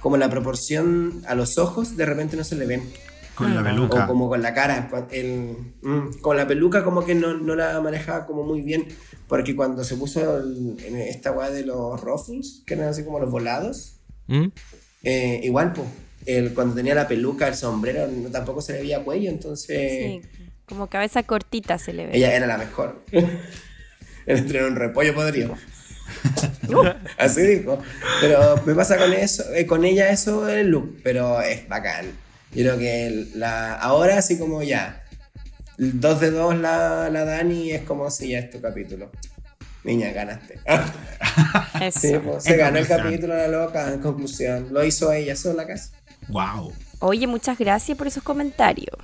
como 0.00 0.16
la 0.16 0.28
proporción 0.28 1.22
a 1.28 1.36
los 1.36 1.58
ojos, 1.58 1.96
de 1.96 2.04
repente 2.06 2.36
no 2.36 2.42
se 2.42 2.56
le 2.56 2.66
ven. 2.66 2.82
Con 3.36 3.54
la 3.54 3.60
O 3.60 3.64
peluca. 3.64 4.06
como 4.08 4.28
con 4.28 4.42
la 4.42 4.52
cara. 4.52 4.90
El, 5.12 5.56
mm, 5.82 6.18
con 6.20 6.36
la 6.36 6.46
peluca 6.46 6.82
como 6.84 7.04
que 7.04 7.14
no, 7.14 7.34
no 7.34 7.54
la 7.54 7.80
manejaba 7.80 8.26
como 8.26 8.42
muy 8.42 8.62
bien. 8.62 8.88
Porque 9.28 9.54
cuando 9.56 9.84
se 9.84 9.96
puso 9.96 10.38
el- 10.38 10.76
en 10.84 10.96
esta 10.96 11.30
weá 11.32 11.48
de 11.50 11.64
los 11.64 11.98
ruffles, 12.00 12.62
que 12.66 12.74
eran 12.74 12.88
así 12.88 13.04
como 13.04 13.20
los 13.20 13.30
volados, 13.30 13.94
¿Mm? 14.26 14.48
eh, 15.04 15.40
igual, 15.44 15.72
pues. 15.72 15.86
El, 16.26 16.54
cuando 16.54 16.74
tenía 16.74 16.94
la 16.94 17.08
peluca, 17.08 17.48
el 17.48 17.54
sombrero, 17.54 18.06
no, 18.06 18.30
tampoco 18.30 18.60
se 18.60 18.74
le 18.74 18.80
veía 18.80 19.02
cuello, 19.02 19.28
entonces 19.30 19.90
Sí, 19.90 20.22
como 20.66 20.86
cabeza 20.88 21.22
cortita 21.24 21.78
se 21.78 21.92
le 21.92 22.06
ve. 22.06 22.16
ella 22.16 22.34
era 22.34 22.46
la 22.46 22.58
mejor. 22.58 23.04
Entre 24.26 24.64
un 24.64 24.76
repollo 24.76 25.14
podrido. 25.14 25.56
Así 27.18 27.42
dijo. 27.42 27.78
Pero 28.20 28.62
me 28.64 28.74
pasa 28.74 28.96
con 28.96 29.12
eso, 29.12 29.44
eh, 29.54 29.66
con 29.66 29.84
ella 29.84 30.10
eso 30.10 30.48
el 30.48 30.68
look, 30.68 31.00
pero 31.02 31.40
es 31.40 31.68
bacán. 31.68 32.06
Yo 32.52 32.62
creo 32.64 32.78
que 32.78 33.28
la, 33.34 33.74
ahora 33.74 34.18
así 34.18 34.38
como 34.38 34.62
ya, 34.62 35.02
dos 35.78 36.20
de 36.20 36.30
dos 36.30 36.54
la, 36.56 37.08
la 37.10 37.24
Dani 37.24 37.72
es 37.72 37.82
como 37.82 38.10
si 38.10 38.28
ya 38.28 38.40
es 38.40 38.50
tu 38.50 38.60
capítulo. 38.60 39.10
Niña, 39.84 40.12
ganaste. 40.12 40.60
Eso. 41.80 41.98
Sí, 41.98 42.14
pues, 42.22 42.44
se 42.44 42.56
ganó 42.56 42.78
el 42.78 42.86
capítulo 42.86 43.34
la 43.36 43.48
loca, 43.48 43.92
en 43.92 44.00
conclusión. 44.00 44.68
Lo 44.70 44.84
hizo 44.84 45.12
ella 45.12 45.34
sola 45.34 45.66
casi. 45.66 45.90
Wow. 46.28 46.72
Oye, 47.00 47.26
muchas 47.26 47.58
gracias 47.58 47.98
por 47.98 48.06
esos 48.06 48.22
comentarios. 48.22 48.96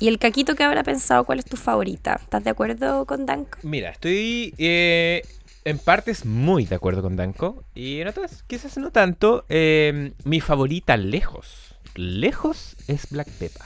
¿Y 0.00 0.08
el 0.08 0.18
caquito 0.18 0.56
que 0.56 0.64
habrá 0.64 0.82
pensado 0.82 1.24
cuál 1.24 1.38
es 1.38 1.44
tu 1.44 1.56
favorita? 1.56 2.18
¿Estás 2.20 2.42
de 2.42 2.50
acuerdo 2.50 3.06
con 3.06 3.26
Danko? 3.26 3.58
Mira, 3.62 3.90
estoy 3.90 4.54
eh, 4.58 5.22
en 5.64 5.78
partes 5.78 6.24
muy 6.24 6.66
de 6.66 6.74
acuerdo 6.74 7.02
con 7.02 7.14
Danko 7.14 7.64
y 7.74 8.00
en 8.00 8.08
otras 8.08 8.42
quizás 8.48 8.76
no 8.76 8.90
tanto. 8.90 9.44
Eh, 9.48 10.12
mi 10.24 10.40
favorita 10.40 10.96
lejos, 10.96 11.76
lejos 11.94 12.76
es 12.88 13.08
Black 13.10 13.28
Peppa. 13.30 13.64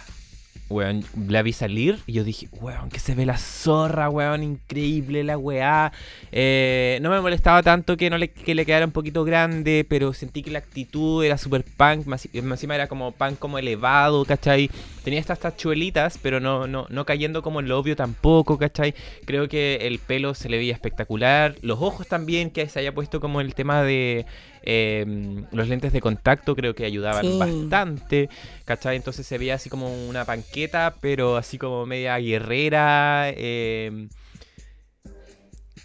Weón, 0.71 1.03
la 1.29 1.41
vi 1.41 1.55
salir 1.55 1.99
y 2.07 2.13
yo 2.13 2.25
dije, 2.25 2.49
weón, 2.53 2.91
que 2.91 2.99
se 2.99 3.15
ve 3.15 3.25
la 3.25 3.39
zorra, 3.39 4.11
weón, 4.11 4.43
increíble 4.43 5.25
la 5.25 5.39
weá. 5.39 5.93
Eh, 6.31 6.99
no 7.01 7.09
me 7.09 7.21
molestaba 7.23 7.63
tanto 7.63 7.97
que, 7.97 8.11
no 8.11 8.19
le, 8.19 8.29
que 8.29 8.55
le 8.55 8.67
quedara 8.67 8.85
un 8.85 8.93
poquito 8.93 9.25
grande, 9.25 9.87
pero 9.89 10.13
sentí 10.13 10.43
que 10.43 10.51
la 10.51 10.59
actitud 10.59 11.25
era 11.25 11.39
super 11.39 11.65
punk, 11.65 12.07
más, 12.07 12.29
encima 12.33 12.75
era 12.75 12.87
como 12.87 13.13
punk 13.13 13.39
como 13.39 13.59
elevado, 13.59 14.27
¿cachai? 14.27 14.71
Tenía 15.05 15.21
estas 15.21 15.39
tachuelitas, 15.39 16.19
pero 16.21 16.39
no, 16.39 16.67
no, 16.67 16.87
no 16.91 17.07
cayendo 17.07 17.41
como 17.41 17.61
en 17.61 17.69
lo 17.69 17.79
obvio 17.79 17.97
tampoco, 17.97 18.59
¿cachai? 18.59 18.95
Creo 19.25 19.49
que 19.49 19.87
el 19.87 19.99
pelo 19.99 20.35
se 20.35 20.51
le 20.51 20.59
veía 20.59 20.75
espectacular, 20.75 21.55
los 21.63 21.81
ojos 21.81 22.07
también, 22.09 22.51
que 22.51 22.69
se 22.69 22.81
haya 22.81 22.93
puesto 22.93 23.21
como 23.21 23.41
el 23.41 23.55
tema 23.55 23.83
de 23.83 24.27
eh, 24.71 25.07
los 25.51 25.67
lentes 25.69 25.93
de 25.95 26.01
contacto, 26.03 26.55
creo 26.55 26.75
que 26.75 26.85
ayudaban 26.85 27.25
Sí. 27.25 27.39
bastante, 27.39 28.29
¿cachai? 28.67 28.97
Entonces 28.97 29.27
se 29.27 29.39
veía 29.39 29.55
así 29.55 29.71
como 29.71 29.89
una 30.07 30.25
panqueta, 30.27 30.95
pero 31.01 31.37
así 31.39 31.57
como 31.59 31.87
media 31.87 32.19
guerrera. 32.19 33.31
eh, 33.35 34.09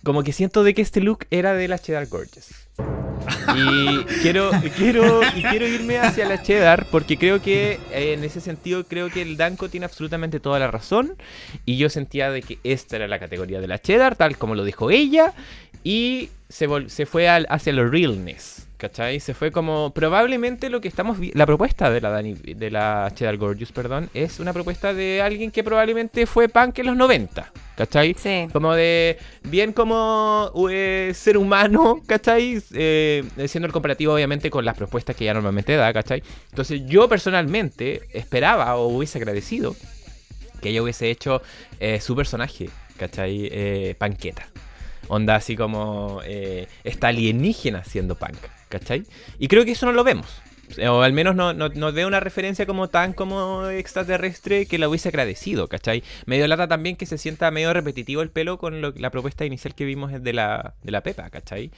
como 0.04 0.22
que 0.24 0.34
siento 0.34 0.64
de 0.66 0.74
que 0.74 0.82
este 0.82 1.00
look 1.00 1.26
era 1.32 1.54
de 1.54 1.68
la 1.70 1.80
Cheddar 1.80 2.08
Gorgeous. 2.08 2.68
Y 3.56 4.00
quiero, 4.22 4.52
quiero, 4.76 5.22
y 5.34 5.44
quiero 5.44 5.66
irme 5.66 5.98
hacia 6.00 6.26
la 6.28 6.42
cheddar 6.42 6.88
porque 6.92 7.18
creo 7.18 7.42
que 7.42 7.80
eh, 7.94 8.14
en 8.14 8.24
ese 8.26 8.42
sentido 8.42 8.84
creo 8.86 9.10
que 9.10 9.22
el 9.22 9.38
Danko 9.38 9.70
tiene 9.70 9.86
absolutamente 9.86 10.42
toda 10.42 10.60
la 10.60 10.70
razón 10.70 11.16
y 11.66 11.78
yo 11.78 11.88
sentía 11.90 12.32
de 12.32 12.42
que 12.42 12.60
esta 12.66 12.98
era 12.98 13.08
la 13.08 13.20
categoría 13.20 13.62
de 13.62 13.68
la 13.68 13.80
cheddar 13.80 14.18
tal 14.18 14.38
como 14.38 14.56
lo 14.56 14.66
dijo 14.66 14.92
ella 14.92 15.34
y 15.84 16.30
se, 16.50 16.68
vol- 16.70 16.90
se 16.90 17.06
fue 17.06 17.28
al- 17.28 17.48
hacia 17.50 17.74
lo 17.74 17.88
realness, 17.90 18.68
¿cachai? 18.78 19.20
Se 19.20 19.34
fue 19.34 19.52
como 19.52 19.92
probablemente 19.94 20.70
lo 20.70 20.82
que 20.82 20.88
estamos 20.88 21.18
la 21.34 21.46
propuesta 21.46 21.90
de 21.90 22.02
la 22.02 22.10
Dani, 22.10 22.34
de 22.34 22.72
la 22.72 23.12
cheddar 23.16 23.38
gorgeous, 23.38 23.72
perdón, 23.72 24.10
es 24.14 24.40
una 24.40 24.54
propuesta 24.54 24.94
de 24.94 25.22
alguien 25.22 25.52
que 25.52 25.64
probablemente 25.64 26.26
fue 26.26 26.48
punk 26.50 26.80
en 26.80 26.86
los 26.88 26.96
90, 26.96 27.52
¿cachai? 27.76 28.16
Sí. 28.18 28.48
Como 28.54 28.74
de, 28.74 29.18
bien 29.44 29.74
como 29.74 30.52
eh, 30.70 31.12
ser 31.16 31.38
humano, 31.38 32.02
¿cachai? 32.06 32.62
Eh, 32.74 33.24
siendo 33.48 33.66
el 33.68 33.74
comparativo 33.74 34.14
obviamente 34.14 34.50
con 34.50 34.64
las 34.64 34.76
propuestas 34.78 35.16
que 35.16 35.24
ella 35.26 35.34
normalmente 35.34 35.76
da, 35.76 35.92
¿cachai? 35.92 36.22
Entonces 36.52 36.82
yo 36.86 37.10
personalmente 37.10 38.02
esperaba 38.14 38.76
o 38.76 38.88
hubiese 38.88 39.18
agradecido 39.18 39.76
que 40.62 40.70
ella 40.70 40.82
hubiese 40.82 41.10
hecho 41.10 41.42
eh, 41.80 42.00
su 42.00 42.16
personaje, 42.16 42.70
¿cachai? 42.98 43.50
Eh, 43.52 43.96
panqueta. 43.98 44.48
Onda 45.14 45.36
así 45.36 45.55
como 45.55 46.22
eh, 46.26 46.68
esta 46.84 47.09
alienígena 47.09 47.84
siendo 47.84 48.16
punk, 48.16 48.38
¿cachai? 48.68 49.03
Y 49.38 49.47
creo 49.47 49.64
que 49.64 49.74
eso 49.74 49.86
no 49.86 49.91
lo 49.91 50.03
vemos. 50.03 50.41
O 50.89 51.01
al 51.03 51.14
menos 51.14 51.36
no, 51.36 51.53
no, 51.53 51.91
veo 51.91 52.07
una 52.07 52.20
referencia 52.20 52.66
como 52.66 52.88
tan 52.88 53.14
como 53.14 53.68
extraterrestre 53.68 54.66
que 54.66 54.80
la 54.80 54.89
hubiese 54.89 55.09
agradecido, 55.09 55.68
¿cachai? 55.68 56.01
Medio 56.26 56.47
lata 56.47 56.68
también 56.68 56.95
que 56.95 57.05
se 57.05 57.20
sienta 57.20 57.51
medio 57.51 57.72
repetitivo 57.74 58.24
el 58.24 58.32
pelo 58.32 58.57
con 58.57 58.82
la 58.82 59.09
propuesta 59.11 59.45
inicial 59.45 59.76
que 59.76 59.86
vimos 59.86 60.11
de 60.24 60.34
la, 60.34 60.74
de 60.82 60.91
la 60.91 61.01
Pepa, 61.01 61.30
¿cachai? 61.30 61.70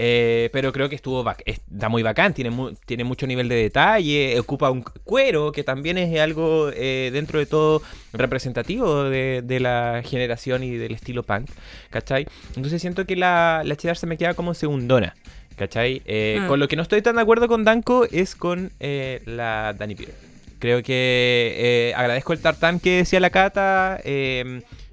Eh, 0.00 0.48
pero 0.52 0.72
creo 0.72 0.88
que 0.88 0.94
estuvo 0.94 1.24
está 1.44 1.88
muy 1.88 2.04
bacán, 2.04 2.32
tiene, 2.32 2.50
mu- 2.50 2.72
tiene 2.86 3.02
mucho 3.02 3.26
nivel 3.26 3.48
de 3.48 3.56
detalle, 3.56 4.38
ocupa 4.38 4.70
un 4.70 4.82
cuero 5.02 5.50
que 5.50 5.64
también 5.64 5.98
es 5.98 6.20
algo 6.20 6.70
eh, 6.72 7.10
dentro 7.12 7.40
de 7.40 7.46
todo 7.46 7.82
representativo 8.12 9.02
de, 9.04 9.42
de 9.42 9.58
la 9.58 10.02
generación 10.04 10.62
y 10.62 10.76
del 10.76 10.92
estilo 10.94 11.24
punk, 11.24 11.50
¿cachai? 11.90 12.28
Entonces 12.54 12.80
siento 12.80 13.06
que 13.06 13.16
la, 13.16 13.62
la 13.64 13.74
cheddar 13.74 13.96
se 13.96 14.06
me 14.06 14.16
queda 14.16 14.34
como 14.34 14.54
segundona, 14.54 15.16
¿cachai? 15.56 16.00
Eh, 16.04 16.38
Mm. 16.42 16.46
Con 16.46 16.60
lo 16.60 16.68
que 16.68 16.76
no 16.76 16.82
estoy 16.82 17.02
tan 17.02 17.16
de 17.16 17.22
acuerdo 17.22 17.48
con 17.48 17.64
Danko 17.64 18.06
es 18.10 18.36
con 18.36 18.70
la 18.78 19.74
Danny 19.76 19.96
Peter. 19.96 20.14
Creo 20.60 20.82
que 20.82 21.92
agradezco 21.96 22.32
el 22.32 22.40
tartán 22.40 22.78
que 22.80 22.98
decía 22.98 23.18
la 23.20 23.30
Cata. 23.30 24.00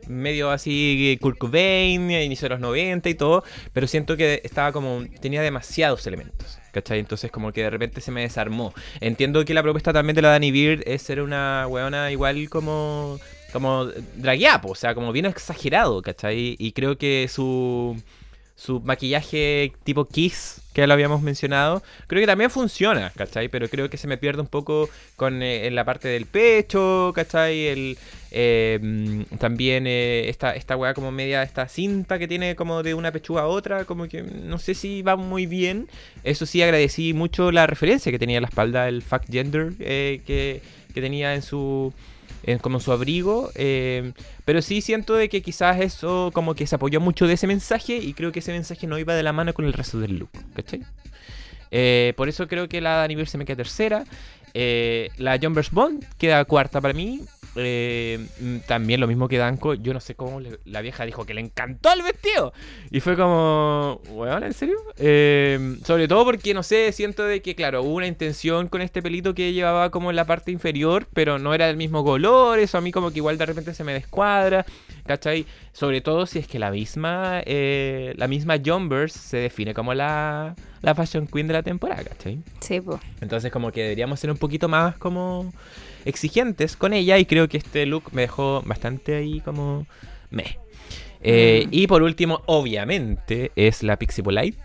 Medio 0.08 0.51
así 0.51 1.18
Kurt 1.22 1.38
Cobain, 1.38 2.12
inicio 2.12 2.45
de 2.45 2.56
los 2.56 2.60
90 2.60 3.10
y 3.10 3.16
todo, 3.16 3.43
pero 3.74 3.88
siento 3.88 4.18
que 4.18 4.41
estaba 4.43 4.72
como, 4.72 5.03
tenía 5.22 5.41
demasiados 5.41 6.06
elementos. 6.08 6.60
¿Cachai? 6.72 6.99
Entonces 6.99 7.32
como 7.32 7.53
que 7.53 7.64
de 7.64 7.70
repente 7.70 8.01
se 8.01 8.12
me 8.12 8.22
desarmó. 8.22 8.74
Entiendo 8.99 9.45
que 9.45 9.53
la 9.53 9.64
propuesta 9.64 9.93
también 9.93 10.16
de 10.16 10.22
la 10.22 10.30
Danny 10.30 10.51
Beard 10.51 10.84
es 10.86 11.03
ser 11.03 11.22
una 11.22 11.66
weona 11.70 12.12
igual 12.12 12.49
como 12.49 13.18
como 13.53 13.86
dragueapo, 13.86 14.72
o 14.72 14.76
sea, 14.76 14.93
como 14.93 15.14
bien 15.14 15.26
exagerado, 15.28 16.01
¿cachai? 16.01 16.58
Y 16.60 16.74
creo 16.74 16.97
que 16.97 17.30
su, 17.30 17.95
su 18.58 18.82
maquillaje 18.82 19.72
tipo 19.86 20.03
Kiss, 20.03 20.62
que 20.76 20.86
lo 20.86 20.93
habíamos 20.93 21.21
mencionado, 21.21 21.82
creo 22.05 22.21
que 22.21 22.28
también 22.28 22.51
funciona, 22.51 23.09
¿cachai? 23.15 23.47
Pero 23.47 23.69
creo 23.69 23.89
que 23.89 23.95
se 23.95 24.07
me 24.07 24.17
pierde 24.17 24.41
un 24.41 24.47
poco 24.47 24.89
con 25.15 25.41
eh, 25.41 25.71
la 25.71 25.86
parte 25.86 26.09
del 26.09 26.26
pecho, 26.26 27.13
¿cachai? 27.15 27.67
El, 27.67 27.97
eh, 28.32 28.78
mm, 28.82 29.38
también 29.38 29.88
eh, 29.88 30.28
esta, 30.28 30.53
esta 30.53 30.76
weá 30.76 30.93
como 30.93 31.13
media, 31.13 31.43
esta 31.43 31.69
cinta 31.69 32.19
que 32.19 32.28
tiene 32.28 32.57
como 32.57 32.84
de 32.84 32.93
una 32.93 33.13
pechuga 33.13 33.43
a 33.43 33.47
otra, 33.47 33.86
como 33.86 34.09
que 34.09 34.21
no 34.21 34.59
sé 34.59 34.73
si 34.73 35.01
va 35.01 35.15
muy 35.15 35.45
bien. 35.45 35.88
Eso 36.26 36.45
sí, 36.45 36.61
agradecí 36.61 37.13
mucho 37.13 37.53
la 37.53 37.67
referencia 37.67 38.11
que 38.11 38.19
tenía 38.19 38.36
en 38.36 38.43
la 38.43 38.49
espalda, 38.49 38.89
el 38.89 39.01
fact 39.01 39.32
gender 39.32 39.71
que, 39.78 40.61
que 40.93 41.01
tenía 41.01 41.36
en 41.36 41.41
su 41.41 41.93
como 42.62 42.80
su 42.80 42.91
abrigo. 42.91 43.52
eh, 43.56 44.14
pero 44.46 44.62
sí 44.62 44.82
siento 44.82 45.16
de 45.16 45.30
que 45.30 45.41
quizás 45.41 45.80
eso 45.82 46.32
como 46.34 46.56
que 46.56 46.68
se 46.68 46.76
apoyó 46.76 47.00
mucho 47.02 47.28
de 47.28 47.34
ese 47.34 47.48
mensaje 47.48 47.98
y 47.98 48.14
creo 48.14 48.32
que 48.32 48.39
ese 48.39 48.52
mensaje 48.52 48.88
no 48.88 48.98
iba 49.00 49.16
de 49.16 49.24
la 49.24 49.34
mano 49.34 49.54
con 49.54 49.66
el 49.66 49.74
resto 49.74 50.00
del 50.00 50.20
look, 50.20 50.30
¿cachai? 50.56 50.84
Eh, 51.72 52.14
por 52.16 52.30
eso 52.30 52.48
creo 52.48 52.70
que 52.70 52.82
la 52.82 52.96
Dani 52.96 53.26
se 53.26 53.38
me 53.38 53.46
queda 53.46 53.58
tercera. 53.58 54.06
Eh, 54.54 55.10
la 55.18 55.38
Jumbers 55.38 55.72
Bond 55.72 56.06
queda 56.18 56.46
cuarta 56.46 56.80
para 56.80 56.93
mí. 56.93 57.22
Eh, 57.56 58.26
mm, 58.39 58.58
también 58.68 58.99
lo 58.99 59.08
mismo 59.08 59.28
que 59.28 59.38
Danko. 59.38 59.74
Yo 59.76 59.93
no 59.93 59.99
sé 59.99 60.16
cómo 60.16 60.39
le- 60.39 60.60
la 60.66 60.82
vieja 60.82 61.06
dijo 61.06 61.26
que 61.26 61.34
le 61.34 61.41
encantó 61.41 61.91
el 61.93 62.01
vestido. 62.01 62.53
Y 62.91 62.99
fue 62.99 63.16
como, 63.16 64.01
weón, 64.10 64.43
¿en 64.43 64.53
serio? 64.53 64.78
Eh, 64.97 65.78
sobre 65.86 66.08
todo 66.08 66.26
porque, 66.26 66.53
no 66.53 66.64
sé, 66.64 66.91
siento 66.91 67.24
de 67.24 67.41
que, 67.41 67.56
claro, 67.56 67.84
hubo 67.84 67.95
una 67.95 68.08
intención 68.08 68.68
con 68.68 68.82
este 68.82 69.01
pelito 69.01 69.34
que 69.34 69.53
llevaba 69.53 69.89
como 69.91 70.10
en 70.10 70.16
la 70.16 70.26
parte 70.26 70.51
inferior, 70.51 71.08
pero 71.14 71.39
no 71.39 71.53
era 71.53 71.68
del 71.68 71.78
mismo 71.78 72.03
color. 72.03 72.60
Eso 72.60 72.78
a 72.78 72.82
mí 72.82 72.91
como 72.91 73.12
que 73.12 73.18
igual 73.20 73.38
de 73.38 73.45
repente 73.45 73.74
se 73.74 73.84
me 73.84 73.93
descuadra. 73.93 74.66
¿Cachai? 75.06 75.45
Sobre 75.72 76.01
todo 76.01 76.26
si 76.26 76.39
es 76.39 76.47
que 76.47 76.58
la 76.58 76.72
misma, 76.72 77.41
eh, 77.45 78.14
la 78.18 78.28
misma 78.28 78.56
Jumbers 78.66 79.14
se 79.14 79.38
define 79.38 79.74
como 79.76 79.93
la, 79.93 80.56
la 80.82 80.95
fashion 80.95 81.28
queen 81.28 81.45
de 81.47 81.53
la 81.53 81.62
temporada, 81.62 82.03
¿cachai? 82.03 82.39
Sí, 82.60 82.82
pues. 82.82 82.99
Entonces 83.22 83.51
como 83.51 83.72
que 83.72 83.84
deberíamos 83.84 84.20
ser 84.20 84.32
un 84.32 84.38
poquito 84.38 84.68
más 84.68 84.97
como 84.97 85.53
exigentes 86.06 86.78
con 86.78 86.93
ella 86.93 87.18
y 87.18 87.26
creo 87.26 87.47
que 87.49 87.58
este 87.58 87.86
look 87.86 88.06
me 88.14 88.22
dejó 88.24 88.62
bastante 88.66 89.16
ahí 89.16 89.41
como 89.41 89.86
me. 90.30 90.58
Eh, 91.22 91.68
Y 91.72 91.88
por 91.88 92.03
último, 92.03 92.41
obviamente, 92.45 93.51
es 93.56 93.84
la 93.84 93.97
Pixie 93.97 94.24
Polite. 94.24 94.58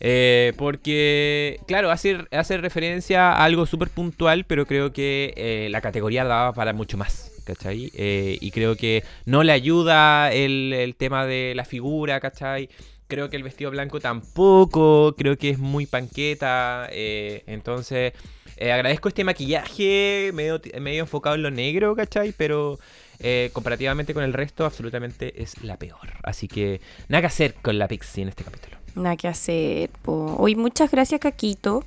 Eh, 0.00 0.52
porque, 0.56 1.58
claro, 1.66 1.90
hace, 1.90 2.18
hace 2.30 2.56
referencia 2.56 3.32
a 3.32 3.44
algo 3.44 3.66
súper 3.66 3.90
puntual, 3.90 4.44
pero 4.44 4.64
creo 4.64 4.92
que 4.92 5.34
eh, 5.36 5.68
la 5.70 5.80
categoría 5.80 6.24
daba 6.24 6.52
para 6.52 6.72
mucho 6.72 6.96
más, 6.96 7.32
¿cachai? 7.44 7.90
Eh, 7.94 8.38
y 8.40 8.50
creo 8.52 8.76
que 8.76 9.02
no 9.26 9.42
le 9.42 9.52
ayuda 9.52 10.32
el, 10.32 10.72
el 10.72 10.94
tema 10.94 11.26
de 11.26 11.52
la 11.56 11.64
figura, 11.64 12.20
¿cachai? 12.20 12.68
Creo 13.08 13.28
que 13.28 13.36
el 13.36 13.42
vestido 13.42 13.70
blanco 13.72 13.98
tampoco, 14.00 15.14
creo 15.18 15.36
que 15.36 15.50
es 15.50 15.58
muy 15.58 15.86
panqueta, 15.86 16.88
eh, 16.92 17.42
entonces 17.46 18.12
eh, 18.58 18.72
agradezco 18.72 19.08
este 19.08 19.24
maquillaje 19.24 20.30
medio, 20.34 20.60
medio 20.80 21.00
enfocado 21.02 21.34
en 21.36 21.42
lo 21.42 21.50
negro, 21.50 21.94
¿cachai? 21.96 22.32
Pero 22.36 22.78
eh, 23.20 23.50
comparativamente 23.52 24.14
con 24.14 24.22
el 24.24 24.32
resto, 24.32 24.64
absolutamente 24.64 25.42
es 25.42 25.62
la 25.62 25.76
peor. 25.76 26.08
Así 26.22 26.48
que 26.48 26.80
nada 27.08 27.22
que 27.22 27.26
hacer 27.28 27.54
con 27.54 27.78
la 27.78 27.88
Pixie 27.88 28.22
en 28.22 28.28
este 28.28 28.44
capítulo. 28.44 28.76
Nada 28.94 29.16
que 29.16 29.28
hacer. 29.28 29.90
po. 30.02 30.36
Hoy 30.38 30.54
muchas 30.56 30.90
gracias, 30.90 31.20
Caquito. 31.20 31.84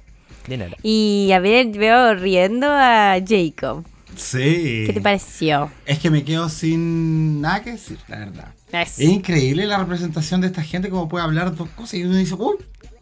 De 0.48 0.58
nada. 0.58 0.76
Y 0.82 1.32
a 1.34 1.40
ver, 1.40 1.68
veo 1.70 2.16
riendo 2.16 2.68
a 2.70 3.18
Jacob. 3.26 3.84
Sí. 4.16 4.84
¿Qué 4.88 4.92
te 4.94 5.02
pareció? 5.02 5.72
Es 5.86 6.00
que 6.00 6.10
me 6.10 6.24
quedo 6.24 6.50
sin 6.50 7.40
nada 7.42 7.64
que 7.64 7.72
decir, 7.72 7.98
la 8.08 8.20
verdad. 8.20 8.54
Es- 8.72 9.00
Es 9.00 9.08
increíble 9.10 9.66
la 9.68 9.78
representación 9.78 10.42
de 10.42 10.48
esta 10.48 10.64
gente, 10.64 10.90
como 10.90 11.08
puede 11.08 11.24
hablar 11.24 11.56
dos 11.56 11.70
cosas 11.70 11.94
y 11.96 12.04
uno 12.04 12.16
dice, 12.18 12.36
uy, 12.36 12.56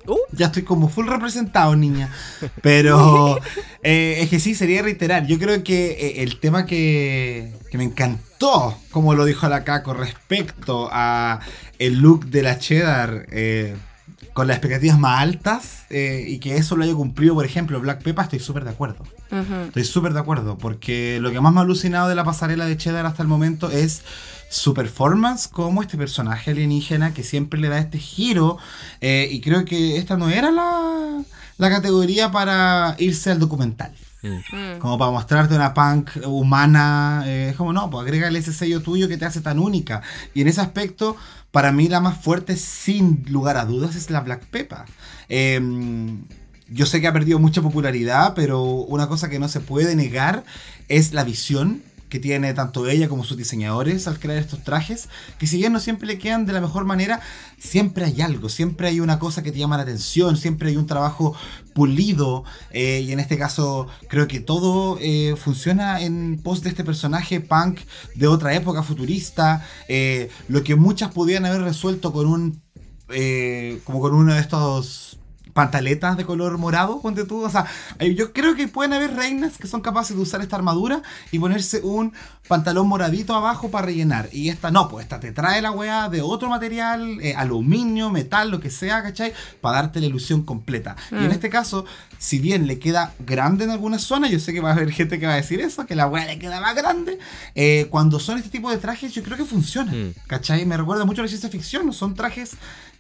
Uh. 0.10 0.18
ya 0.32 0.48
estoy 0.48 0.64
como 0.64 0.90
full 0.90 1.08
representado, 1.08 1.76
niña. 1.76 2.12
Pero 2.62 3.38
eh, 3.84 4.18
es 4.22 4.30
que 4.30 4.40
sí, 4.40 4.56
sería 4.56 4.82
reiterar. 4.82 5.28
Yo 5.28 5.38
creo 5.38 5.64
que 5.64 5.92
eh, 5.92 6.24
el 6.24 6.40
tema 6.40 6.66
que, 6.66 7.54
que 7.70 7.78
me 7.78 7.84
encantó, 7.84 8.76
como 8.92 9.14
lo 9.14 9.26
dijo 9.26 9.48
la 9.48 9.64
Caco, 9.64 9.94
respecto 9.94 10.90
a 10.92 11.40
el 11.78 12.00
look 12.00 12.26
de 12.26 12.42
la 12.42 12.58
Cheddar, 12.58 13.28
eh, 13.32 13.76
con 14.40 14.48
las 14.48 14.56
expectativas 14.56 14.98
más 14.98 15.22
altas, 15.22 15.84
eh, 15.90 16.24
y 16.26 16.38
que 16.40 16.56
eso 16.56 16.78
lo 16.78 16.86
haya 16.86 16.94
cumplido, 16.94 17.34
por 17.34 17.44
ejemplo, 17.44 17.78
Black 17.82 18.02
Peppa, 18.02 18.22
estoy 18.24 18.40
súper 18.40 18.64
de 18.64 18.70
acuerdo. 18.70 19.04
Ujú. 19.32 19.56
Estoy 19.68 19.84
súper 19.84 20.14
de 20.14 20.20
acuerdo, 20.22 20.58
porque 20.58 21.20
lo 21.20 21.30
que 21.30 21.42
más 21.42 21.52
me 21.52 21.60
ha 21.60 21.64
alucinado 21.64 22.08
de 22.08 22.16
la 22.16 22.24
pasarela 22.24 22.66
de 22.66 22.78
Cheddar 22.78 23.06
hasta 23.06 23.22
el 23.22 23.28
momento 23.28 23.70
es 23.70 24.02
su 24.50 24.74
performance 24.74 25.50
como 25.50 25.82
este 25.82 25.98
personaje 25.98 26.52
alienígena 26.52 27.14
que 27.14 27.24
siempre 27.24 27.60
le 27.60 27.68
da 27.68 27.80
este 27.80 27.98
giro. 27.98 28.58
eh, 29.02 29.28
y 29.30 29.42
creo 29.42 29.66
que 29.66 29.98
esta 29.98 30.16
no 30.16 30.30
era 30.30 30.52
la, 30.52 31.22
la 31.58 31.70
categoría 31.70 32.32
para 32.32 32.96
irse 32.98 33.32
al 33.32 33.40
documental. 33.40 33.92
Mm. 34.22 34.80
Como 34.80 34.98
para 34.98 35.12
mostrarte 35.12 35.56
una 35.56 35.74
punk 35.74 36.10
humana. 36.26 37.24
eh, 37.26 37.50
es 37.52 37.56
como, 37.56 37.72
no, 37.74 37.90
pues 37.90 38.04
agrégale 38.04 38.40
ese 38.40 38.54
sello 38.54 38.82
tuyo 38.82 39.08
que 39.08 39.18
te 39.18 39.26
hace 39.26 39.42
tan 39.42 39.60
única. 39.60 40.02
Y 40.34 40.42
en 40.42 40.48
ese 40.48 40.62
aspecto, 40.62 41.16
para 41.52 41.72
mí 41.72 41.88
la 41.88 42.00
más 42.00 42.22
fuerte, 42.22 42.58
sin 42.58 43.26
lugar 43.30 43.58
a 43.58 43.66
dudas, 43.66 43.96
es 43.96 44.10
la 44.10 44.22
Black 44.22 44.46
Peppa. 44.46 44.86
Eh, 45.30 45.60
yo 46.72 46.86
sé 46.86 47.02
que 47.02 47.08
ha 47.08 47.14
perdido 47.14 47.40
mucha 47.40 47.62
popularidad, 47.62 48.34
pero 48.36 48.64
una 48.64 49.08
cosa 49.08 49.30
que 49.30 49.40
no 49.40 49.48
se 49.48 49.60
puede 49.60 49.96
negar 49.96 50.44
es 50.88 51.14
la 51.14 51.24
visión 51.24 51.82
que 52.10 52.20
tiene 52.20 52.54
tanto 52.54 52.88
ella 52.88 53.08
como 53.08 53.24
sus 53.24 53.38
diseñadores 53.38 54.08
al 54.08 54.20
crear 54.20 54.40
estos 54.40 54.64
trajes, 54.64 55.10
que 55.38 55.48
si 55.48 55.58
bien 55.58 55.72
no 55.72 55.80
siempre 55.80 56.08
le 56.08 56.18
quedan 56.18 56.46
de 56.46 56.54
la 56.54 56.62
mejor 56.62 56.86
manera, 56.86 57.22
siempre 57.58 58.06
hay 58.06 58.22
algo, 58.22 58.50
siempre 58.50 58.88
hay 58.88 59.00
una 59.00 59.20
cosa 59.20 59.44
que 59.44 59.52
te 59.52 59.60
llama 59.60 59.78
la 59.78 59.84
atención, 59.84 60.36
siempre 60.38 60.70
hay 60.70 60.78
un 60.78 60.88
trabajo 60.88 61.36
pulido, 61.74 62.44
eh, 62.72 63.04
y 63.06 63.12
en 63.12 63.20
este 63.20 63.38
caso 63.38 63.88
creo 64.08 64.28
que 64.28 64.40
todo 64.40 64.98
eh, 65.00 65.36
funciona 65.38 66.02
en 66.02 66.40
pos 66.44 66.64
de 66.64 66.70
este 66.70 66.84
personaje 66.84 67.40
punk 67.40 67.80
de 68.16 68.28
otra 68.28 68.56
época 68.56 68.84
futurista, 68.84 69.66
eh, 69.88 70.30
lo 70.48 70.64
que 70.64 70.76
muchas 70.76 71.12
podían 71.12 71.46
haber 71.46 71.62
resuelto 71.62 72.12
con 72.12 72.28
un, 72.28 72.62
como 73.84 74.00
con 74.02 74.14
uno 74.14 74.34
de 74.34 74.40
estos 74.40 75.19
pantaletas 75.54 76.18
de 76.18 76.26
color 76.26 76.58
morado, 76.58 77.02
ponte 77.02 77.26
tú. 77.26 77.44
O 77.44 77.50
sea, 77.50 77.66
yo 78.16 78.34
creo 78.34 78.56
que 78.56 78.68
pueden 78.68 78.94
haber 78.94 79.16
reinas 79.16 79.58
que 79.58 79.68
son 79.68 79.82
capaces 79.82 80.16
de 80.16 80.22
usar 80.22 80.42
esta 80.42 80.56
armadura 80.56 81.02
y 81.32 81.40
ponerse 81.40 81.82
un 81.82 82.14
pantalón 82.48 82.88
moradito 82.88 83.34
abajo 83.36 83.70
para 83.70 83.88
rellenar. 83.88 84.30
Y 84.32 84.50
esta 84.50 84.72
no, 84.72 84.90
pues 84.90 85.04
esta 85.04 85.20
te 85.20 85.32
trae 85.32 85.62
la 85.62 85.72
weá 85.72 86.10
de 86.10 86.22
otro 86.22 86.50
material, 86.50 87.20
eh, 87.22 87.36
aluminio, 87.36 88.10
metal, 88.10 88.50
lo 88.52 88.60
que 88.60 88.70
sea, 88.70 89.04
¿cachai? 89.04 89.34
Para 89.62 89.82
darte 89.82 90.00
la 90.00 90.08
ilusión 90.08 90.44
completa. 90.44 90.96
Y 91.12 91.16
en 91.16 91.32
este 91.32 91.50
caso, 91.50 91.86
si 92.18 92.40
bien 92.40 92.68
le 92.68 92.80
queda 92.80 93.14
grande 93.20 93.66
en 93.66 93.70
algunas 93.72 94.02
zonas, 94.02 94.32
yo 94.32 94.40
sé 94.40 94.54
que 94.54 94.62
va 94.62 94.70
a 94.70 94.74
haber 94.74 94.92
gente 94.92 95.20
que 95.20 95.28
va 95.28 95.34
a 95.34 95.38
decir 95.38 95.62
eso, 95.62 95.86
que 95.86 95.96
la 95.96 96.08
weá 96.08 96.26
le 96.26 96.40
queda 96.40 96.60
más 96.62 96.76
grande. 96.76 97.20
eh, 97.56 97.88
cuando 97.90 98.20
son 98.20 98.38
este 98.38 98.50
tipo 98.50 98.70
de 98.72 98.78
trajes, 98.78 99.14
yo 99.14 99.24
creo 99.24 99.38
que 99.38 99.46
funcionan. 99.46 100.10
Mm. 100.10 100.14
¿Cachai? 100.28 100.66
Me 100.66 100.78
recuerda 100.78 101.06
mucho 101.06 101.22
a 101.22 101.26
la 101.26 101.30
ciencia 101.30 101.50
ficción, 101.50 101.86
no 101.86 101.94
son 101.94 102.16
trajes 102.16 102.52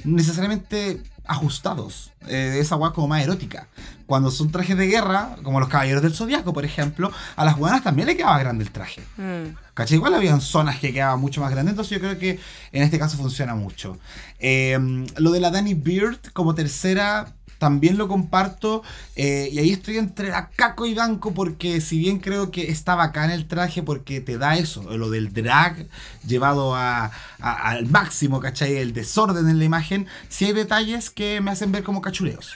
necesariamente 0.03 1.01
ajustados, 1.30 2.11
eh, 2.27 2.57
esa 2.59 2.76
weá 2.76 2.91
como 2.91 3.07
más 3.07 3.21
erótica. 3.21 3.67
Cuando 4.07 4.31
son 4.31 4.51
trajes 4.51 4.76
de 4.76 4.88
guerra, 4.88 5.35
como 5.43 5.59
los 5.59 5.69
caballeros 5.69 6.01
del 6.01 6.15
zodiaco, 6.15 6.53
por 6.53 6.65
ejemplo, 6.65 7.11
a 7.35 7.45
las 7.45 7.55
buenas 7.55 7.84
también 7.84 8.07
le 8.07 8.17
quedaba 8.17 8.39
grande 8.39 8.63
el 8.63 8.71
traje. 8.71 9.03
Mm. 9.17 9.55
¿Cachai? 9.76 9.97
Igual 9.97 10.15
habían 10.15 10.41
zonas 10.41 10.80
que 10.80 10.91
quedaban 10.91 11.19
mucho 11.19 11.39
más 11.39 11.51
grandes, 11.51 11.73
entonces 11.73 11.91
yo 11.91 11.99
creo 11.99 12.17
que 12.17 12.39
en 12.71 12.84
este 12.84 12.97
caso 12.97 13.17
funciona 13.17 13.53
mucho. 13.53 13.99
Eh, 14.39 14.77
lo 15.17 15.31
de 15.31 15.39
la 15.39 15.51
Danny 15.51 15.76
Beard 15.76 16.19
como 16.34 16.55
tercera 16.55 17.34
también 17.60 17.98
lo 17.98 18.07
comparto 18.07 18.81
eh, 19.15 19.49
y 19.52 19.60
ahí 19.60 19.69
estoy 19.72 19.98
entre 19.98 20.30
la 20.30 20.49
Caco 20.49 20.88
y 20.88 20.95
Banco 20.95 21.34
porque 21.34 21.80
si 21.81 21.99
bien 21.99 22.18
creo 22.19 22.49
que 22.49 22.72
está 22.72 22.95
bacán 22.95 23.30
el 23.30 23.48
traje 23.48 23.84
porque 23.84 24.22
te 24.22 24.40
da 24.40 24.57
eso, 24.57 24.98
lo 24.98 25.11
del 25.11 25.31
drag 25.31 25.86
llevado 26.26 26.76
a- 26.76 27.11
al 27.40 27.86
máximo, 27.86 28.40
¿cachai? 28.40 28.77
El 28.77 28.94
desorden 28.94 29.48
en 29.48 29.60
la 29.60 29.65
imagen, 29.65 30.07
sí 30.30 30.45
hay 30.45 30.53
detalles 30.53 31.10
que 31.11 31.40
me 31.41 31.52
hacen 31.52 31.72
ver 31.72 31.84
como 31.84 32.02
cachureos. 32.02 32.53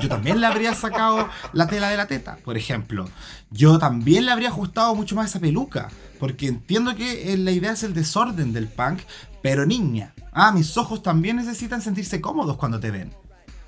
Yo 0.00 0.08
también 0.08 0.40
le 0.40 0.46
habría 0.46 0.74
sacado 0.74 1.28
la 1.52 1.66
tela 1.66 1.90
de 1.90 1.98
la 1.98 2.06
teta, 2.06 2.38
por 2.44 2.56
ejemplo. 2.56 3.06
Yo 3.50 3.78
también 3.78 4.24
le 4.24 4.32
habría 4.32 4.48
ajustado 4.48 4.94
mucho 4.94 5.14
más 5.16 5.28
esa 5.30 5.38
peluca. 5.40 5.90
Porque 6.18 6.46
entiendo 6.48 6.94
que 6.96 7.32
eh, 7.32 7.36
la 7.36 7.50
idea 7.50 7.72
es 7.72 7.82
el 7.82 7.92
desorden 7.94 8.52
del 8.52 8.68
punk, 8.68 9.00
pero 9.42 9.66
niña. 9.66 10.14
Ah, 10.32 10.52
mis 10.52 10.76
ojos 10.76 11.02
también 11.02 11.36
necesitan 11.36 11.82
sentirse 11.82 12.20
cómodos 12.20 12.56
cuando 12.56 12.78
te 12.80 12.90
ven. 12.90 13.12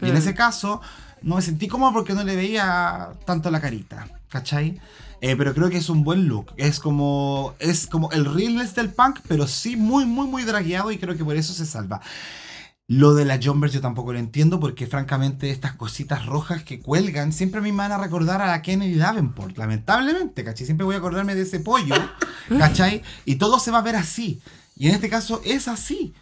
Y 0.02 0.10
en 0.10 0.16
ese 0.16 0.34
caso, 0.34 0.80
no 1.22 1.36
me 1.36 1.42
sentí 1.42 1.68
cómodo 1.68 1.92
porque 1.92 2.14
no 2.14 2.24
le 2.24 2.36
veía 2.36 3.10
tanto 3.24 3.50
la 3.50 3.60
carita, 3.60 4.08
¿cachai? 4.28 4.80
Eh, 5.20 5.36
pero 5.36 5.54
creo 5.54 5.70
que 5.70 5.78
es 5.78 5.88
un 5.88 6.02
buen 6.02 6.26
look. 6.26 6.52
Es 6.56 6.80
como, 6.80 7.54
es 7.60 7.86
como 7.86 8.10
el 8.10 8.24
realness 8.24 8.74
del 8.74 8.90
punk, 8.90 9.20
pero 9.28 9.46
sí 9.46 9.76
muy, 9.76 10.04
muy, 10.04 10.26
muy 10.26 10.42
dragueado 10.42 10.90
y 10.90 10.98
creo 10.98 11.16
que 11.16 11.24
por 11.24 11.36
eso 11.36 11.52
se 11.52 11.64
salva. 11.64 12.00
Lo 12.88 13.14
de 13.14 13.24
la 13.24 13.38
Jumpers 13.42 13.72
yo 13.72 13.80
tampoco 13.80 14.12
lo 14.12 14.18
entiendo 14.18 14.58
porque 14.58 14.88
francamente 14.88 15.50
estas 15.50 15.74
cositas 15.74 16.26
rojas 16.26 16.64
que 16.64 16.80
cuelgan 16.80 17.32
siempre 17.32 17.60
me 17.60 17.70
van 17.70 17.92
a 17.92 17.98
recordar 17.98 18.42
a 18.42 18.48
la 18.48 18.60
Kennedy 18.62 18.96
Davenport, 18.96 19.56
lamentablemente, 19.56 20.42
¿cachai? 20.42 20.66
Siempre 20.66 20.84
voy 20.84 20.96
a 20.96 20.98
acordarme 20.98 21.36
de 21.36 21.42
ese 21.42 21.60
pollo, 21.60 21.94
¿cachai? 22.58 23.02
Y 23.24 23.36
todo 23.36 23.60
se 23.60 23.70
va 23.70 23.78
a 23.78 23.82
ver 23.82 23.94
así. 23.94 24.42
Y 24.76 24.88
en 24.88 24.94
este 24.96 25.08
caso 25.08 25.40
es 25.44 25.68
así. 25.68 26.14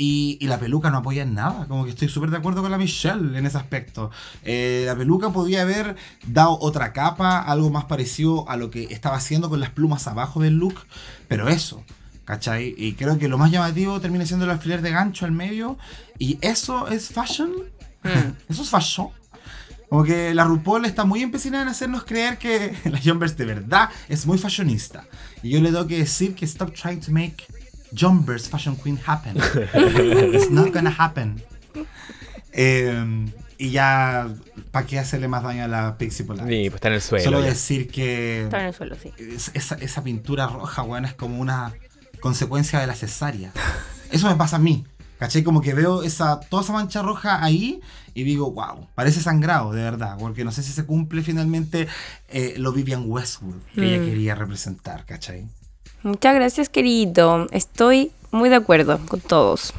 Y, 0.00 0.38
y 0.40 0.46
la 0.46 0.60
peluca 0.60 0.90
no 0.90 0.98
apoya 0.98 1.22
en 1.22 1.34
nada. 1.34 1.66
Como 1.66 1.84
que 1.84 1.90
estoy 1.90 2.08
súper 2.08 2.30
de 2.30 2.36
acuerdo 2.36 2.62
con 2.62 2.70
la 2.70 2.78
Michelle 2.78 3.36
en 3.36 3.44
ese 3.44 3.58
aspecto. 3.58 4.12
Eh, 4.44 4.84
la 4.86 4.94
peluca 4.94 5.30
podía 5.30 5.62
haber 5.62 5.96
dado 6.24 6.56
otra 6.60 6.92
capa, 6.92 7.40
algo 7.40 7.68
más 7.70 7.86
parecido 7.86 8.48
a 8.48 8.56
lo 8.56 8.70
que 8.70 8.84
estaba 8.84 9.16
haciendo 9.16 9.50
con 9.50 9.58
las 9.58 9.70
plumas 9.70 10.06
abajo 10.06 10.40
del 10.40 10.54
look. 10.54 10.76
Pero 11.26 11.48
eso, 11.48 11.82
¿cachai? 12.24 12.76
Y 12.78 12.92
creo 12.92 13.18
que 13.18 13.26
lo 13.26 13.38
más 13.38 13.50
llamativo 13.50 14.00
termina 14.00 14.24
siendo 14.24 14.44
el 14.44 14.52
alfiler 14.52 14.82
de 14.82 14.92
gancho 14.92 15.24
al 15.24 15.32
medio. 15.32 15.76
Y 16.16 16.38
eso 16.42 16.86
es 16.86 17.08
fashion. 17.08 17.50
Eso 18.48 18.62
es 18.62 18.70
fashion. 18.70 19.08
Como 19.88 20.04
que 20.04 20.32
la 20.32 20.44
RuPaul 20.44 20.84
está 20.84 21.04
muy 21.04 21.22
empecinada 21.22 21.62
en 21.62 21.70
hacernos 21.70 22.04
creer 22.04 22.38
que 22.38 22.72
la 22.84 23.00
Jumpers 23.02 23.36
de 23.36 23.46
verdad 23.46 23.88
es 24.08 24.26
muy 24.26 24.38
fashionista. 24.38 25.06
Y 25.42 25.50
yo 25.50 25.60
le 25.60 25.70
tengo 25.70 25.88
que 25.88 25.98
decir 25.98 26.36
que 26.36 26.44
stop 26.44 26.72
trying 26.72 27.00
to 27.00 27.10
make 27.10 27.44
Jumpers 27.96 28.48
Fashion 28.48 28.76
Queen 28.76 28.98
happen. 29.06 29.36
It's 30.34 30.50
not 30.50 30.72
gonna 30.72 30.94
happen. 30.96 31.42
Eh, 32.52 33.26
y 33.58 33.70
ya, 33.70 34.28
¿para 34.70 34.86
qué 34.86 34.98
hacerle 34.98 35.28
más 35.28 35.42
daño 35.42 35.64
a 35.64 35.68
la 35.68 35.98
Pixie 35.98 36.24
Polar? 36.24 36.46
Sí, 36.48 36.70
pues 36.70 36.74
está 36.76 36.88
en 36.88 36.94
el 36.94 37.00
suelo. 37.02 37.24
Solo 37.24 37.40
ya. 37.40 37.46
decir 37.46 37.88
que 37.90 38.44
Está 38.44 38.60
en 38.60 38.66
el 38.66 38.74
suelo, 38.74 38.96
sí. 39.02 39.12
es- 39.18 39.50
esa, 39.54 39.74
esa 39.76 40.02
pintura 40.02 40.46
roja, 40.46 40.82
weón, 40.82 41.04
es 41.04 41.14
como 41.14 41.38
una 41.40 41.72
consecuencia 42.20 42.78
de 42.80 42.86
la 42.86 42.94
cesárea. 42.94 43.52
Eso 44.10 44.28
me 44.28 44.36
pasa 44.36 44.56
a 44.56 44.60
mí. 44.60 44.86
¿Cachai? 45.18 45.42
Como 45.42 45.60
que 45.60 45.74
veo 45.74 46.04
esa, 46.04 46.38
toda 46.38 46.62
esa 46.62 46.72
mancha 46.72 47.02
roja 47.02 47.42
ahí 47.44 47.80
y 48.14 48.22
digo, 48.22 48.52
wow, 48.52 48.86
parece 48.94 49.20
sangrado, 49.20 49.72
de 49.72 49.82
verdad. 49.82 50.16
Porque 50.16 50.44
no 50.44 50.52
sé 50.52 50.62
si 50.62 50.70
se 50.72 50.84
cumple 50.86 51.22
finalmente 51.22 51.88
eh, 52.28 52.54
lo 52.58 52.70
Vivian 52.72 53.02
Westwood 53.10 53.56
que 53.74 53.96
ella 53.96 54.04
quería 54.04 54.36
representar, 54.36 55.04
¿cachai? 55.06 55.48
Muchas 56.02 56.34
gracias, 56.34 56.68
querido. 56.68 57.46
Estoy 57.50 58.12
muy 58.30 58.48
de 58.48 58.56
acuerdo 58.56 58.98
con 59.08 59.20
todos. 59.20 59.72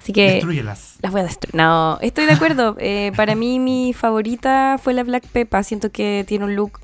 Así 0.00 0.12
que 0.12 0.32
Destruyelas. 0.32 0.96
las 1.02 1.12
voy 1.12 1.22
a 1.22 1.24
destruir. 1.24 1.54
No, 1.54 1.98
estoy 2.00 2.26
de 2.26 2.32
acuerdo. 2.32 2.76
Eh, 2.80 3.12
para 3.16 3.34
mí 3.34 3.58
mi 3.58 3.92
favorita 3.92 4.78
fue 4.82 4.94
la 4.94 5.02
Black 5.02 5.26
Peppa. 5.26 5.62
Siento 5.62 5.90
que 5.90 6.24
tiene 6.26 6.44
un 6.44 6.54
look 6.54 6.80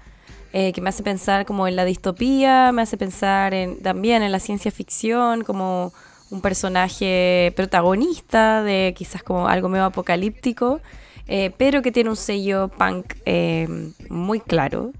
eh, 0.53 0.73
que 0.73 0.81
me 0.81 0.89
hace 0.89 1.05
pensar 1.05 1.47
como 1.47 1.69
en 1.69 1.77
la 1.77 1.85
distopía, 1.85 2.73
me 2.73 2.82
hace 2.82 2.97
pensar 2.97 3.55
en, 3.55 3.81
también 3.82 4.23
en 4.23 4.32
la 4.32 4.41
ciencia 4.41 4.73
ficción, 4.73 5.45
como 5.45 5.93
un 6.31 6.41
personaje 6.41 7.53
protagonista 7.55 8.62
de 8.62 8.93
quizás 8.97 9.23
como 9.23 9.47
algo 9.47 9.69
medio 9.69 9.85
apocalíptico, 9.85 10.81
eh, 11.28 11.53
pero 11.57 11.82
que 11.82 11.93
tiene 11.93 12.11
un 12.11 12.16
sello 12.16 12.69
punk 12.69 13.15
eh, 13.27 13.69
muy 14.09 14.41
claro. 14.41 14.93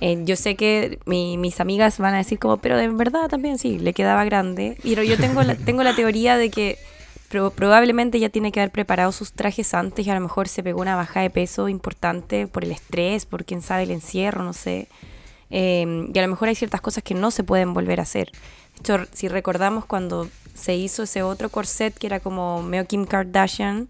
Eh, 0.00 0.22
yo 0.24 0.36
sé 0.36 0.56
que 0.56 0.98
mi- 1.04 1.36
mis 1.36 1.60
amigas 1.60 1.98
van 1.98 2.14
a 2.14 2.18
decir 2.18 2.38
como, 2.38 2.56
pero 2.56 2.76
de 2.76 2.88
verdad 2.88 3.28
también 3.28 3.58
sí, 3.58 3.78
le 3.78 3.92
quedaba 3.92 4.24
grande. 4.24 4.76
Pero 4.82 5.02
yo 5.02 5.16
tengo 5.18 5.42
la, 5.42 5.54
tengo 5.56 5.82
la 5.82 5.94
teoría 5.94 6.36
de 6.38 6.50
que 6.50 6.78
pro- 7.28 7.50
probablemente 7.50 8.18
ya 8.18 8.30
tiene 8.30 8.50
que 8.50 8.60
haber 8.60 8.70
preparado 8.72 9.12
sus 9.12 9.32
trajes 9.32 9.74
antes 9.74 10.06
y 10.06 10.10
a 10.10 10.14
lo 10.14 10.20
mejor 10.20 10.48
se 10.48 10.62
pegó 10.62 10.80
una 10.80 10.96
baja 10.96 11.20
de 11.20 11.28
peso 11.30 11.68
importante 11.68 12.46
por 12.46 12.64
el 12.64 12.72
estrés, 12.72 13.26
por 13.26 13.44
quién 13.44 13.60
sabe 13.62 13.82
el 13.82 13.90
encierro, 13.90 14.42
no 14.42 14.52
sé. 14.54 14.88
Eh, 15.50 16.08
y 16.14 16.18
a 16.18 16.22
lo 16.22 16.28
mejor 16.28 16.48
hay 16.48 16.54
ciertas 16.54 16.80
cosas 16.80 17.02
que 17.02 17.14
no 17.14 17.30
se 17.30 17.44
pueden 17.44 17.74
volver 17.74 18.00
a 18.00 18.04
hacer. 18.04 18.30
De 18.32 18.80
hecho, 18.80 19.06
si 19.12 19.28
recordamos 19.28 19.84
cuando 19.84 20.28
se 20.54 20.76
hizo 20.76 21.02
ese 21.02 21.22
otro 21.22 21.48
corset 21.50 21.92
que 21.96 22.06
era 22.06 22.20
como 22.20 22.62
medio 22.62 22.86
Kim 22.86 23.04
Kardashian, 23.04 23.88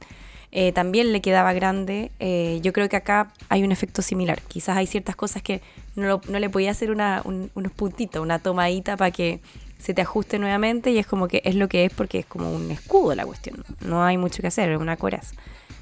eh, 0.52 0.72
también 0.72 1.12
le 1.12 1.20
quedaba 1.20 1.52
grande. 1.52 2.10
Eh, 2.18 2.58
yo 2.62 2.72
creo 2.72 2.88
que 2.88 2.96
acá 2.96 3.32
hay 3.48 3.62
un 3.62 3.72
efecto 3.72 4.02
similar. 4.02 4.40
Quizás 4.42 4.76
hay 4.76 4.86
ciertas 4.86 5.16
cosas 5.16 5.42
que 5.42 5.60
no, 5.96 6.20
no 6.28 6.38
le 6.38 6.50
podía 6.50 6.70
hacer 6.72 6.90
una, 6.90 7.22
un- 7.24 7.50
unos 7.54 7.72
puntitos, 7.72 8.22
una 8.22 8.38
tomadita 8.38 8.96
para 8.96 9.10
que 9.10 9.40
se 9.78 9.94
te 9.94 10.02
ajuste 10.02 10.38
nuevamente 10.38 10.90
y 10.90 10.98
es 10.98 11.06
como 11.06 11.26
que 11.28 11.40
es 11.44 11.54
lo 11.54 11.68
que 11.68 11.84
es 11.86 11.92
porque 11.92 12.18
es 12.18 12.26
como 12.26 12.52
un 12.52 12.70
escudo 12.70 13.14
la 13.14 13.24
cuestión. 13.24 13.64
No 13.80 14.02
hay 14.04 14.16
mucho 14.18 14.42
que 14.42 14.48
hacer, 14.48 14.70
es 14.70 14.78
una 14.80 14.96
coraza. 14.96 15.34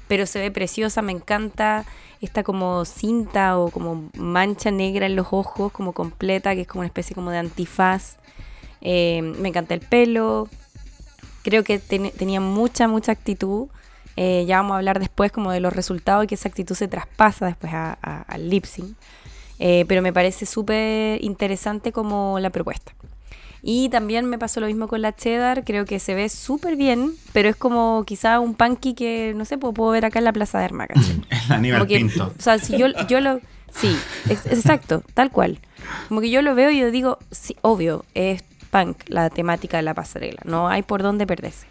Pero 0.07 0.25
se 0.25 0.39
ve 0.39 0.51
preciosa, 0.51 1.01
me 1.01 1.11
encanta 1.11 1.85
esta 2.21 2.43
como 2.43 2.83
cinta 2.85 3.57
o 3.59 3.69
como 3.71 4.09
mancha 4.15 4.71
negra 4.71 5.05
en 5.05 5.15
los 5.15 5.27
ojos, 5.31 5.71
como 5.71 5.93
completa, 5.93 6.55
que 6.55 6.61
es 6.61 6.67
como 6.67 6.79
una 6.81 6.87
especie 6.87 7.13
como 7.15 7.29
de 7.31 7.37
antifaz. 7.37 8.17
Eh, 8.81 9.21
me 9.21 9.49
encanta 9.49 9.73
el 9.73 9.81
pelo, 9.81 10.47
creo 11.43 11.63
que 11.63 11.79
ten- 11.79 12.11
tenía 12.11 12.39
mucha, 12.41 12.87
mucha 12.87 13.11
actitud. 13.11 13.67
Eh, 14.21 14.43
ya 14.45 14.57
vamos 14.57 14.73
a 14.73 14.77
hablar 14.79 14.99
después 14.99 15.31
como 15.31 15.51
de 15.51 15.61
los 15.61 15.71
resultados 15.71 16.25
y 16.25 16.27
que 16.27 16.35
esa 16.35 16.49
actitud 16.49 16.75
se 16.75 16.89
traspasa 16.89 17.45
después 17.45 17.71
a- 17.73 17.97
a- 18.01 18.21
al 18.23 18.49
lip 18.49 18.65
sync. 18.65 18.97
Eh, 19.59 19.85
pero 19.87 20.01
me 20.01 20.11
parece 20.11 20.45
súper 20.45 21.23
interesante 21.23 21.91
como 21.93 22.37
la 22.39 22.49
propuesta. 22.49 22.91
Y 23.61 23.89
también 23.89 24.25
me 24.25 24.37
pasó 24.37 24.59
lo 24.59 24.67
mismo 24.67 24.87
con 24.87 25.01
la 25.01 25.13
cheddar, 25.15 25.63
creo 25.63 25.85
que 25.85 25.99
se 25.99 26.15
ve 26.15 26.27
súper 26.29 26.75
bien, 26.75 27.11
pero 27.33 27.47
es 27.49 27.55
como 27.55 28.03
quizá 28.05 28.39
un 28.39 28.55
punky 28.55 28.93
que, 28.93 29.33
no 29.35 29.43
sé, 29.45 29.57
puedo, 29.57 29.73
puedo 29.73 29.91
ver 29.91 30.05
acá 30.05 30.19
en 30.19 30.25
la 30.25 30.33
Plaza 30.33 30.59
de 30.59 30.69
¿cachai? 30.69 31.21
El 31.47 31.51
Aníbal 31.53 31.87
que, 31.87 31.97
Pinto. 31.97 32.33
O 32.37 32.41
sea, 32.41 32.57
si 32.59 32.77
yo, 32.77 32.87
yo 33.07 33.19
lo... 33.21 33.39
Sí, 33.73 33.95
es- 34.29 34.45
exacto, 34.47 35.03
tal 35.13 35.29
cual. 35.31 35.59
Como 36.07 36.19
que 36.21 36.29
yo 36.29 36.41
lo 36.41 36.55
veo 36.55 36.71
y 36.71 36.79
yo 36.79 36.91
digo, 36.91 37.19
sí, 37.31 37.55
obvio, 37.61 38.03
es 38.15 38.43
punk 38.71 38.97
la 39.07 39.29
temática 39.29 39.77
de 39.77 39.83
la 39.83 39.93
pasarela, 39.93 40.41
no 40.45 40.67
hay 40.69 40.81
por 40.81 41.03
dónde 41.03 41.25
perderse. 41.27 41.67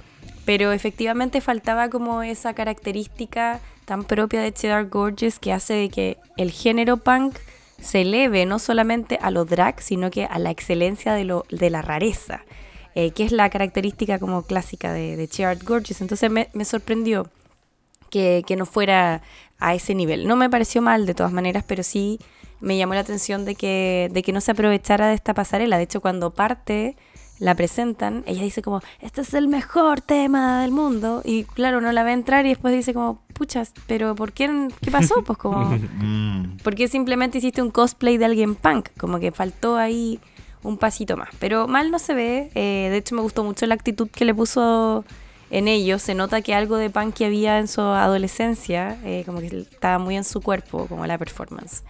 Pero 0.48 0.72
efectivamente 0.72 1.42
faltaba 1.42 1.90
como 1.90 2.22
esa 2.22 2.54
característica 2.54 3.60
tan 3.84 4.04
propia 4.04 4.40
de 4.40 4.50
Cheddar 4.50 4.88
Gorgeous 4.88 5.38
que 5.38 5.52
hace 5.52 5.74
de 5.74 5.88
que 5.90 6.16
el 6.38 6.52
género 6.52 6.96
punk 6.96 7.36
se 7.78 8.00
eleve 8.00 8.46
no 8.46 8.58
solamente 8.58 9.18
a 9.20 9.30
lo 9.30 9.44
drag, 9.44 9.82
sino 9.82 10.10
que 10.10 10.24
a 10.24 10.38
la 10.38 10.50
excelencia 10.50 11.12
de, 11.12 11.26
lo, 11.26 11.44
la 11.50 11.82
rareza, 11.82 12.46
eh, 12.94 13.10
que 13.10 13.24
es 13.24 13.32
la 13.32 13.50
característica 13.50 14.18
como 14.18 14.40
clásica 14.40 14.94
de, 14.94 15.18
de 15.18 15.28
Cheddar 15.28 15.62
Gorgeous. 15.62 16.00
Entonces 16.00 16.30
me, 16.30 16.64
sorprendió 16.64 17.28
que, 18.08 18.42
que 18.46 18.56
no 18.56 18.64
fuera 18.64 19.20
a 19.58 19.74
ese 19.74 19.94
nivel. 19.94 20.26
No 20.26 20.34
me 20.34 20.48
pareció 20.48 20.80
mal 20.80 21.04
de 21.04 21.12
todas 21.12 21.30
maneras, 21.30 21.62
pero 21.68 21.82
sí 21.82 22.20
me 22.60 22.78
llamó 22.78 22.94
la 22.94 23.00
atención 23.00 23.44
de 23.44 23.54
que, 23.54 24.08
de 24.12 24.22
que 24.22 24.32
no 24.32 24.40
se 24.40 24.52
aprovechara 24.52 25.08
de 25.08 25.14
esta 25.14 25.34
pasarela. 25.34 25.76
De 25.76 25.82
hecho, 25.82 26.00
cuando 26.00 26.30
parte, 26.30 26.96
la 27.38 27.54
presentan, 27.54 28.24
ella 28.26 28.42
dice 28.42 28.62
como, 28.62 28.80
este 29.00 29.20
es 29.20 29.34
el 29.34 29.48
mejor 29.48 30.00
tema 30.00 30.62
del 30.62 30.72
mundo. 30.72 31.22
Y 31.24 31.44
claro, 31.44 31.78
uno 31.78 31.92
la 31.92 32.02
ve 32.02 32.12
entrar 32.12 32.46
y 32.46 32.50
después 32.50 32.74
dice 32.74 32.94
como, 32.94 33.20
puchas, 33.32 33.72
pero 33.86 34.14
¿por 34.14 34.32
qué? 34.32 34.68
¿Qué 34.80 34.90
pasó? 34.90 35.22
Pues 35.24 35.38
como... 35.38 35.78
Mm. 35.98 36.58
¿Por 36.58 36.74
qué 36.74 36.88
simplemente 36.88 37.38
hiciste 37.38 37.60
un 37.60 37.70
cosplay 37.70 38.18
de 38.18 38.24
alguien 38.24 38.54
punk? 38.54 38.88
Como 38.98 39.18
que 39.18 39.32
faltó 39.32 39.76
ahí 39.76 40.20
un 40.62 40.76
pasito 40.78 41.16
más. 41.16 41.28
Pero 41.38 41.66
mal 41.66 41.90
no 41.90 41.98
se 41.98 42.14
ve. 42.14 42.50
eh, 42.54 42.88
de 42.90 42.96
hecho, 42.96 43.14
me 43.14 43.22
gustó 43.22 43.44
mucho 43.44 43.66
la 43.66 43.74
actitud 43.74 44.08
que 44.08 44.24
le 44.24 44.34
puso 44.34 45.04
en 45.50 45.68
ellos. 45.68 46.02
Se 46.02 46.14
nota 46.14 46.40
que 46.40 46.54
algo 46.54 46.76
de 46.76 46.90
punk 46.90 47.14
que 47.14 47.26
había 47.26 47.58
en 47.58 47.68
su 47.68 47.80
adolescencia, 47.80 48.98
eh, 49.04 49.22
como 49.26 49.40
que 49.40 49.46
estaba 49.46 49.98
muy 49.98 50.16
en 50.16 50.24
su 50.24 50.40
cuerpo, 50.40 50.86
como 50.86 51.06
la 51.06 51.18
performance. 51.18 51.82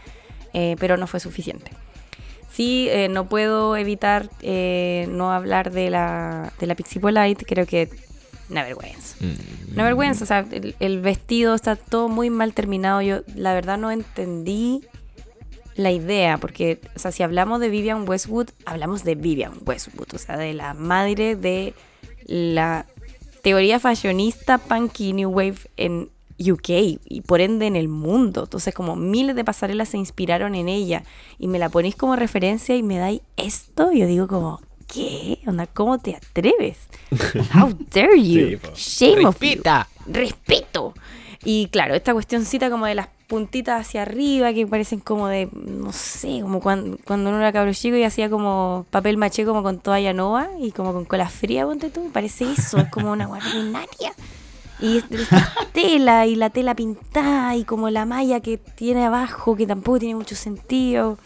Eh, 0.53 0.77
pero 0.79 0.97
no 0.97 1.07
fue 1.07 1.21
suficiente. 1.21 1.71
Sí, 2.59 2.89
eh, 2.91 3.09
no 3.09 3.29
puedo 3.29 3.77
evitar 3.77 4.31
eh, 4.43 5.07
no 5.11 5.31
hablar 5.31 5.71
de 5.71 5.91
la, 5.91 6.53
de 6.59 6.67
la 6.67 6.75
Pixie 6.75 7.01
Polite. 7.01 7.45
Creo 7.45 7.67
que 7.67 7.89
una 8.51 8.65
vergüenza. 8.65 9.17
Una 9.73 9.85
vergüenza, 9.85 10.25
o 10.25 10.27
sea, 10.27 10.45
el, 10.51 10.75
el 10.81 11.01
vestido 11.01 11.55
está 11.55 11.77
todo 11.77 12.09
muy 12.09 12.31
mal 12.31 12.55
terminado. 12.55 13.01
Yo, 13.01 13.21
la 13.37 13.55
verdad, 13.55 13.79
no 13.79 13.93
entendí 13.93 14.83
la 15.77 15.93
idea, 15.93 16.39
porque, 16.39 16.81
o 16.97 16.99
sea, 16.99 17.13
si 17.13 17.23
hablamos 17.23 17.61
de 17.61 17.69
Vivian 17.69 18.09
Westwood, 18.09 18.49
hablamos 18.65 19.05
de 19.05 19.15
Vivian 19.15 19.53
Westwood, 19.65 20.13
o 20.13 20.19
sea, 20.19 20.37
de 20.37 20.53
la 20.53 20.75
madre 20.75 21.37
de 21.37 21.75
la 22.27 22.87
teoría 23.41 23.79
fashionista 23.79 24.59
punky 24.59 25.13
New 25.13 25.31
Wave 25.31 25.59
en 25.77 26.11
UK 26.39 26.99
y 27.05 27.23
por 27.27 27.41
ende 27.41 27.67
en 27.67 27.77
el 27.77 27.89
mundo. 27.89 28.45
Entonces, 28.45 28.75
como 28.75 28.97
miles 28.97 29.37
de 29.37 29.45
pasarelas 29.45 29.91
se 29.91 29.99
inspiraron 29.99 30.55
en 30.55 30.69
ella 30.69 31.03
y 31.39 31.49
me 31.49 31.59
la 31.59 31.69
ponéis 31.69 31.97
como 31.97 32.17
referencia 32.17 32.77
y 32.77 32.83
me 32.83 32.99
dais 32.99 33.21
esto, 33.37 33.93
yo 33.93 34.07
digo 34.07 34.29
como, 34.29 34.61
¿qué? 34.87 35.39
Onda, 35.47 35.67
¿cómo 35.67 35.99
te 35.99 36.17
atreves? 36.17 36.79
How 37.55 37.77
dare 37.93 38.21
you? 38.21 38.59
Sí. 38.75 39.15
Shame 39.15 39.27
of 39.27 39.41
you 39.41 39.63
respeto. 40.07 40.95
Y 41.45 41.69
claro, 41.69 41.95
esta 41.95 42.13
cuestioncita 42.13 42.69
como 42.71 42.87
de 42.87 42.97
las 42.97 43.09
puntitas 43.29 43.81
hacia 43.81 44.03
arriba 44.03 44.53
que 44.53 44.67
parecen 44.67 45.01
como 45.01 45.29
de, 45.29 45.49
no 45.53 45.93
sé, 45.93 46.41
como 46.41 46.61
cuando, 46.61 46.99
cuando 47.05 47.31
uno 47.31 47.39
era 47.39 47.53
cabro 47.53 47.73
chico 47.73 47.97
y 47.97 48.03
hacía 48.03 48.29
como 48.29 48.87
papel 48.91 49.19
maché 49.19 49.45
como 49.45 49.63
con 49.63 49.79
toalla 49.79 50.13
nova 50.13 50.49
y 50.59 50.73
como 50.73 50.93
con 50.93 51.05
cola 51.05 51.29
fría, 51.29 51.67
ponte 51.67 51.91
tú, 51.91 52.11
parece 52.13 52.51
eso, 52.51 52.79
es 52.79 52.89
como 52.89 53.13
una 53.13 53.29
ordinaria. 53.29 54.15
Y 54.81 55.03
tela 55.73 56.27
y 56.27 56.35
la 56.37 56.51
tela 56.51 56.75
pintada 56.75 57.57
y 57.57 57.65
como 57.65 57.91
la 57.91 58.05
malla 58.07 58.41
que 58.41 58.59
tiene 58.59 59.05
abajo, 59.07 59.57
que 59.57 59.67
tampoco 59.67 59.99
tiene 59.99 60.15
mucho 60.15 60.35
sentido. 60.37 61.19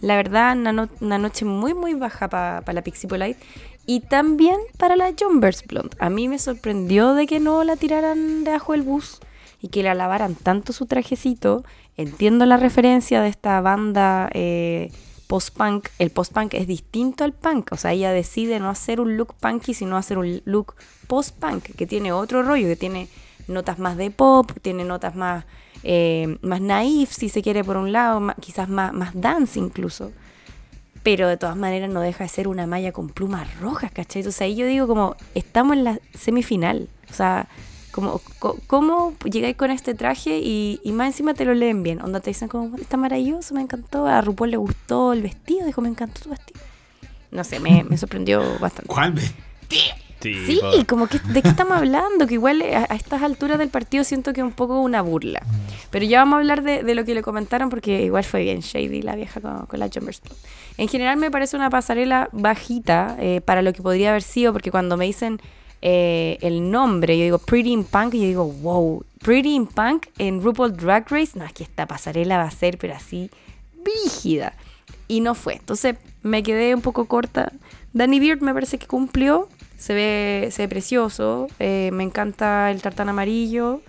La 0.00 0.16
verdad, 0.16 0.56
una, 0.56 0.72
no- 0.72 0.88
una 1.00 1.18
noche 1.18 1.44
muy, 1.44 1.74
muy 1.74 1.94
baja 1.94 2.28
para 2.28 2.62
la 2.72 2.82
Pixie 2.82 3.08
Polite. 3.08 3.38
Y 3.86 4.00
también 4.00 4.56
para 4.78 4.94
la 4.96 5.12
Jumbers 5.18 5.64
Blonde. 5.66 5.96
A 5.98 6.08
mí 6.10 6.28
me 6.28 6.38
sorprendió 6.38 7.14
de 7.14 7.26
que 7.26 7.40
no 7.40 7.64
la 7.64 7.76
tiraran 7.76 8.44
debajo 8.44 8.72
del 8.72 8.82
bus 8.82 9.18
y 9.60 9.68
que 9.68 9.82
la 9.82 9.94
lavaran 9.94 10.34
tanto 10.36 10.72
su 10.72 10.86
trajecito. 10.86 11.64
Entiendo 11.96 12.46
la 12.46 12.56
referencia 12.56 13.20
de 13.22 13.28
esta 13.28 13.60
banda 13.60 14.30
eh, 14.34 14.90
post-punk. 15.32 15.88
El 15.98 16.10
post-punk 16.10 16.52
es 16.52 16.66
distinto 16.66 17.24
al 17.24 17.32
punk. 17.32 17.72
O 17.72 17.78
sea, 17.78 17.92
ella 17.92 18.12
decide 18.12 18.60
no 18.60 18.68
hacer 18.68 19.00
un 19.00 19.16
look 19.16 19.32
punky, 19.40 19.72
sino 19.72 19.96
hacer 19.96 20.18
un 20.18 20.42
look 20.44 20.74
post-punk, 21.06 21.74
que 21.74 21.86
tiene 21.86 22.12
otro 22.12 22.42
rollo, 22.42 22.66
que 22.66 22.76
tiene 22.76 23.08
notas 23.48 23.78
más 23.78 23.96
de 23.96 24.10
pop, 24.10 24.52
tiene 24.60 24.84
notas 24.84 25.16
más, 25.16 25.46
eh, 25.84 26.36
más 26.42 26.60
naif, 26.60 27.12
si 27.12 27.30
se 27.30 27.40
quiere, 27.40 27.64
por 27.64 27.78
un 27.78 27.92
lado, 27.92 28.20
quizás 28.40 28.68
más, 28.68 28.92
más 28.92 29.18
dance 29.18 29.58
incluso. 29.58 30.12
Pero 31.02 31.26
de 31.28 31.38
todas 31.38 31.56
maneras 31.56 31.88
no 31.88 32.02
deja 32.02 32.24
de 32.24 32.28
ser 32.28 32.46
una 32.46 32.66
malla 32.66 32.92
con 32.92 33.08
plumas 33.08 33.58
rojas, 33.58 33.90
¿cachai? 33.90 34.20
Entonces 34.20 34.42
ahí 34.42 34.54
yo 34.54 34.66
digo 34.66 34.86
como, 34.86 35.16
estamos 35.34 35.78
en 35.78 35.84
la 35.84 35.98
semifinal. 36.12 36.90
O 37.10 37.14
sea, 37.14 37.48
como, 37.92 38.20
co- 38.38 38.58
¿cómo 38.66 39.14
llegáis 39.24 39.56
con 39.56 39.70
este 39.70 39.94
traje 39.94 40.38
y, 40.42 40.80
y 40.82 40.92
más 40.92 41.08
encima 41.08 41.34
te 41.34 41.44
lo 41.44 41.54
leen 41.54 41.82
bien? 41.82 42.00
Onda 42.02 42.18
te 42.20 42.30
dicen 42.30 42.48
como, 42.48 42.76
está 42.76 42.96
maravilloso, 42.96 43.54
me 43.54 43.60
encantó, 43.60 44.06
a 44.06 44.20
RuPaul 44.20 44.50
le 44.50 44.56
gustó 44.56 45.12
el 45.12 45.22
vestido, 45.22 45.66
dijo, 45.66 45.80
me 45.80 45.88
encantó 45.88 46.20
tu 46.22 46.30
vestido. 46.30 46.60
No 47.30 47.44
sé, 47.44 47.60
me, 47.60 47.84
me 47.84 47.96
sorprendió 47.96 48.42
bastante. 48.58 48.88
¿Cuál 48.88 49.12
vestido? 49.12 49.94
Sí, 50.20 50.60
como 50.88 51.08
que 51.08 51.18
de 51.18 51.42
qué 51.42 51.48
estamos 51.48 51.76
hablando, 51.76 52.28
que 52.28 52.34
igual 52.34 52.62
a, 52.62 52.86
a 52.88 52.94
estas 52.94 53.22
alturas 53.22 53.58
del 53.58 53.70
partido 53.70 54.04
siento 54.04 54.32
que 54.32 54.40
es 54.40 54.44
un 54.46 54.52
poco 54.52 54.80
una 54.80 55.02
burla. 55.02 55.42
Pero 55.90 56.04
ya 56.04 56.18
vamos 56.20 56.36
a 56.36 56.38
hablar 56.38 56.62
de, 56.62 56.84
de 56.84 56.94
lo 56.94 57.04
que 57.04 57.12
le 57.14 57.22
comentaron 57.22 57.70
porque 57.70 58.02
igual 58.04 58.22
fue 58.22 58.44
bien 58.44 58.60
shady 58.60 59.02
la 59.02 59.16
vieja 59.16 59.40
con, 59.40 59.66
con 59.66 59.80
la 59.80 59.88
Jumpers 59.92 60.20
Blonde. 60.20 60.40
En 60.78 60.86
general 60.86 61.16
me 61.16 61.30
parece 61.32 61.56
una 61.56 61.70
pasarela 61.70 62.28
bajita 62.30 63.16
eh, 63.18 63.40
para 63.44 63.62
lo 63.62 63.72
que 63.72 63.82
podría 63.82 64.10
haber 64.10 64.22
sido, 64.22 64.52
porque 64.52 64.70
cuando 64.70 64.96
me 64.96 65.06
dicen 65.06 65.40
eh, 65.82 66.38
el 66.40 66.70
nombre, 66.70 67.18
yo 67.18 67.24
digo 67.24 67.38
Pretty 67.38 67.72
in 67.72 67.84
Punk 67.84 68.14
y 68.14 68.20
yo 68.20 68.26
digo, 68.26 68.44
wow, 68.44 69.04
Pretty 69.20 69.54
in 69.54 69.66
Punk 69.66 70.06
en 70.18 70.42
RuPaul 70.42 70.76
Drag 70.76 71.10
Race, 71.10 71.38
no, 71.38 71.44
es 71.44 71.52
que 71.52 71.64
esta 71.64 71.86
pasarela 71.86 72.38
va 72.38 72.44
a 72.44 72.50
ser, 72.50 72.78
pero 72.78 72.94
así, 72.94 73.30
brígida. 73.82 74.54
Y 75.08 75.20
no 75.20 75.34
fue. 75.34 75.54
Entonces 75.54 75.96
me 76.22 76.42
quedé 76.42 76.74
un 76.74 76.80
poco 76.80 77.06
corta. 77.06 77.52
Danny 77.92 78.20
Beard 78.20 78.40
me 78.40 78.54
parece 78.54 78.78
que 78.78 78.86
cumplió. 78.86 79.48
Se 79.76 79.92
ve, 79.92 80.48
se 80.52 80.62
ve 80.62 80.68
precioso. 80.68 81.48
eh, 81.58 81.90
me 81.92 82.04
encanta 82.04 82.70
el 82.70 82.80
tartán 82.80 83.08
amarillo. 83.08 83.82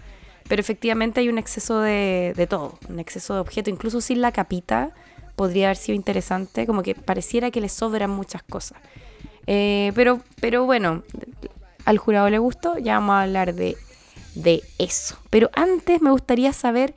Pero 0.49 0.59
efectivamente 0.59 1.21
hay 1.21 1.29
un 1.29 1.37
exceso 1.37 1.79
de, 1.79 2.33
de 2.35 2.47
todo. 2.47 2.77
Un 2.89 2.99
exceso 2.99 3.35
de 3.35 3.39
objeto. 3.39 3.69
Incluso 3.69 4.01
sin 4.01 4.19
la 4.19 4.31
capita 4.31 4.91
podría 5.35 5.67
haber 5.67 5.77
sido 5.77 5.95
interesante. 5.95 6.65
Como 6.65 6.83
que 6.83 6.95
pareciera 6.95 7.51
que 7.51 7.61
le 7.61 7.69
sobran 7.69 8.09
muchas 8.09 8.43
cosas. 8.43 8.77
Eh, 9.47 9.91
pero, 9.95 10.19
pero 10.41 10.65
bueno, 10.65 11.03
al 11.85 11.97
jurado 11.97 12.29
le 12.29 12.39
gustó. 12.39 12.77
Ya 12.77 12.95
vamos 12.95 13.13
a 13.13 13.21
hablar 13.23 13.53
de, 13.53 13.77
de 14.35 14.63
eso. 14.77 15.17
Pero 15.29 15.49
antes 15.53 16.01
me 16.01 16.11
gustaría 16.11 16.53
saber 16.53 16.95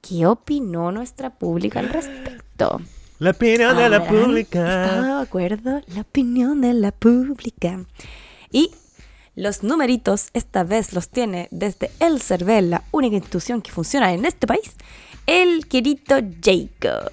qué 0.00 0.26
opinó 0.26 0.92
nuestra 0.92 1.30
pública 1.30 1.80
al 1.80 1.88
respecto. 1.88 2.80
La 3.18 3.30
opinión 3.30 3.76
de 3.76 3.88
la 3.88 3.96
¿Habrán 3.96 4.24
pública. 4.26 4.84
estado 4.84 5.16
de 5.16 5.22
acuerdo? 5.22 5.82
La 5.94 6.02
opinión 6.02 6.60
de 6.60 6.72
la 6.72 6.92
pública. 6.92 7.84
Y 8.52 8.70
los 9.34 9.62
numeritos 9.62 10.28
esta 10.34 10.62
vez 10.64 10.92
los 10.92 11.08
tiene 11.08 11.48
desde 11.50 11.90
el 12.00 12.20
CERVEL, 12.20 12.70
la 12.70 12.84
única 12.92 13.16
institución 13.16 13.60
que 13.60 13.72
funciona 13.72 14.12
en 14.12 14.24
este 14.24 14.46
país, 14.46 14.74
el 15.26 15.66
querido 15.66 16.16
Jacob. 16.42 17.10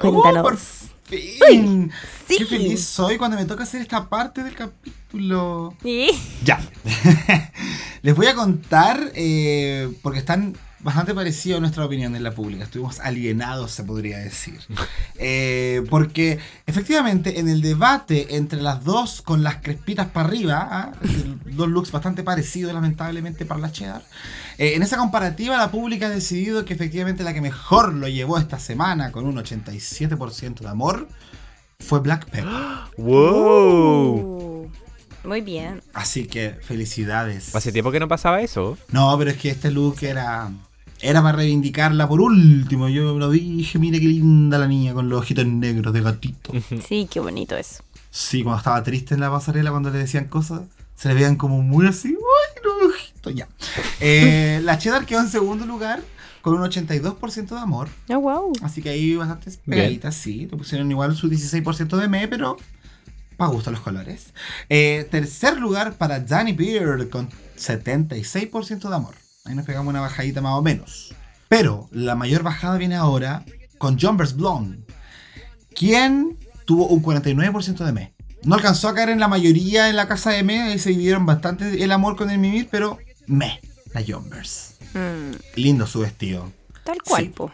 Cuéntanos. 0.00 0.46
Oh, 0.46 0.95
fin. 1.06 1.92
sí. 2.28 2.36
Qué 2.38 2.46
feliz 2.46 2.84
soy 2.84 3.16
cuando 3.18 3.36
me 3.36 3.44
toca 3.44 3.62
hacer 3.62 3.80
esta 3.80 4.08
parte 4.08 4.42
del 4.42 4.54
capítulo. 4.54 5.74
Sí. 5.82 6.08
Ya. 6.44 6.60
Les 8.02 8.14
voy 8.14 8.26
a 8.26 8.34
contar, 8.34 9.12
eh, 9.14 9.92
porque 10.02 10.18
están 10.18 10.56
bastante 10.86 11.14
parecidos 11.14 11.58
a 11.58 11.60
nuestra 11.60 11.84
opinión 11.84 12.14
en 12.14 12.22
la 12.22 12.30
pública. 12.30 12.62
Estuvimos 12.62 13.00
alienados, 13.00 13.72
se 13.72 13.82
podría 13.82 14.18
decir. 14.18 14.60
Eh, 15.18 15.84
porque 15.90 16.38
efectivamente 16.64 17.40
en 17.40 17.48
el 17.48 17.60
debate 17.60 18.36
entre 18.36 18.62
las 18.62 18.84
dos 18.84 19.20
con 19.20 19.42
las 19.42 19.56
crespitas 19.56 20.06
para 20.06 20.28
arriba, 20.28 20.68
¿ah? 20.70 20.92
dos 21.44 21.68
looks 21.68 21.90
bastante 21.90 22.22
parecidos 22.22 22.72
lamentablemente 22.72 23.44
para 23.44 23.58
la 23.58 23.72
cheddar, 23.72 24.02
eh, 24.58 24.74
en 24.76 24.82
esa 24.84 24.96
comparativa 24.96 25.56
la 25.56 25.72
pública 25.72 26.06
ha 26.06 26.10
decidido 26.10 26.64
que 26.64 26.74
efectivamente 26.74 27.24
la 27.24 27.34
que 27.34 27.40
mejor 27.40 27.92
lo 27.92 28.06
llevó 28.06 28.38
esta 28.38 28.60
semana 28.60 29.10
con 29.10 29.26
un 29.26 29.36
87% 29.36 30.60
de 30.60 30.68
amor 30.68 31.08
fue 31.80 31.98
Black 31.98 32.26
Pepper. 32.26 32.44
¡Wow! 32.96 34.14
Uh, 34.14 34.70
muy 35.24 35.40
bien. 35.40 35.82
Así 35.94 36.26
que 36.26 36.50
felicidades. 36.62 37.56
Hace 37.56 37.72
tiempo 37.72 37.90
que 37.90 37.98
no 37.98 38.06
pasaba 38.06 38.40
eso. 38.40 38.78
No, 38.92 39.18
pero 39.18 39.32
es 39.32 39.36
que 39.36 39.50
este 39.50 39.72
look 39.72 39.96
era. 40.02 40.48
Era 41.00 41.22
para 41.22 41.36
reivindicarla 41.36 42.08
por 42.08 42.20
último. 42.20 42.88
Yo 42.88 43.18
lo 43.18 43.30
dije, 43.30 43.78
mire 43.78 44.00
qué 44.00 44.06
linda 44.06 44.58
la 44.58 44.66
niña 44.66 44.94
con 44.94 45.08
los 45.08 45.20
ojitos 45.20 45.46
negros 45.46 45.92
de 45.92 46.00
gatito. 46.00 46.52
Sí, 46.86 47.08
qué 47.10 47.20
bonito 47.20 47.56
eso. 47.56 47.82
Sí, 48.10 48.42
cuando 48.42 48.58
estaba 48.58 48.82
triste 48.82 49.14
en 49.14 49.20
la 49.20 49.30
pasarela, 49.30 49.70
cuando 49.70 49.90
le 49.90 49.98
decían 49.98 50.26
cosas, 50.26 50.62
se 50.94 51.08
le 51.08 51.14
veían 51.14 51.36
como 51.36 51.60
muy 51.60 51.86
así. 51.86 52.08
¡Ay, 52.08 52.62
los 52.64 52.94
ojitos! 52.94 53.34
Ya. 53.34 53.48
Eh, 54.00 54.60
la 54.62 54.78
cheddar 54.78 55.04
quedó 55.04 55.20
en 55.20 55.28
segundo 55.28 55.66
lugar 55.66 56.02
con 56.40 56.54
un 56.54 56.62
82% 56.62 57.48
de 57.48 57.58
amor. 57.58 57.88
Oh, 58.08 58.20
wow. 58.20 58.52
Así 58.62 58.80
que 58.80 58.88
ahí 58.88 59.16
bastante 59.16 59.50
pegaditas, 59.66 60.14
sí. 60.14 60.46
Le 60.50 60.56
pusieron 60.56 60.90
igual 60.90 61.14
su 61.14 61.28
16% 61.28 61.96
de 61.96 62.08
me, 62.08 62.26
pero 62.28 62.56
para 63.36 63.50
gusto 63.50 63.70
los 63.70 63.80
colores. 63.80 64.32
Eh, 64.68 65.06
tercer 65.10 65.58
lugar 65.58 65.94
para 65.94 66.20
Danny 66.20 66.52
Beard 66.52 67.10
con 67.10 67.28
76% 67.58 68.88
de 68.88 68.94
amor. 68.94 69.14
Ahí 69.46 69.54
nos 69.54 69.64
pegamos 69.66 69.90
una 69.90 70.00
bajadita 70.00 70.40
más 70.40 70.54
o 70.54 70.62
menos. 70.62 71.14
Pero 71.48 71.88
la 71.92 72.14
mayor 72.14 72.42
bajada 72.42 72.76
viene 72.78 72.96
ahora 72.96 73.44
con 73.78 73.98
Jumbers 73.98 74.34
Blonde, 74.34 74.78
quien 75.74 76.36
tuvo 76.64 76.88
un 76.88 77.02
49% 77.02 77.84
de 77.84 77.92
me. 77.92 78.14
No 78.42 78.54
alcanzó 78.54 78.88
a 78.88 78.94
caer 78.94 79.10
en 79.10 79.20
la 79.20 79.28
mayoría 79.28 79.88
en 79.88 79.96
la 79.96 80.08
casa 80.08 80.30
de 80.30 80.42
me, 80.42 80.62
ahí 80.62 80.78
se 80.78 80.90
dividieron 80.90 81.26
bastante 81.26 81.82
el 81.82 81.92
amor 81.92 82.16
con 82.16 82.30
el 82.30 82.38
mimir, 82.38 82.68
pero 82.70 82.98
me, 83.26 83.60
la 83.92 84.02
Jumbers. 84.06 84.74
Mm, 84.94 85.34
Lindo 85.56 85.86
su 85.86 86.00
vestido. 86.00 86.52
tal 86.84 87.02
cual, 87.02 87.24
Sí. 87.24 87.28
po. 87.30 87.50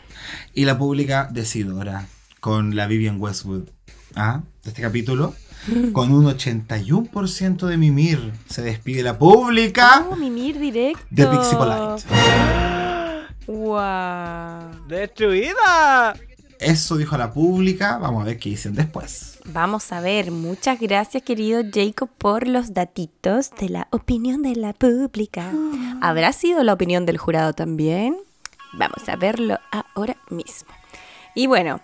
Y 0.54 0.64
la 0.64 0.78
pública 0.78 1.28
decidora 1.30 2.06
con 2.40 2.76
la 2.76 2.86
Vivian 2.86 3.20
Westwood 3.20 3.68
¿ah? 4.14 4.42
de 4.62 4.70
este 4.70 4.82
capítulo. 4.82 5.34
Con 5.92 6.12
un 6.12 6.24
81% 6.26 7.66
de 7.66 7.76
mimir 7.76 8.32
se 8.48 8.62
despide 8.62 9.02
la 9.02 9.18
pública 9.18 10.06
Oh, 10.10 10.16
mimir 10.16 10.58
directo. 10.58 11.02
de 11.10 11.26
Pixie 11.26 11.56
Polite. 11.56 12.04
Wow. 13.46 14.86
¡Destruida! 14.88 16.14
Eso 16.60 16.96
dijo 16.96 17.16
la 17.18 17.32
pública. 17.32 17.98
Vamos 17.98 18.22
a 18.22 18.26
ver 18.26 18.38
qué 18.38 18.50
dicen 18.50 18.74
después. 18.74 19.38
Vamos 19.46 19.90
a 19.92 20.00
ver, 20.00 20.30
muchas 20.30 20.78
gracias 20.78 21.24
querido 21.24 21.60
Jacob 21.72 22.08
por 22.18 22.46
los 22.46 22.72
datitos 22.72 23.50
de 23.58 23.68
la 23.68 23.88
opinión 23.90 24.42
de 24.42 24.54
la 24.54 24.72
pública. 24.72 25.50
¿Habrá 26.00 26.32
sido 26.32 26.62
la 26.62 26.72
opinión 26.72 27.04
del 27.04 27.18
jurado 27.18 27.52
también? 27.52 28.16
Vamos 28.74 29.08
a 29.08 29.16
verlo 29.16 29.58
ahora 29.72 30.16
mismo. 30.30 30.70
Y 31.34 31.48
bueno, 31.48 31.80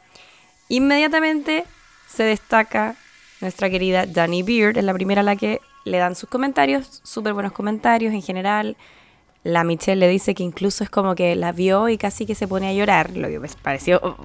inmediatamente 0.69 1.65
se 2.09 2.23
destaca 2.23 2.95
nuestra 3.41 3.71
querida 3.71 4.07
Dani 4.07 4.43
Beard, 4.43 4.79
es 4.79 4.85
la 4.85 4.95
primera 4.95 5.21
a 5.21 5.25
la 5.25 5.37
que 5.37 5.61
le 5.85 5.99
dan 5.99 6.15
sus 6.15 6.29
comentarios, 6.29 7.01
súper 7.05 7.33
buenos 7.35 7.53
comentarios 7.53 8.13
en 8.13 8.23
general. 8.23 8.77
La 9.45 9.63
Michelle 9.65 10.01
le 10.01 10.09
dice 10.09 10.35
que 10.35 10.43
incluso 10.43 10.83
es 10.85 10.91
como 10.91 11.15
que 11.15 11.37
la 11.37 11.53
vio 11.53 11.89
y 11.89 11.97
casi 11.97 12.27
que 12.27 12.35
se 12.35 12.49
pone 12.49 12.69
a 12.69 12.73
llorar, 12.73 13.17
lo 13.17 13.29
que 13.29 13.39
me 13.39 13.49
pareció 13.63 14.17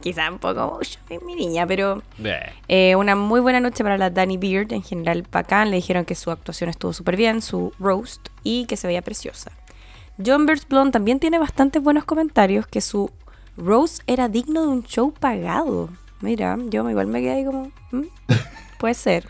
quizá 0.00 0.30
un 0.30 0.38
poco 0.38 0.80
en 1.08 1.24
mi 1.24 1.34
niña, 1.36 1.66
pero 1.66 2.02
eh, 2.68 2.96
una 2.96 3.14
muy 3.14 3.40
buena 3.40 3.60
noche 3.60 3.84
para 3.84 3.96
la 3.96 4.10
Danny 4.10 4.36
Beard, 4.36 4.72
en 4.72 4.82
general 4.82 5.24
bacán. 5.30 5.70
Le 5.70 5.76
dijeron 5.76 6.04
que 6.04 6.14
su 6.16 6.30
actuación 6.30 6.68
estuvo 6.68 6.92
súper 6.92 7.16
bien, 7.16 7.40
su 7.42 7.72
roast, 7.78 8.28
y 8.42 8.66
que 8.66 8.76
se 8.76 8.86
veía 8.88 9.02
preciosa. 9.02 9.52
John 10.24 10.44
Birds 10.46 10.66
Blonde 10.68 10.90
también 10.92 11.20
tiene 11.20 11.38
bastantes 11.38 11.80
buenos 11.82 12.04
comentarios, 12.04 12.66
que 12.66 12.80
su 12.80 13.10
roast 13.56 14.02
era 14.06 14.28
digno 14.28 14.62
de 14.62 14.68
un 14.68 14.82
show 14.84 15.12
pagado. 15.12 15.90
Mira, 16.20 16.58
yo 16.68 16.88
igual 16.90 17.06
me 17.06 17.20
quedé 17.20 17.34
ahí 17.34 17.44
como... 17.44 17.70
"Mm, 17.92 18.02
Puede 18.78 18.94
ser. 18.94 19.26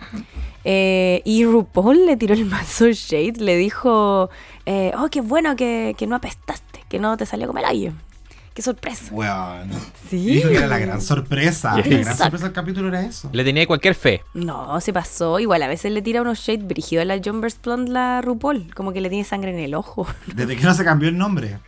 Eh, 0.64 1.22
y 1.24 1.44
RuPaul 1.44 2.06
le 2.06 2.16
tiró 2.16 2.34
el 2.34 2.44
mazo 2.44 2.86
shade, 2.90 3.34
le 3.38 3.56
dijo, 3.56 4.30
eh, 4.64 4.92
oh, 4.98 5.08
qué 5.10 5.20
bueno 5.20 5.54
que, 5.54 5.94
que 5.96 6.06
no 6.06 6.16
apestaste, 6.16 6.84
que 6.88 6.98
no 6.98 7.16
te 7.16 7.26
salió 7.26 7.46
como 7.46 7.60
el 7.60 7.64
gallo. 7.64 7.92
¡Qué 8.56 8.62
sorpresa! 8.62 9.12
Weón. 9.12 9.70
Sí. 10.08 10.24
Dijo 10.24 10.48
que 10.48 10.56
era 10.56 10.66
la 10.66 10.78
gran 10.78 11.02
sorpresa. 11.02 11.76
La 11.76 11.82
gran 11.82 12.16
sorpresa 12.16 12.46
del 12.46 12.54
capítulo 12.54 12.88
era 12.88 13.02
eso. 13.02 13.28
Le 13.30 13.44
tenía 13.44 13.66
cualquier 13.66 13.94
fe. 13.94 14.22
No, 14.32 14.80
se 14.80 14.94
pasó. 14.94 15.38
Igual 15.38 15.62
a 15.62 15.68
veces 15.68 15.92
le 15.92 16.00
tira 16.00 16.22
unos 16.22 16.38
shade 16.38 16.64
brígidos 16.64 17.02
a 17.02 17.04
la 17.04 17.20
John 17.22 17.42
Burst 17.42 17.62
Blonde 17.62 17.92
la 17.92 18.22
RuPaul. 18.22 18.72
Como 18.74 18.94
que 18.94 19.02
le 19.02 19.10
tiene 19.10 19.24
sangre 19.24 19.50
en 19.50 19.58
el 19.58 19.74
ojo. 19.74 20.06
Desde 20.34 20.56
que 20.56 20.64
no 20.64 20.72
se 20.72 20.84
cambió 20.84 21.10
el 21.10 21.18
nombre. 21.18 21.58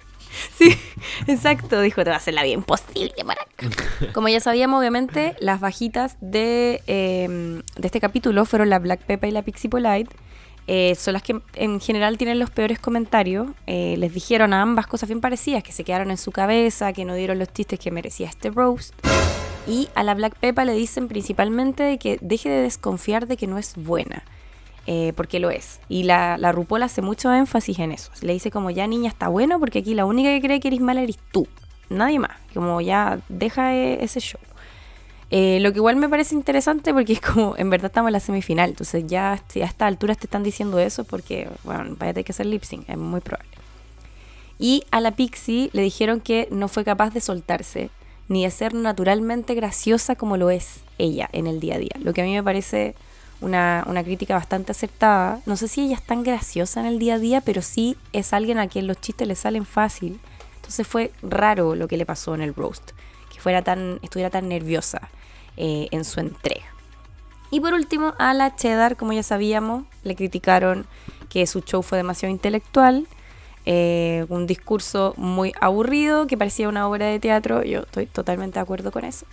Sí, 0.57 0.77
exacto. 1.27 1.81
Dijo, 1.81 2.05
te 2.05 2.11
va 2.11 2.17
a 2.17 2.19
hacer 2.19 2.35
la 2.35 2.43
vida 2.43 2.55
imposible, 2.55 3.25
maraca. 3.25 3.67
Como 4.13 4.29
ya 4.29 4.41
sabíamos, 4.41 4.81
obviamente, 4.81 5.35
las 5.41 5.61
bajitas 5.61 6.17
de, 6.21 6.83
eh, 6.87 7.63
de 7.77 7.87
este 7.87 8.01
capítulo 8.01 8.45
fueron 8.45 8.71
la 8.71 8.79
Black 8.79 9.01
Peppa 9.01 9.27
y 9.27 9.31
la 9.31 9.43
Pixie 9.43 9.71
Polite. 9.71 10.15
Eh, 10.71 10.95
son 10.97 11.15
las 11.15 11.23
que 11.23 11.41
en 11.55 11.81
general 11.81 12.19
tienen 12.19 12.39
los 12.39 12.51
peores 12.51 12.79
comentarios. 12.79 13.47
Eh, 13.67 13.95
les 13.97 14.13
dijeron 14.13 14.53
a 14.53 14.61
ambas 14.61 14.87
cosas 14.87 15.09
bien 15.09 15.23
parecidas, 15.23 15.63
que 15.63 15.73
se 15.73 15.83
quedaron 15.83 16.11
en 16.11 16.19
su 16.19 16.31
cabeza, 16.31 16.93
que 16.93 17.07
no 17.07 17.15
dieron 17.15 17.39
los 17.39 17.51
chistes 17.53 17.81
que 17.81 17.91
merecía 17.91 18.29
este 18.29 18.51
roast. 18.51 18.95
Y 19.67 19.89
a 19.95 20.03
la 20.03 20.15
Black 20.15 20.35
Peppa 20.39 20.67
le 20.67 20.75
dicen 20.75 21.09
principalmente 21.09 21.99
que 21.99 22.19
deje 22.21 22.51
de 22.51 22.63
desconfiar 22.63 23.27
de 23.27 23.39
que 23.39 23.47
no 23.47 23.57
es 23.57 23.75
buena. 23.77 24.25
Eh, 24.91 25.13
porque 25.15 25.39
lo 25.39 25.51
es. 25.51 25.81
Y 25.91 26.05
la, 26.05 26.39
la 26.39 26.51
RuPaul 26.51 26.83
hace 26.83 27.03
mucho 27.03 27.31
énfasis 27.31 27.79
en 27.79 27.93
eso. 27.93 28.11
Le 28.23 28.33
dice 28.33 28.51
como, 28.51 28.71
ya 28.71 28.87
niña, 28.87 29.11
está 29.11 29.29
bueno, 29.29 29.61
porque 29.61 29.81
aquí 29.81 29.93
la 29.93 30.07
única 30.07 30.31
que 30.31 30.41
cree 30.41 30.61
que 30.61 30.69
eres 30.69 30.81
mala 30.81 31.03
eres 31.03 31.19
tú. 31.31 31.47
Nadie 31.91 32.19
más. 32.19 32.31
Como 32.55 32.81
ya 32.81 33.21
deja 33.29 33.75
e- 33.75 34.03
ese 34.03 34.21
show. 34.21 34.41
Eh, 35.31 35.59
lo 35.61 35.73
que 35.73 35.79
igual 35.81 35.97
me 35.97 36.09
parece 36.09 36.35
interesante 36.35 36.95
porque 36.95 37.13
es 37.13 37.21
como, 37.21 37.55
en 37.59 37.69
verdad 37.69 37.89
estamos 37.91 38.09
en 38.09 38.15
la 38.15 38.21
semifinal. 38.21 38.71
Entonces 38.71 39.05
ya 39.07 39.39
si 39.49 39.61
a 39.61 39.67
esta 39.67 39.87
altura 39.87 40.15
te 40.15 40.25
están 40.25 40.43
diciendo 40.43 40.79
eso 40.79 41.05
porque, 41.05 41.51
bueno, 41.65 41.95
vaya 41.99 42.13
a 42.13 42.15
tener 42.15 42.25
que 42.25 42.33
hacer 42.33 42.47
lip 42.47 42.63
sync. 42.63 42.89
Es 42.89 42.97
muy 42.97 43.21
probable. 43.21 43.51
Y 44.59 44.85
a 44.91 45.03
la 45.03 45.11
Pixie 45.11 45.69
le 45.75 45.83
dijeron 45.83 46.23
que 46.23 46.49
no 46.51 46.67
fue 46.67 46.83
capaz 46.83 47.11
de 47.11 47.21
soltarse 47.21 47.91
ni 48.29 48.45
de 48.45 48.51
ser 48.51 48.73
naturalmente 48.73 49.55
graciosa 49.55 50.17
como 50.17 50.39
lo 50.39 50.49
es 50.49 50.81
ella 50.97 51.29
en 51.33 51.47
el 51.47 51.61
día 51.61 51.75
a 51.75 51.79
día. 51.79 51.93
Lo 52.01 52.15
que 52.15 52.23
a 52.23 52.25
mí 52.25 52.33
me 52.33 52.43
parece 52.43 52.95
una, 53.41 53.85
una 53.87 54.03
crítica 54.03 54.35
bastante 54.35 54.73
acertada. 54.73 55.41
No 55.47 55.57
sé 55.57 55.69
si 55.69 55.83
ella 55.83 55.97
es 55.97 56.03
tan 56.03 56.23
graciosa 56.23 56.81
en 56.81 56.87
el 56.87 56.99
día 56.99 57.15
a 57.15 57.19
día, 57.19 57.41
pero 57.41 57.63
sí 57.63 57.97
es 58.13 58.33
alguien 58.33 58.59
a 58.59 58.69
quien 58.69 58.87
los 58.87 59.01
chistes 59.01 59.27
le 59.29 59.35
salen 59.35 59.65
fácil. 59.65 60.21
Entonces 60.57 60.87
fue 60.87 61.13
raro 61.23 61.75
lo 61.75 61.89
que 61.89 61.97
le 61.97 62.05
pasó 62.05 62.35
en 62.35 62.43
el 62.43 62.55
roast, 62.55 62.91
que 63.33 63.41
fuera 63.41 63.63
tan, 63.63 63.99
estuviera 64.03 64.31
tan 64.31 64.49
nerviosa 64.49 65.09
eh, 65.57 65.89
en 65.91 66.05
su 66.05 66.21
entrega. 66.21 66.67
Y 67.51 67.61
por 67.61 67.73
último, 67.73 68.15
a 68.19 68.35
la 68.35 68.55
Cheddar, 68.55 68.97
como 68.97 69.13
ya 69.13 69.23
sabíamos, 69.23 69.85
le 70.03 70.15
criticaron 70.15 70.87
que 71.31 71.47
su 71.47 71.61
show 71.61 71.83
fue 71.83 71.99
demasiado 71.99 72.31
intelectual, 72.31 73.07
eh, 73.65 74.27
un 74.29 74.47
discurso 74.47 75.15
muy 75.17 75.53
aburrido, 75.61 76.27
que 76.27 76.37
parecía 76.37 76.69
una 76.69 76.89
obra 76.89 77.07
de 77.07 77.19
teatro, 77.21 77.63
yo 77.63 77.81
estoy 77.81 78.07
totalmente 78.07 78.59
de 78.59 78.63
acuerdo 78.63 78.93
con 78.93 79.05
eso. 79.05 79.27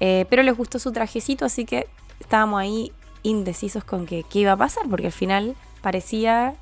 Eh, 0.00 0.26
pero 0.28 0.42
les 0.42 0.56
gustó 0.56 0.78
su 0.78 0.92
trajecito, 0.92 1.44
así 1.44 1.64
que 1.64 1.86
estábamos 2.20 2.60
ahí 2.60 2.92
indecisos 3.24 3.82
con 3.82 4.06
que, 4.06 4.22
qué 4.22 4.40
iba 4.40 4.52
a 4.52 4.56
pasar, 4.56 4.84
porque 4.88 5.06
al 5.06 5.12
final 5.12 5.56
parecía 5.82 6.54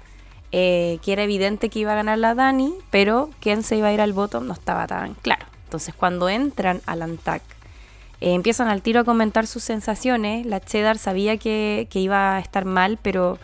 eh, 0.53 0.99
que 1.03 1.13
era 1.13 1.23
evidente 1.23 1.69
que 1.69 1.81
iba 1.81 1.93
a 1.93 1.97
ganar 1.97 2.19
la 2.19 2.35
Dani, 2.35 2.73
pero 2.91 3.29
quién 3.41 3.63
se 3.63 3.77
iba 3.77 3.89
a 3.89 3.93
ir 3.93 4.01
al 4.01 4.15
bottom 4.15 4.47
no 4.47 4.55
estaba 4.55 4.87
tan 4.87 5.15
claro. 5.15 5.45
Entonces 5.65 5.95
cuando 5.95 6.29
entran 6.29 6.81
al 6.87 7.03
ANTAC, 7.03 7.43
eh, 8.21 8.35
empiezan 8.35 8.69
al 8.69 8.83
tiro 8.83 9.01
a 9.01 9.05
comentar 9.05 9.47
sus 9.47 9.65
sensaciones. 9.65 10.47
La 10.47 10.61
Cheddar 10.61 10.99
sabía 10.99 11.37
que, 11.37 11.89
que 11.91 11.99
iba 11.99 12.37
a 12.37 12.41
estar 12.41 12.65
mal, 12.65 12.99
pero 13.01 13.39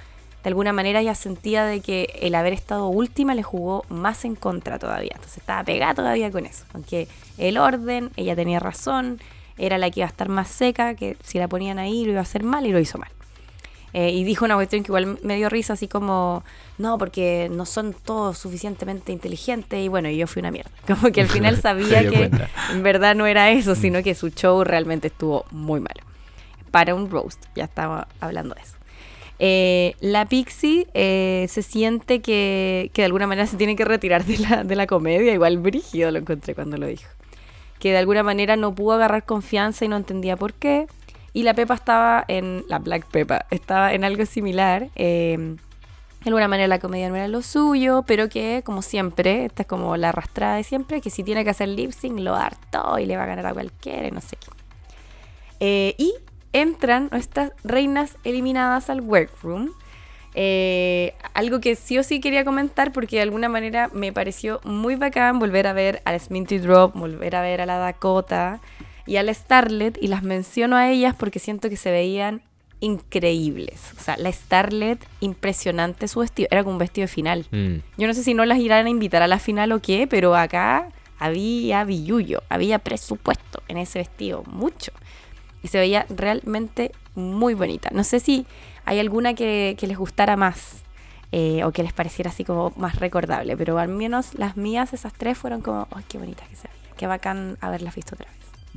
de 0.45 0.49
alguna 0.49 0.73
manera 0.73 1.01
ella 1.01 1.15
sentía 1.15 1.65
de 1.65 1.81
que 1.81 2.19
el 2.21 2.35
haber 2.35 2.53
estado 2.53 2.89
última 2.89 3.35
le 3.35 3.43
jugó 3.43 3.85
más 3.89 4.25
en 4.25 4.35
contra 4.35 4.79
todavía. 4.79 5.13
Entonces 5.15 5.39
estaba 5.39 5.65
pegada 5.65 5.95
todavía 5.95 6.31
con 6.31 6.47
eso. 6.47 6.65
Aunque 6.75 7.09
el 7.39 7.59
orden, 7.59 8.11
ella 8.17 8.37
tenía 8.37 8.61
razón, 8.61 9.19
era 9.59 9.79
la 9.79 9.91
que 9.91 10.01
iba 10.01 10.07
a 10.07 10.11
estar 10.11 10.29
más 10.29 10.49
seca, 10.49 10.95
que 10.95 11.17
si 11.23 11.39
la 11.39 11.49
ponían 11.49 11.79
ahí 11.79 12.05
lo 12.05 12.13
iba 12.13 12.21
a 12.21 12.23
hacer 12.23 12.45
mal 12.45 12.67
y 12.67 12.73
lo 12.73 12.81
hizo 12.81 12.99
mal. 12.99 13.11
Eh, 13.95 14.11
y 14.11 14.25
dijo 14.25 14.45
una 14.45 14.55
cuestión 14.55 14.83
que 14.83 14.89
igual 14.89 15.19
me 15.23 15.37
dio 15.37 15.49
risa, 15.49 15.73
así 15.73 15.89
como, 15.89 16.45
no, 16.77 16.99
porque 16.99 17.49
no 17.51 17.65
son 17.65 17.95
todos 17.95 18.37
suficientemente 18.39 19.13
inteligentes. 19.13 19.81
Y 19.81 19.89
bueno, 19.89 20.11
yo 20.11 20.27
fui 20.27 20.41
una 20.41 20.51
mierda. 20.51 20.71
Como 20.87 21.11
que 21.11 21.23
al 21.23 21.29
final 21.29 21.57
sabía 21.63 22.03
que 22.09 22.29
cuenta. 22.29 22.51
en 22.71 22.83
verdad 22.83 23.15
no 23.15 23.27
era 23.27 23.51
eso, 23.51 23.75
sino 23.75 24.03
que 24.03 24.15
su 24.15 24.29
show 24.31 24.63
realmente 24.65 25.09
estuvo 25.09 25.47
muy 25.51 25.81
malo. 25.81 26.03
Para 26.71 26.95
un 26.95 27.11
roast, 27.11 27.43
ya 27.55 27.65
estaba 27.65 28.09
hablando 28.21 28.55
de 28.55 28.61
eso. 28.61 28.75
Eh, 29.41 29.95
la 30.01 30.27
Pixie 30.27 30.89
eh, 30.95 31.47
se 31.49 31.63
siente 31.63 32.21
que, 32.21 32.91
que 32.93 33.03
de 33.03 33.07
alguna 33.07 33.27
manera 33.27 33.47
se 33.47 33.57
tiene 33.57 33.77
que 33.77 33.85
retirar 33.85 34.25
de 34.25 34.37
la, 34.39 34.65
de 34.65 34.77
la 34.77 34.87
comedia. 34.87 35.33
Igual 35.33 35.59
brígido 35.59 36.11
lo 36.11 36.19
encontré 36.19 36.55
cuando 36.55 36.77
lo 36.77 36.87
dijo. 36.87 37.09
Que 37.79 37.93
de 37.93 37.99
alguna 37.99 38.23
manera 38.23 38.57
no 38.57 38.75
pudo 38.75 38.95
agarrar 38.95 39.25
confianza 39.25 39.85
y 39.85 39.89
no 39.89 39.97
entendía 39.97 40.37
por 40.37 40.55
qué. 40.55 40.87
Y 41.33 41.43
la 41.43 41.55
Pepa 41.55 41.75
estaba 41.75 42.25
en. 42.29 42.65
La 42.69 42.79
Black 42.79 43.07
Pepa 43.07 43.47
estaba 43.51 43.93
en 43.93 44.05
algo 44.05 44.27
similar. 44.27 44.89
eh, 44.97 45.57
de 46.21 46.31
alguna 46.31 46.49
manera 46.49 46.67
la 46.67 46.81
comedia 46.81 47.09
no 47.09 47.17
era 47.17 47.29
lo 47.29 47.43
suyo, 47.43 48.03
pero 48.07 48.29
que, 48.29 48.63
como 48.65 48.83
siempre, 48.83 49.45
esta 49.45 49.63
es 49.63 49.69
como 49.69 49.97
la 49.97 50.09
arrastrada 50.09 50.57
de 50.57 50.65
siempre, 50.65 51.01
que 51.01 51.11
si 51.11 51.23
tiene 51.23 51.45
que 51.45 51.51
hacer 51.51 51.69
lip 51.69 51.93
sync 51.93 52.19
lo 52.19 52.35
hartó 52.35 52.99
y 52.99 53.07
le 53.07 53.17
va 53.17 53.23
a 53.23 53.27
ganar 53.27 53.47
a 53.47 53.53
cualquiera 53.53 54.09
y 54.09 54.11
no 54.11 54.21
sé 54.21 54.37
qué. 54.37 54.51
Eh, 55.61 55.95
y 55.97 56.15
entran 56.53 57.09
nuestras 57.13 57.53
reinas 57.63 58.17
eliminadas 58.25 58.91
al 58.91 59.01
workroom. 59.01 59.71
Eh, 60.41 61.15
algo 61.35 61.59
que 61.59 61.75
sí 61.75 61.99
o 61.99 62.05
sí 62.05 62.21
quería 62.21 62.45
comentar 62.45 62.93
porque 62.93 63.17
de 63.17 63.23
alguna 63.23 63.49
manera 63.49 63.91
me 63.93 64.13
pareció 64.13 64.61
muy 64.63 64.95
bacán 64.95 65.41
volver 65.41 65.67
a 65.67 65.73
ver 65.73 66.01
a 66.05 66.13
la 66.13 66.19
Sminty 66.21 66.59
Drop, 66.59 66.95
volver 66.95 67.35
a 67.35 67.43
ver 67.43 67.61
a 67.61 67.67
la 67.67 67.77
Dakota 67.79 68.61
y 69.05 69.17
a 69.17 69.25
la 69.25 69.35
Starlet 69.35 69.99
y 70.01 70.07
las 70.07 70.23
menciono 70.23 70.77
a 70.77 70.89
ellas 70.91 71.17
porque 71.19 71.41
siento 71.41 71.69
que 71.69 71.77
se 71.77 71.91
veían 71.91 72.41
increíbles. 72.79 73.93
O 73.99 74.01
sea, 74.01 74.17
la 74.17 74.31
Starlet, 74.31 75.05
impresionante 75.19 76.07
su 76.07 76.21
vestido, 76.21 76.47
era 76.53 76.63
como 76.63 76.75
un 76.75 76.79
vestido 76.79 77.07
de 77.07 77.13
final. 77.13 77.47
Mm. 77.51 77.79
Yo 77.97 78.07
no 78.07 78.15
sé 78.15 78.23
si 78.23 78.33
no 78.33 78.45
las 78.45 78.61
irán 78.61 78.87
a 78.87 78.91
invitar 78.91 79.23
a 79.23 79.27
la 79.27 79.41
final 79.41 79.73
o 79.73 79.81
qué, 79.81 80.07
pero 80.07 80.37
acá 80.37 80.93
había 81.19 81.83
billullo, 81.83 82.45
había 82.49 82.79
presupuesto 82.79 83.61
en 83.67 83.79
ese 83.79 83.99
vestido, 83.99 84.45
mucho. 84.45 84.93
Y 85.65 85.69
se 85.69 85.79
veía 85.79 86.07
realmente 86.11 86.93
muy 87.17 87.55
bonita. 87.55 87.91
No 87.93 88.05
sé 88.05 88.21
si 88.21 88.47
hay 88.89 88.99
alguna 89.01 89.35
que, 89.35 89.77
que 89.79 89.87
les 89.87 89.97
gustara 89.99 90.37
más 90.37 90.83
eh, 91.33 91.63
o 91.65 91.73
que 91.73 91.83
les 91.83 91.93
pareciera 91.93 92.31
así 92.31 92.45
como 92.45 92.73
más 92.77 92.97
recordable, 92.97 93.57
pero 93.57 93.79
al 93.79 93.89
menos 93.89 94.35
las 94.35 94.57
mías, 94.57 94.93
esas 94.95 95.13
tres, 95.13 95.37
fueron 95.37 95.61
como, 95.61 95.87
¡ay, 95.95 96.05
qué 96.09 96.19
bonitas 96.19 96.49
que 96.49 96.57
se 96.57 96.69
veían! 96.69 96.95
Qué 96.97 97.07
bacán 97.07 97.57
haberlas 97.61 97.95
visto 97.95 98.15
otra 98.15 98.27
vez. 98.27 98.35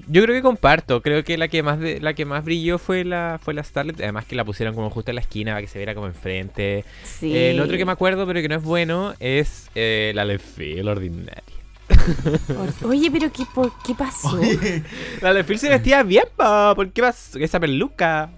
Yo 0.07 0.23
creo 0.23 0.35
que 0.35 0.41
comparto, 0.41 1.01
creo 1.01 1.23
que 1.23 1.37
la 1.37 1.47
que 1.47 1.63
más 1.63 1.79
de- 1.79 1.99
la 1.99 2.13
que 2.13 2.25
más 2.25 2.43
brilló 2.43 2.77
fue 2.79 3.03
la 3.03 3.39
fue 3.43 3.53
la 3.53 3.63
Starlet, 3.63 3.99
además 4.01 4.25
que 4.25 4.35
la 4.35 4.43
pusieron 4.45 4.73
como 4.73 4.89
justo 4.89 5.11
en 5.11 5.15
la 5.15 5.21
esquina 5.21 5.51
para 5.51 5.61
que 5.61 5.67
se 5.67 5.77
viera 5.79 5.93
como 5.95 6.07
enfrente. 6.07 6.85
Sí. 7.03 7.35
Eh, 7.35 7.53
lo 7.53 7.63
otro 7.63 7.77
que 7.77 7.85
me 7.85 7.91
acuerdo 7.91 8.25
pero 8.25 8.41
que 8.41 8.47
no 8.49 8.55
es 8.55 8.63
bueno 8.63 9.13
es 9.19 9.69
eh, 9.75 10.11
la 10.15 10.25
Lefil 10.25 10.87
ordinaria. 10.87 11.43
Oye, 12.85 13.11
pero 13.11 13.31
¿qué, 13.31 13.43
por, 13.53 13.71
¿qué 13.85 13.93
pasó? 13.93 14.29
Oye, 14.39 14.81
La 15.21 15.33
Lefil 15.33 15.59
se 15.59 15.69
vestía 15.69 16.03
bien, 16.03 16.23
¿por 16.35 16.91
qué 16.91 17.01
pasó? 17.01 17.37
Esa 17.37 17.59
peluca. 17.59 18.29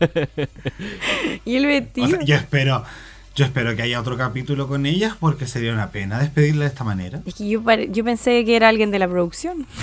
Y 1.44 1.56
el 1.56 1.64
o 1.64 1.68
vestido. 1.68 2.08
sea, 2.08 2.22
yo 2.22 2.36
espero, 2.36 2.84
yo 3.34 3.44
espero 3.44 3.74
que 3.76 3.82
haya 3.82 4.00
otro 4.00 4.16
capítulo 4.16 4.68
con 4.68 4.86
ellas 4.86 5.14
porque 5.18 5.46
sería 5.46 5.72
una 5.72 5.90
pena 5.90 6.18
despedirla 6.18 6.64
de 6.64 6.68
esta 6.68 6.84
manera. 6.84 7.20
Es 7.24 7.34
que 7.34 7.48
yo, 7.48 7.62
yo 7.90 8.04
pensé 8.04 8.44
que 8.44 8.56
era 8.56 8.68
alguien 8.68 8.90
de 8.90 8.98
la 8.98 9.08
producción. 9.08 9.66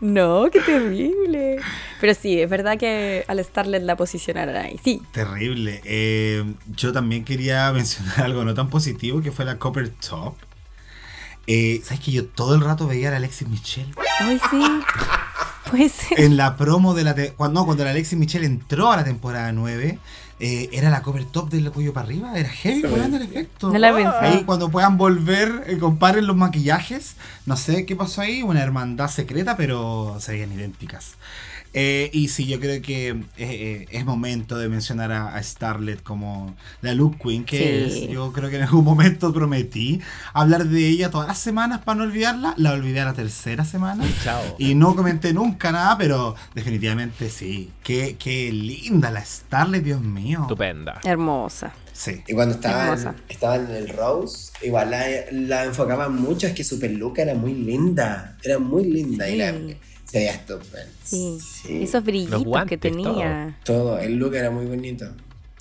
no, 0.00 0.48
qué 0.50 0.60
terrible. 0.60 1.58
Pero 2.00 2.14
sí, 2.14 2.40
es 2.40 2.48
verdad 2.48 2.78
que 2.78 3.24
al 3.28 3.44
Starlet 3.44 3.82
la 3.82 3.96
posicionaron 3.96 4.56
ahí. 4.56 4.78
Sí. 4.82 5.02
Terrible. 5.12 5.80
Eh, 5.84 6.44
yo 6.76 6.92
también 6.92 7.24
quería 7.24 7.70
mencionar 7.72 8.22
algo 8.22 8.44
no 8.44 8.54
tan 8.54 8.70
positivo 8.70 9.20
que 9.22 9.32
fue 9.32 9.44
la 9.44 9.58
Copper 9.58 9.90
Top. 9.90 10.36
Eh, 11.46 11.80
¿Sabes 11.82 12.00
que 12.00 12.12
yo 12.12 12.26
todo 12.26 12.54
el 12.54 12.60
rato 12.60 12.86
veía 12.86 13.12
a 13.12 13.16
Alexis 13.16 13.48
Michelle? 13.48 13.90
Ay, 14.20 14.40
sí. 14.50 14.62
Puede 15.68 15.88
ser. 15.88 16.20
En 16.20 16.36
la 16.36 16.56
promo 16.56 16.94
de 16.94 17.04
la... 17.04 17.14
te- 17.14 17.32
cuando, 17.32 17.60
no, 17.60 17.66
cuando 17.66 17.84
la 17.84 17.90
Alexis 17.90 18.18
Michelle 18.18 18.46
entró 18.46 18.90
a 18.92 18.96
la 18.96 19.04
temporada 19.04 19.52
9, 19.52 19.98
eh, 20.40 20.68
era 20.72 20.88
la 20.90 21.02
Copper 21.02 21.24
Top 21.26 21.50
del 21.50 21.70
cuello 21.70 21.92
para 21.92 22.06
arriba. 22.06 22.32
Era 22.38 22.48
heavy, 22.48 22.82
weón, 22.84 23.14
el 23.14 23.22
efecto. 23.22 23.70
No 23.70 23.78
la 23.78 23.94
pensé. 23.94 24.16
Ahí 24.20 24.44
cuando 24.44 24.70
puedan 24.70 24.96
volver, 24.96 25.64
eh, 25.66 25.78
comparen 25.78 26.26
los 26.26 26.36
maquillajes. 26.36 27.14
No 27.46 27.56
sé 27.56 27.84
qué 27.86 27.94
pasó 27.94 28.22
ahí, 28.22 28.42
una 28.42 28.62
hermandad 28.62 29.08
secreta, 29.08 29.56
pero 29.56 30.16
se 30.18 30.32
veían 30.32 30.52
idénticas. 30.52 31.14
Eh, 31.72 32.10
y 32.12 32.28
sí, 32.28 32.46
yo 32.46 32.58
creo 32.58 32.82
que 32.82 33.08
eh, 33.10 33.16
eh, 33.38 33.86
es 33.90 34.04
momento 34.04 34.58
de 34.58 34.68
mencionar 34.68 35.12
a, 35.12 35.36
a 35.36 35.42
Starlet 35.42 36.02
como 36.02 36.56
la 36.82 36.94
Look 36.94 37.18
Queen, 37.22 37.44
que 37.44 37.58
Sí. 37.88 38.04
es. 38.04 38.10
Yo 38.10 38.32
creo 38.32 38.50
que 38.50 38.56
en 38.56 38.62
algún 38.62 38.84
momento 38.84 39.32
prometí 39.32 40.00
hablar 40.32 40.64
de 40.66 40.88
ella 40.88 41.10
todas 41.10 41.28
las 41.28 41.38
semanas 41.38 41.80
para 41.84 41.98
no 41.98 42.04
olvidarla. 42.04 42.54
La 42.56 42.72
olvidé 42.72 43.00
a 43.00 43.04
la 43.04 43.14
tercera 43.14 43.64
semana. 43.64 44.04
Chao. 44.24 44.42
Y 44.58 44.74
no 44.74 44.96
comenté 44.96 45.32
nunca 45.32 45.70
nada, 45.70 45.96
pero 45.96 46.34
definitivamente 46.54 47.30
sí. 47.30 47.70
Qué, 47.84 48.16
qué 48.18 48.50
linda 48.50 49.10
la 49.10 49.24
Starlet, 49.24 49.84
Dios 49.84 50.00
mío. 50.00 50.40
Estupenda. 50.42 51.00
Hermosa. 51.04 51.72
Sí. 51.92 52.22
Y 52.26 52.32
cuando 52.32 52.54
estaban, 52.54 53.16
estaban 53.28 53.66
en 53.70 53.76
el 53.76 53.88
Rose, 53.90 54.52
igual 54.62 54.90
la, 54.90 55.04
la 55.32 55.64
enfocaban 55.66 56.16
mucho, 56.20 56.46
es 56.46 56.54
que 56.54 56.64
su 56.64 56.80
peluca 56.80 57.22
era 57.22 57.34
muy 57.34 57.54
linda. 57.54 58.36
Era 58.42 58.58
muy 58.58 58.84
linda 58.84 59.28
y 59.28 59.36
la, 59.36 59.52
Sí. 60.10 60.12
se 60.12 60.18
veía 60.18 60.32
estupenda. 60.32 60.88
Sí. 61.04 61.38
Sí. 61.40 61.82
Esos 61.84 62.02
brillitos 62.04 62.44
guantes, 62.44 62.68
que 62.70 62.78
tenía. 62.78 63.58
Todo, 63.64 63.98
el 63.98 64.16
look 64.16 64.34
era 64.34 64.50
muy 64.50 64.66
bonito. 64.66 65.06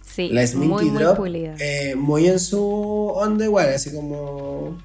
Sí, 0.06 0.30
La 0.30 0.46
Sminky 0.46 0.68
muy, 0.68 0.86
muy 0.86 1.04
Drop, 1.04 1.18
pulida. 1.18 1.56
eh, 1.60 1.96
muy 1.96 2.28
en 2.28 2.40
su 2.40 2.62
onda 2.62 3.46
igual, 3.46 3.70
así 3.70 3.94
como 3.94 4.78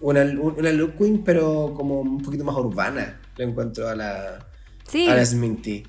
una, 0.00 0.22
una 0.22 0.70
look 0.72 0.96
queen, 0.98 1.22
pero 1.24 1.72
como 1.74 2.00
un 2.00 2.22
poquito 2.22 2.44
más 2.44 2.54
urbana. 2.56 3.18
Le 3.38 3.44
encuentro 3.44 3.88
a 3.88 3.94
la, 3.96 4.46
sí, 4.86 5.08
a 5.08 5.14
la 5.14 5.24
Sminty. 5.24 5.84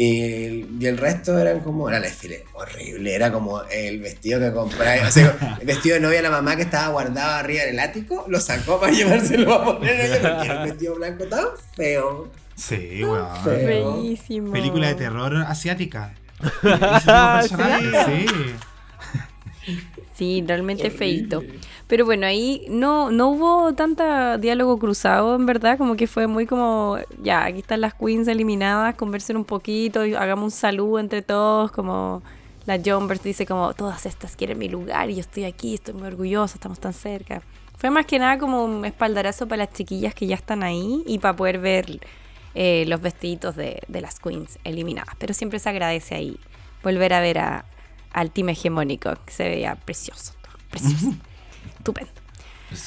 Y 0.00 0.44
el, 0.44 0.68
y 0.78 0.86
el 0.86 0.96
resto 0.96 1.36
eran 1.36 1.58
como, 1.58 1.88
era 1.88 1.96
el 1.96 2.04
desfile 2.04 2.44
horrible, 2.54 3.12
era 3.16 3.32
como 3.32 3.62
el 3.64 3.98
vestido 3.98 4.38
que 4.38 4.52
compré, 4.52 5.00
o 5.00 5.10
sea, 5.10 5.58
el 5.60 5.66
vestido 5.66 5.94
de 5.94 6.00
novia 6.00 6.18
de 6.18 6.22
la 6.22 6.30
mamá 6.30 6.54
que 6.54 6.62
estaba 6.62 6.86
guardado 6.92 7.32
arriba 7.32 7.64
en 7.64 7.70
el 7.70 7.80
ático, 7.80 8.24
lo 8.28 8.38
sacó 8.38 8.78
para 8.78 8.92
llevárselo 8.92 9.52
a 9.52 9.64
poner 9.64 10.00
ella, 10.00 10.20
porque 10.20 10.46
era 10.46 10.62
el 10.62 10.70
vestido 10.70 10.94
blanco 10.94 11.24
tan 11.24 11.46
feo. 11.74 12.30
Sí, 12.54 13.02
weón. 13.02 13.42
Feo. 13.42 13.96
bellísimo. 13.96 14.52
Película 14.52 14.86
de 14.86 14.94
terror 14.94 15.36
asiática. 15.38 16.14
Personaje, 16.62 17.90
sí. 18.06 18.26
Sí, 20.14 20.44
realmente 20.46 20.90
feito. 20.92 21.42
Pero 21.88 22.04
bueno, 22.04 22.26
ahí 22.26 22.66
no, 22.68 23.10
no 23.10 23.30
hubo 23.30 23.72
tanta 23.74 24.36
diálogo 24.38 24.78
cruzado, 24.78 25.34
en 25.34 25.46
verdad, 25.46 25.78
como 25.78 25.96
que 25.96 26.06
fue 26.06 26.26
muy 26.26 26.46
como, 26.46 26.98
ya, 27.22 27.44
aquí 27.44 27.60
están 27.60 27.80
las 27.80 27.94
queens 27.94 28.28
eliminadas, 28.28 28.94
conversen 28.94 29.38
un 29.38 29.44
poquito, 29.44 30.04
y 30.04 30.14
hagamos 30.14 30.44
un 30.44 30.50
saludo 30.50 30.98
entre 30.98 31.22
todos, 31.22 31.72
como 31.72 32.22
la 32.66 32.78
Jumbers 32.84 33.22
dice 33.22 33.46
como, 33.46 33.72
todas 33.72 34.04
estas 34.04 34.36
quieren 34.36 34.58
mi 34.58 34.68
lugar 34.68 35.08
y 35.08 35.14
yo 35.14 35.20
estoy 35.20 35.44
aquí, 35.44 35.74
estoy 35.74 35.94
muy 35.94 36.06
orgullosa, 36.06 36.56
estamos 36.56 36.78
tan 36.78 36.92
cerca. 36.92 37.40
Fue 37.78 37.88
más 37.88 38.04
que 38.04 38.18
nada 38.18 38.36
como 38.38 38.62
un 38.62 38.84
espaldarazo 38.84 39.48
para 39.48 39.64
las 39.64 39.72
chiquillas 39.72 40.14
que 40.14 40.26
ya 40.26 40.34
están 40.34 40.62
ahí 40.62 41.02
y 41.06 41.18
para 41.18 41.34
poder 41.34 41.58
ver 41.58 42.00
eh, 42.54 42.84
los 42.86 43.00
vestiditos 43.00 43.56
de, 43.56 43.80
de 43.88 44.00
las 44.02 44.20
queens 44.20 44.58
eliminadas. 44.64 45.14
Pero 45.18 45.32
siempre 45.32 45.58
se 45.60 45.70
agradece 45.70 46.14
ahí 46.14 46.38
volver 46.82 47.14
a 47.14 47.20
ver 47.20 47.38
a, 47.38 47.64
al 48.12 48.30
team 48.30 48.50
hegemónico, 48.50 49.14
que 49.24 49.32
se 49.32 49.48
veía 49.48 49.74
precioso, 49.76 50.34
precioso, 50.70 51.14
estupendo. 51.90 52.28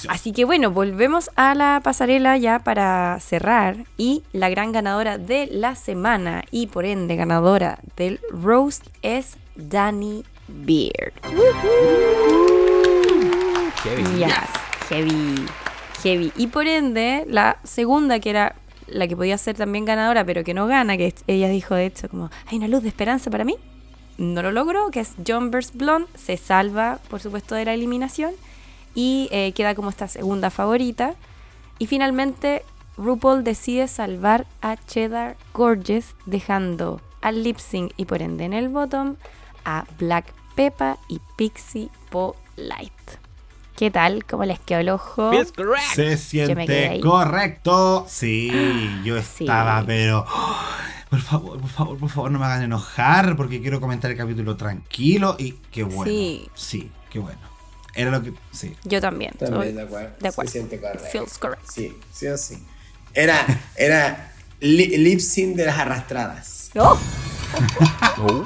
Así 0.10 0.32
que 0.32 0.45
bueno, 0.45 0.69
volvemos 0.69 1.32
a 1.36 1.56
la 1.56 1.82
pasarela 1.84 2.38
ya 2.38 2.60
para 2.60 3.19
cerrar 3.19 3.78
y 3.98 4.22
la 4.32 4.49
gran 4.49 4.72
ganadora 4.72 5.18
de 5.18 5.48
la 5.48 5.76
semana 5.76 6.44
y 6.52 6.68
por 6.68 6.86
ende 6.86 7.15
ganadora 7.15 7.80
del 7.98 8.19
roast 8.30 8.86
es 9.02 9.38
Danny 9.56 10.23
Beard. 10.48 11.14
Heavy. 13.84 14.19
Yes, 14.19 14.34
heavy, 14.90 15.45
heavy. 16.03 16.32
Y 16.36 16.48
por 16.48 16.68
ende, 16.68 17.26
la 17.28 17.57
segunda, 17.64 18.19
que 18.19 18.30
era 18.30 18.56
la 18.86 19.07
que 19.07 19.15
podía 19.15 19.38
ser 19.40 19.56
también 19.57 19.86
ganadora, 19.86 20.23
pero 20.23 20.44
que 20.44 20.53
no 20.53 20.68
gana, 20.68 20.98
que 20.98 21.15
ella 21.26 21.48
dijo 21.48 21.73
de 21.73 21.88
hecho 21.88 22.07
como, 22.07 22.30
hay 22.45 22.57
una 22.57 22.68
luz 22.68 22.84
de 22.84 22.90
esperanza 22.90 23.32
para 23.32 23.45
mí. 23.45 23.56
No 24.19 24.44
lo 24.44 24.52
logró, 24.52 24.91
que 24.91 24.99
es 24.99 25.14
John 25.26 25.49
Burst 25.49 25.76
Blonde, 25.76 26.07
se 26.14 26.38
salva, 26.38 26.99
por 27.10 27.19
supuesto, 27.19 27.56
de 27.56 27.65
la 27.65 27.73
eliminación 27.73 28.34
y 28.95 29.27
eh, 29.31 29.51
queda 29.53 29.76
como 29.76 29.89
esta 29.89 30.07
segunda 30.07 30.49
favorita. 30.49 31.15
Y 31.80 31.88
finalmente, 31.88 32.63
RuPaul 32.97 33.43
decide 33.43 33.88
salvar 33.88 34.45
a 34.61 34.76
Cheddar 34.77 35.38
Gorgeous, 35.53 36.15
dejando 36.26 37.01
al 37.22 37.43
lip 37.43 37.57
sync 37.57 37.91
y 37.97 38.05
por 38.05 38.22
ende 38.22 38.45
en 38.45 38.53
el 38.53 38.69
bottom 38.69 39.15
a 39.65 39.85
Black 39.99 40.34
Peppa 40.55 40.97
y 41.07 41.19
Pixie 41.38 41.89
Polite. 42.09 42.91
¿Qué 43.76 43.89
tal? 43.89 44.26
¿Cómo 44.26 44.45
les 44.45 44.59
quedó 44.59 44.80
el 44.80 44.89
ojo? 44.89 45.31
Se 45.95 46.18
siente 46.18 46.99
correcto. 47.01 48.05
Sí, 48.07 48.51
yo 49.03 49.15
Sí. 49.22 49.45
estaba, 49.45 49.84
pero. 49.85 50.26
Por 51.09 51.19
favor, 51.19 51.59
por 51.59 51.69
favor, 51.69 51.97
por 51.97 52.09
favor, 52.09 52.31
no 52.31 52.39
me 52.39 52.45
hagan 52.45 52.63
enojar 52.63 53.35
porque 53.35 53.59
quiero 53.59 53.81
comentar 53.81 54.09
el 54.11 54.15
capítulo 54.15 54.55
tranquilo 54.55 55.35
y 55.38 55.51
qué 55.69 55.84
bueno. 55.84 56.05
Sí. 56.05 56.49
Sí, 56.53 56.91
qué 57.09 57.19
bueno. 57.19 57.38
Era 57.93 58.11
lo 58.11 58.22
que. 58.23 58.34
Sí. 58.51 58.76
Yo 58.85 59.01
también. 59.01 59.34
También 59.38 59.61
soy 59.63 59.72
de 59.73 59.81
acuerdo. 59.81 60.11
de 60.19 60.27
acuerdo. 60.30 60.51
Se 60.51 60.57
siente 60.59 60.80
correcto. 60.80 61.07
Feels 61.11 61.38
correct. 61.38 61.63
Sí, 61.69 61.97
sí 62.13 62.27
o 62.27 62.38
sí. 62.38 62.63
Era, 63.13 63.45
era 63.76 64.31
li- 64.59 64.97
lip 64.97 65.19
sync 65.19 65.55
de 65.55 65.65
las 65.65 65.77
arrastradas. 65.77 66.72
¡Oh! 66.76 66.97
Oh. 68.19 68.43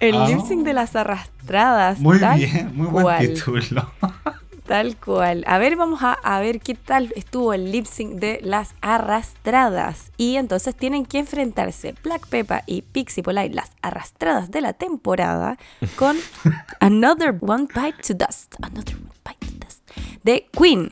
El 0.00 0.14
Ah. 0.16 0.26
lip 0.28 0.40
sync 0.46 0.64
de 0.64 0.72
las 0.72 0.96
arrastradas. 0.96 1.98
Muy 1.98 2.18
bien, 2.18 2.72
muy 2.74 2.86
buen 2.86 3.04
cual, 3.04 3.26
título. 3.34 3.92
Tal 4.70 4.96
cual. 4.96 5.42
A 5.46 5.58
ver, 5.58 5.76
vamos 5.76 6.02
a, 6.02 6.12
a 6.12 6.40
ver 6.40 6.60
qué 6.60 6.74
tal 6.74 7.12
estuvo 7.16 7.52
el 7.52 7.72
lip 7.72 7.86
sync 7.86 8.14
de 8.14 8.38
las 8.42 8.74
arrastradas. 8.80 10.12
Y 10.16 10.36
entonces 10.36 10.74
tienen 10.76 11.04
que 11.06 11.18
enfrentarse 11.18 11.94
Black 12.04 12.26
Peppa 12.28 12.62
y 12.66 12.82
Pixie 12.82 13.22
Polite, 13.22 13.50
las 13.54 13.72
arrastradas 13.82 14.50
de 14.50 14.60
la 14.60 14.72
temporada, 14.72 15.58
con 15.96 16.16
Another 16.80 17.36
One 17.40 17.66
Bite 17.74 18.02
to 18.06 18.14
Dust. 18.14 18.54
Another 18.62 18.94
One 18.96 19.10
Bite 19.24 19.46
to 19.46 19.66
Dust. 19.66 19.90
De 20.22 20.46
Queen. 20.56 20.88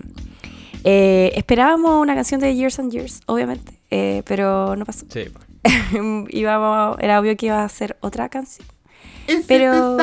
Eh, 0.85 1.33
esperábamos 1.35 2.01
una 2.03 2.15
canción 2.15 2.41
de 2.41 2.55
Years 2.55 2.79
and 2.79 2.91
Years, 2.93 3.21
obviamente, 3.27 3.73
eh, 3.91 4.23
pero 4.27 4.75
no 4.77 4.85
pasó. 4.85 5.07
Sí. 5.09 5.25
Íbamos- 6.31 6.97
era 7.01 7.21
obvio 7.21 7.37
que 7.37 7.47
iba 7.47 7.63
a 7.63 7.69
ser 7.69 7.97
otra 8.01 8.29
canción. 8.29 8.67
Pero. 9.47 9.97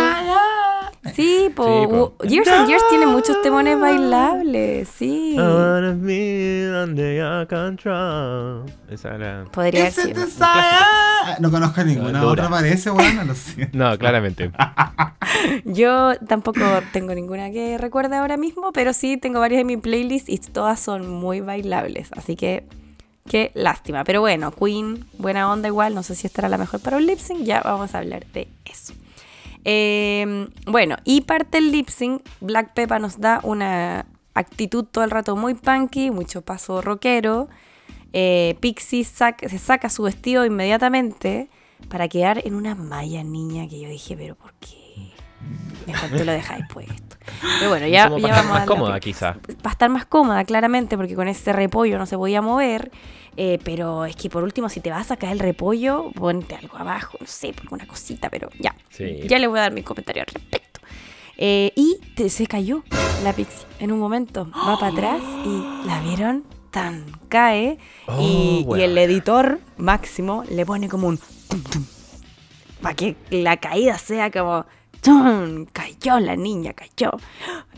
Sí, 1.13 1.51
po, 1.55 1.63
Sí, 1.81 1.87
po. 1.87 2.27
Years 2.27 2.47
and 2.47 2.67
Years 2.67 2.83
tiene 2.89 3.05
muchos 3.05 3.41
temones 3.41 3.79
bailables, 3.79 4.87
sí. 4.89 5.35
Esa 8.89 9.15
era. 9.15 9.45
Podría 9.51 9.91
ser. 9.91 10.15
desire. 10.15 10.45
No 11.39 11.51
conozco 11.51 11.83
ninguna 11.83 12.19
Dura. 12.19 12.31
otra, 12.31 12.49
parece, 12.49 12.89
bueno, 12.89 13.23
lo 13.23 13.35
siento. 13.35 13.77
No, 13.77 13.97
claramente. 13.97 14.51
Yo 15.65 16.15
tampoco 16.27 16.59
tengo 16.91 17.13
ninguna 17.13 17.51
que 17.51 17.77
recuerde 17.77 18.15
ahora 18.17 18.37
mismo, 18.37 18.71
pero 18.73 18.93
sí 18.93 19.17
tengo 19.17 19.39
varias 19.39 19.61
en 19.61 19.67
mi 19.67 19.77
playlist 19.77 20.29
y 20.29 20.37
todas 20.37 20.79
son 20.79 21.09
muy 21.09 21.41
bailables. 21.41 22.11
Así 22.13 22.35
que, 22.35 22.63
qué 23.27 23.51
lástima. 23.53 24.03
Pero 24.03 24.21
bueno, 24.21 24.51
Queen, 24.51 25.05
buena 25.17 25.51
onda 25.51 25.67
igual. 25.67 25.93
No 25.93 26.03
sé 26.03 26.15
si 26.15 26.25
estará 26.27 26.49
la 26.49 26.57
mejor 26.57 26.79
para 26.79 26.97
un 26.97 27.05
lip 27.05 27.19
sync. 27.19 27.43
Ya 27.43 27.61
vamos 27.61 27.93
a 27.95 27.99
hablar 27.99 28.25
de 28.33 28.47
eso. 28.65 28.93
Eh, 29.65 30.47
bueno, 30.67 30.95
y 31.03 31.21
parte 31.21 31.57
el 31.57 31.71
lip 31.71 31.89
sync, 31.89 32.21
Black 32.39 32.73
Peppa 32.73 32.99
nos 32.99 33.19
da 33.19 33.39
una 33.43 34.05
actitud 34.35 34.85
todo 34.85 35.03
el 35.03 35.11
rato 35.11 35.35
muy 35.35 35.55
punky, 35.55 36.11
mucho 36.11 36.43
paso 36.43 36.81
rockero. 36.81 37.49
Eh, 38.13 38.55
Pixie 38.61 39.03
saca- 39.03 39.49
se 39.49 39.57
saca 39.57 39.89
su 39.89 40.03
vestido 40.03 40.45
inmediatamente 40.45 41.49
para 41.89 42.07
quedar 42.07 42.41
en 42.45 42.55
una 42.55 42.75
malla 42.75 43.23
niña 43.23 43.67
que 43.67 43.81
yo 43.81 43.89
dije, 43.89 44.15
pero 44.15 44.35
¿por 44.35 44.53
qué? 44.53 45.11
Mejor 45.85 46.09
te 46.09 46.25
lo 46.25 46.31
dejáis 46.31 46.65
puesto. 46.73 47.17
Pero 47.59 47.69
bueno, 47.69 47.85
ya, 47.87 48.09
ya 48.09 48.15
estar 48.15 48.31
vamos 48.31 48.49
más 48.53 48.61
a 48.63 48.65
cómoda, 48.65 48.99
quizá. 48.99 49.33
Para 49.61 49.71
estar 49.71 49.89
más 49.89 50.05
cómoda, 50.05 50.43
claramente, 50.45 50.95
porque 50.97 51.15
con 51.15 51.27
ese 51.27 51.53
repollo 51.53 51.97
no 51.99 52.05
se 52.05 52.17
podía 52.17 52.41
mover. 52.41 52.91
Eh, 53.37 53.59
pero 53.63 54.05
es 54.05 54.15
que 54.15 54.29
por 54.29 54.43
último, 54.43 54.69
si 54.69 54.79
te 54.79 54.89
vas 54.89 55.11
a 55.11 55.17
caer 55.17 55.33
el 55.33 55.39
repollo, 55.39 56.11
ponte 56.15 56.55
algo 56.55 56.77
abajo, 56.77 57.17
no 57.19 57.27
sé, 57.27 57.53
una 57.71 57.85
cosita, 57.87 58.29
pero 58.29 58.49
ya. 58.59 58.75
Sí. 58.89 59.21
Ya 59.27 59.39
le 59.39 59.47
voy 59.47 59.59
a 59.59 59.63
dar 59.63 59.73
mi 59.73 59.83
comentario 59.83 60.23
al 60.23 60.33
respecto. 60.33 60.79
Eh, 61.37 61.71
y 61.75 61.97
te- 62.15 62.29
se 62.29 62.47
cayó 62.47 62.83
la 63.23 63.33
Pixie 63.33 63.65
en 63.79 63.91
un 63.91 63.99
momento. 63.99 64.47
Va 64.67 64.77
para 64.79 64.91
atrás 64.93 65.21
y 65.45 65.87
la 65.87 65.99
vieron 66.01 66.43
tan 66.71 67.05
cae. 67.29 67.77
Oh, 68.07 68.21
y, 68.21 68.59
y 68.61 68.63
weón. 68.65 68.79
el 68.81 68.97
editor 68.97 69.59
máximo 69.77 70.43
le 70.49 70.65
pone 70.65 70.87
como 70.89 71.07
un 71.07 71.19
para 72.81 72.95
que 72.95 73.15
la 73.31 73.57
caída 73.57 73.97
sea 73.97 74.29
como 74.31 74.65
¡tum! 75.01 75.65
cayó 75.71 76.19
la 76.19 76.35
niña, 76.35 76.73
cayó. 76.73 77.11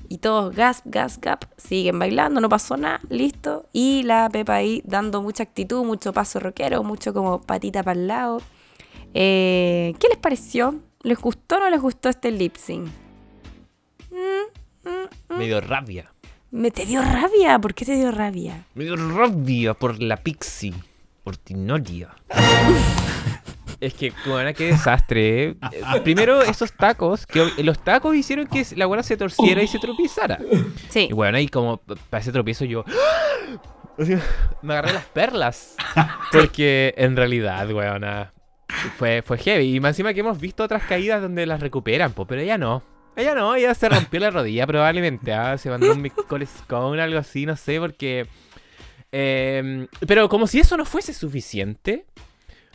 Y 0.09 0.19
todos 0.19 0.55
gas, 0.55 0.81
gas, 0.85 1.19
gap, 1.19 1.45
siguen 1.57 1.99
bailando, 1.99 2.39
no 2.39 2.49
pasó 2.49 2.77
nada, 2.77 3.01
listo. 3.09 3.67
Y 3.73 4.03
la 4.03 4.29
Pepa 4.29 4.55
ahí 4.55 4.81
dando 4.85 5.21
mucha 5.21 5.43
actitud, 5.43 5.83
mucho 5.83 6.13
paso 6.13 6.39
rockero, 6.39 6.83
mucho 6.83 7.13
como 7.13 7.41
patita 7.41 7.83
para 7.83 7.99
el 7.99 8.07
lado. 8.07 8.41
Eh, 9.13 9.93
¿Qué 9.99 10.07
les 10.07 10.17
pareció? 10.17 10.75
¿Les 11.01 11.19
gustó 11.19 11.57
o 11.57 11.59
no 11.59 11.69
les 11.69 11.81
gustó 11.81 12.09
este 12.09 12.31
lip 12.31 12.55
sync? 12.55 12.87
Medio 15.29 15.61
rabia. 15.61 16.11
¿Me 16.51 16.71
te 16.71 16.85
dio 16.85 17.01
rabia? 17.01 17.59
¿Por 17.59 17.73
qué 17.73 17.85
te 17.85 17.95
dio 17.95 18.11
rabia? 18.11 18.65
Medio 18.73 18.95
rabia 18.95 19.73
por 19.73 20.01
la 20.01 20.17
Pixie. 20.17 20.73
Ordinaria. 21.25 22.15
Es 23.79 23.93
que, 23.93 24.11
bueno, 24.25 24.53
qué 24.53 24.67
desastre. 24.67 25.49
eh. 25.49 25.55
Primero, 26.03 26.41
esos 26.41 26.71
tacos, 26.73 27.25
que 27.25 27.45
los 27.63 27.79
tacos 27.79 28.15
hicieron 28.15 28.47
que 28.47 28.65
la 28.75 28.85
buena 28.85 29.03
se 29.03 29.17
torciera 29.17 29.61
y 29.61 29.67
se 29.67 29.79
tropiezara. 29.79 30.39
Sí. 30.89 31.07
Y 31.09 31.13
bueno, 31.13 31.37
ahí 31.37 31.47
como 31.47 31.77
para 32.09 32.21
ese 32.21 32.31
tropiezo 32.31 32.65
yo 32.65 32.83
sea, 34.05 34.21
me 34.61 34.73
agarré 34.73 34.93
las 34.93 35.05
perlas. 35.05 35.75
Porque 36.31 36.93
en 36.97 37.15
realidad, 37.15 37.69
weona, 37.71 38.33
fue, 38.97 39.21
fue 39.21 39.37
heavy. 39.37 39.75
Y 39.75 39.79
más 39.79 39.89
encima 39.89 40.13
que 40.13 40.19
hemos 40.19 40.39
visto 40.39 40.63
otras 40.63 40.83
caídas 40.83 41.21
donde 41.21 41.45
las 41.45 41.59
recuperan, 41.59 42.13
po, 42.13 42.25
pero 42.25 42.41
ella 42.41 42.57
no. 42.57 42.83
Ella 43.15 43.33
no, 43.33 43.55
ella 43.55 43.73
se 43.73 43.89
rompió 43.89 44.19
la 44.19 44.29
rodilla 44.29 44.67
probablemente. 44.67 45.33
ah, 45.33 45.57
Se 45.57 45.69
mandó 45.69 45.91
un 45.91 46.07
con 46.67 46.99
algo 46.99 47.19
así, 47.19 47.45
no 47.45 47.55
sé, 47.55 47.79
porque. 47.79 48.27
eh, 49.11 49.87
pero 50.05 50.29
como 50.29 50.45
si 50.45 50.59
eso 50.59 50.77
no 50.77 50.85
fuese 50.85 51.13
suficiente. 51.13 52.05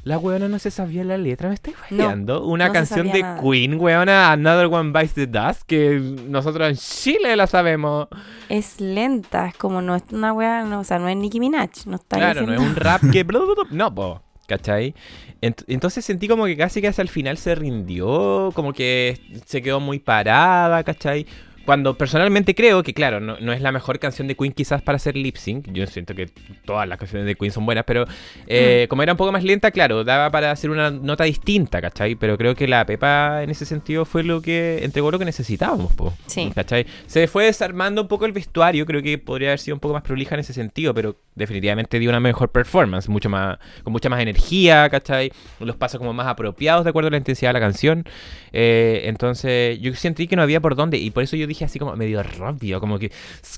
La 0.05 0.19
weona 0.19 0.49
no 0.49 0.59
se 0.59 0.71
sabía 0.73 1.05
la 1.05 1.17
letra, 1.17 1.49
me 1.49 1.55
estáis 1.55 1.77
No, 1.91 2.05
fallando. 2.05 2.45
Una 2.45 2.67
no 2.67 2.73
canción 2.73 3.13
de 3.13 3.23
nada. 3.23 3.41
Queen, 3.41 3.79
weona, 3.81 4.33
Another 4.33 4.67
One 4.67 4.91
Bites 4.93 5.15
the 5.15 5.27
Dust, 5.29 5.63
que 5.67 6.01
nosotros 6.29 6.69
en 6.69 6.77
Chile 6.77 7.37
la 7.37 7.47
sabemos. 7.47 8.09
Es 8.49 8.81
lenta, 8.81 9.47
es 9.47 9.57
como 9.57 9.81
no 9.81 9.95
es 9.95 10.03
una 10.11 10.33
wea, 10.33 10.65
no, 10.65 10.81
o 10.81 10.85
sea, 10.85 10.99
no 10.99 11.09
es 11.09 11.17
Nicki 11.17 11.39
Minaj, 11.39 11.87
no 11.87 11.97
está 11.97 12.17
Claro, 12.17 12.45
no 12.47 12.55
es 12.55 12.61
un 12.61 12.75
rap 12.75 13.01
que... 13.13 13.25
No, 13.71 13.95
po, 13.95 14.21
¿cachai? 14.49 14.95
Ent- 15.41 15.65
entonces 15.69 16.05
sentí 16.05 16.27
como 16.27 16.47
que 16.47 16.57
casi 16.57 16.81
que 16.81 16.89
hasta 16.89 17.03
el 17.03 17.09
final 17.09 17.39
se 17.39 17.55
rindió, 17.55 18.51
como 18.55 18.73
que 18.73 19.21
se 19.47 19.63
quedó 19.63 19.79
muy 19.81 19.99
parada, 20.01 20.83
¿cachai? 20.85 21.27
Cuando 21.65 21.97
personalmente 21.97 22.55
creo 22.55 22.83
que, 22.83 22.93
claro, 22.93 23.21
no, 23.21 23.37
no 23.41 23.53
es 23.53 23.61
la 23.61 23.71
mejor 23.73 23.99
canción 23.99 24.27
de 24.29 24.35
Queen 24.35 24.53
quizás 24.53 24.83
para 24.83 24.97
hacer 24.97 25.17
lip 25.17 25.37
sync. 25.37 25.69
Yo 25.73 25.87
siento 25.87 26.15
que 26.15 26.29
todas 26.65 26.89
las 26.89 26.99
canciones 26.99 27.27
de 27.27 27.35
Queen 27.37 27.53
son 27.53 27.65
buenas, 27.67 27.85
pero 27.85 28.05
eh, 28.47 28.87
como 28.89 29.03
era 29.03 29.13
un 29.13 29.17
poco 29.17 29.31
más 29.33 29.45
lenta, 29.45 29.71
claro, 29.71 30.03
daba 30.05 30.31
para 30.31 30.51
hacer 30.51 30.71
una 30.71 30.91
nota 30.91 31.25
distinta, 31.25 31.81
¿cachai? 31.81 32.17
Pero 32.17 32.37
creo 32.37 32.55
que 32.55 32.67
la 32.67 32.85
Pepa 32.85 33.43
en 33.43 33.51
ese 33.51 33.65
sentido 33.65 34.05
fue 34.05 34.25
lo 34.25 34.43
que 34.43 34.81
entregó 34.83 35.11
lo 35.11 35.19
que 35.19 35.25
necesitábamos, 35.25 35.93
po, 35.95 36.13
Sí. 36.27 36.51
¿cachai? 36.55 36.87
Se 37.07 37.27
fue 37.29 37.45
desarmando 37.45 38.03
un 38.03 38.09
poco 38.09 38.27
el 38.27 38.33
vestuario, 38.33 38.85
creo 38.87 39.03
que 39.03 39.19
podría 39.19 39.51
haber 39.51 39.59
sido 39.61 39.77
un 39.77 39.81
poco 39.81 39.95
más 39.95 40.03
prolija 40.03 40.35
en 40.35 40.41
ese 40.41 40.53
sentido, 40.53 40.93
pero 40.95 41.17
definitivamente 41.35 41.99
dio 41.99 42.11
una 42.11 42.21
mejor 42.21 42.51
performance, 42.51 43.09
mucho 43.09 43.29
más, 43.31 43.59
con 43.85 43.93
mucha 43.93 44.09
más 44.09 44.21
energía, 44.21 44.89
¿cachai? 44.91 45.31
Los 45.61 45.77
pasos 45.77 45.99
como 45.99 46.13
más 46.13 46.27
apropiados 46.27 46.85
de 46.85 46.91
acuerdo 46.91 47.09
a 47.09 47.11
la 47.13 47.17
intensidad 47.19 47.51
de 47.51 47.55
la 47.55 47.61
canción. 47.61 48.05
Eh, 48.53 49.03
entonces, 49.05 49.79
yo 49.81 49.95
sentí 49.95 50.27
que 50.27 50.37
no 50.37 50.43
había 50.43 50.61
por 50.61 50.75
dónde, 50.75 50.99
y 50.99 51.11
por 51.11 51.23
eso 51.23 51.37
yo 51.37 51.47
dije 51.53 51.65
así 51.65 51.79
como 51.79 51.95
medio 51.97 52.23
rápido, 52.23 52.81
como 52.81 52.99
que, 52.99 53.11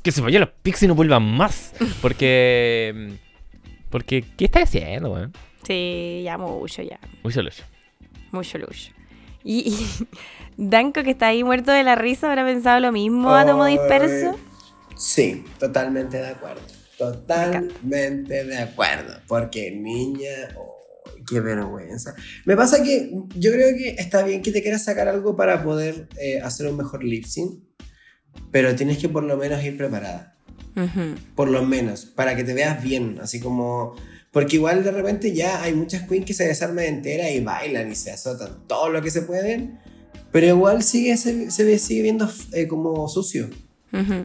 que 0.02 0.12
se 0.12 0.20
vayan 0.20 0.40
los 0.40 0.50
Pixies 0.62 0.84
y 0.84 0.88
no 0.88 0.94
vuelvan 0.94 1.22
más. 1.22 1.72
Porque. 2.02 3.16
Porque, 3.90 4.24
¿qué 4.36 4.46
está 4.46 4.62
haciendo, 4.62 5.12
weón? 5.12 5.32
Sí, 5.66 6.22
ya 6.24 6.36
mucho, 6.36 6.82
ya. 6.82 6.98
Muy 7.22 7.32
solo. 7.32 7.50
Mucho 8.32 8.58
lucho. 8.58 8.92
Y, 9.44 9.70
y 9.70 10.06
Danko, 10.56 11.02
que 11.02 11.10
está 11.10 11.28
ahí 11.28 11.44
muerto 11.44 11.70
de 11.70 11.84
la 11.84 11.94
risa, 11.94 12.28
habrá 12.28 12.44
pensado 12.44 12.80
lo 12.80 12.92
mismo 12.92 13.32
a 13.34 13.46
tomo 13.46 13.64
disperso. 13.66 14.38
Sí, 14.96 15.44
totalmente 15.58 16.16
de 16.16 16.28
acuerdo. 16.28 16.62
Totalmente 16.98 18.44
de 18.44 18.58
acuerdo. 18.58 19.14
Porque 19.26 19.70
niña, 19.70 20.30
oh, 20.56 20.74
qué 21.28 21.40
vergüenza. 21.40 22.14
Me 22.44 22.56
pasa 22.56 22.82
que 22.82 23.10
yo 23.36 23.52
creo 23.52 23.76
que 23.76 23.90
está 23.98 24.22
bien 24.22 24.42
que 24.42 24.52
te 24.52 24.62
quieras 24.62 24.84
sacar 24.84 25.08
algo 25.08 25.36
para 25.36 25.62
poder 25.62 26.08
eh, 26.20 26.40
hacer 26.40 26.66
un 26.68 26.76
mejor 26.76 27.04
lip 27.04 27.24
sync, 27.24 27.62
pero 28.50 28.74
tienes 28.74 28.98
que 28.98 29.08
por 29.08 29.22
lo 29.24 29.36
menos 29.36 29.62
ir 29.64 29.76
preparada. 29.76 30.34
Por 31.36 31.48
lo 31.48 31.64
menos, 31.64 32.04
para 32.06 32.34
que 32.36 32.42
te 32.44 32.52
veas 32.54 32.82
bien. 32.82 33.18
Así 33.22 33.40
como. 33.40 33.94
Porque 34.32 34.56
igual 34.56 34.82
de 34.82 34.90
repente 34.90 35.32
ya 35.32 35.62
hay 35.62 35.72
muchas 35.74 36.08
queens 36.08 36.26
que 36.26 36.34
se 36.34 36.44
desarman 36.46 36.84
entera 36.86 37.30
y 37.30 37.40
bailan 37.40 37.92
y 37.92 37.94
se 37.94 38.10
azotan 38.10 38.66
todo 38.66 38.88
lo 38.88 39.00
que 39.00 39.10
se 39.12 39.22
pueden. 39.22 39.78
Pero 40.32 40.48
igual 40.48 40.82
sigue, 40.82 41.16
se, 41.16 41.52
se 41.52 41.62
ve- 41.62 41.78
sigue 41.78 42.02
viendo 42.02 42.28
eh, 42.52 42.66
como 42.66 43.08
sucio 43.08 43.48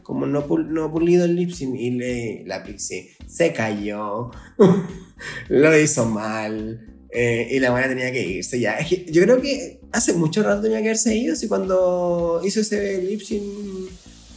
como 0.02 0.26
no, 0.26 0.48
pul- 0.48 0.66
no 0.66 0.90
pulido 0.90 1.24
el 1.26 1.36
lip 1.36 1.52
sync 1.52 1.76
y 1.78 1.92
le- 1.92 2.42
la 2.44 2.64
Pixie 2.64 3.10
se 3.28 3.52
cayó, 3.52 4.32
lo 5.48 5.78
hizo 5.78 6.06
mal 6.06 6.86
eh, 7.12 7.48
y 7.50 7.58
la 7.58 7.70
buena 7.70 7.88
tenía 7.88 8.10
que 8.12 8.22
irse 8.24 8.58
ya. 8.60 8.74
Es 8.74 8.88
que 8.88 9.06
yo 9.10 9.22
creo 9.22 9.40
que 9.40 9.80
hace 9.92 10.12
mucho 10.14 10.42
rato 10.42 10.62
tenía 10.62 10.78
que 10.78 10.84
haberse 10.88 11.14
ido, 11.16 11.34
si 11.36 11.48
cuando 11.48 12.40
hizo 12.44 12.60
ese 12.60 13.02
lip 13.02 13.20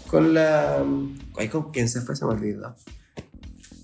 con 0.08 0.34
la... 0.34 0.84
Ay, 1.38 1.48
¿Con 1.50 1.72
quién 1.72 1.90
se 1.90 2.02
fue? 2.02 2.16
Se 2.16 2.26
me 2.26 2.32
olvidó. 2.32 2.76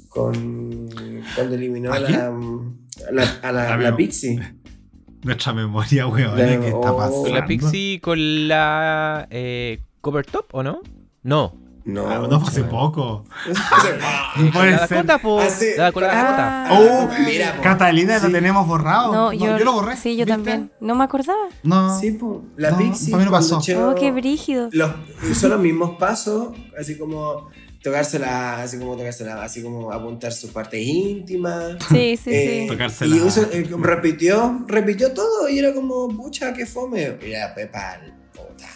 Con... 0.10 0.90
Cuando 1.36 1.56
eliminó 1.56 1.92
a 1.94 1.96
¿A 1.96 2.00
la, 2.00 2.26
a 2.28 3.12
la, 3.12 3.24
a 3.44 3.52
la- 3.52 3.74
A 3.74 3.78
la 3.78 3.92
mí- 3.92 3.98
Pixie. 3.98 4.40
Nuestra 5.24 5.54
memoria, 5.54 6.08
weón. 6.08 6.38
La- 6.38 6.60
¿Qué 6.60 6.68
está 6.68 6.96
pasando? 6.96 7.24
¿Con 7.24 7.34
la 7.34 7.46
Pixie 7.46 8.00
con 8.02 8.48
la 8.48 9.28
eh, 9.30 9.82
cover 10.02 10.26
top 10.26 10.46
o 10.54 10.64
no? 10.64 10.82
No. 11.24 11.56
No, 11.94 12.08
Ah, 12.10 12.28
no 12.30 12.40
fue 12.40 12.50
hace 12.50 12.64
poco. 12.64 13.24
No 14.38 14.52
puede 14.52 14.72
la 14.72 14.88
ser. 14.88 15.06
Dakota, 15.06 15.18
po. 15.20 15.40
Ah. 15.40 15.48
La, 15.78 15.88
Ah. 15.88 15.92
Dakota. 15.92 16.68
Oh, 16.72 17.10
Mira, 17.26 17.56
po. 17.56 17.62
Catalina 17.64 18.20
Sí. 18.20 18.26
lo 18.28 18.32
tenemos 18.32 18.68
borrado. 18.68 19.12
No, 19.14 19.34
yo, 19.34 19.58
lo 19.60 19.74
borré. 19.74 19.96
Sí, 19.98 20.12
yo 20.16 20.26
¿viste? 20.26 20.32
también. 20.32 20.72
No 20.80 20.96
me 20.96 21.04
acordaba. 21.04 21.48
No. 21.64 22.00
Sí, 22.00 22.12
po. 22.12 22.44
La 22.56 22.72
No, 22.72 22.78
Pixie. 22.78 23.12
para 23.12 23.20
mí 23.24 23.26
no 23.26 23.32
pasó. 23.32 23.58
Oh, 23.78 23.96
qué 23.96 24.12
brígido. 24.12 24.70
los, 24.72 24.92
son 25.34 25.50
los 25.52 25.60
mismos 25.60 25.98
pasos, 25.98 26.50
así 26.80 26.98
como 26.98 27.50
tocársela, 27.82 28.62
así 28.62 28.78
como 28.78 28.96
tocársela, 28.98 29.42
así 29.44 29.64
como 29.64 29.92
apuntar 29.92 30.32
sus 30.34 30.52
partes 30.52 30.82
íntimas. 30.86 31.78
Sí, 31.90 32.18
sí, 32.18 32.30
eh, 32.32 32.60
sí. 32.64 32.68
Tocársela. 32.68 33.16
Y 33.16 33.20
eso, 33.28 33.44
eh, 33.52 33.68
repitió, 33.80 34.64
repitió 34.68 35.14
todo 35.14 35.48
y 35.50 35.60
era 35.60 35.74
como, 35.74 36.08
pucha, 36.10 36.54
qué 36.54 36.66
fome. 36.66 37.18
La 37.28 37.54
Pepa, 37.56 37.98
puta. 38.34 38.68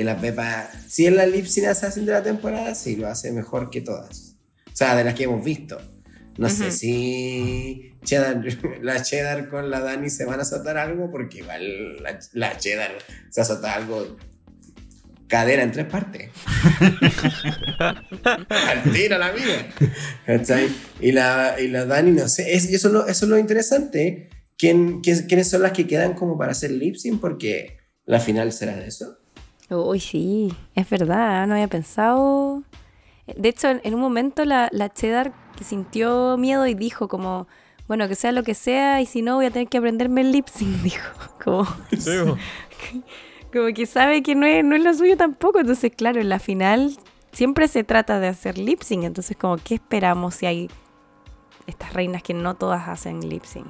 Que 0.00 0.04
la 0.04 0.16
Pepa, 0.16 0.70
si 0.88 1.04
es 1.06 1.12
la 1.12 1.26
lip 1.26 1.44
sync 1.44 1.66
assassin 1.66 2.06
de 2.06 2.12
la 2.12 2.22
temporada, 2.22 2.74
sí, 2.74 2.96
lo 2.96 3.06
hace 3.06 3.32
mejor 3.32 3.68
que 3.68 3.82
todas. 3.82 4.34
O 4.66 4.70
sea, 4.74 4.96
de 4.96 5.04
las 5.04 5.12
que 5.12 5.24
hemos 5.24 5.44
visto. 5.44 5.78
No 6.38 6.48
sé 6.48 6.68
Ujú. 6.68 6.72
si 6.72 7.92
Cheddar, 8.02 8.42
la 8.80 9.02
Cheddar 9.02 9.50
con 9.50 9.68
la 9.70 9.80
Dani 9.80 10.08
se 10.08 10.24
van 10.24 10.38
a 10.38 10.42
azotar 10.44 10.78
algo, 10.78 11.10
porque 11.10 11.40
igual 11.40 12.02
la, 12.02 12.18
la 12.32 12.56
Cheddar 12.56 12.92
se 13.28 13.42
azota 13.42 13.74
algo 13.74 14.16
cadera 15.28 15.64
en 15.64 15.72
tres 15.72 15.84
partes. 15.84 16.30
Al 17.78 18.82
tiro 18.94 19.18
la 19.18 19.32
vida. 19.32 19.66
Y 20.98 21.12
la, 21.12 21.56
y 21.60 21.68
la 21.68 21.84
Dani, 21.84 22.12
no 22.12 22.26
sé, 22.30 22.54
es, 22.54 22.64
eso, 22.70 22.88
es 22.88 22.94
lo, 22.94 23.06
eso 23.06 23.26
es 23.26 23.30
lo 23.30 23.36
interesante. 23.38 24.30
¿Quién, 24.56 25.02
quién- 25.02 25.26
¿Quiénes 25.26 25.50
son 25.50 25.60
las 25.60 25.72
que 25.72 25.86
quedan 25.86 26.14
como 26.14 26.38
para 26.38 26.52
hacer 26.52 26.70
lip 26.70 26.96
sync? 26.96 27.20
Porque 27.20 27.76
la 28.06 28.18
final 28.18 28.50
será 28.54 28.76
de 28.76 28.86
eso. 28.86 29.18
Uy, 29.70 30.00
sí, 30.00 30.52
es 30.74 30.90
verdad, 30.90 31.46
no 31.46 31.54
había 31.54 31.68
pensado. 31.68 32.62
De 33.36 33.48
hecho, 33.48 33.68
en, 33.68 33.94
un 33.94 34.00
momento 34.00 34.44
la, 34.44 34.68
la 34.72 34.88
Cheddar 34.88 35.32
que 35.56 35.62
sintió 35.62 36.36
miedo 36.36 36.66
y 36.66 36.74
dijo 36.74 37.06
como, 37.06 37.46
bueno, 37.86 38.08
que 38.08 38.14
sea 38.14 38.32
lo 38.32 38.42
que 38.42 38.54
sea 38.54 39.00
y 39.00 39.06
si 39.06 39.22
no 39.22 39.36
voy 39.36 39.46
a 39.46 39.50
tener 39.50 39.68
que 39.68 39.78
aprenderme 39.78 40.22
el 40.22 40.32
lip 40.32 40.48
sync, 40.48 40.76
dijo. 40.82 41.10
Como, 41.42 41.64
como 43.52 43.74
que 43.74 43.86
sabe 43.86 44.22
que 44.22 44.34
no 44.34 44.46
es, 44.46 44.64
no 44.64 44.74
es 44.74 44.82
lo 44.82 44.94
suyo 44.94 45.16
tampoco. 45.16 45.60
Entonces, 45.60 45.92
claro, 45.96 46.20
en 46.20 46.28
la 46.28 46.38
final 46.38 46.96
siempre 47.32 47.68
se 47.68 47.84
trata 47.84 48.18
de 48.18 48.28
hacer 48.28 48.58
lip 48.58 48.82
sync. 48.82 49.04
Entonces, 49.04 49.36
como, 49.36 49.56
¿qué 49.56 49.74
esperamos 49.74 50.34
si 50.34 50.46
hay 50.46 50.70
estas 51.66 51.92
reinas 51.92 52.22
que 52.22 52.34
no 52.34 52.54
todas 52.54 52.88
hacen 52.88 53.28
lip 53.28 53.44
sync? 53.44 53.66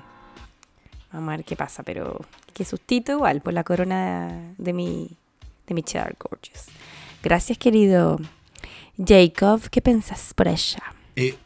Vamos 1.13 1.29
a 1.29 1.37
ver 1.37 1.45
qué 1.45 1.57
pasa, 1.57 1.83
pero 1.83 2.21
qué 2.55 2.65
sustito 2.65 3.13
igual 3.13 3.41
por 3.41 3.53
la 3.53 3.65
corona 3.65 4.55
de 4.59 4.73
mi, 4.73 5.17
de 5.71 5.75
mi 5.75 5.83
Cheddar 5.83 6.17
Gorgeous. 6.19 6.67
Gracias, 7.23 7.57
querido 7.59 8.19
Jacob. 8.99 9.61
¿Qué 9.71 9.81
pensás 9.81 10.33
por 10.35 10.49
ella? 10.49 10.83
Eh, 11.17 11.37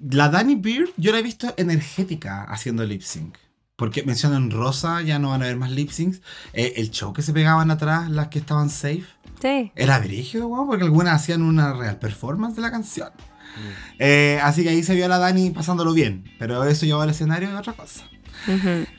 la 0.00 0.28
Dani 0.28 0.54
Beard, 0.54 0.90
yo 0.96 1.12
la 1.12 1.18
he 1.18 1.22
visto 1.22 1.52
energética 1.56 2.44
haciendo 2.44 2.84
lip 2.84 3.02
sync. 3.02 3.36
Porque 3.76 4.04
mencionan 4.04 4.50
Rosa, 4.50 5.02
ya 5.02 5.18
no 5.18 5.30
van 5.30 5.42
a 5.42 5.46
haber 5.46 5.56
más 5.56 5.70
lip 5.72 5.90
syncs. 5.90 6.20
Eh, 6.52 6.74
el 6.76 6.90
show 6.90 7.12
que 7.12 7.22
se 7.22 7.32
pegaban 7.32 7.70
atrás, 7.70 8.08
las 8.10 8.28
que 8.28 8.38
estaban 8.38 8.70
safe, 8.70 9.04
Sí. 9.40 9.72
era 9.74 9.98
brígido, 9.98 10.46
weón, 10.46 10.68
porque 10.68 10.84
algunas 10.84 11.14
hacían 11.20 11.42
una 11.42 11.72
real 11.72 11.98
performance 11.98 12.54
de 12.54 12.62
la 12.62 12.70
canción. 12.70 13.10
Eh, 13.98 14.38
así 14.42 14.62
que 14.62 14.68
ahí 14.70 14.82
se 14.84 14.94
vio 14.94 15.06
a 15.06 15.08
la 15.08 15.18
Dani 15.18 15.50
pasándolo 15.50 15.92
bien. 15.92 16.24
Pero 16.38 16.62
eso 16.64 16.86
llevó 16.86 17.00
al 17.02 17.10
escenario 17.10 17.50
de 17.50 17.56
otra 17.56 17.72
cosa. 17.72 18.04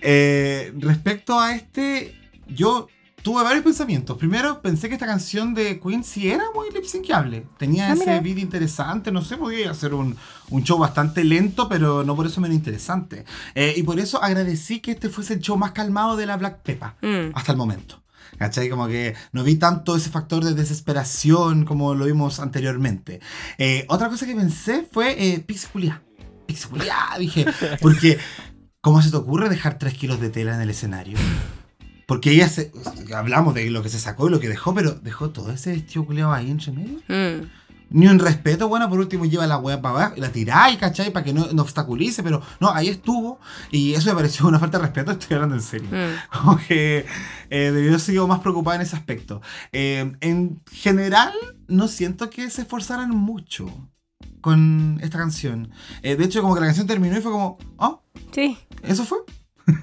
Eh, 0.02 0.74
respecto 0.78 1.40
a 1.40 1.56
este, 1.56 2.16
yo 2.48 2.88
tuve 3.24 3.42
varios 3.44 3.64
pensamientos. 3.64 4.18
Primero, 4.18 4.62
pensé 4.62 4.88
que 4.90 4.94
esta 4.96 5.06
canción 5.08 5.54
de 5.54 5.80
Queen 5.80 6.04
sí 6.04 6.30
era 6.30 6.44
muy 6.54 6.70
lip 6.72 6.84
syncable. 6.86 7.48
Tenía 7.58 7.90
Ah, 7.90 7.94
ese 7.94 8.20
beat 8.20 8.38
interesante, 8.38 9.12
no 9.12 9.22
sé, 9.24 9.38
podía 9.38 9.72
hacer 9.72 9.94
un, 9.94 10.16
un 10.50 10.64
show 10.64 10.78
bastante 10.78 11.24
lento, 11.24 11.68
pero 11.70 12.04
no 12.04 12.16
por 12.16 12.26
eso 12.28 12.42
menos 12.42 12.56
interesante. 12.56 13.26
Eh, 13.56 13.74
y 13.78 13.84
por 13.84 14.00
eso 14.00 14.22
agradecí 14.22 14.80
que 14.82 14.92
este 14.92 15.10
fuese 15.10 15.34
el 15.36 15.40
show 15.40 15.58
más 15.58 15.72
calmado 15.72 16.16
de 16.18 16.26
la 16.28 16.38
Black 16.38 16.62
Peppa 16.62 16.96
Mm. 17.02 17.32
hasta 17.34 17.52
el 17.54 17.58
momento. 17.58 18.04
¿Cachai? 18.38 18.68
Como 18.68 18.88
que 18.88 19.14
no 19.32 19.44
vi 19.44 19.56
tanto 19.56 19.96
ese 19.96 20.10
factor 20.10 20.44
de 20.44 20.54
desesperación 20.56 21.66
como 21.66 21.94
lo 21.94 22.06
vimos 22.06 22.40
anteriormente. 22.40 23.20
Eh, 23.58 23.86
otra 23.90 24.10
cosa 24.10 24.26
que 24.26 24.36
pensé 24.36 24.88
fue 24.92 25.16
eh. 25.34 25.40
Pixie 25.40 25.70
Culiá, 25.72 26.02
dije. 27.20 27.46
Porque, 27.82 28.18
¿cómo 28.82 29.02
se 29.02 29.12
te 29.12 29.18
ocurre 29.18 29.50
dejar 29.50 29.78
3 29.78 29.94
kilos 29.94 30.20
de 30.20 30.30
tela 30.30 30.56
en 30.56 30.62
el 30.62 30.70
escenario? 30.72 31.18
Porque 32.14 32.30
ella 32.30 32.48
se. 32.48 32.72
Hablamos 33.16 33.56
de 33.56 33.72
lo 33.72 33.82
que 33.82 33.90
se 33.90 33.98
sacó 33.98 34.28
y 34.28 34.32
lo 34.32 34.40
que 34.40 34.48
dejó, 34.48 34.76
pero 34.76 34.92
dejó 34.92 35.32
todo 35.32 35.52
ese 35.52 35.72
vestido 35.72 36.06
culiado 36.06 36.32
ahí 36.32 36.52
entre 36.52 36.72
medio. 36.72 37.00
Mm. 37.08 37.48
Ni 37.90 38.06
un 38.08 38.20
respeto, 38.20 38.68
bueno, 38.68 38.88
por 38.88 39.00
último 39.00 39.26
lleva 39.26 39.48
la 39.48 39.58
weá 39.58 39.82
para 39.82 39.96
abajo 39.96 40.14
la 40.18 40.30
tiráis, 40.32 40.78
¿cachai? 40.78 41.12
Para 41.12 41.24
que 41.24 41.34
no, 41.34 41.48
no 41.54 41.64
obstaculice, 41.64 42.22
pero 42.22 42.40
no, 42.60 42.72
ahí 42.72 42.90
estuvo. 42.90 43.40
Y 43.72 43.94
eso 43.94 44.10
me 44.10 44.16
pareció 44.16 44.48
una 44.48 44.60
falta 44.60 44.78
de 44.78 44.84
respeto, 44.84 45.12
estoy 45.14 45.34
hablando 45.34 45.56
en 45.56 45.62
serio. 45.64 45.88
Mm. 45.92 46.38
Como 46.38 46.58
que 46.58 47.08
eh, 47.50 47.72
debió 47.72 47.98
sido 47.98 48.28
más 48.28 48.42
preocupada 48.42 48.76
en 48.76 48.84
ese 48.84 48.96
aspecto. 48.96 49.42
Eh, 49.72 50.14
en 50.22 50.62
general, 50.72 51.34
no 51.68 51.88
siento 51.88 52.30
que 52.30 52.48
se 52.52 52.62
esforzaran 52.62 53.10
mucho 53.10 53.90
con 54.40 55.00
esta 55.02 55.18
canción. 55.18 55.72
Eh, 56.04 56.16
de 56.16 56.26
hecho, 56.26 56.44
como 56.44 56.54
que 56.54 56.62
la 56.62 56.68
canción 56.68 56.86
terminó 56.86 57.18
y 57.18 57.22
fue 57.22 57.32
como, 57.32 57.58
oh, 57.78 58.04
Sí. 58.34 58.56
eso 58.84 59.04
fue. 59.04 59.18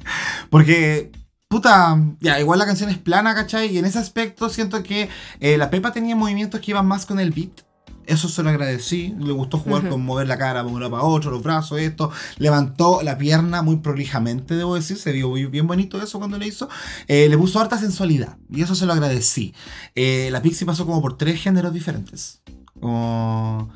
Porque, 0.50 1.10
puta, 1.50 2.00
ya, 2.20 2.38
igual 2.38 2.60
la 2.60 2.64
canción 2.64 2.90
es 2.90 2.98
plana, 2.98 3.34
¿cachai? 3.34 3.74
Y 3.74 3.78
en 3.78 3.84
ese 3.84 3.98
aspecto 3.98 4.48
siento 4.48 4.84
que 4.84 5.08
eh, 5.40 5.58
la 5.58 5.68
Pepa 5.68 5.92
tenía 5.92 6.14
movimientos 6.14 6.60
que 6.60 6.70
iban 6.70 6.86
más 6.86 7.06
con 7.06 7.18
el 7.18 7.32
beat. 7.32 7.62
Eso 8.06 8.28
se 8.28 8.42
lo 8.44 8.50
agradecí. 8.50 9.14
Le 9.18 9.32
gustó 9.32 9.58
jugar 9.58 9.88
con 9.88 10.04
mover 10.04 10.28
la 10.28 10.38
cara 10.38 10.62
de 10.62 10.68
un 10.68 10.80
lado 10.80 10.92
para 10.92 11.02
otro, 11.02 11.30
los 11.32 11.42
brazos, 11.42 11.80
esto. 11.80 12.10
Levantó 12.38 13.02
la 13.02 13.18
pierna 13.18 13.62
muy 13.62 13.76
prolijamente, 13.76 14.54
debo 14.54 14.76
decir. 14.76 14.96
Se 14.96 15.12
vio 15.12 15.32
bien 15.32 15.66
bonito 15.66 16.00
eso 16.00 16.18
cuando 16.18 16.38
lo 16.38 16.44
hizo. 16.44 16.68
Eh, 17.08 17.28
le 17.28 17.36
puso 17.36 17.60
harta 17.60 17.78
sensualidad. 17.78 18.36
Y 18.48 18.62
eso 18.62 18.74
se 18.74 18.86
lo 18.86 18.92
agradecí. 18.92 19.54
Eh, 19.94 20.28
la 20.32 20.42
Pixie 20.42 20.66
pasó 20.66 20.86
como 20.86 21.02
por 21.02 21.18
tres 21.18 21.40
géneros 21.40 21.72
diferentes. 21.72 22.42
Como... 22.80 23.70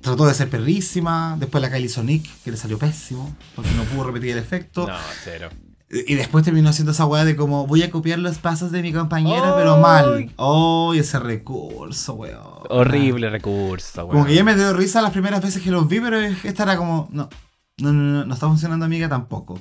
Trató 0.00 0.26
de 0.26 0.34
ser 0.34 0.48
perrísima. 0.48 1.36
Después 1.38 1.60
la 1.60 1.70
Kylie 1.70 1.88
Sonic, 1.88 2.28
que 2.44 2.50
le 2.50 2.56
salió 2.56 2.78
pésimo. 2.78 3.34
Porque 3.54 3.70
no 3.72 3.84
pudo 3.84 4.04
repetir 4.04 4.30
el 4.32 4.38
efecto. 4.38 4.86
No, 4.86 4.96
cero. 5.24 5.50
Y 5.90 6.16
después 6.16 6.44
terminó 6.44 6.68
haciendo 6.68 6.92
esa 6.92 7.06
weá 7.06 7.24
de 7.24 7.34
como 7.34 7.66
voy 7.66 7.82
a 7.82 7.90
copiar 7.90 8.18
los 8.18 8.36
pasos 8.38 8.70
de 8.72 8.82
mi 8.82 8.92
compañera, 8.92 9.54
pero 9.56 9.76
¡Ay! 9.76 9.80
mal. 9.80 10.32
Oh, 10.36 10.92
ese 10.94 11.18
recurso, 11.18 12.12
weón. 12.14 12.42
Horrible 12.68 13.30
recurso, 13.30 14.02
Como 14.02 14.12
weón. 14.12 14.26
que 14.26 14.34
ya 14.34 14.44
me 14.44 14.54
dio 14.54 14.72
risa 14.74 15.00
las 15.00 15.12
primeras 15.12 15.42
veces 15.42 15.62
que 15.62 15.70
los 15.70 15.88
vi, 15.88 16.00
pero 16.00 16.18
esta 16.20 16.62
era 16.64 16.76
como, 16.76 17.08
no, 17.10 17.30
no, 17.78 17.92
no, 17.92 18.02
no, 18.02 18.24
no 18.26 18.34
está 18.34 18.46
funcionando 18.48 18.84
amiga 18.84 19.08
tampoco. 19.08 19.58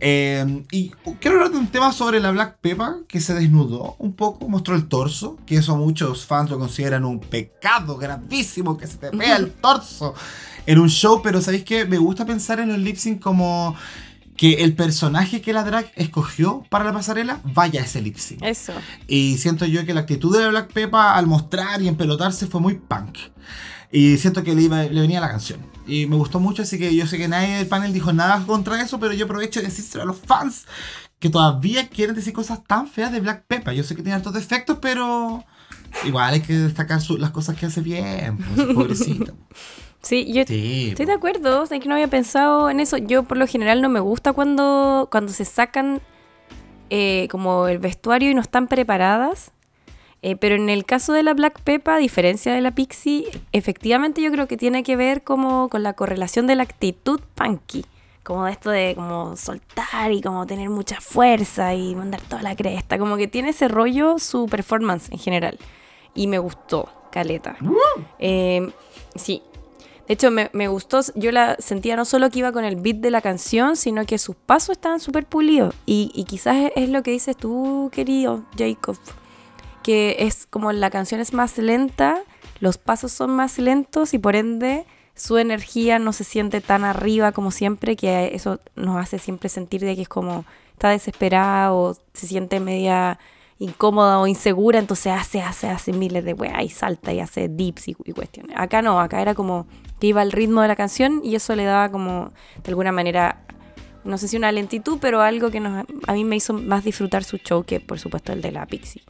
Eh, 0.00 0.64
y 0.70 0.90
quiero 1.20 1.36
hablar 1.38 1.50
de 1.52 1.58
un 1.58 1.66
tema 1.66 1.92
sobre 1.92 2.20
la 2.20 2.30
Black 2.30 2.58
Peppa, 2.62 2.98
que 3.06 3.20
se 3.20 3.34
desnudó 3.34 3.96
un 3.98 4.14
poco, 4.14 4.48
mostró 4.48 4.74
el 4.74 4.88
torso, 4.88 5.36
que 5.44 5.56
eso 5.56 5.76
muchos 5.76 6.24
fans 6.24 6.48
lo 6.50 6.58
consideran 6.58 7.04
un 7.04 7.20
pecado 7.20 7.98
gravísimo, 7.98 8.78
que 8.78 8.86
se 8.86 8.96
te 8.96 9.10
vea 9.10 9.36
el 9.36 9.50
torso 9.60 10.14
en 10.66 10.78
un 10.78 10.88
show, 10.88 11.20
pero 11.22 11.40
¿sabéis 11.42 11.64
qué? 11.64 11.84
Me 11.84 11.98
gusta 11.98 12.24
pensar 12.24 12.60
en 12.60 12.68
los 12.68 12.78
lip 12.78 12.96
sync 12.96 13.20
como 13.20 13.74
que 14.38 14.62
el 14.64 14.74
personaje 14.74 15.42
que 15.42 15.52
la 15.52 15.64
drag 15.64 15.92
escogió 15.96 16.64
para 16.70 16.84
la 16.84 16.92
pasarela 16.94 17.40
vaya 17.44 17.82
a 17.82 17.84
ese 17.84 18.00
lip 18.00 18.16
sync. 18.16 18.42
Eso. 18.42 18.72
Y 19.06 19.36
siento 19.36 19.66
yo 19.66 19.84
que 19.84 19.92
la 19.92 20.00
actitud 20.00 20.34
de 20.34 20.44
la 20.44 20.48
Black 20.48 20.72
Peppa 20.72 21.14
al 21.16 21.26
mostrar 21.26 21.82
y 21.82 21.88
empelotarse 21.88 22.46
fue 22.46 22.60
muy 22.62 22.74
punk. 22.76 23.18
Y 23.92 24.16
siento 24.18 24.44
que 24.44 24.54
le, 24.54 24.62
iba, 24.62 24.82
le 24.84 25.00
venía 25.00 25.20
la 25.20 25.28
canción. 25.28 25.60
Y 25.86 26.06
me 26.06 26.16
gustó 26.16 26.40
mucho, 26.40 26.62
así 26.62 26.78
que 26.78 26.94
yo 26.94 27.06
sé 27.06 27.18
que 27.18 27.26
nadie 27.28 27.56
del 27.56 27.66
panel 27.66 27.92
dijo 27.92 28.12
nada 28.12 28.44
contra 28.46 28.80
eso, 28.80 29.00
pero 29.00 29.12
yo 29.12 29.24
aprovecho 29.24 29.60
de 29.60 29.66
decírselo 29.66 30.04
a 30.04 30.06
los 30.06 30.18
fans 30.18 30.66
que 31.18 31.30
todavía 31.30 31.88
quieren 31.88 32.14
decir 32.14 32.32
cosas 32.32 32.62
tan 32.64 32.86
feas 32.86 33.10
de 33.10 33.20
Black 33.20 33.44
Peppa. 33.48 33.72
Yo 33.72 33.82
sé 33.82 33.96
que 33.96 34.02
tiene 34.02 34.14
hartos 34.16 34.34
defectos, 34.34 34.78
pero 34.80 35.44
igual 36.04 36.34
hay 36.34 36.40
que 36.42 36.52
destacar 36.56 37.00
su- 37.00 37.16
las 37.18 37.30
cosas 37.30 37.56
que 37.56 37.66
hace 37.66 37.80
bien. 37.80 38.36
Pues, 38.54 38.68
pobrecita. 38.74 39.32
Sí, 40.02 40.32
yo 40.32 40.44
Sí. 40.46 40.88
estoy 40.90 41.06
de 41.06 41.12
acuerdo. 41.12 41.64
Es 41.64 41.70
que 41.70 41.88
no 41.88 41.94
había 41.94 42.08
pensado 42.08 42.70
en 42.70 42.80
eso. 42.80 42.96
Yo, 42.98 43.24
por 43.24 43.36
lo 43.36 43.46
general, 43.46 43.82
no 43.82 43.88
me 43.88 44.00
gusta 44.00 44.32
cuando, 44.32 45.08
cuando 45.10 45.32
se 45.32 45.44
sacan 45.44 46.00
eh, 46.90 47.28
como 47.30 47.68
el 47.68 47.78
vestuario 47.78 48.30
y 48.30 48.34
no 48.34 48.40
están 48.40 48.66
preparadas. 48.68 49.52
Eh, 50.22 50.34
pero 50.36 50.56
en 50.56 50.68
el 50.68 50.84
caso 50.84 51.12
de 51.12 51.22
la 51.22 51.32
Black 51.34 51.60
Peppa, 51.60 51.94
a 51.94 51.98
diferencia 51.98 52.52
de 52.52 52.60
la 52.60 52.72
Pixie, 52.72 53.26
efectivamente 53.52 54.20
yo 54.22 54.32
creo 54.32 54.48
que 54.48 54.56
tiene 54.56 54.82
que 54.82 54.96
ver 54.96 55.22
como 55.22 55.68
con 55.68 55.82
la 55.84 55.92
correlación 55.92 56.46
de 56.46 56.56
la 56.56 56.62
actitud 56.64 57.20
punky. 57.34 57.84
Como 58.24 58.44
de 58.44 58.52
esto 58.52 58.70
de 58.70 58.94
como 58.96 59.36
soltar 59.36 60.10
y 60.12 60.20
como 60.20 60.46
tener 60.46 60.70
mucha 60.70 61.00
fuerza 61.00 61.74
y 61.74 61.94
mandar 61.94 62.20
toda 62.22 62.42
la 62.42 62.56
cresta. 62.56 62.98
Como 62.98 63.16
que 63.16 63.26
tiene 63.28 63.50
ese 63.50 63.68
rollo 63.68 64.18
su 64.18 64.46
performance 64.46 65.10
en 65.12 65.18
general. 65.18 65.58
Y 66.14 66.26
me 66.26 66.38
gustó, 66.38 66.88
Caleta. 67.12 67.56
Eh, 68.18 68.70
sí. 69.14 69.42
De 70.08 70.14
hecho, 70.14 70.30
me, 70.30 70.68
gustó, 70.68 71.00
yo 71.16 71.32
la 71.32 71.56
sentía 71.58 71.94
no 71.94 72.06
solo 72.06 72.30
que 72.30 72.38
iba 72.38 72.50
con 72.50 72.64
el 72.64 72.76
beat 72.76 72.96
de 72.96 73.10
la 73.10 73.20
canción, 73.20 73.76
sino 73.76 74.06
que 74.06 74.16
sus 74.16 74.34
pasos 74.34 74.70
estaban 74.70 75.00
súper 75.00 75.26
pulidos. 75.26 75.74
Y, 75.84 76.24
quizás 76.26 76.72
es, 76.74 76.88
lo 76.88 77.02
que 77.02 77.10
dices 77.10 77.36
tú, 77.36 77.90
querido 77.92 78.42
Jacob, 78.56 78.96
que 79.82 80.16
es 80.20 80.46
como 80.46 80.72
la 80.72 80.88
canción 80.88 81.20
es 81.20 81.34
más 81.34 81.58
lenta, 81.58 82.22
los 82.58 82.78
pasos 82.78 83.12
son 83.12 83.36
más 83.36 83.58
lentos 83.58 84.14
y 84.14 84.18
por 84.18 84.34
ende 84.34 84.86
su 85.14 85.36
energía 85.36 85.98
no 85.98 86.14
se 86.14 86.24
siente 86.24 86.62
tan 86.62 86.84
arriba 86.84 87.32
como 87.32 87.50
siempre, 87.50 87.94
que 87.94 88.30
eso 88.34 88.60
nos 88.76 88.96
hace 88.96 89.18
siempre 89.18 89.50
sentir 89.50 89.82
de 89.82 89.94
que 89.94 90.02
es 90.02 90.08
como 90.08 90.46
está 90.72 90.88
desesperada 90.88 91.74
o 91.74 91.94
se 92.14 92.26
siente 92.26 92.60
media 92.60 93.18
incómoda 93.58 94.20
o 94.20 94.26
insegura, 94.26 94.78
entonces 94.78 95.12
hace, 95.12 95.42
hace, 95.42 95.68
hace 95.68 95.92
miles 95.92 96.24
de 96.24 96.32
weas 96.32 96.62
y 96.62 96.70
salta 96.70 97.12
y 97.12 97.20
hace 97.20 97.48
dips 97.48 97.88
y 97.88 97.94
cuestiones. 97.94 98.56
Acá 98.56 98.80
no, 98.80 99.00
acá 99.00 99.20
era 99.20 99.34
como 99.34 99.66
que 100.00 100.06
iba 100.08 100.20
al 100.20 100.32
ritmo 100.32 100.62
de 100.62 100.68
la 100.68 100.76
canción 100.76 101.20
y 101.24 101.34
eso 101.34 101.54
le 101.56 101.64
daba 101.64 101.90
como 101.90 102.30
de 102.62 102.68
alguna 102.70 102.92
manera, 102.92 103.40
no 104.04 104.16
sé 104.18 104.28
si 104.28 104.36
una 104.36 104.52
lentitud, 104.52 104.98
pero 105.00 105.20
algo 105.20 105.50
que 105.50 105.60
nos, 105.60 105.84
a 106.06 106.12
mí 106.12 106.24
me 106.24 106.36
hizo 106.36 106.52
más 106.54 106.84
disfrutar 106.84 107.24
su 107.24 107.36
show 107.38 107.64
que 107.64 107.80
por 107.80 107.98
supuesto 107.98 108.32
el 108.32 108.40
de 108.42 108.52
la 108.52 108.66
Pixie. 108.66 109.02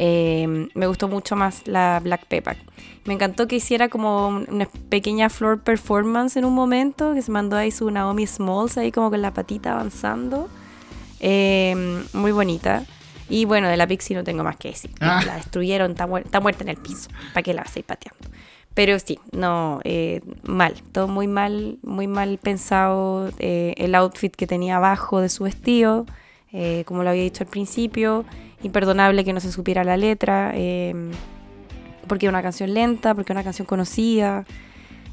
Eh, 0.00 0.68
me 0.74 0.86
gustó 0.86 1.08
mucho 1.08 1.34
más 1.34 1.66
la 1.66 1.98
Black 2.00 2.26
Pepper. 2.26 2.56
Me 3.04 3.14
encantó 3.14 3.48
que 3.48 3.56
hiciera 3.56 3.88
como 3.88 4.28
una 4.28 4.68
pequeña 4.88 5.28
floor 5.28 5.60
performance 5.60 6.36
en 6.36 6.44
un 6.44 6.54
momento, 6.54 7.14
que 7.14 7.22
se 7.22 7.32
mandó 7.32 7.56
ahí 7.56 7.72
su 7.72 7.90
Naomi 7.90 8.24
Smalls 8.26 8.78
ahí 8.78 8.92
como 8.92 9.10
con 9.10 9.22
la 9.22 9.32
patita 9.34 9.72
avanzando. 9.72 10.48
Eh, 11.20 12.04
muy 12.12 12.32
bonita. 12.32 12.84
Y 13.28 13.44
bueno, 13.44 13.68
de 13.68 13.76
la 13.76 13.86
Pixie 13.86 14.16
no 14.16 14.24
tengo 14.24 14.44
más 14.44 14.56
que 14.56 14.68
decir. 14.68 14.90
Ah. 15.00 15.20
La 15.26 15.34
destruyeron, 15.36 15.90
está, 15.90 16.06
muer- 16.06 16.24
está 16.24 16.40
muerta 16.40 16.62
en 16.62 16.68
el 16.70 16.76
piso. 16.76 17.08
¿Para 17.34 17.42
qué 17.42 17.52
la 17.52 17.62
vas 17.62 17.74
a 17.74 17.78
ir 17.80 17.84
pateando? 17.84 18.28
Pero 18.78 18.96
sí, 19.00 19.18
no, 19.32 19.80
eh, 19.82 20.20
mal, 20.44 20.72
todo 20.92 21.08
muy 21.08 21.26
mal, 21.26 21.78
muy 21.82 22.06
mal 22.06 22.38
pensado. 22.40 23.28
eh, 23.40 23.74
el 23.76 23.92
outfit 23.96 24.32
que 24.36 24.46
tenía 24.46 24.76
abajo 24.76 25.20
de 25.20 25.28
su 25.28 25.42
vestido, 25.42 26.06
eh, 26.52 26.84
como 26.86 27.02
lo 27.02 27.10
había 27.10 27.24
dicho 27.24 27.42
al 27.42 27.50
principio, 27.50 28.24
imperdonable 28.62 29.24
que 29.24 29.32
no 29.32 29.40
se 29.40 29.50
supiera 29.50 29.82
la 29.82 29.96
letra, 29.96 30.52
eh, 30.54 30.94
porque 32.06 32.26
es 32.26 32.30
una 32.30 32.40
canción 32.40 32.72
lenta, 32.72 33.16
porque 33.16 33.32
es 33.32 33.34
una 33.34 33.42
canción 33.42 33.66
conocida. 33.66 34.46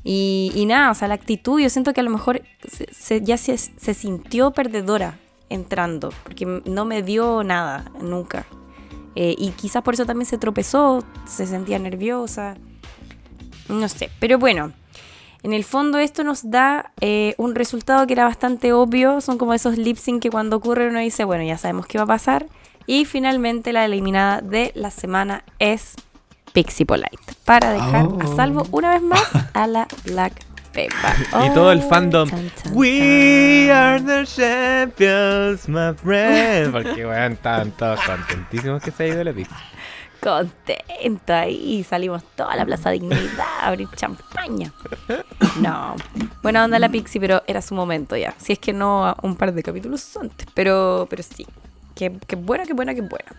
Y, 0.03 0.51
y 0.53 0.67
nada, 0.67 0.91
o 0.91 0.93
sea, 0.93 1.07
la 1.07 1.15
actitud, 1.15 1.59
yo 1.59 1.69
siento 1.71 1.91
que 1.93 2.01
a 2.01 2.03
lo 2.03 2.11
mejor 2.11 2.43
se- 2.71 2.93
se- 2.93 3.21
ya 3.21 3.35
se, 3.37 3.57
se 3.57 3.93
sintió 3.95 4.51
perdedora 4.51 5.17
entrando, 5.49 6.11
porque 6.21 6.45
no 6.65 6.85
me 6.85 7.01
dio 7.01 7.43
nada 7.43 7.91
nunca. 7.99 8.45
Eh, 9.15 9.33
y 9.39 9.49
quizás 9.51 9.81
por 9.81 9.95
eso 9.95 10.05
también 10.05 10.27
se 10.27 10.37
tropezó, 10.37 11.03
se 11.25 11.47
sentía 11.47 11.79
nerviosa. 11.79 12.57
No 13.69 13.87
sé, 13.89 14.09
pero 14.19 14.37
bueno, 14.39 14.71
en 15.43 15.53
el 15.53 15.63
fondo 15.63 15.97
esto 15.99 16.23
nos 16.23 16.49
da 16.49 16.91
eh, 17.01 17.35
un 17.37 17.55
resultado 17.55 18.05
que 18.07 18.13
era 18.13 18.25
bastante 18.25 18.73
obvio. 18.73 19.21
Son 19.21 19.37
como 19.37 19.53
esos 19.53 19.77
lip 19.77 19.97
sync 19.97 20.21
que 20.23 20.29
cuando 20.29 20.55
ocurre 20.57 20.87
uno 20.89 20.99
dice, 20.99 21.23
bueno, 21.23 21.43
ya 21.43 21.57
sabemos 21.57 21.85
qué 21.87 21.97
va 21.97 22.03
a 22.05 22.07
pasar. 22.07 22.45
Y 22.87 23.05
finalmente 23.05 23.73
la 23.73 23.85
eliminada 23.85 24.41
de 24.41 24.71
la 24.75 24.91
semana 24.91 25.43
es 25.59 25.95
Pixie 26.53 26.85
Polite. 26.85 27.17
Para 27.43 27.71
dejar 27.71 28.05
a 28.05 28.07
Oh. 28.07 28.35
salvo 28.35 28.67
una 28.71 28.91
vez 28.91 29.01
más 29.01 29.23
a 29.53 29.67
la 29.67 29.87
Black 30.05 30.33
Peppa. 30.71 31.15
Y 31.45 31.53
todo 31.53 31.71
el 31.71 31.79
Oh, 31.79 31.89
fandom. 31.89 32.29
chan, 32.29 32.51
chan, 32.63 32.71
We 32.75 33.71
are 33.71 33.99
the 34.01 34.25
champions, 34.25 35.67
my 35.67 35.93
friend. 35.95 36.71
Porque, 36.71 37.05
weón, 37.05 37.33
estaban 37.33 37.71
todos 37.71 37.99
contentísimos 38.01 38.81
que 38.83 38.91
se 38.91 39.03
ha 39.03 39.07
ido 39.07 39.23
la 39.23 39.33
pizza. 39.33 39.55
Contenta 40.25 41.47
y 41.47 41.83
salimos 41.83 42.23
toda 42.35 42.55
la 42.55 42.65
Plaza 42.65 42.89
Dignidad 42.89 43.45
a 43.61 43.67
abrir 43.67 43.87
champaña. 43.95 44.73
No, 45.61 45.95
buena 46.41 46.65
onda 46.65 46.79
la 46.79 46.89
Pixie, 46.89 47.21
pero 47.21 47.43
era 47.45 47.61
su 47.61 47.75
momento 47.75 48.17
ya. 48.17 48.33
Si 48.39 48.53
es 48.53 48.59
que 48.59 48.73
no 48.73 49.15
un 49.21 49.35
par 49.35 49.53
de 49.53 49.61
capítulos 49.61 50.17
antes, 50.17 50.47
pero, 50.55 51.05
pero 51.09 51.21
sí. 51.21 51.45
Qué, 51.93 52.11
qué 52.27 52.35
buena, 52.35 52.65
qué 52.65 52.73
buena, 52.73 52.95
qué 52.95 53.01
buena. 53.01 53.31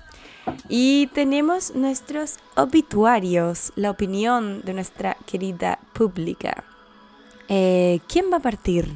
Y 0.68 1.08
tenemos 1.08 1.74
nuestros 1.74 2.36
obituarios, 2.54 3.72
la 3.74 3.90
opinión 3.90 4.62
de 4.62 4.72
nuestra 4.72 5.16
querida 5.26 5.80
pública. 5.92 6.62
Eh, 7.48 7.98
¿Quién 8.08 8.26
va 8.32 8.36
a 8.36 8.40
partir 8.40 8.88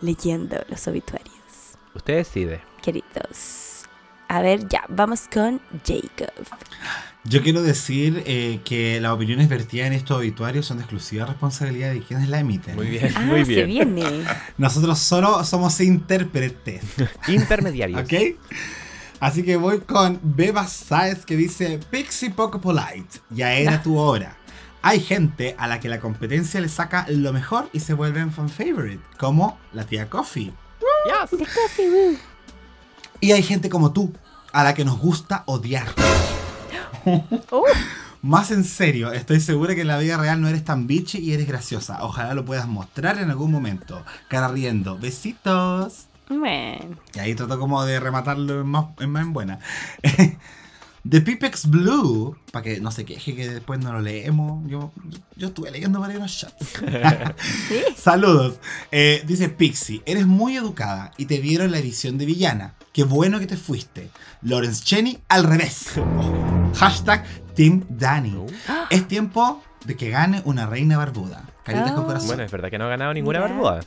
leyendo 0.00 0.58
los 0.68 0.86
obituarios? 0.86 1.32
Usted 1.94 2.18
decide. 2.18 2.62
Queridos. 2.80 3.84
A 4.28 4.40
ver, 4.40 4.66
ya, 4.68 4.84
vamos 4.88 5.28
con 5.30 5.60
Jacob. 5.84 6.32
Yo 7.24 7.40
quiero 7.42 7.62
decir 7.62 8.24
eh, 8.26 8.60
que 8.64 9.00
las 9.00 9.12
opiniones 9.12 9.48
vertidas 9.48 9.86
en 9.86 9.92
estos 9.92 10.18
obituarios 10.18 10.66
son 10.66 10.78
de 10.78 10.82
exclusiva 10.82 11.24
responsabilidad 11.24 11.92
de 11.92 12.00
quienes 12.02 12.28
la 12.28 12.40
emiten. 12.40 12.74
Muy 12.74 12.88
bien, 12.88 13.12
Ah, 13.14 13.20
muy 13.20 13.44
se 13.44 13.64
bien. 13.64 13.94
viene. 13.94 14.24
Nosotros 14.58 14.98
solo 14.98 15.44
somos 15.44 15.78
intérpretes. 15.80 16.82
Intermediarios. 17.28 18.02
¿Ok? 18.02 18.12
Así 19.20 19.44
que 19.44 19.56
voy 19.56 19.78
con 19.82 20.18
Beba 20.24 20.66
Saez 20.66 21.24
que 21.24 21.36
dice 21.36 21.78
Pixie 21.90 22.30
poco 22.30 22.60
polite. 22.60 23.20
Ya 23.30 23.54
era 23.54 23.80
tu 23.82 23.96
hora. 23.98 24.36
hay 24.82 24.98
gente 24.98 25.54
a 25.58 25.68
la 25.68 25.78
que 25.78 25.88
la 25.88 26.00
competencia 26.00 26.60
le 26.60 26.68
saca 26.68 27.06
lo 27.08 27.32
mejor 27.32 27.70
y 27.72 27.78
se 27.78 27.94
vuelven 27.94 28.32
fan 28.32 28.48
favorite, 28.48 29.00
como 29.16 29.60
la 29.72 29.84
tía 29.86 30.10
Coffee. 30.10 30.52
Y 33.20 33.30
hay 33.30 33.42
gente 33.44 33.68
como 33.68 33.92
tú, 33.92 34.12
a 34.52 34.64
la 34.64 34.74
que 34.74 34.84
nos 34.84 34.98
gusta 34.98 35.44
odiar. 35.46 35.86
Oh. 37.50 37.64
Más 38.22 38.52
en 38.52 38.62
serio, 38.62 39.12
estoy 39.12 39.40
segura 39.40 39.74
que 39.74 39.80
en 39.80 39.88
la 39.88 39.98
vida 39.98 40.16
real 40.16 40.40
no 40.40 40.46
eres 40.46 40.64
tan 40.64 40.86
bitchy 40.86 41.18
y 41.18 41.32
eres 41.32 41.48
graciosa. 41.48 42.04
Ojalá 42.04 42.34
lo 42.34 42.44
puedas 42.44 42.68
mostrar 42.68 43.18
en 43.18 43.30
algún 43.30 43.50
momento. 43.50 44.04
Cara 44.28 44.46
riendo. 44.46 44.96
Besitos. 44.96 46.06
Bueno. 46.28 46.96
Y 47.14 47.18
ahí 47.18 47.34
trato 47.34 47.58
como 47.58 47.84
de 47.84 47.98
rematarlo 47.98 48.60
en 48.60 48.68
más 48.68 48.86
en, 49.00 49.10
más 49.10 49.22
en 49.22 49.32
buena. 49.32 49.58
The 51.08 51.20
Pipex 51.20 51.68
Blue, 51.68 52.36
para 52.52 52.62
que 52.62 52.80
no 52.80 52.92
se 52.92 53.04
queje 53.04 53.34
que 53.34 53.48
después 53.48 53.80
no 53.80 53.92
lo 53.92 54.00
leemos. 54.00 54.64
Yo, 54.70 54.92
yo 55.34 55.48
estuve 55.48 55.72
leyendo 55.72 55.98
varios 55.98 56.30
shots. 56.30 56.80
Sí. 57.68 57.82
Saludos. 57.96 58.60
Eh, 58.92 59.24
dice 59.26 59.48
Pixie, 59.48 60.02
eres 60.06 60.26
muy 60.26 60.56
educada 60.56 61.10
y 61.16 61.26
te 61.26 61.40
vieron 61.40 61.72
la 61.72 61.78
edición 61.78 62.18
de 62.18 62.26
villana. 62.26 62.74
Qué 62.92 63.04
bueno 63.04 63.38
que 63.40 63.46
te 63.46 63.56
fuiste. 63.56 64.10
Lawrence 64.42 64.84
Cheney 64.84 65.18
al 65.28 65.44
revés. 65.44 65.92
Oh. 65.98 66.72
Hashtag 66.76 67.24
Team 67.54 67.84
Danny. 67.88 68.36
Es 68.90 69.08
tiempo 69.08 69.62
de 69.84 69.96
que 69.96 70.10
gane 70.10 70.42
una 70.44 70.66
reina 70.66 70.96
barbuda. 70.98 71.44
Caritas 71.64 71.92
Ah. 71.92 71.94
con 71.94 72.04
corazón. 72.04 72.28
Bueno, 72.28 72.42
es 72.42 72.50
verdad 72.52 72.70
que 72.70 72.78
no 72.78 72.84
ha 72.84 72.88
ganado 72.88 73.14
ninguna 73.14 73.40
barbuda. 73.40 73.80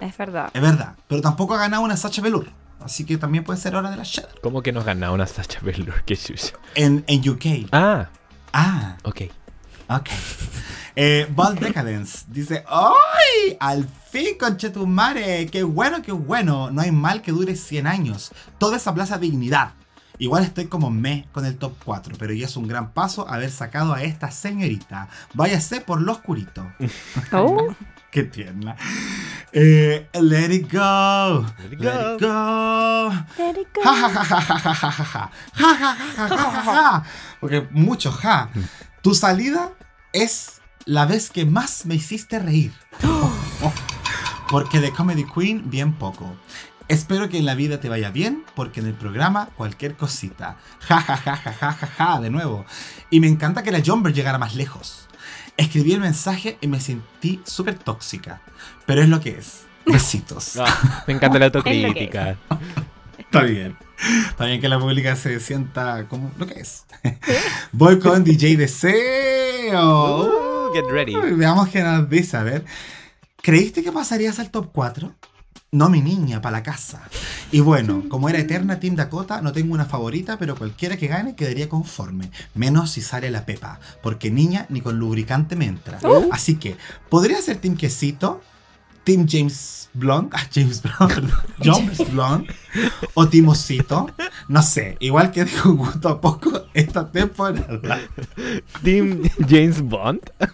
Es 0.00 0.16
verdad. 0.16 0.50
Es 0.52 0.60
verdad. 0.62 0.94
Pero 1.08 1.20
tampoco 1.22 1.54
ha 1.54 1.58
ganado 1.58 1.82
una 1.82 1.96
Sacha 1.96 2.20
Velour. 2.22 2.50
Así 2.80 3.04
que 3.04 3.16
también 3.18 3.44
puede 3.44 3.58
ser 3.60 3.74
hora 3.74 3.90
de 3.90 3.96
la 3.96 4.04
Shadow. 4.04 4.30
¿Cómo 4.42 4.62
que 4.62 4.72
nos 4.72 4.84
ganado 4.84 5.12
una 5.14 5.26
Sacha 5.26 5.60
Velour? 5.62 6.02
Qué 6.06 6.16
chucha. 6.16 6.52
En, 6.74 7.04
en 7.06 7.28
UK. 7.28 7.68
Ah, 7.72 8.08
Ah, 8.52 8.96
ok. 9.04 9.22
ok. 9.88 10.08
Eh, 11.00 11.28
Bald 11.30 11.60
Decadence 11.60 12.24
dice: 12.26 12.64
¡Ay! 12.66 13.56
¡Al 13.60 13.88
fin, 14.10 14.36
conchetumare! 14.36 15.46
¡Qué 15.46 15.62
bueno, 15.62 16.02
qué 16.02 16.10
bueno! 16.10 16.72
No 16.72 16.80
hay 16.80 16.90
mal 16.90 17.22
que 17.22 17.30
dure 17.30 17.54
100 17.54 17.86
años. 17.86 18.32
Toda 18.58 18.78
esa 18.78 18.92
plaza 18.92 19.16
dignidad. 19.16 19.74
Igual 20.18 20.42
estoy 20.42 20.66
como 20.66 20.90
me 20.90 21.28
con 21.30 21.44
el 21.44 21.56
top 21.56 21.74
4, 21.84 22.16
pero 22.18 22.32
ya 22.32 22.46
es 22.46 22.56
un 22.56 22.66
gran 22.66 22.90
paso 22.90 23.28
haber 23.28 23.52
sacado 23.52 23.94
a 23.94 24.02
esta 24.02 24.32
señorita. 24.32 25.08
Váyase 25.34 25.80
por 25.80 26.00
lo 26.00 26.10
oscurito. 26.10 26.66
Oh. 27.30 27.72
qué 28.10 28.24
tierna. 28.24 28.74
Let 29.52 30.08
it 30.12 30.72
go. 30.72 31.46
Let 31.78 32.14
it 32.14 32.20
go. 32.20 33.12
Let 33.38 33.60
it 33.60 33.68
go. 33.72 33.82
Porque 37.38 37.68
mucho 37.70 38.10
ja. 38.10 38.50
Tu 39.00 39.14
salida 39.14 39.70
es 40.12 40.57
la 40.88 41.04
vez 41.04 41.30
que 41.30 41.44
más 41.44 41.84
me 41.84 41.96
hiciste 41.96 42.38
reír. 42.38 42.72
Porque 44.50 44.80
de 44.80 44.90
Comedy 44.90 45.26
Queen, 45.26 45.68
bien 45.68 45.92
poco. 45.92 46.34
Espero 46.88 47.28
que 47.28 47.36
en 47.36 47.44
la 47.44 47.54
vida 47.54 47.78
te 47.78 47.90
vaya 47.90 48.10
bien, 48.10 48.44
porque 48.54 48.80
en 48.80 48.86
el 48.86 48.94
programa 48.94 49.50
cualquier 49.58 49.94
cosita. 49.94 50.56
Ja, 50.80 51.02
ja, 51.02 51.18
ja, 51.18 51.36
ja, 51.36 51.52
ja, 51.52 51.72
ja, 51.72 51.86
ja, 51.86 52.20
de 52.20 52.30
nuevo. 52.30 52.64
Y 53.10 53.20
me 53.20 53.26
encanta 53.26 53.62
que 53.62 53.70
la 53.70 53.82
Jumper 53.84 54.14
llegara 54.14 54.38
más 54.38 54.54
lejos. 54.54 55.06
Escribí 55.58 55.92
el 55.92 56.00
mensaje 56.00 56.56
y 56.62 56.66
me 56.66 56.80
sentí 56.80 57.42
súper 57.44 57.78
tóxica. 57.78 58.40
Pero 58.86 59.02
es 59.02 59.10
lo 59.10 59.20
que 59.20 59.36
es. 59.36 59.66
Besitos. 59.84 60.56
Ah, 60.64 61.04
me 61.06 61.12
encanta 61.12 61.38
la 61.38 61.44
autocrítica. 61.52 62.38
Está 63.18 63.42
bien. 63.42 63.76
Está 64.30 64.46
bien 64.46 64.58
que 64.58 64.70
la 64.70 64.78
pública 64.78 65.14
se 65.14 65.38
sienta 65.40 66.08
como 66.08 66.32
lo 66.38 66.46
que 66.46 66.60
es. 66.60 66.86
Voy 67.72 67.98
con 67.98 68.24
DJ 68.24 68.56
Deseo. 68.56 70.47
Get 70.72 70.84
ready. 70.90 71.14
Veamos 71.14 71.68
qué 71.68 71.82
nos 71.82 72.08
dice. 72.08 72.36
A 72.36 72.42
ver. 72.42 72.64
¿Creíste 73.42 73.82
que 73.82 73.92
pasarías 73.92 74.38
al 74.38 74.50
top 74.50 74.70
4? 74.72 75.14
No, 75.70 75.90
mi 75.90 76.00
niña, 76.00 76.40
para 76.40 76.58
la 76.58 76.62
casa. 76.62 77.02
Y 77.52 77.60
bueno, 77.60 78.04
como 78.08 78.28
era 78.28 78.38
eterna 78.38 78.80
Team 78.80 78.96
Dakota, 78.96 79.42
no 79.42 79.52
tengo 79.52 79.74
una 79.74 79.84
favorita, 79.84 80.38
pero 80.38 80.56
cualquiera 80.56 80.96
que 80.96 81.08
gane 81.08 81.36
quedaría 81.36 81.68
conforme. 81.68 82.30
Menos 82.54 82.90
si 82.90 83.02
sale 83.02 83.30
la 83.30 83.44
Pepa, 83.44 83.78
porque 84.02 84.30
niña 84.30 84.66
ni 84.70 84.80
con 84.80 84.98
lubricante 84.98 85.56
me 85.56 85.66
entra. 85.66 85.98
Así 86.32 86.56
que, 86.56 86.76
¿podría 87.10 87.40
ser 87.42 87.58
Team 87.58 87.76
Quesito? 87.76 88.40
Team 89.04 89.26
James 89.28 89.87
Blonde, 89.98 90.30
ah, 90.32 90.46
James 90.52 90.82
Blonde, 90.82 91.14
perdón, 91.14 91.40
James 91.62 92.12
Blonde, 92.12 92.54
o 93.14 93.28
Team 93.28 93.48
Osito, 93.48 94.10
no 94.48 94.62
sé, 94.62 94.96
igual 95.00 95.30
que 95.30 95.44
dijo 95.44 95.72
gusto 95.72 96.08
a 96.08 96.20
poco 96.20 96.66
esta 96.74 97.10
temporada. 97.10 98.00
Team 98.82 99.22
James 99.48 99.80
Bond. 99.82 100.20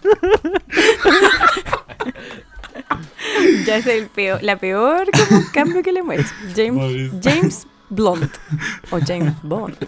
Ya 3.65 3.77
es 3.77 3.87
el 3.87 4.07
peor, 4.07 4.41
la 4.43 4.57
peor 4.57 5.07
como 5.11 5.41
cambio 5.53 5.83
que 5.83 5.91
le 5.91 5.99
hemos 5.99 6.15
hecho. 6.15 6.33
James. 6.55 7.11
James 7.21 7.67
Blunt. 7.89 8.31
O 8.91 8.99
James 8.99 9.33
Bond. 9.43 9.75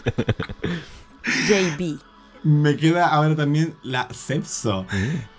JB. 1.48 2.00
Me 2.44 2.78
queda 2.78 3.08
ahora 3.08 3.36
también 3.36 3.76
la 3.84 4.08
Cepso, 4.14 4.86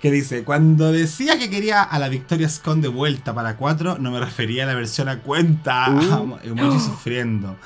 que 0.01 0.11
dice, 0.11 0.45
cuando 0.45 0.93
decía 0.93 1.39
que 1.39 1.49
quería 1.49 1.83
a 1.83 1.99
la 1.99 2.09
Victoria 2.09 2.49
Scone 2.49 2.83
de 2.83 2.89
vuelta 2.89 3.35
para 3.35 3.57
4, 3.57 3.99
no 3.99 4.11
me 4.11 4.20
refería 4.20 4.65
a 4.65 4.66
la 4.66 4.75
versión 4.75 5.09
a 5.09 5.20
cuenta, 5.20 5.87
emoji 6.43 6.81
sufriendo. 6.81 7.57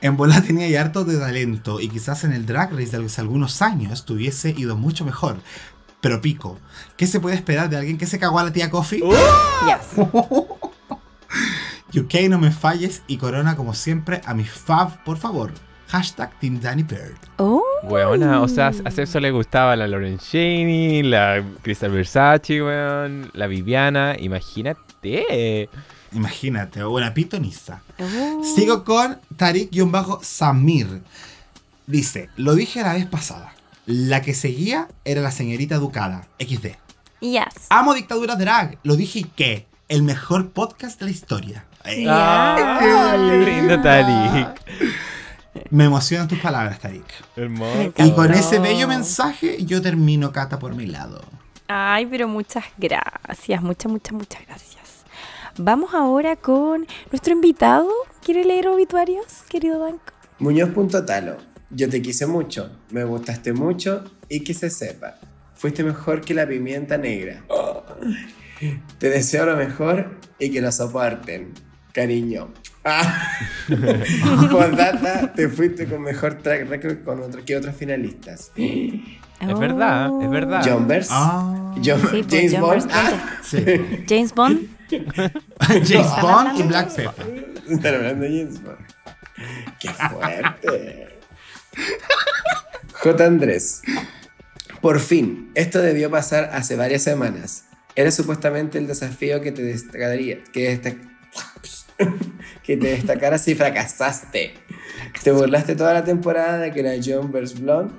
En 0.00 0.16
bola 0.16 0.40
tenía 0.42 0.68
ya 0.68 0.80
harto 0.80 1.04
de 1.04 1.18
talento 1.18 1.80
y 1.80 1.88
quizás 1.88 2.22
en 2.22 2.32
el 2.32 2.46
Drag 2.46 2.70
Race 2.70 2.96
de 2.96 3.04
hace 3.04 3.20
algunos 3.20 3.62
años 3.62 4.04
tuviese 4.04 4.54
ido 4.56 4.76
mucho 4.76 5.04
mejor. 5.04 5.38
Pero 6.00 6.20
pico, 6.20 6.58
¿qué 6.96 7.08
se 7.08 7.18
puede 7.18 7.34
esperar 7.34 7.68
de 7.68 7.76
alguien 7.76 7.98
que 7.98 8.06
se 8.06 8.20
cagó 8.20 8.38
a 8.38 8.44
la 8.44 8.52
tía 8.52 8.70
Coffee? 8.70 9.00
Yes. 9.00 10.06
UK 12.00 12.28
no 12.28 12.38
me 12.38 12.52
falles 12.52 13.02
y 13.08 13.16
corona 13.16 13.56
como 13.56 13.74
siempre 13.74 14.20
a 14.24 14.34
mi 14.34 14.44
fab, 14.44 15.02
por 15.02 15.18
favor. 15.18 15.52
Hashtag 15.88 16.30
Team 16.38 16.60
Danny 16.60 16.82
Bird. 16.82 17.16
Oh. 17.38 17.62
Weona, 17.84 18.42
o 18.42 18.48
sea, 18.48 18.72
a 18.84 18.90
Celso 18.90 19.20
le 19.20 19.30
gustaba 19.30 19.74
la 19.74 19.86
Lauren 19.88 20.18
Cheney, 20.18 21.02
la 21.02 21.42
Crystal 21.62 21.90
Versace, 21.90 22.62
weón, 22.62 23.30
la 23.32 23.46
Viviana, 23.46 24.14
imagínate. 24.18 25.68
Imagínate, 26.12 26.82
o 26.82 26.90
una 26.90 27.14
pitoniza. 27.14 27.82
Oh. 27.98 28.42
Sigo 28.44 28.84
con 28.84 29.18
Tarik-Samir. 29.36 31.00
Dice, 31.86 32.28
lo 32.36 32.54
dije 32.54 32.82
la 32.82 32.92
vez 32.92 33.06
pasada. 33.06 33.54
La 33.86 34.20
que 34.20 34.34
seguía 34.34 34.88
era 35.06 35.22
la 35.22 35.30
señorita 35.30 35.76
educada, 35.76 36.28
XD. 36.38 36.76
Yes. 37.20 37.66
Amo 37.70 37.94
Dictadura 37.94 38.36
Drag. 38.36 38.78
Lo 38.82 38.96
dije 38.96 39.20
y 39.20 39.24
qué. 39.24 39.66
El 39.88 40.02
mejor 40.02 40.50
podcast 40.50 40.98
de 41.00 41.06
la 41.06 41.10
historia. 41.10 41.64
Qué 41.82 41.96
lindo 43.46 43.80
Tarik. 43.80 44.48
Me 45.70 45.84
emocionan 45.84 46.28
tus 46.28 46.38
palabras, 46.38 46.78
Tarik. 46.78 47.04
Hermoso. 47.36 47.92
Y 47.96 48.12
con 48.12 48.32
ese 48.32 48.58
bello 48.58 48.86
mensaje 48.88 49.64
yo 49.64 49.82
termino 49.82 50.32
Cata 50.32 50.58
por 50.58 50.74
mi 50.74 50.86
lado. 50.86 51.22
Ay, 51.66 52.06
pero 52.06 52.28
muchas 52.28 52.64
gracias, 52.78 53.62
muchas, 53.62 53.92
muchas, 53.92 54.12
muchas 54.12 54.46
gracias. 54.46 55.04
Vamos 55.58 55.92
ahora 55.92 56.36
con 56.36 56.86
nuestro 57.10 57.32
invitado. 57.32 57.90
¿Quiere 58.24 58.44
leer 58.44 58.68
obituarios, 58.68 59.42
querido 59.48 59.78
Danco? 59.80 60.12
Muñoz.talo. 60.38 61.36
Yo 61.70 61.90
te 61.90 62.00
quise 62.00 62.26
mucho, 62.26 62.70
me 62.90 63.04
gustaste 63.04 63.52
mucho 63.52 64.04
y 64.28 64.44
que 64.44 64.54
se 64.54 64.70
sepa. 64.70 65.16
Fuiste 65.54 65.84
mejor 65.84 66.22
que 66.22 66.32
la 66.32 66.46
pimienta 66.46 66.96
negra. 66.96 67.42
Te 68.98 69.10
deseo 69.10 69.44
lo 69.44 69.56
mejor 69.56 70.16
y 70.38 70.50
que 70.50 70.60
lo 70.60 70.72
soporten. 70.72 71.52
Cariño. 71.92 72.52
Ah. 72.84 73.28
Postdata, 74.50 75.32
te 75.34 75.48
fuiste 75.48 75.86
con 75.86 76.02
mejor 76.02 76.34
track 76.36 76.68
record 76.68 77.02
con 77.04 77.20
otro, 77.22 77.44
que 77.44 77.56
otros 77.56 77.74
finalistas. 77.76 78.50
Es 78.56 79.58
verdad, 79.58 80.10
es 80.22 80.30
verdad. 80.30 80.62
Jumbers. 80.70 81.08
John- 81.08 82.00
Sí, 82.10 82.24
James 82.28 82.52
John 82.52 82.60
Bond. 82.62 82.90
Ah, 82.92 83.38
sí. 83.42 83.64
James 84.08 84.34
Bond. 84.34 84.60
James 84.90 86.12
Bond 86.22 86.58
y 86.58 86.62
Black 86.64 86.94
Pepper. 86.94 87.54
Están 87.68 87.94
hablando 87.96 88.24
de 88.24 88.38
James 88.38 88.62
Bond. 88.62 88.78
¡Qué 89.78 89.88
fuerte! 89.90 91.18
J. 93.02 93.24
Andrés. 93.24 93.82
Por 94.80 94.98
fin, 95.00 95.50
esto 95.54 95.78
debió 95.80 96.10
pasar 96.10 96.50
hace 96.52 96.74
varias 96.76 97.02
semanas. 97.02 97.64
Era 97.94 98.10
supuestamente 98.10 98.78
el 98.78 98.86
desafío 98.86 99.40
que 99.40 99.52
te 99.52 99.62
destacaría, 99.62 100.42
que, 100.52 100.70
desta- 100.80 100.96
que 102.62 102.76
te 102.76 102.88
destacaras 102.88 103.46
y 103.48 103.54
fracasaste. 103.54 104.54
Te 105.22 105.32
burlaste 105.32 105.74
toda 105.76 105.94
la 105.94 106.04
temporada 106.04 106.58
de 106.58 106.72
que 106.72 106.82
la 106.82 106.92
John 107.04 107.30
vs. 107.32 107.60
Blonde, 107.60 107.94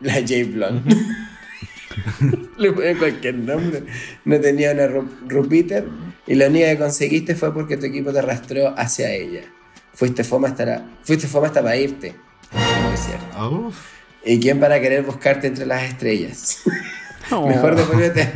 la 0.00 0.14
J. 0.14 0.34
Blonde, 0.46 0.94
le 2.58 2.72
ponen 2.72 2.98
cualquier 2.98 3.34
nombre, 3.36 3.84
no 4.24 4.40
tenía 4.40 4.72
una 4.72 4.86
Ru- 4.86 5.28
Rupiter 5.28 5.84
y 6.26 6.34
la 6.34 6.46
única 6.48 6.66
que 6.70 6.78
conseguiste 6.78 7.34
fue 7.34 7.52
porque 7.52 7.76
tu 7.76 7.86
equipo 7.86 8.12
te 8.12 8.18
arrastró 8.20 8.74
hacia 8.78 9.10
ella. 9.10 9.42
Fuiste 9.94 10.24
fome 10.24 10.48
hasta, 10.48 10.64
la- 10.64 10.84
fuiste 11.02 11.26
fome 11.26 11.48
hasta 11.48 11.62
para 11.62 11.76
irte. 11.76 12.14
Es 12.92 13.00
cierto. 13.00 13.50
Uf. 13.68 13.76
¿Y 14.24 14.38
quién 14.40 14.60
para 14.60 14.80
querer 14.80 15.02
buscarte 15.02 15.46
entre 15.48 15.66
las 15.66 15.82
estrellas? 15.84 16.62
Oh. 17.30 17.46
Mejor 17.48 17.76
devuélvete. 17.76 18.30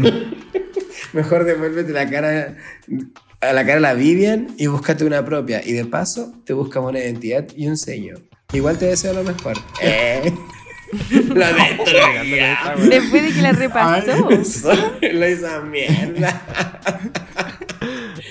Mejor 1.12 1.44
devuélvete 1.44 1.92
la 1.92 2.08
cara 2.08 2.56
a 3.40 3.52
la 3.52 3.64
cara 3.64 3.78
a 3.78 3.80
la 3.80 3.94
Vivian 3.94 4.54
y 4.56 4.66
búscate 4.66 5.04
una 5.04 5.24
propia. 5.24 5.62
Y 5.64 5.72
de 5.72 5.84
paso, 5.84 6.32
te 6.44 6.52
buscamos 6.52 6.90
una 6.90 7.00
identidad 7.00 7.46
y 7.56 7.66
un 7.68 7.76
sello. 7.76 8.20
Igual 8.52 8.78
te 8.78 8.86
deseo 8.86 9.12
lo 9.12 9.24
mejor. 9.24 9.56
Eh. 9.82 10.32
Lo 11.10 11.46
destruía. 11.46 12.74
Después 12.88 13.22
de 13.22 13.32
que 13.32 13.42
la 13.42 13.52
repasó. 13.52 14.28
Lo 15.12 15.28
hizo 15.28 15.62
mierda. 15.62 16.42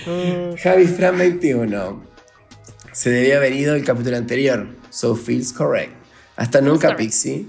Javi 0.64 0.88
Fran 0.88 1.18
21. 1.18 2.04
Se 2.92 3.10
debió 3.10 3.38
haber 3.38 3.54
ido 3.54 3.76
el 3.76 3.84
capítulo 3.84 4.18
anterior. 4.18 4.68
So 4.90 5.16
feels 5.16 5.52
correct. 5.52 5.92
Hasta 6.38 6.62
nunca. 6.62 6.96
Pixie. 6.96 7.46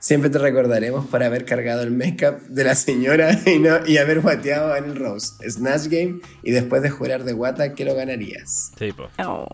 Siempre 0.00 0.30
te 0.30 0.38
recordaremos 0.38 1.04
por 1.08 1.22
haber 1.22 1.44
cargado 1.44 1.82
el 1.82 1.90
make-up 1.90 2.40
de 2.48 2.64
la 2.64 2.74
señora 2.74 3.38
y, 3.46 3.58
no, 3.58 3.86
y 3.86 3.98
haber 3.98 4.20
guateado 4.20 4.74
en 4.74 4.84
el 4.84 4.96
Rose, 4.96 5.34
Snatch 5.46 5.88
Game 5.88 6.20
y 6.42 6.52
después 6.52 6.80
de 6.80 6.88
jurar 6.88 7.24
de 7.24 7.34
guata 7.34 7.74
que 7.74 7.84
lo 7.84 7.94
ganarías. 7.94 8.72
Sí, 8.78 8.92
po. 8.92 9.10
Oh. 9.22 9.46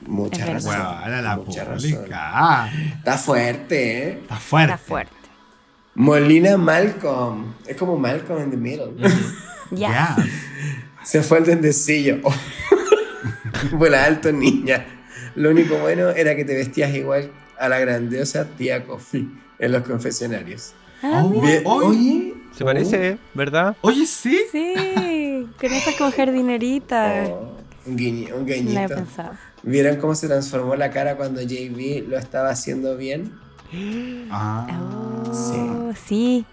Mucha 0.00 0.42
Es 0.44 0.54
razón. 0.54 0.70
Bueno, 0.74 0.84
ahora 0.84 1.22
la 1.22 1.36
mucha 1.36 1.64
pública. 1.64 2.32
razón. 2.32 2.80
Está 2.98 3.16
fuerte, 3.16 4.08
¿eh? 4.08 4.18
está 4.22 4.36
fuerte. 4.36 4.74
Está 4.74 4.84
fuerte. 4.84 5.12
Molina 5.94 6.56
Malcolm. 6.56 7.54
Es 7.64 7.76
como 7.76 7.96
Malcolm 7.96 8.42
in 8.42 8.50
the 8.50 8.56
middle. 8.56 8.92
Ya. 9.70 9.88
Ya. 9.88 10.16
Se 11.02 11.22
fue 11.22 11.38
el 11.38 11.46
dendecillo. 11.46 12.18
Vuela 13.70 14.04
alto, 14.04 14.30
niña. 14.32 14.84
Lo 15.34 15.48
único 15.48 15.78
bueno 15.78 16.10
era 16.10 16.36
que 16.36 16.44
te 16.44 16.54
vestías 16.54 16.94
igual 16.94 17.30
a 17.58 17.70
la 17.70 17.78
grandiosa 17.78 18.44
tía 18.58 18.84
Coffee 18.84 19.26
en 19.62 19.72
los 19.72 19.82
confesionarios. 19.82 20.74
Ah, 21.02 21.22
Oh, 21.24 21.30
oye, 21.40 21.62
Oye. 21.64 22.34
Se 22.52 22.64
parece, 22.64 23.18
¿verdad? 23.34 23.76
Oye, 23.80 24.04
sí. 24.06 24.38
Sí, 24.52 25.48
con 25.58 25.72
esas 25.72 25.94
con 25.96 26.10
jardinerita. 26.10 27.24
Oh, 27.30 27.56
un, 27.86 27.96
guiño, 27.96 28.36
un 28.36 28.44
No 28.46 28.52
he 28.52 28.60
guiñito. 28.60 28.94
pensado. 28.94 29.32
¿Vieron 29.62 29.96
cómo 29.96 30.14
se 30.14 30.26
transformó 30.28 30.76
la 30.76 30.90
cara 30.90 31.16
cuando 31.16 31.40
JB 31.40 32.08
lo 32.08 32.18
estaba 32.18 32.50
haciendo 32.50 32.96
bien? 32.96 33.32
Ah. 34.30 34.66
Oh, 34.70 35.92
sí, 35.94 36.44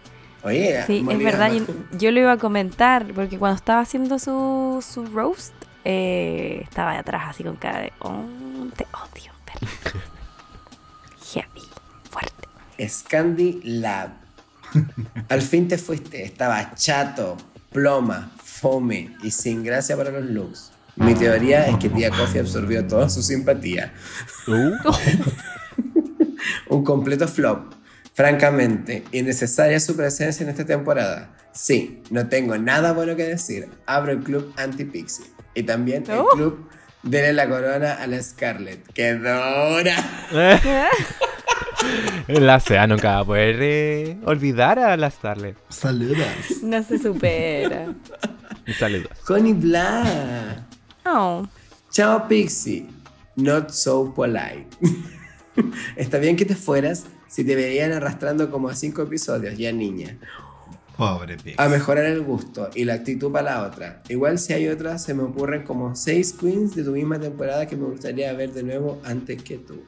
Oye, 0.44 0.82
sí, 0.88 1.06
es 1.10 1.20
verdad. 1.24 1.52
Yo, 1.52 1.66
yo 1.98 2.12
lo 2.12 2.20
iba 2.22 2.32
a 2.32 2.38
comentar 2.38 3.06
porque 3.14 3.38
cuando 3.38 3.58
estaba 3.58 3.82
haciendo 3.82 4.20
su, 4.20 4.84
su 4.88 5.06
roast, 5.08 5.54
eh, 5.84 6.62
estaba 6.64 6.94
de 6.94 7.00
atrás 7.00 7.24
así 7.28 7.44
con 7.44 7.56
cara 7.58 7.82
de, 7.82 7.92
oh, 8.00 8.24
te 8.78 8.86
odio, 8.94 9.34
perro". 9.46 10.00
Scandi 12.88 13.60
Lab. 13.64 14.12
Al 15.30 15.42
fin 15.42 15.68
te 15.68 15.78
fuiste. 15.78 16.24
Estaba 16.24 16.74
chato, 16.76 17.38
ploma, 17.72 18.32
fome 18.44 19.16
y 19.24 19.32
sin 19.32 19.64
gracia 19.64 19.98
para 19.98 20.12
los 20.12 20.26
looks. 20.26 20.72
Mi 20.96 21.14
teoría 21.16 21.68
es 21.68 21.78
que 21.78 21.90
tía 21.90 22.10
Coffee 22.10 22.42
absorbió 22.42 22.86
toda 22.86 23.10
su 23.10 23.22
simpatía. 23.24 23.94
Un 26.70 26.84
completo 26.84 27.28
flop. 27.28 27.74
Francamente, 28.14 29.04
innecesaria 29.14 29.80
su 29.80 29.96
presencia 29.96 30.44
en 30.44 30.50
esta 30.50 30.66
temporada. 30.66 31.30
Sí, 31.54 32.04
no 32.10 32.28
tengo 32.28 32.58
nada 32.58 32.92
bueno 32.92 33.16
que 33.16 33.24
decir. 33.24 33.70
Abro 33.86 34.12
el 34.12 34.20
club 34.20 34.54
anti-pixie. 34.58 35.26
Y 35.56 35.64
también 35.64 36.04
el 36.10 36.18
Oh. 36.20 36.28
club 36.34 36.70
Denle 37.02 37.32
la 37.32 37.48
corona 37.48 37.94
a 37.94 38.08
la 38.08 38.22
Scarlett. 38.22 38.86
¡Qué 38.94 39.14
dura! 39.14 39.96
La 42.30 42.60
SEA 42.60 42.86
nunca 42.86 43.14
va 43.14 43.20
a 43.22 43.26
poder 43.26 43.58
eh, 43.60 44.18
olvidar 44.24 44.78
a 44.78 44.96
la 44.96 45.10
Starlet. 45.10 45.58
Saludos. 45.70 46.62
No 46.62 46.84
se 46.84 47.00
supera. 47.00 47.86
Un 48.68 48.74
saludo. 48.78 49.10
Connie 49.26 49.54
Bla. 49.54 50.68
Oh, 51.08 51.48
Chao 51.90 52.28
Pixie. 52.28 52.86
Not 53.36 53.72
so 53.72 54.14
polite. 54.14 54.68
Está 55.96 56.20
bien 56.20 56.36
que 56.36 56.46
te 56.46 56.54
fueras 56.54 57.08
si 57.28 57.44
te 57.44 57.56
veían 57.56 57.94
arrastrando 57.94 58.52
como 58.52 58.70
a 58.70 58.76
cinco 58.76 59.02
episodios, 59.02 59.58
ya 59.58 59.72
niña. 59.72 60.20
Pobre 60.98 61.36
Pix. 61.36 61.58
A 61.58 61.68
mejorar 61.68 62.06
el 62.06 62.22
gusto 62.22 62.70
y 62.76 62.86
la 62.86 62.94
actitud 62.94 63.32
para 63.32 63.56
la 63.56 63.64
otra. 63.64 64.04
Igual 64.08 64.38
si 64.38 64.54
hay 64.54 64.68
otras, 64.68 65.04
se 65.04 65.16
me 65.16 65.24
ocurren 65.24 65.64
como 65.64 65.96
seis 65.96 66.34
queens 66.34 66.76
de 66.76 66.84
tu 66.84 66.92
misma 66.92 67.20
temporada 67.20 67.66
que 67.66 67.76
me 67.76 67.86
gustaría 67.86 68.32
ver 68.34 68.54
de 68.54 68.62
nuevo 68.62 69.02
antes 69.04 69.42
que 69.42 69.58
tú. 69.58 69.84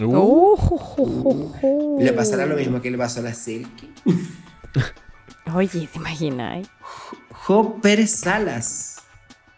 Uh, 0.00 0.56
Oh. 0.96 1.96
¿Le 1.98 2.12
pasará 2.12 2.46
lo 2.46 2.56
mismo 2.56 2.80
que 2.80 2.90
le 2.90 2.98
pasó 2.98 3.20
a 3.20 3.24
la 3.24 3.34
Silky? 3.34 3.92
Oye, 5.54 5.88
¿te 5.92 5.98
imaginas? 5.98 6.68
Jo 7.30 7.80
Pérez 7.80 8.10
Salas. 8.10 9.02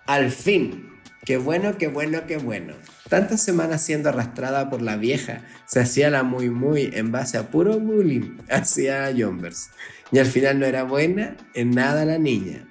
Al 0.06 0.30
fin. 0.30 0.90
Qué 1.24 1.38
bueno, 1.38 1.76
qué 1.78 1.88
bueno, 1.88 2.26
qué 2.26 2.36
bueno. 2.36 2.74
Tantas 3.08 3.42
semanas 3.42 3.82
siendo 3.82 4.08
arrastrada 4.08 4.68
por 4.70 4.82
la 4.82 4.96
vieja, 4.96 5.42
se 5.66 5.80
hacía 5.80 6.10
la 6.10 6.22
muy 6.22 6.50
muy 6.50 6.90
en 6.92 7.10
base 7.12 7.38
a 7.38 7.48
puro 7.48 7.78
bullying 7.80 8.36
hacia 8.50 9.12
Jombers. 9.16 9.70
Y 10.12 10.18
al 10.18 10.26
final 10.26 10.60
no 10.60 10.66
era 10.66 10.84
buena 10.84 11.36
en 11.54 11.70
nada 11.72 12.04
la 12.04 12.18
niña. 12.18 12.68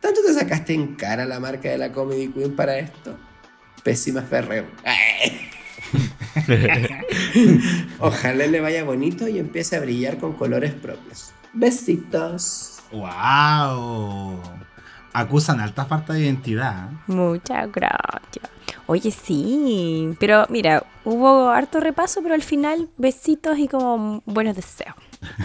¿Tanto 0.00 0.20
te 0.24 0.32
sacaste 0.32 0.74
en 0.74 0.94
cara 0.94 1.26
la 1.26 1.40
marca 1.40 1.68
de 1.70 1.78
la 1.78 1.90
Comedy 1.92 2.28
Queen 2.28 2.54
para 2.54 2.78
esto? 2.78 3.18
Pésima 3.82 4.22
Ferrer. 4.22 4.66
Ojalá 7.98 8.46
le 8.46 8.60
vaya 8.60 8.84
bonito 8.84 9.28
y 9.28 9.38
empiece 9.38 9.76
a 9.76 9.80
brillar 9.80 10.18
con 10.18 10.34
colores 10.34 10.72
propios. 10.72 11.32
Besitos. 11.52 12.80
¡Wow! 12.92 14.40
Acusan 15.12 15.60
alta 15.60 15.84
falta 15.84 16.12
de 16.12 16.20
identidad. 16.20 16.90
Muchas 17.06 17.70
gracias. 17.72 18.50
Oye, 18.86 19.10
sí, 19.10 20.14
pero 20.18 20.46
mira, 20.48 20.84
hubo 21.04 21.50
harto 21.50 21.80
repaso, 21.80 22.22
pero 22.22 22.34
al 22.34 22.42
final 22.42 22.88
besitos 22.96 23.58
y 23.58 23.68
como 23.68 24.22
buenos 24.24 24.56
deseos. 24.56 24.94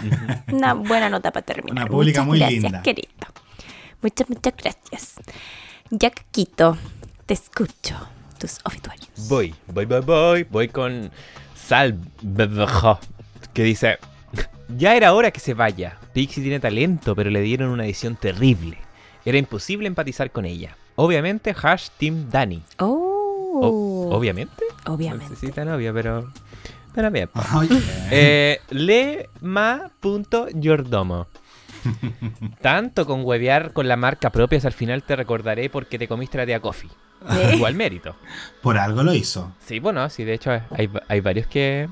Una 0.52 0.74
buena 0.74 1.10
nota 1.10 1.30
para 1.30 1.44
terminar. 1.44 1.84
Una 1.84 1.90
pública 1.90 2.22
muchas 2.22 2.26
muy 2.26 2.38
gracias, 2.38 2.62
linda. 2.62 2.82
querido. 2.82 3.08
Muchas, 4.00 4.30
muchas 4.30 4.54
gracias. 4.56 5.14
Jack 5.90 6.24
Quito, 6.30 6.76
te 7.26 7.34
escucho. 7.34 7.96
Tus 8.44 8.58
obituarios. 8.64 9.08
voy, 9.28 9.54
voy, 9.68 9.84
voy, 9.86 10.00
voy. 10.00 10.42
Voy 10.44 10.68
con 10.68 11.10
Sal 11.54 11.98
que 13.54 13.62
dice: 13.62 13.98
Ya 14.76 14.94
era 14.96 15.14
hora 15.14 15.30
que 15.30 15.40
se 15.40 15.54
vaya. 15.54 15.96
Pixie 16.12 16.42
tiene 16.42 16.60
talento, 16.60 17.14
pero 17.16 17.30
le 17.30 17.40
dieron 17.40 17.70
una 17.70 17.84
edición 17.86 18.16
terrible. 18.16 18.76
Era 19.24 19.38
imposible 19.38 19.86
empatizar 19.86 20.30
con 20.30 20.44
ella. 20.44 20.76
Obviamente, 20.96 21.54
hash 21.60 21.88
Team 21.98 22.28
Dani. 22.30 22.62
Oh, 22.78 23.60
O- 23.62 24.10
obviamente. 24.14 24.64
obviamente. 24.86 25.30
No 25.30 25.36
sé 25.36 25.46
si 25.46 25.52
tan 25.52 25.68
obvio, 25.68 25.94
pero. 25.94 26.30
Pero 26.94 27.10
bien. 27.10 27.30
Oye. 27.56 27.80
Eh, 28.10 28.60
Lema.yordomo. 28.70 31.26
Tanto 32.60 33.06
con 33.06 33.24
huevear 33.24 33.72
con 33.72 33.88
la 33.88 33.96
marca 33.96 34.30
propia, 34.30 34.60
al 34.64 34.72
final 34.72 35.02
te 35.02 35.16
recordaré 35.16 35.70
porque 35.70 35.98
te 35.98 36.08
comiste 36.08 36.38
la 36.38 36.46
tía 36.46 36.60
Coffee. 36.60 36.90
¿Eh? 37.30 37.52
Igual 37.54 37.74
mérito. 37.74 38.16
Por 38.62 38.78
algo 38.78 39.02
lo 39.02 39.14
hizo. 39.14 39.52
Sí, 39.64 39.78
bueno, 39.78 40.08
sí, 40.10 40.24
de 40.24 40.34
hecho 40.34 40.50
hay, 40.50 40.90
hay 41.08 41.20
varios 41.20 41.46
que 41.46 41.88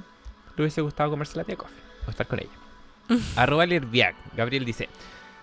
le 0.57 0.63
hubiese 0.63 0.81
gustado 0.81 1.11
comerse 1.11 1.37
la 1.37 1.45
tía 1.45 1.57
Coffee 1.57 1.83
o 2.07 2.11
estar 2.11 2.27
con 2.27 2.41
ella. 2.41 2.51
Arroba 3.37 3.67
Lerviac. 3.67 4.15
Gabriel 4.37 4.65
dice: 4.65 4.89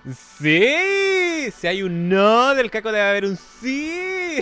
¡Sí! 0.07 1.51
Si 1.51 1.67
hay 1.67 1.83
un 1.83 2.09
no 2.09 2.55
del 2.55 2.71
caco 2.71 2.91
debe 2.91 3.09
haber 3.09 3.25
un 3.25 3.37
sí. 3.37 4.35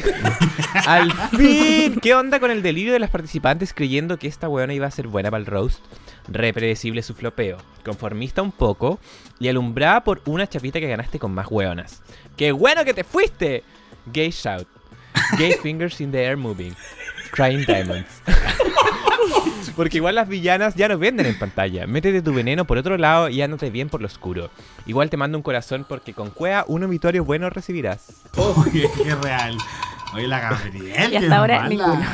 Al 0.86 1.12
fin. 1.12 2.00
¿Qué 2.02 2.14
onda 2.14 2.40
con 2.40 2.52
el 2.52 2.62
delirio 2.62 2.94
de 2.94 3.00
las 3.00 3.10
participantes 3.10 3.74
creyendo 3.74 4.18
que 4.18 4.28
esta 4.28 4.50
weona 4.50 4.74
iba 4.74 4.88
a 4.88 4.92
ser 4.92 5.08
buena 5.08 5.32
para 5.32 5.40
el 5.40 5.46
roast? 5.46 5.80
Repredecible 6.28 7.02
su 7.02 7.14
flopeo, 7.14 7.58
conformista 7.86 8.42
un 8.42 8.52
poco 8.52 9.00
y 9.40 9.48
alumbrada 9.48 10.04
por 10.04 10.22
una 10.26 10.48
chapita 10.48 10.80
que 10.80 10.88
ganaste 10.88 11.20
con 11.20 11.34
más 11.34 11.48
weonas. 11.50 12.02
¡Qué 12.36 12.52
bueno 12.52 12.84
que 12.84 12.94
te 12.94 13.04
fuiste! 13.04 13.64
Gay 14.12 14.32
shout. 14.32 14.68
Gay 15.38 15.54
fingers 15.64 16.00
in 16.02 16.12
the 16.12 16.24
air 16.24 16.38
moving. 16.38 16.76
Crying 17.32 17.66
diamonds. 17.66 18.22
Porque 19.76 19.98
igual 19.98 20.16
las 20.16 20.28
villanas 20.28 20.74
ya 20.76 20.88
no 20.88 20.98
venden 20.98 21.28
en 21.28 21.38
pantalla. 21.38 21.86
Métete 21.86 22.22
tu 22.22 22.34
veneno 22.34 22.66
por 22.66 22.78
otro 22.80 22.98
lado 22.98 23.30
y 23.30 23.42
ándate 23.42 23.70
bien 23.70 23.90
por 23.90 24.02
lo 24.02 24.08
oscuro. 24.08 24.50
Igual 24.88 25.10
te 25.10 25.18
mando 25.18 25.38
un 25.38 25.44
corazón 25.44 25.86
porque 25.88 26.14
con 26.14 26.32
cuea 26.32 26.66
un 26.68 26.84
obituario 26.84 27.24
bueno 27.24 27.50
recibirás. 27.52 28.08
Oye, 28.38 28.90
qué 29.04 29.14
real. 29.16 29.56
Oye, 30.16 30.28
la 30.28 30.40
Gabriel. 30.40 31.14
Y 31.14 31.16
hasta 31.18 31.38
ahora 31.38 31.58
mala. 31.58 31.70
ninguno. 31.70 32.06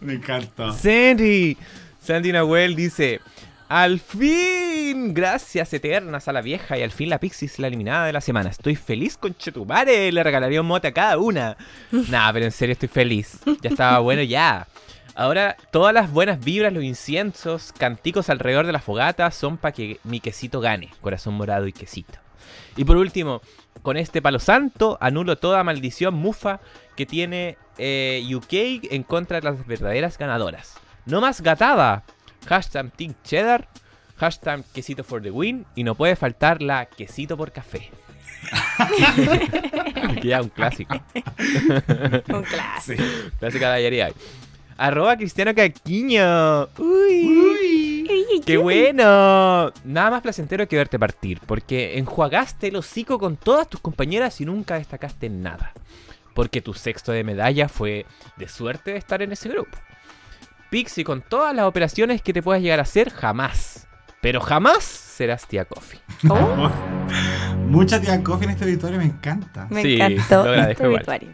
Me 0.00 0.14
encantó. 0.14 0.72
Sandy. 0.72 1.56
Sandy 2.04 2.32
Nahuel 2.32 2.76
dice: 2.76 3.22
Al 3.68 3.98
fin, 3.98 5.14
gracias 5.14 5.72
eternas 5.72 6.28
a 6.28 6.34
la 6.34 6.42
vieja 6.42 6.76
y 6.76 6.82
al 6.82 6.90
fin 6.90 7.08
la 7.08 7.18
Pixis 7.18 7.58
la 7.58 7.68
eliminada 7.68 8.04
de 8.04 8.12
la 8.12 8.20
semana. 8.20 8.50
Estoy 8.50 8.76
feliz 8.76 9.16
con 9.16 9.34
Chetumare, 9.34 10.12
le 10.12 10.22
regalaría 10.22 10.60
un 10.60 10.66
mote 10.66 10.88
a 10.88 10.92
cada 10.92 11.16
una. 11.16 11.56
Nah, 12.10 12.30
pero 12.32 12.44
en 12.44 12.52
serio 12.52 12.74
estoy 12.74 12.90
feliz. 12.90 13.38
Ya 13.62 13.70
estaba 13.70 14.00
bueno 14.00 14.22
ya. 14.22 14.68
Ahora, 15.14 15.56
todas 15.70 15.94
las 15.94 16.10
buenas 16.10 16.44
vibras, 16.44 16.74
los 16.74 16.84
inciensos, 16.84 17.72
canticos 17.72 18.28
alrededor 18.28 18.66
de 18.66 18.72
la 18.72 18.80
fogata 18.80 19.30
son 19.30 19.56
para 19.56 19.72
que 19.72 19.98
mi 20.04 20.20
quesito 20.20 20.60
gane. 20.60 20.90
Corazón 21.00 21.34
morado 21.34 21.66
y 21.66 21.72
quesito. 21.72 22.18
Y 22.76 22.84
por 22.84 22.98
último, 22.98 23.40
con 23.80 23.96
este 23.96 24.20
palo 24.20 24.40
santo, 24.40 24.98
anulo 25.00 25.38
toda 25.38 25.64
maldición 25.64 26.12
mufa 26.12 26.60
que 26.96 27.06
tiene 27.06 27.56
eh, 27.78 28.22
UK 28.34 28.92
en 28.92 29.04
contra 29.04 29.40
de 29.40 29.50
las 29.50 29.66
verdaderas 29.66 30.18
ganadoras. 30.18 30.83
No 31.06 31.20
más 31.20 31.40
gatada. 31.40 32.02
Hashtag 32.46 32.90
Team 32.92 33.14
Cheddar. 33.24 33.68
Hashtag 34.16 34.64
quesito 34.72 35.04
for 35.04 35.22
the 35.22 35.30
win. 35.30 35.66
Y 35.74 35.84
no 35.84 35.94
puede 35.94 36.16
faltar 36.16 36.62
la 36.62 36.86
quesito 36.86 37.36
por 37.36 37.52
café. 37.52 37.90
que 40.20 40.28
ya 40.28 40.42
un 40.42 40.48
clásico. 40.48 40.94
Un 42.28 42.42
clásico. 42.42 43.02
Clásica 43.38 43.70
de 43.70 43.76
ayer 43.76 43.92
y 43.92 44.02
hoy. 44.02 44.12
Arroba 44.76 45.16
Cristiano 45.16 45.54
Caquiño. 45.54 46.68
Uy. 46.78 48.42
¡Qué 48.44 48.56
bueno! 48.56 49.72
Nada 49.84 50.10
más 50.10 50.22
placentero 50.22 50.68
que 50.68 50.76
verte 50.76 50.98
partir, 50.98 51.40
porque 51.46 51.98
enjuagaste 51.98 52.68
el 52.68 52.76
hocico 52.76 53.18
con 53.18 53.36
todas 53.36 53.68
tus 53.68 53.80
compañeras 53.80 54.40
y 54.40 54.44
nunca 54.44 54.76
destacaste 54.76 55.26
en 55.26 55.42
nada. 55.42 55.72
Porque 56.34 56.60
tu 56.60 56.74
sexto 56.74 57.12
de 57.12 57.24
medalla 57.24 57.68
fue 57.68 58.06
de 58.36 58.48
suerte 58.48 58.92
de 58.92 58.98
estar 58.98 59.22
en 59.22 59.32
ese 59.32 59.48
grupo. 59.48 59.78
Pixie, 60.74 61.04
con 61.04 61.22
todas 61.22 61.54
las 61.54 61.66
operaciones 61.66 62.20
que 62.20 62.32
te 62.32 62.42
puedas 62.42 62.60
llegar 62.60 62.80
a 62.80 62.82
hacer, 62.82 63.08
jamás. 63.10 63.86
Pero 64.20 64.40
jamás 64.40 64.82
serás 64.82 65.46
tía 65.46 65.64
Coffee. 65.66 66.00
Oh, 66.28 66.68
Mucha 67.68 68.00
tía 68.00 68.20
Coffee 68.24 68.46
en 68.46 68.50
este 68.50 68.64
auditorio 68.64 68.98
me 68.98 69.04
encanta. 69.04 69.68
me 69.70 69.82
Sí, 69.82 70.00
encantó 70.00 70.52
este 70.52 70.84
obituario. 70.84 71.28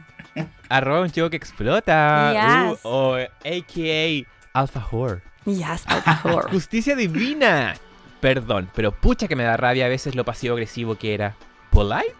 Arroba 0.68 1.00
un 1.00 1.10
chico 1.10 1.30
que 1.30 1.38
explota. 1.38 2.68
Yes. 2.68 2.80
Uh, 2.84 2.88
o 2.88 3.14
AKA 3.14 4.28
Alpha 4.52 4.86
Whore. 4.92 5.22
Yes, 5.46 5.84
por 5.88 6.02
favor. 6.22 6.50
Justicia 6.50 6.94
divina. 6.94 7.72
Perdón, 8.20 8.68
pero 8.74 8.92
pucha 8.92 9.26
que 9.26 9.36
me 9.36 9.44
da 9.44 9.56
rabia 9.56 9.86
a 9.86 9.88
veces 9.88 10.14
lo 10.16 10.26
pasivo-agresivo 10.26 10.96
que 10.96 11.14
era. 11.14 11.34
¿Polite? 11.70 12.14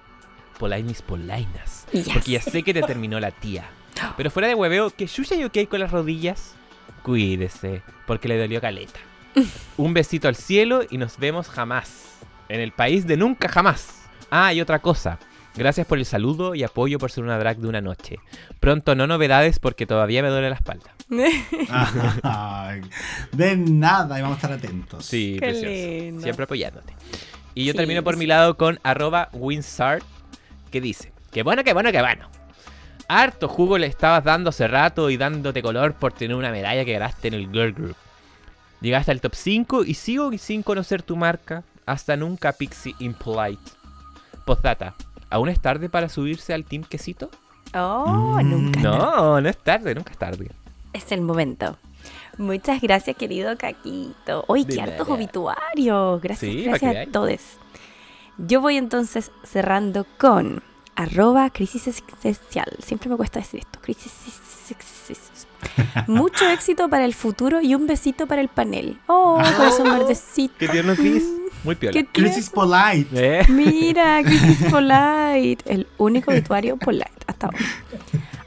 Polite 0.59 0.85
mis 0.85 1.03
polainas. 1.03 1.87
Yes. 1.93 2.09
Porque 2.15 2.31
ya 2.31 2.41
sé 2.41 2.63
que 2.63 2.73
te 2.73 2.81
terminó 2.81 3.21
la 3.21 3.31
tía. 3.31 3.69
Pero 4.17 4.31
fuera 4.31 4.49
de 4.49 4.55
hueveo, 4.55 4.89
que 4.89 5.07
Yuya 5.07 5.37
y 5.37 5.45
ok 5.45 5.69
con 5.69 5.81
las 5.81 5.91
rodillas. 5.91 6.55
Cuídese, 7.03 7.83
porque 8.07 8.29
le 8.29 8.39
dolió 8.39 8.61
caleta. 8.61 9.01
Un 9.77 9.95
besito 9.95 10.29
al 10.29 10.37
cielo 10.37 10.83
y 10.91 10.99
nos 10.99 11.19
vemos 11.19 11.49
jamás. 11.49 12.19
En 12.49 12.61
el 12.61 12.73
país 12.73 13.07
de 13.07 13.17
nunca 13.17 13.49
jamás. 13.49 14.03
Ah, 14.31 14.53
y 14.53 14.61
otra 14.61 14.81
cosa. 14.81 15.19
Gracias 15.57 15.87
por 15.87 15.99
el 15.99 16.05
saludo 16.05 16.55
y 16.55 16.63
apoyo 16.63 16.99
por 16.99 17.11
ser 17.11 17.25
una 17.25 17.39
drag 17.39 17.59
de 17.59 17.67
una 17.69 17.81
noche. 17.81 18.17
Pronto 18.61 18.95
no 18.95 19.07
novedades 19.07 19.59
porque 19.59 19.87
todavía 19.87 20.23
me 20.23 20.29
duele 20.29 20.49
la 20.49 20.55
espalda. 20.57 20.93
De 23.33 23.57
nada, 23.57 24.19
y 24.19 24.23
vamos 24.23 24.37
a 24.37 24.39
estar 24.39 24.53
atentos. 24.53 25.05
Sí, 25.05 25.37
Qué 25.41 25.47
precioso. 25.47 25.69
lindo. 25.71 26.23
Siempre 26.23 26.45
apoyándote. 26.45 26.95
Y 27.55 27.65
yo 27.65 27.73
Sí, 27.73 27.79
termino 27.79 28.05
por 28.05 28.15
sí. 28.15 28.21
mi 28.21 28.27
lado 28.27 28.57
con 28.57 28.79
arroba 28.85 29.29
Winsart, 29.33 30.05
que 30.71 30.81
dice, 30.81 31.13
que 31.33 31.43
bueno, 31.43 31.65
que 31.65 31.73
bueno, 31.73 31.91
que 31.91 32.01
bueno. 32.01 32.29
Harto 33.13 33.49
jugo 33.49 33.77
le 33.77 33.87
estabas 33.89 34.23
dando 34.23 34.51
hace 34.51 34.69
rato 34.69 35.11
y 35.11 35.17
dándote 35.17 35.63
color 35.63 35.95
por 35.95 36.13
tener 36.13 36.37
una 36.37 36.51
medalla 36.53 36.85
que 36.85 36.93
ganaste 36.93 37.29
en 37.29 37.35
el 37.35 37.51
Girl 37.51 37.73
Group. 37.73 37.97
Llegaste 38.81 39.11
al 39.11 39.21
top 39.21 39.35
5 39.35 39.85
y 39.85 39.95
sigo 39.95 40.31
sin 40.39 40.63
conocer 40.63 41.03
tu 41.03 41.17
marca. 41.17 41.65
Hasta 41.87 42.17
nunca, 42.17 42.53
Pixie 42.53 42.95
Impolite. 43.01 43.73
Postdata, 44.45 44.95
¿aún 45.29 45.49
es 45.49 45.61
tarde 45.61 45.89
para 45.89 46.09
subirse 46.09 46.55
al 46.55 46.65
Team 46.65 46.85
Quesito? 46.85 47.31
Oh, 47.75 48.39
Mm. 48.41 48.51
nunca. 48.51 48.81
No, 48.81 49.41
no 49.41 49.49
es 49.49 49.59
tarde, 49.59 49.95
nunca 49.95 50.13
es 50.13 50.19
tarde. 50.19 50.51
Es 50.93 51.11
el 51.13 51.21
momento. 51.21 51.77
Muchas 52.39 52.81
gracias, 52.81 53.17
querido 53.17 53.57
Caquito. 53.59 54.45
Hoy 54.47 54.65
qué 54.65 54.81
hartos 54.81 55.09
obituarios. 55.09 56.23
Gracias, 56.23 56.53
Sí, 56.53 56.63
gracias 56.65 57.09
a 57.09 57.11
todos. 57.11 57.41
Yo 58.39 58.61
voy 58.61 58.77
entonces 58.77 59.31
cerrando 59.43 60.07
con 60.17 60.63
arroba 61.03 61.51
crisis 61.51 61.87
existencial. 61.87 62.69
Siempre 62.81 63.09
me 63.09 63.17
cuesta 63.17 63.39
decir 63.39 63.61
esto. 63.61 63.79
Crisis 63.81 64.13
existencial. 64.27 66.07
Mucho 66.07 66.49
éxito 66.51 66.89
para 66.89 67.05
el 67.05 67.15
futuro 67.15 67.61
y 67.61 67.75
un 67.75 67.87
besito 67.87 68.27
para 68.27 68.41
el 68.41 68.49
panel. 68.49 68.99
Oh, 69.07 69.41
corazón 69.57 69.91
verdecito. 69.91 70.55
Qué 70.59 70.69
tierno, 70.69 70.95
Chris. 70.95 71.25
Muy 71.65 71.75
piola. 71.75 71.93
Qué 71.93 72.07
Crisis 72.07 72.51
Polite. 72.51 73.09
Eh, 73.13 73.47
Mira, 73.49 74.23
Crisis 74.25 74.71
Polite. 74.71 75.59
El 75.67 75.87
único 75.99 76.31
obituario 76.31 76.77
Polite 76.77 77.11
hasta 77.27 77.47
ahora. 77.47 77.59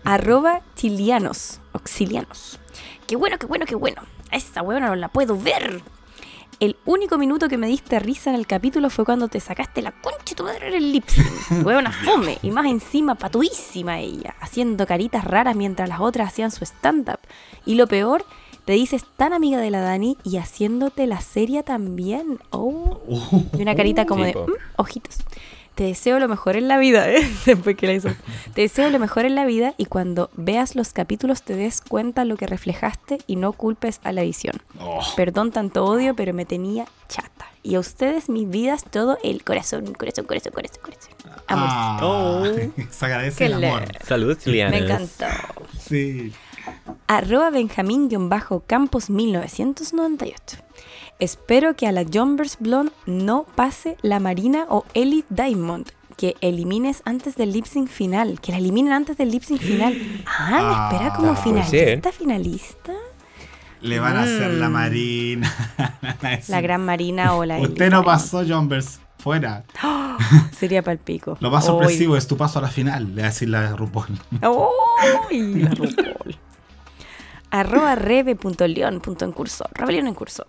Arroba 0.03 0.61
chilianos. 0.75 1.59
Auxilianos. 1.73 2.59
Qué 3.07 3.15
bueno, 3.15 3.37
qué 3.37 3.45
bueno, 3.45 3.65
qué 3.65 3.75
bueno. 3.75 4.01
A 4.31 4.37
esa 4.37 4.61
huevona 4.61 4.87
no 4.87 4.95
la 4.95 5.09
puedo 5.09 5.37
ver. 5.37 5.81
El 6.63 6.77
único 6.85 7.17
minuto 7.17 7.49
que 7.49 7.57
me 7.57 7.67
diste 7.67 7.99
risa 7.99 8.29
en 8.29 8.37
el 8.37 8.47
capítulo 8.47 8.89
fue 8.89 9.03
cuando 9.03 9.27
te 9.27 9.41
sacaste 9.41 9.81
la 9.81 9.91
concha 9.91 10.29
de 10.29 10.35
tu 10.35 10.43
madre 10.45 10.69
en 10.69 10.75
el 10.75 10.93
lip 10.93 11.03
sync. 11.09 11.27
Huevona 11.65 11.91
fome. 11.91 12.37
Y 12.41 12.51
más 12.51 12.67
encima, 12.67 13.15
patuísima 13.15 13.99
ella. 13.99 14.33
Haciendo 14.39 14.87
caritas 14.87 15.25
raras 15.25 15.57
mientras 15.57 15.89
las 15.89 15.99
otras 15.99 16.29
hacían 16.29 16.51
su 16.51 16.63
stand-up. 16.63 17.19
Y 17.65 17.75
lo 17.75 17.85
peor, 17.87 18.25
te 18.63 18.71
dices 18.71 19.03
tan 19.17 19.33
amiga 19.33 19.57
de 19.57 19.71
la 19.71 19.81
Dani 19.81 20.15
y 20.23 20.37
haciéndote 20.37 21.05
la 21.05 21.19
seria 21.19 21.63
también. 21.63 22.39
Oh. 22.51 23.01
Y 23.57 23.61
una 23.61 23.75
carita 23.75 24.05
como 24.05 24.23
de. 24.23 24.33
"Mm, 24.33 24.53
ojitos. 24.77 25.17
Te 25.75 25.85
deseo 25.85 26.19
lo 26.19 26.27
mejor 26.29 26.55
en 26.55 26.67
la 26.67 26.77
vida, 26.77 27.09
¿eh? 27.09 27.27
Después 27.45 27.75
que 27.75 27.87
la 27.87 27.93
hizo. 27.93 28.09
Te 28.53 28.61
deseo 28.61 28.89
lo 28.91 28.99
mejor 28.99 29.25
en 29.25 29.33
la 29.35 29.45
vida 29.45 29.73
y 29.77 29.85
cuando 29.85 30.29
veas 30.35 30.75
los 30.75 30.93
capítulos 30.93 31.41
te 31.41 31.55
des 31.55 31.81
cuenta 31.81 32.25
lo 32.25 32.37
que 32.37 32.45
reflejaste 32.45 33.17
y 33.25 33.35
no 33.37 33.53
culpes 33.53 33.99
a 34.03 34.11
la 34.11 34.21
visión. 34.21 34.61
Oh, 34.79 35.01
Perdón 35.15 35.51
tanto 35.51 35.83
odio, 35.85 36.15
pero 36.15 36.33
me 36.33 36.45
tenía 36.45 36.85
chata. 37.09 37.47
Y 37.63 37.75
a 37.75 37.79
ustedes, 37.79 38.29
mis 38.29 38.47
vidas, 38.49 38.83
todo 38.83 39.17
el 39.23 39.43
corazón, 39.43 39.93
corazón, 39.93 40.25
corazón, 40.25 40.51
corazón, 40.53 40.81
corazón. 40.83 41.11
Amorcito. 41.47 41.79
ah, 41.79 41.99
Oh. 42.03 42.43
Se 42.91 43.05
agradece 43.05 43.37
Qué 43.37 43.45
el 43.45 43.53
amor. 43.63 43.81
le- 43.91 44.05
Salud, 44.05 44.37
Chilianas. 44.37 44.79
Me 44.79 44.85
encantó. 44.85 45.25
Sí. 45.79 46.33
Arroba 47.07 47.49
Benjamín-Campos 47.49 49.09
1998. 49.09 50.57
Espero 51.23 51.73
que 51.77 51.87
a 51.87 51.93
la 51.93 52.03
Jumbers 52.03 52.57
Blonde 52.59 52.91
no 53.05 53.45
pase 53.55 53.95
la 54.01 54.19
Marina 54.19 54.65
o 54.67 54.83
Ellie 54.93 55.23
Diamond. 55.29 55.87
Que 56.17 56.35
elimines 56.41 57.01
antes 57.05 57.37
del 57.37 57.53
lip 57.53 57.63
sync 57.65 57.87
final. 57.87 58.41
Que 58.41 58.51
la 58.51 58.57
eliminen 58.57 58.91
antes 58.91 59.15
del 59.15 59.31
lip 59.31 59.41
sync 59.41 59.61
final. 59.61 59.95
Ah, 60.25 60.89
la 60.91 60.97
espera 60.97 61.15
como 61.15 61.31
Ah, 61.31 61.35
ser. 61.37 61.63
finalista, 61.63 62.11
finalista. 62.11 62.93
Le 63.79 63.99
van 64.01 64.17
a 64.17 64.23
hacer 64.23 64.51
la 64.55 64.67
marina. 64.67 65.49
La 66.49 66.59
gran 66.59 66.83
Marina 66.85 67.35
o 67.35 67.45
la 67.45 67.57
Ellie 67.57 67.69
Usted 67.69 67.89
no 67.89 68.03
pasó, 68.03 68.43
Jumbers. 68.45 68.99
Fuera. 69.17 69.63
Sería 70.51 70.83
palpico. 70.83 71.37
Lo 71.39 71.49
más 71.49 71.63
sorpresivo 71.65 72.17
es 72.17 72.27
tu 72.27 72.35
paso 72.35 72.59
a 72.59 72.61
la 72.63 72.67
final, 72.67 73.15
le 73.15 73.23
decir 73.23 73.47
la 73.47 73.73
RuPaul. 73.77 74.07
¡Uy! 75.31 75.53
La 75.63 75.69
RuPaul. 75.69 76.37
Arroba 77.49 77.95
rebe.león.en 77.95 79.31
curso. 79.31 79.63
Rebelión 79.73 80.07
en 80.07 80.15
curso. 80.15 80.45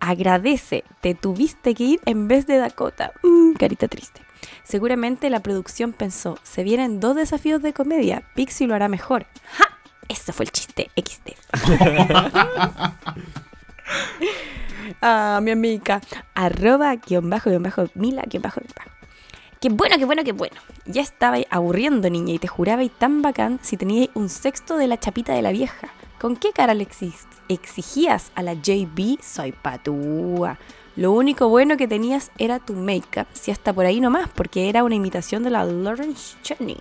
Agradece, 0.00 0.84
te 1.00 1.14
tuviste 1.14 1.74
que 1.74 1.84
ir 1.84 2.00
en 2.06 2.28
vez 2.28 2.46
de 2.46 2.58
Dakota. 2.58 3.12
Mm, 3.22 3.52
carita 3.54 3.88
triste. 3.88 4.20
Seguramente 4.62 5.30
la 5.30 5.40
producción 5.40 5.92
pensó, 5.92 6.38
se 6.42 6.62
vienen 6.62 7.00
dos 7.00 7.16
desafíos 7.16 7.62
de 7.62 7.72
comedia, 7.72 8.22
Pixie 8.34 8.66
lo 8.66 8.74
hará 8.74 8.88
mejor. 8.88 9.26
¡Ja! 9.52 9.78
Ese 10.08 10.32
fue 10.32 10.44
el 10.44 10.52
chiste 10.52 10.90
XD. 10.96 11.32
ah, 15.02 15.40
mi 15.42 15.50
amiga. 15.50 16.00
Arroba 16.34 16.94
guion 16.96 17.28
bajo 17.28 17.50
guion 17.50 17.62
bajo 17.62 17.86
mila 17.94 18.22
guion 18.26 18.42
bajo 18.42 18.60
guion 18.60 18.72
bajo. 18.76 18.90
Qué 19.60 19.68
bueno, 19.70 19.96
qué 19.98 20.04
bueno, 20.04 20.22
qué 20.22 20.32
bueno. 20.32 20.56
Ya 20.84 21.00
estaba 21.02 21.38
aburriendo, 21.50 22.08
niña, 22.10 22.34
y 22.34 22.38
te 22.38 22.46
juraba 22.46 22.84
y 22.84 22.88
tan 22.88 23.22
bacán 23.22 23.58
si 23.62 23.76
teníais 23.76 24.10
un 24.14 24.28
sexto 24.28 24.76
de 24.76 24.86
la 24.86 24.98
chapita 24.98 25.32
de 25.32 25.42
la 25.42 25.50
vieja. 25.50 25.88
¿Con 26.20 26.36
qué 26.36 26.52
cara 26.52 26.74
le 26.74 26.86
exigías 27.48 28.32
a 28.34 28.42
la 28.42 28.54
JB? 28.54 29.22
Soy 29.22 29.52
patúa. 29.52 30.58
Lo 30.96 31.12
único 31.12 31.48
bueno 31.48 31.76
que 31.76 31.86
tenías 31.86 32.30
era 32.38 32.58
tu 32.58 32.72
make-up, 32.72 33.26
si 33.34 33.50
hasta 33.50 33.72
por 33.72 33.84
ahí 33.84 34.00
nomás, 34.00 34.30
porque 34.34 34.68
era 34.70 34.82
una 34.82 34.94
imitación 34.94 35.42
de 35.42 35.50
la 35.50 35.64
Lawrence 35.64 36.36
Cheney. 36.42 36.78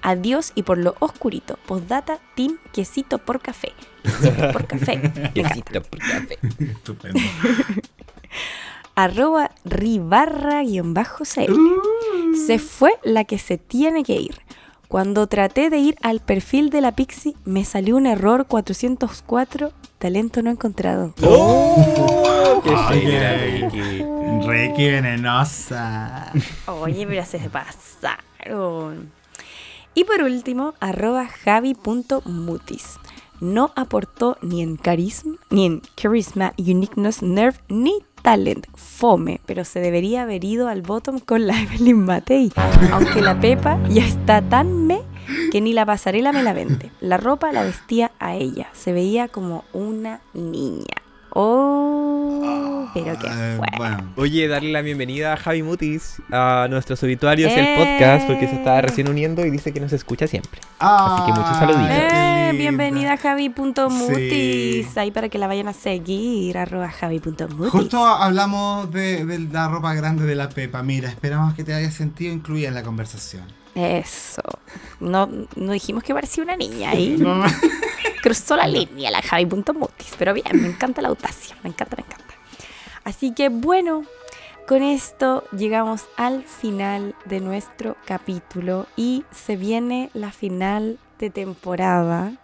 Adiós 0.00 0.52
y 0.54 0.62
por 0.62 0.78
lo 0.78 0.94
oscurito. 1.00 1.58
Postdata, 1.66 2.18
team, 2.34 2.58
quesito 2.72 3.18
por 3.18 3.40
café. 3.40 3.72
Quesito 4.02 4.52
por 4.52 4.66
café. 4.66 5.00
Quesito 5.34 5.82
por 5.82 5.98
café. 5.98 6.38
Estupendo. 6.58 7.20
arroba 8.94 9.50
ribarra-cl. 9.64 11.00
Se 12.46 12.58
fue 12.58 12.92
la 13.02 13.24
que 13.24 13.38
se 13.38 13.58
tiene 13.58 14.04
que 14.04 14.14
ir. 14.14 14.40
Cuando 14.92 15.26
traté 15.26 15.70
de 15.70 15.78
ir 15.78 15.96
al 16.02 16.20
perfil 16.20 16.68
de 16.68 16.82
la 16.82 16.92
Pixie, 16.92 17.34
me 17.46 17.64
salió 17.64 17.96
un 17.96 18.04
error 18.04 18.46
404, 18.46 19.72
talento 19.96 20.42
no 20.42 20.50
encontrado. 20.50 21.14
¡Oh! 21.22 22.60
¡Qué 22.62 22.74
ay. 22.76 23.62
Ricky! 23.70 24.46
Reiki 24.46 24.90
venenosa. 24.90 26.30
Oye, 26.66 27.06
pero 27.06 27.24
se 27.24 27.38
pasaron. 27.38 29.10
Y 29.94 30.04
por 30.04 30.20
último, 30.20 30.74
arroba 30.78 31.26
javi.mutis. 31.26 32.98
No 33.42 33.72
aportó 33.74 34.38
ni 34.40 34.62
en 34.62 34.76
carisma, 34.76 35.34
ni 35.50 35.66
en 35.66 35.82
charisma, 35.96 36.54
uniqueness, 36.56 37.24
nerve, 37.24 37.58
ni 37.68 37.92
Talent, 38.22 38.68
fome, 38.76 39.40
pero 39.46 39.64
se 39.64 39.80
debería 39.80 40.22
haber 40.22 40.44
ido 40.44 40.68
al 40.68 40.82
bottom 40.82 41.18
con 41.18 41.48
la 41.48 41.60
Evelyn 41.60 42.04
Matei. 42.04 42.52
Aunque 42.92 43.20
la 43.20 43.40
Pepa 43.40 43.80
ya 43.88 44.04
está 44.04 44.42
tan 44.42 44.86
me 44.86 45.00
que 45.50 45.60
ni 45.60 45.72
la 45.72 45.84
pasarela 45.84 46.30
me 46.30 46.44
la 46.44 46.52
vende. 46.52 46.92
La 47.00 47.16
ropa 47.16 47.50
la 47.50 47.64
vestía 47.64 48.12
a 48.20 48.36
ella. 48.36 48.68
Se 48.74 48.92
veía 48.92 49.26
como 49.26 49.64
una 49.72 50.20
niña. 50.34 51.01
Oh, 51.34 52.88
pero 52.94 53.18
qué 53.18 53.26
Eh, 53.26 53.56
fue. 53.58 53.66
bueno. 53.78 54.12
Oye, 54.16 54.48
darle 54.48 54.70
la 54.72 54.82
bienvenida 54.82 55.32
a 55.32 55.36
Javi 55.36 55.62
Mutis, 55.62 56.16
a 56.30 56.66
nuestros 56.68 57.02
obituarios 57.02 57.50
Eh. 57.52 57.60
el 57.60 57.78
podcast, 57.78 58.26
porque 58.26 58.46
se 58.48 58.54
está 58.56 58.80
recién 58.82 59.08
uniendo 59.08 59.44
y 59.46 59.50
dice 59.50 59.72
que 59.72 59.80
nos 59.80 59.92
escucha 59.92 60.26
siempre. 60.26 60.60
Así 60.78 61.24
que 61.26 61.32
muchos 61.32 61.56
saluditos. 61.56 61.88
Ay, 61.90 62.08
qué 62.10 62.50
Eh, 62.50 62.52
bienvenida 62.58 63.14
a 63.14 63.16
Javi.mutis. 63.16 64.86
Sí. 64.92 64.98
Ahí 64.98 65.10
para 65.10 65.28
que 65.30 65.38
la 65.38 65.46
vayan 65.46 65.68
a 65.68 65.72
seguir, 65.72 66.58
arroba 66.58 66.90
Javi.mutis. 66.90 67.70
Justo 67.70 68.04
hablamos 68.04 68.90
de, 68.92 69.24
de 69.24 69.38
la 69.38 69.68
ropa 69.68 69.94
grande 69.94 70.24
de 70.26 70.34
la 70.34 70.48
Pepa. 70.50 70.82
Mira, 70.82 71.08
esperamos 71.08 71.54
que 71.54 71.64
te 71.64 71.72
haya 71.72 71.90
sentido 71.90 72.32
incluida 72.34 72.68
en 72.68 72.74
la 72.74 72.82
conversación. 72.82 73.44
Eso. 73.74 74.42
No, 75.00 75.30
no 75.56 75.72
dijimos 75.72 76.02
que 76.02 76.12
parecía 76.12 76.44
una 76.44 76.56
niña 76.56 76.90
ahí. 76.90 77.16
No, 77.18 77.42
Cruzó 78.22 78.56
la 78.56 78.68
línea 78.68 79.10
la 79.10 79.20
Javi.mutis. 79.20 80.14
Pero 80.16 80.32
bien, 80.32 80.46
me 80.54 80.68
encanta 80.68 81.02
la 81.02 81.08
audacia. 81.08 81.56
Me 81.62 81.70
encanta, 81.70 81.96
me 81.96 82.04
encanta. 82.04 82.34
Así 83.04 83.34
que 83.34 83.48
bueno, 83.48 84.04
con 84.68 84.82
esto 84.82 85.42
llegamos 85.50 86.04
al 86.16 86.44
final 86.44 87.16
de 87.24 87.40
nuestro 87.40 87.96
capítulo 88.06 88.86
y 88.96 89.24
se 89.32 89.56
viene 89.56 90.08
la 90.14 90.30
final 90.30 91.00
de 91.18 91.30
temporada. 91.30 92.38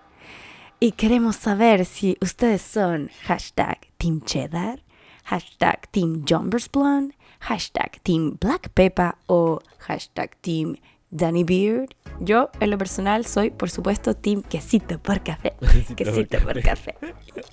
Y 0.81 0.93
queremos 0.93 1.37
saber 1.37 1.85
si 1.85 2.19
ustedes 2.21 2.63
son 2.63 3.11
hashtag 3.23 3.79
Team 3.99 4.21
Cheddar, 4.25 4.83
hashtag 5.25 5.89
Team 5.91 6.25
Jumbers 6.29 6.71
Blonde, 6.71 7.17
hashtag 7.39 8.01
Team 8.03 8.37
Black 8.41 8.71
Peppa 8.71 9.19
o 9.27 9.61
hashtag 9.79 10.37
Team 10.41 10.77
Danny 11.11 11.45
Beard. 11.45 11.89
Yo, 12.21 12.51
en 12.61 12.71
lo 12.71 12.79
personal, 12.79 13.25
soy, 13.27 13.51
por 13.51 13.71
supuesto, 13.71 14.15
Team 14.15 14.43
Quesito 14.43 14.99
por 14.99 15.23
Café. 15.23 15.55
Quesito 15.97 16.39
por 16.41 16.61
Café. 16.63 16.95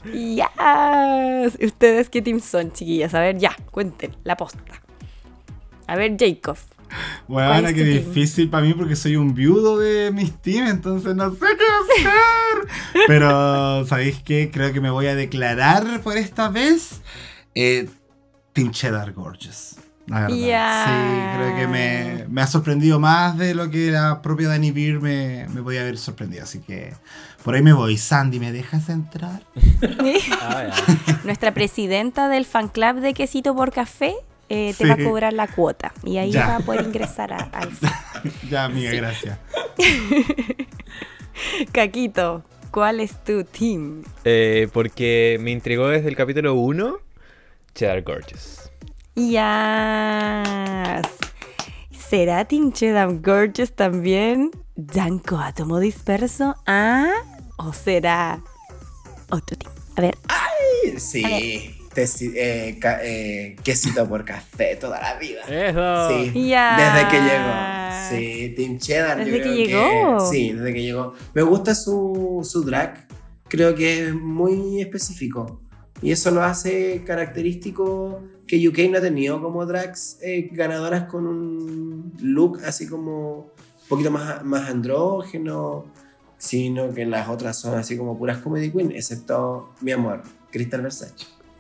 Yes. 0.06 1.58
¿Ustedes 1.62 2.10
qué 2.10 2.22
team 2.22 2.40
son, 2.40 2.72
chiquillas? 2.72 3.14
A 3.14 3.20
ver, 3.20 3.38
ya, 3.38 3.56
cuenten, 3.72 4.16
la 4.24 4.36
posta. 4.38 4.82
A 5.88 5.96
ver, 5.96 6.16
Jacob. 6.18 6.58
Bueno, 7.28 7.50
¿Cuál 7.50 7.56
ahora 7.58 7.70
es 7.70 7.76
qué 7.76 7.84
team? 7.84 8.06
difícil 8.06 8.50
para 8.50 8.66
mí 8.66 8.74
porque 8.74 8.96
soy 8.96 9.16
un 9.16 9.34
viudo 9.34 9.78
de 9.78 10.12
mis 10.12 10.32
teams, 10.42 10.70
entonces 10.70 11.16
no 11.16 11.32
sé 11.32 11.40
qué 11.40 12.06
hacer. 12.06 13.04
Pero, 13.08 13.86
¿sabéis 13.86 14.22
qué? 14.24 14.50
Creo 14.52 14.72
que 14.74 14.82
me 14.82 14.90
voy 14.90 15.08
a 15.08 15.16
declarar 15.16 16.02
por 16.02 16.18
esta 16.18 16.50
vez 16.50 17.02
eh, 17.54 17.90
Team 18.54 18.72
Cheddar 18.72 19.14
Gorgeous. 19.14 19.76
La 20.08 20.22
verdad. 20.28 20.86
Sí, 20.86 21.38
creo 21.38 21.56
que 21.58 21.68
me, 21.68 22.26
me 22.30 22.42
ha 22.42 22.48
sorprendido 22.48 23.00
más 23.00 23.38
de 23.38 23.56
lo 23.56 23.70
que 23.72 23.90
la 23.92 24.22
propia 24.22 24.48
Danny 24.50 24.72
Beer 24.72 25.00
me, 25.02 25.48
me 25.54 25.62
podía 25.64 25.82
haber 25.82 25.98
sorprendido. 25.98 26.44
Así 26.44 26.60
que 26.60 26.94
por 27.44 27.56
ahí 27.56 27.62
me 27.62 27.74
voy. 27.74 27.98
Sandy, 27.98 28.40
¿me 28.40 28.52
dejas 28.52 28.90
entrar? 28.90 29.42
Ah. 30.42 30.68
Nuestra 31.24 31.54
presidenta 31.54 32.30
del 32.30 32.46
fan 32.46 32.68
club 32.70 33.00
de 33.02 33.14
Quesito 33.14 33.56
por 33.56 33.72
Café 33.72 34.14
eh, 34.50 34.76
te 34.78 34.84
Sí. 34.84 34.90
va 34.90 34.94
a 34.94 34.98
cobrar 34.98 35.34
la 35.34 35.48
cuota. 35.48 35.92
Y 36.04 36.18
ahí 36.18 36.32
Ya. 36.32 36.48
va 36.48 36.56
a 36.58 36.60
poder 36.60 36.86
ingresar 36.86 37.34
a- 37.34 37.38
al 37.54 37.70
ya, 38.50 38.66
amiga, 38.66 38.92
gracias. 38.92 39.40
Caquito, 41.72 42.44
¿cuál 42.72 43.00
es 43.00 43.24
tu 43.24 43.44
team? 43.44 44.04
Eh, 44.24 44.68
porque 44.72 45.38
me 45.42 45.52
intrigó 45.52 45.88
desde 45.88 46.10
el 46.10 46.16
capítulo 46.16 46.54
1, 46.56 46.98
Cheddar 47.74 48.04
Gorgeous. 48.04 48.65
Yes. 49.16 51.08
¿Será 52.10 52.46
Team 52.46 52.72
Cheddar 52.74 53.22
Gorgeous 53.22 53.72
también 53.74 54.52
Danco 54.76 55.38
Átomo 55.38 55.80
Disperso? 55.80 56.56
¿Ah? 56.68 57.08
¿O 57.58 57.72
será 57.74 58.42
otro 59.32 59.58
team? 59.58 59.72
A 59.98 60.02
ver, 60.02 60.16
Sí, 61.00 61.24
teci- 61.94 62.34
eh, 62.36 62.78
eh, 63.04 63.56
quesito 63.64 64.08
por 64.08 64.26
café 64.26 64.76
toda 64.76 65.02
la 65.02 65.14
vida. 65.16 65.42
Eso. 65.48 66.10
Sí, 66.10 66.32
desde 66.34 67.08
que 67.10 67.22
llegó. 67.22 67.54
Sí, 68.10 68.54
Team 68.56 68.78
Cheddar. 68.80 69.18
yo 69.20 69.26
Desde 69.26 69.38
que 69.38 69.66
creo 69.66 69.88
llegó. 70.18 70.30
sí, 70.32 70.52
desde 70.54 70.74
que 70.74 70.82
llegó. 70.84 71.14
Me 71.34 71.42
gusta 71.42 71.74
su, 71.74 72.42
su 72.48 72.64
drag. 72.64 73.08
Creo 73.48 73.74
que 73.76 74.08
es 74.10 74.14
muy 74.14 74.82
específico. 74.82 75.62
Y 76.02 76.12
eso 76.12 76.30
lo 76.32 76.44
hace 76.44 77.04
característico 77.06 78.22
que 78.48 78.68
UK 78.68 78.92
no 78.92 78.98
ha 78.98 79.02
tenido 79.02 79.42
como 79.42 79.66
drags 79.66 80.18
eh, 80.22 80.50
ganadoras 80.52 81.06
con 81.06 81.28
un 81.28 82.14
look 82.22 82.62
así 82.66 82.88
como 82.88 83.38
un 83.38 83.90
poquito 83.90 84.12
más, 84.12 84.44
más 84.44 84.70
andrógeno, 84.70 85.86
sino 86.38 86.94
que 86.94 87.06
las 87.06 87.30
otras 87.30 87.58
son 87.58 87.78
así 87.78 87.98
como 87.98 88.18
puras 88.18 88.40
comedy 88.40 88.72
queen, 88.72 88.92
excepto 88.92 89.74
mi 89.82 89.92
amor, 89.92 90.24
Crystal 90.52 90.82
Versace. 90.82 91.14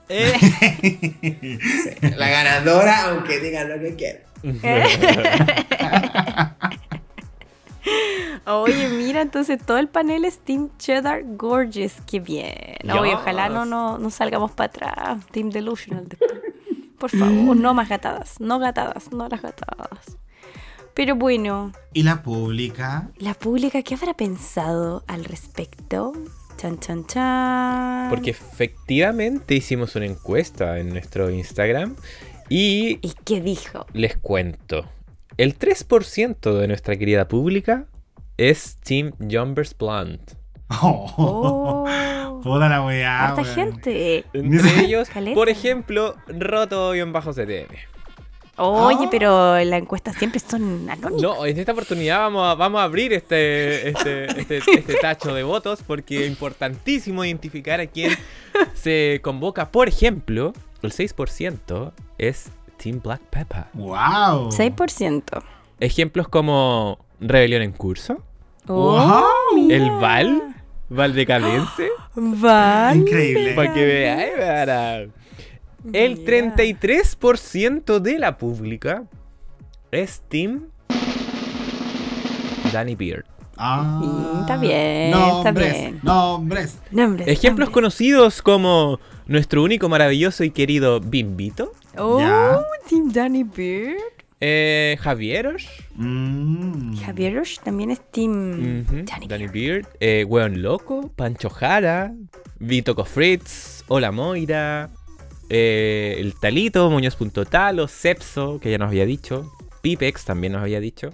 Eh. 0.09 0.33
Sí, 0.39 2.07
la 2.15 2.29
ganadora, 2.29 3.09
aunque 3.09 3.39
digan 3.39 3.69
lo 3.69 3.79
que 3.79 3.95
quieran. 3.95 4.21
Oye, 8.47 8.89
mira, 8.89 9.21
entonces 9.21 9.59
todo 9.65 9.79
el 9.79 9.87
panel 9.87 10.23
es 10.23 10.37
Team 10.37 10.69
Cheddar 10.77 11.23
Gorgeous. 11.25 11.93
Qué 12.05 12.19
bien. 12.19 12.77
Oye, 12.99 13.15
ojalá 13.15 13.49
no, 13.49 13.65
no, 13.65 13.97
no 13.97 14.11
salgamos 14.11 14.51
para 14.51 14.67
atrás. 14.67 15.25
Team 15.31 15.49
Delusional 15.49 16.07
después. 16.07 16.41
Por 16.99 17.09
favor, 17.11 17.55
no 17.55 17.73
más 17.73 17.89
gatadas. 17.89 18.39
No 18.39 18.59
gatadas, 18.59 19.11
no 19.11 19.27
las 19.27 19.41
gatadas. 19.41 20.17
Pero 20.93 21.15
bueno, 21.15 21.73
¿Y 21.93 22.03
la 22.03 22.23
pública? 22.23 23.09
la 23.17 23.33
pública, 23.33 23.81
¿qué 23.83 23.95
habrá 23.95 24.13
pensado 24.15 25.03
al 25.07 25.25
respecto? 25.25 26.13
Chan, 26.57 26.79
chan, 26.79 27.05
chan. 27.05 28.09
Porque 28.09 28.29
efectivamente 28.31 29.55
hicimos 29.55 29.95
una 29.97 30.05
encuesta 30.05 30.79
en 30.79 30.89
nuestro 30.89 31.29
Instagram 31.29 31.95
y 32.47 32.99
¿Y 33.05 33.13
qué 33.25 33.41
dijo? 33.41 33.85
les 33.93 34.15
cuento. 34.17 34.85
El 35.37 35.59
3% 35.59 36.57
de 36.57 36.67
nuestra 36.69 36.95
querida 36.95 37.27
pública 37.27 37.87
es 38.37 38.77
Team 38.77 39.11
Jumbers 39.19 39.77
Blonde. 39.77 40.23
Oh, 40.69 41.13
Oh, 41.17 42.39
Puta 42.43 42.69
la 42.69 42.83
weá. 42.85 43.25
harta 43.29 43.43
gente. 43.43 44.25
Entre 44.33 44.85
ellos, 44.85 45.09
Caleta. 45.09 45.35
por 45.35 45.49
ejemplo, 45.49 46.15
Roto-CTM. 46.27 47.75
Oye, 48.57 49.05
Ah. 49.05 49.07
pero 49.11 49.57
las 49.63 49.81
encuestas 49.81 50.15
siempre 50.15 50.39
son 50.39 50.89
anónimas. 50.89 51.21
No, 51.21 51.45
en 51.45 51.59
esta 51.59 51.73
oportunidad 51.73 52.19
vamos 52.19 52.47
a, 52.47 52.55
vamos 52.55 52.79
a 52.79 52.83
abrir 52.85 53.11
este, 53.13 53.89
este, 53.89 54.25
este, 54.39 54.57
este 54.59 54.95
tacho 55.01 55.33
de 55.33 55.43
votos 55.43 55.83
porque 55.85 56.23
es 56.23 56.29
importantísimo 56.29 57.25
identificar 57.25 57.81
a 57.81 57.87
quién 57.87 58.11
se 58.73 59.19
convoca. 59.23 59.71
Por 59.71 59.89
ejemplo, 59.89 60.53
el 60.83 60.91
6% 60.93 61.91
es 62.17 62.49
Team 62.77 63.01
Black 63.03 63.21
Pepper. 63.29 63.65
Wow. 63.73 64.51
6%. 64.51 65.43
Ejemplos 65.81 66.29
como 66.29 66.99
Rebelión 67.19 67.61
en 67.61 67.71
Curso, 67.73 68.23
Oh, 68.67 69.29
el 69.69 69.91
Val, 69.91 70.54
Val 70.89 71.13
Decadense, 71.13 71.89
Vale. 72.15 72.97
Increíble. 72.99 73.53
para 73.53 73.73
que 73.73 73.85
veáis, 73.85 74.31
para. 74.37 74.99
El 75.93 76.17
Mira. 76.17 76.55
33% 76.55 77.99
de 77.99 78.17
la 78.19 78.37
pública 78.37 79.03
es 79.91 80.21
Team 80.29 80.65
Danny 82.73 82.95
Beard. 82.95 83.25
Ah, 83.57 84.01
está 84.41 84.57
bien, 84.57 85.13
está 85.13 85.43
nombres, 85.51 85.73
bien. 85.73 85.99
Nombres. 86.03 86.79
Nombres, 86.91 87.27
Ejemplos 87.27 87.67
nombres. 87.69 87.73
conocidos 87.73 88.41
como 88.41 88.99
nuestro 89.27 89.63
único, 89.63 89.87
maravilloso 89.87 90.43
y 90.43 90.51
querido 90.51 90.99
Bimbito, 90.99 91.71
Oh, 91.97 92.19
Ya. 92.19 92.59
Team 92.89 93.11
Danny 93.13 93.43
Beard. 93.43 94.24
Eh, 94.41 94.97
Javieros, 94.99 95.67
Mm. 95.95 96.97
También 97.63 97.91
es 97.91 98.11
Team 98.11 98.83
Danny 99.05 99.27
Danny 99.27 99.47
Beard. 99.47 99.51
Beard, 99.51 99.87
eh, 99.99 100.25
Weon 100.27 100.61
Loco, 100.61 101.11
Pancho 101.15 101.49
Jara, 101.49 102.13
Vito 102.59 102.95
Cofritz, 102.95 103.83
Hola 103.87 104.11
Moira, 104.11 104.89
eh, 105.49 106.15
el 106.19 106.33
Talito, 106.35 106.89
Muñoz.talo, 106.89 107.87
Sepso, 107.87 108.59
que 108.59 108.71
ya 108.71 108.77
nos 108.77 108.89
había 108.89 109.05
dicho, 109.05 109.51
Pipex 109.81 110.25
también 110.25 110.53
nos 110.53 110.61
había 110.61 110.79
dicho, 110.79 111.11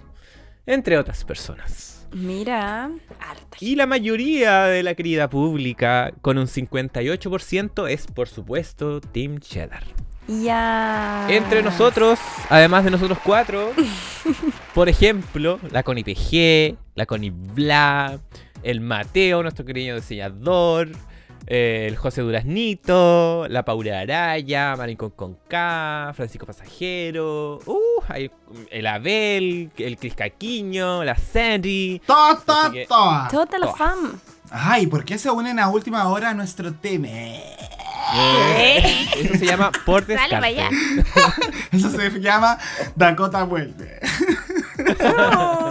entre 0.66 0.98
otras 0.98 1.24
personas. 1.24 2.01
Mira, 2.12 2.90
harta. 3.20 3.56
Y 3.60 3.76
la 3.76 3.86
mayoría 3.86 4.64
de 4.64 4.82
la 4.82 4.94
querida 4.94 5.30
pública, 5.30 6.12
con 6.20 6.38
un 6.38 6.46
58%, 6.46 7.88
es 7.88 8.06
por 8.06 8.28
supuesto 8.28 9.00
Team 9.00 9.38
Cheddar. 9.38 9.84
Ya. 10.28 11.26
Entre 11.28 11.62
nosotros, 11.62 12.18
además 12.48 12.84
de 12.84 12.90
nosotros 12.90 13.18
cuatro, 13.24 13.72
por 14.74 14.88
ejemplo, 14.88 15.58
la 15.70 15.82
Connie 15.82 16.04
PG, 16.04 16.76
la 16.94 17.06
Connie 17.06 17.32
Bla, 17.34 18.20
el 18.62 18.80
Mateo, 18.80 19.42
nuestro 19.42 19.64
querido 19.64 19.96
diseñador, 19.96 20.90
eh, 21.46 21.86
el 21.88 21.96
José 21.96 22.20
Duraznito, 22.22 23.46
la 23.48 23.64
Paula 23.64 24.00
Araya, 24.00 24.74
Maricón 24.76 25.10
con 25.10 25.36
K, 25.48 26.12
Francisco 26.14 26.46
Pasajero, 26.46 27.58
uh, 27.66 28.02
hay 28.08 28.30
el 28.70 28.86
Abel, 28.86 29.70
el 29.76 29.96
Cris 29.98 30.14
Caquiño, 30.14 31.02
la 31.04 31.16
Sandy. 31.16 32.00
¡Toa, 32.06 32.32
Así 32.32 32.42
toa, 32.46 32.70
que- 32.72 32.86
toa! 32.86 33.28
Toda 33.30 33.58
la 33.58 33.68
fam. 33.74 34.18
Ay, 34.50 34.86
¿por 34.86 35.04
qué 35.04 35.16
se 35.18 35.30
unen 35.30 35.58
a 35.58 35.68
última 35.70 36.06
hora 36.08 36.30
a 36.30 36.34
nuestro 36.34 36.72
tema? 36.74 37.08
Eh, 38.14 39.06
eso 39.16 39.34
se 39.38 39.46
llama 39.46 39.70
por 39.86 40.04
Sale 40.04 40.28
para 40.30 40.46
allá. 40.46 40.68
descarte. 40.68 41.52
Eso 41.76 41.90
se 41.90 42.20
llama 42.20 42.58
Dakota 42.94 43.44
vuelve. 43.44 43.98
Ay, 45.00 45.61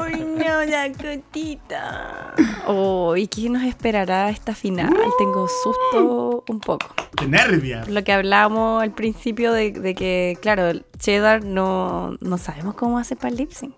no, 0.47 0.63
la 0.65 0.91
cotita. 0.91 2.33
Uy, 2.67 3.27
¿qué 3.27 3.49
nos 3.49 3.63
esperará 3.63 4.29
esta 4.29 4.55
final? 4.55 4.93
Tengo 5.17 5.47
susto 5.47 6.43
un 6.47 6.59
poco. 6.59 6.87
¡Qué 7.15 7.27
nervias! 7.27 7.87
Lo 7.87 8.03
que 8.03 8.13
hablábamos 8.13 8.81
al 8.81 8.91
principio 8.91 9.53
de, 9.53 9.71
de 9.71 9.95
que, 9.95 10.37
claro, 10.41 10.67
el 10.67 10.85
Cheddar 10.97 11.43
no, 11.43 12.17
no 12.19 12.37
sabemos 12.37 12.75
cómo 12.75 12.97
hace 12.97 13.15
para 13.15 13.29
el 13.29 13.37
lip 13.37 13.51
sync. 13.51 13.75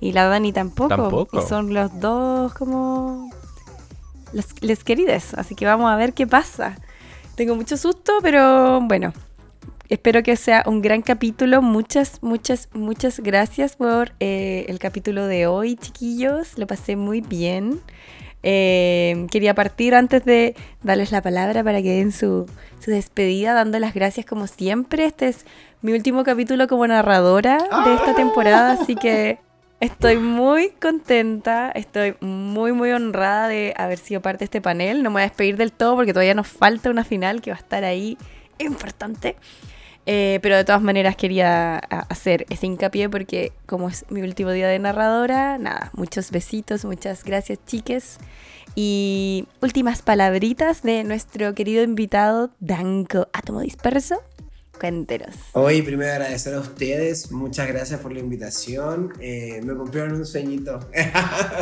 Y 0.00 0.12
la 0.12 0.26
Dani 0.26 0.52
tampoco. 0.52 0.88
Tampoco. 0.88 1.38
Y 1.38 1.42
son 1.42 1.72
los 1.72 1.98
dos 2.00 2.52
como 2.54 3.30
les 4.60 4.84
queridas. 4.84 5.34
Así 5.34 5.54
que 5.54 5.66
vamos 5.66 5.90
a 5.90 5.96
ver 5.96 6.12
qué 6.12 6.26
pasa. 6.26 6.76
Tengo 7.34 7.54
mucho 7.54 7.76
susto, 7.76 8.12
pero 8.22 8.80
bueno. 8.82 9.12
Espero 9.88 10.24
que 10.24 10.34
sea 10.34 10.64
un 10.66 10.82
gran 10.82 11.00
capítulo. 11.00 11.62
Muchas, 11.62 12.20
muchas, 12.20 12.68
muchas 12.72 13.20
gracias 13.20 13.76
por 13.76 14.12
eh, 14.18 14.66
el 14.68 14.80
capítulo 14.80 15.26
de 15.26 15.46
hoy, 15.46 15.76
chiquillos. 15.76 16.58
Lo 16.58 16.66
pasé 16.66 16.96
muy 16.96 17.20
bien. 17.20 17.80
Eh, 18.42 19.26
quería 19.30 19.54
partir 19.54 19.94
antes 19.94 20.24
de 20.24 20.56
darles 20.82 21.12
la 21.12 21.22
palabra 21.22 21.62
para 21.62 21.82
que 21.82 21.98
den 21.98 22.10
su, 22.10 22.46
su 22.80 22.90
despedida, 22.90 23.54
dando 23.54 23.78
las 23.78 23.94
gracias 23.94 24.26
como 24.26 24.48
siempre. 24.48 25.04
Este 25.04 25.28
es 25.28 25.46
mi 25.82 25.92
último 25.92 26.24
capítulo 26.24 26.66
como 26.66 26.86
narradora 26.86 27.58
de 27.84 27.94
esta 27.94 28.14
temporada, 28.16 28.72
así 28.72 28.96
que 28.96 29.38
estoy 29.78 30.16
muy 30.16 30.70
contenta, 30.70 31.70
estoy 31.70 32.16
muy, 32.20 32.72
muy 32.72 32.90
honrada 32.90 33.46
de 33.46 33.72
haber 33.76 33.98
sido 33.98 34.20
parte 34.20 34.40
de 34.40 34.44
este 34.46 34.60
panel. 34.60 35.04
No 35.04 35.10
me 35.10 35.14
voy 35.14 35.22
a 35.22 35.26
despedir 35.26 35.56
del 35.56 35.70
todo 35.70 35.94
porque 35.94 36.12
todavía 36.12 36.34
nos 36.34 36.48
falta 36.48 36.90
una 36.90 37.04
final 37.04 37.40
que 37.40 37.52
va 37.52 37.56
a 37.56 37.60
estar 37.60 37.84
ahí 37.84 38.18
importante. 38.58 39.36
Eh, 40.06 40.38
pero 40.40 40.56
de 40.56 40.64
todas 40.64 40.82
maneras 40.82 41.16
quería 41.16 41.76
hacer 41.78 42.46
ese 42.48 42.66
hincapié 42.66 43.10
porque 43.10 43.52
como 43.66 43.88
es 43.88 44.04
mi 44.08 44.22
último 44.22 44.52
día 44.52 44.68
de 44.68 44.78
narradora, 44.78 45.58
nada, 45.58 45.90
muchos 45.94 46.30
besitos, 46.30 46.84
muchas 46.84 47.24
gracias 47.24 47.58
chiques. 47.66 48.18
Y 48.76 49.48
últimas 49.60 50.02
palabritas 50.02 50.82
de 50.82 51.02
nuestro 51.02 51.54
querido 51.54 51.82
invitado 51.82 52.50
Danko 52.60 53.28
Átomo 53.32 53.60
Disperso. 53.60 54.22
Cuéntenos. 54.78 55.34
Hoy 55.54 55.80
primero 55.80 56.12
agradecer 56.12 56.54
a 56.54 56.60
ustedes, 56.60 57.32
muchas 57.32 57.66
gracias 57.66 57.98
por 58.00 58.12
la 58.12 58.20
invitación. 58.20 59.12
Eh, 59.20 59.60
me 59.64 59.74
cumplieron 59.74 60.14
un 60.14 60.26
sueñito. 60.26 60.78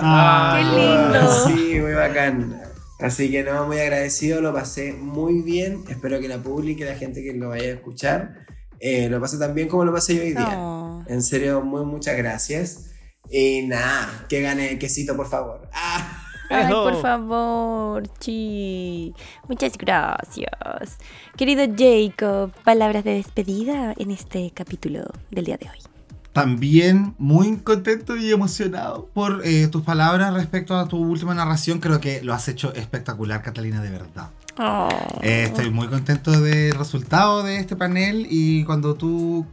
Ah, 0.07 0.59
¡Qué 0.59 0.65
lindo! 0.77 1.47
Sí, 1.47 1.81
muy 1.81 1.93
bacán. 1.93 2.61
Así 3.01 3.31
que 3.31 3.43
no, 3.43 3.66
muy 3.66 3.79
agradecido, 3.79 4.41
lo 4.41 4.53
pasé 4.53 4.93
muy 4.93 5.43
bien. 5.43 5.85
Espero 5.89 6.21
que 6.21 6.29
la 6.29 6.39
publique, 6.39 6.85
la 6.85 6.95
gente 6.95 7.23
que 7.23 7.33
lo 7.35 7.51
vaya 7.51 7.65
a 7.65 7.75
escuchar, 7.75 8.47
eh, 8.81 9.09
lo 9.09 9.21
pase 9.21 9.39
tan 9.39 9.55
bien 9.55 9.69
como 9.69 9.85
lo 9.85 9.93
pasé 9.93 10.15
yo 10.15 10.23
hoy 10.23 10.31
día. 10.33 10.59
Oh. 10.59 11.03
En 11.07 11.23
serio, 11.23 11.61
muy 11.62 11.85
muchas 11.85 12.16
gracias. 12.16 12.91
Y 13.31 13.62
nada, 13.66 14.27
que 14.29 14.41
gane 14.43 14.73
el 14.73 14.79
quesito, 14.79 15.16
por 15.16 15.27
favor. 15.27 15.69
¡Ah! 15.73 16.21
Ay, 16.51 16.73
por 16.73 17.01
favor, 17.01 18.07
chi. 18.19 19.15
Muchas 19.49 19.77
gracias. 19.79 20.99
Querido 21.37 21.65
Jacob, 21.77 22.53
palabras 22.65 23.03
de 23.03 23.15
despedida 23.15 23.95
en 23.97 24.11
este 24.11 24.51
capítulo 24.55 25.05
del 25.31 25.47
día 25.47 25.57
de 25.57 25.69
hoy. 25.71 25.94
También 26.35 27.15
muy 27.16 27.59
contento 27.59 28.16
y 28.16 28.32
emocionado 28.32 29.09
por 29.15 29.43
eh, 29.44 29.69
tus 29.69 29.82
palabras 29.82 30.35
respecto 30.35 30.77
a 30.77 30.89
tu 30.89 30.98
última 30.98 31.32
narración. 31.32 31.78
Creo 31.78 32.01
que 32.01 32.23
lo 32.23 32.35
has 32.35 32.48
hecho 32.48 32.74
espectacular, 32.74 33.40
Catalina, 33.40 33.81
de 33.81 33.90
verdad. 33.90 34.31
Oh. 34.59 34.89
Eh, 35.23 35.44
estoy 35.44 35.70
muy 35.70 35.86
contento 35.86 36.32
del 36.40 36.74
resultado 36.74 37.44
de 37.44 37.59
este 37.59 37.77
panel 37.77 38.27
y 38.28 38.65
cuando 38.65 38.97
tú... 38.97 39.47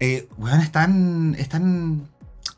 Eh, 0.00 0.28
bueno, 0.36 0.60
es 0.60 0.72
tan, 0.72 1.36
es 1.38 1.48
tan 1.48 2.08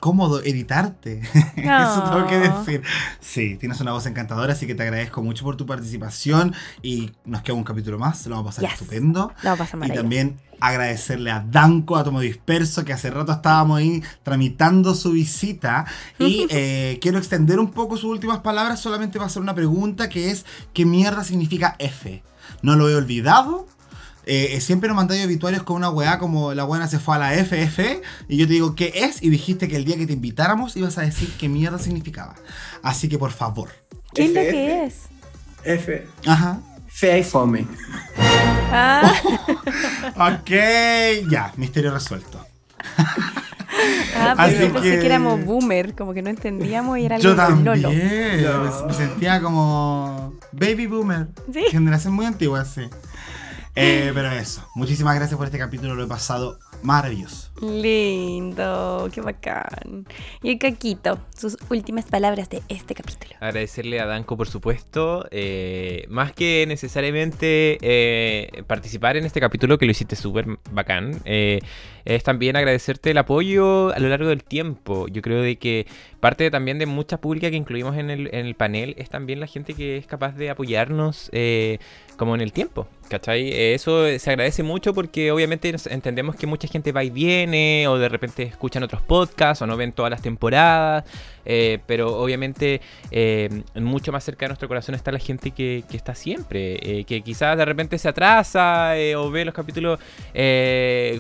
cómodo 0.01 0.43
editarte. 0.43 1.21
Eso 1.57 2.05
tengo 2.11 2.27
que 2.27 2.37
Oh. 2.37 2.59
decir. 2.61 2.83
Sí, 3.21 3.57
tienes 3.57 3.81
una 3.81 3.93
voz 3.93 4.07
encantadora, 4.07 4.53
así 4.53 4.67
que 4.67 4.75
te 4.75 4.83
agradezco 4.85 5.23
mucho 5.23 5.45
por 5.45 5.57
tu 5.57 5.67
participación 5.67 6.55
y 6.83 7.11
nos 7.25 7.43
queda 7.43 7.55
un 7.57 7.65
capítulo 7.65 7.99
más, 7.99 8.25
lo 8.27 8.37
vamos 8.37 8.55
a 8.59 8.61
pasar 8.61 8.71
Yes. 8.71 8.81
estupendo. 8.81 9.33
No 9.43 9.57
pasa 9.57 9.77
Y 9.77 9.81
maravilla. 9.81 10.01
también 10.01 10.41
agradecerle 10.61 11.31
a 11.31 11.41
Danco, 11.41 11.97
a 11.97 12.05
Tomo 12.05 12.21
Disperso, 12.21 12.85
que 12.85 12.93
hace 12.93 13.11
rato 13.11 13.31
estábamos 13.33 13.79
ahí 13.79 14.03
tramitando 14.23 14.95
su 14.95 15.13
visita. 15.13 15.85
Y 16.19 16.47
eh, 16.51 16.99
quiero 17.01 17.19
extender 17.19 17.59
un 17.61 17.71
poco 17.71 17.97
sus 17.97 18.11
últimas 18.11 18.41
palabras 18.41 18.81
solamente 18.81 19.19
para 19.19 19.27
hacer 19.27 19.43
una 19.43 19.55
pregunta 19.55 20.09
que 20.09 20.31
es, 20.31 20.45
¿qué 20.73 20.85
mierda 20.85 21.23
significa 21.25 21.77
F? 21.79 22.23
No 22.63 22.77
lo 22.77 22.89
he 22.89 22.95
olvidado. 22.95 23.67
Eh, 24.31 24.57
eh, 24.57 24.61
siempre 24.61 24.89
nos 24.89 24.97
mandáis 24.97 25.25
obituarios 25.25 25.63
con 25.63 25.77
una 25.77 25.89
weá 25.89 26.19
como 26.19 26.53
la 26.53 26.65
buena 26.65 26.87
se 26.87 26.99
fue 26.99 27.15
a 27.17 27.19
la 27.19 27.33
FF 27.33 28.03
y 28.29 28.37
yo 28.37 28.47
te 28.47 28.53
digo 28.53 28.75
qué 28.75 28.93
es 28.95 29.23
y 29.23 29.31
dijiste 29.31 29.69
que 29.69 29.77
el 29.77 29.87
día 29.87 29.97
que 29.97 30.07
te 30.07 30.13
invitáramos 30.13 30.77
ibas 30.77 30.99
a 30.99 31.01
decir 31.01 31.33
qué 31.39 31.49
mierda 31.49 31.79
significaba. 31.79 32.35
Así 32.83 33.09
que 33.09 33.17
por 33.19 33.31
favor. 33.33 33.71
¿Qué 34.13 34.27
es 34.27 34.33
lo 34.35 34.41
FF. 34.41 34.51
que 34.53 34.85
es? 34.85 34.95
F. 35.65 36.07
Ajá. 36.27 36.61
Fea 36.89 37.17
y 37.19 37.25
fome. 37.25 37.67
Ah, 38.71 39.15
Ok, 40.43 40.51
ya, 41.31 41.53
misterio 41.57 41.91
resuelto. 41.93 42.45
ah, 44.17 44.35
Así 44.37 44.55
pero 44.57 44.67
yo 44.69 44.73
pensé 44.75 44.91
que- 44.91 44.99
que 45.01 45.07
éramos 45.07 45.45
boomer, 45.45 45.95
como 45.95 46.13
que 46.13 46.23
no 46.23 46.31
entendíamos 46.31 46.99
y 46.99 47.07
era 47.07 47.17
algo 47.17 47.29
Yo 47.31 47.37
también. 47.37 47.65
Lolo. 47.83 47.91
Me, 47.91 48.87
me 48.89 48.95
sentía 48.95 49.41
como 49.41 50.35
baby 50.53 50.87
boomer. 50.87 51.29
Sí. 51.53 51.63
Generación 51.71 52.15
muy 52.15 52.27
antigua, 52.27 52.65
sí. 52.65 52.83
Eh, 53.81 54.11
pero 54.13 54.31
eso. 54.33 54.67
Muchísimas 54.75 55.15
gracias 55.15 55.37
por 55.37 55.47
este 55.47 55.59
capítulo. 55.59 55.95
Lo 55.95 56.05
he 56.05 56.09
pasado 56.09 56.59
maravilloso. 56.83 57.48
Lindo, 57.61 59.09
qué 59.13 59.21
bacán. 59.21 60.07
Y 60.43 60.51
el 60.53 60.59
Caquito, 60.59 61.19
sus 61.37 61.57
últimas 61.71 62.05
palabras 62.07 62.49
de 62.51 62.63
este 62.69 62.95
capítulo. 62.95 63.35
Agradecerle 63.41 64.01
a 64.01 64.07
Danco, 64.07 64.37
por 64.37 64.49
supuesto. 64.49 65.27
eh, 65.31 66.05
más 66.09 66.33
que 66.33 66.65
necesariamente 66.69 67.79
eh, 67.81 68.63
participar 68.67 69.17
en 69.17 69.25
este 69.25 69.41
capítulo, 69.41 69.79
que 69.79 69.87
lo 69.87 69.93
hiciste 69.93 70.17
súper 70.17 70.47
bacán, 70.71 71.21
eh, 71.25 71.61
es 72.05 72.23
también 72.23 72.57
agradecerte 72.57 73.11
el 73.11 73.19
apoyo 73.19 73.93
a 73.95 73.99
lo 73.99 74.09
largo 74.09 74.29
del 74.29 74.45
tiempo. 74.45 75.09
Yo 75.09 75.21
creo 75.23 75.43
de 75.43 75.57
que 75.57 75.87
parte 76.21 76.51
también 76.51 76.79
de 76.79 76.87
mucha 76.87 77.21
pública 77.21 77.51
que 77.51 77.57
incluimos 77.57 77.97
en 77.97 78.11
el, 78.11 78.29
en 78.33 78.47
el 78.47 78.55
panel 78.55 78.95
es 78.99 79.11
también 79.11 79.41
la 79.41 79.47
gente 79.47 79.75
que 79.75 79.97
es 79.99 80.07
capaz 80.07 80.33
de 80.37 80.51
apoyarnos 80.51 81.29
eh, 81.33 81.79
como 82.17 82.35
en 82.35 82.41
el 82.41 82.53
tiempo. 82.53 82.87
¿Cachai? 83.09 83.49
Eh, 83.53 83.75
Eso 83.75 84.07
se 84.19 84.31
agradece 84.31 84.63
mucho 84.63 84.93
porque 84.95 85.33
obviamente 85.33 85.75
entendemos 85.91 86.37
que 86.37 86.47
mucha 86.47 86.69
gente 86.69 86.93
va 86.93 87.05
y 87.05 87.11
viene 87.11 87.48
o 87.55 87.99
de 87.99 88.09
repente 88.09 88.43
escuchan 88.43 88.83
otros 88.83 89.03
podcasts 89.03 89.63
o 89.63 89.67
no 89.67 89.77
ven 89.77 89.93
todas 89.93 90.11
las 90.11 90.23
temporadas. 90.23 91.05
eh, 91.51 91.79
pero 91.87 92.15
obviamente 92.19 92.83
eh, 93.11 93.63
mucho 93.77 94.13
más 94.13 94.23
cerca 94.23 94.45
de 94.45 94.49
nuestro 94.51 94.69
corazón 94.69 94.95
está 94.95 95.11
la 95.11 95.19
gente 95.19 95.51
que, 95.53 95.83
que 95.91 95.97
está 95.97 96.15
siempre, 96.15 96.75
eh, 96.83 97.05
que 97.05 97.23
quizás 97.23 97.57
de 97.57 97.65
repente 97.65 97.97
se 97.97 98.07
atrasa 98.07 98.93
o 99.17 99.31
ve 99.31 99.47
los 99.47 99.55
capítulos 99.55 99.99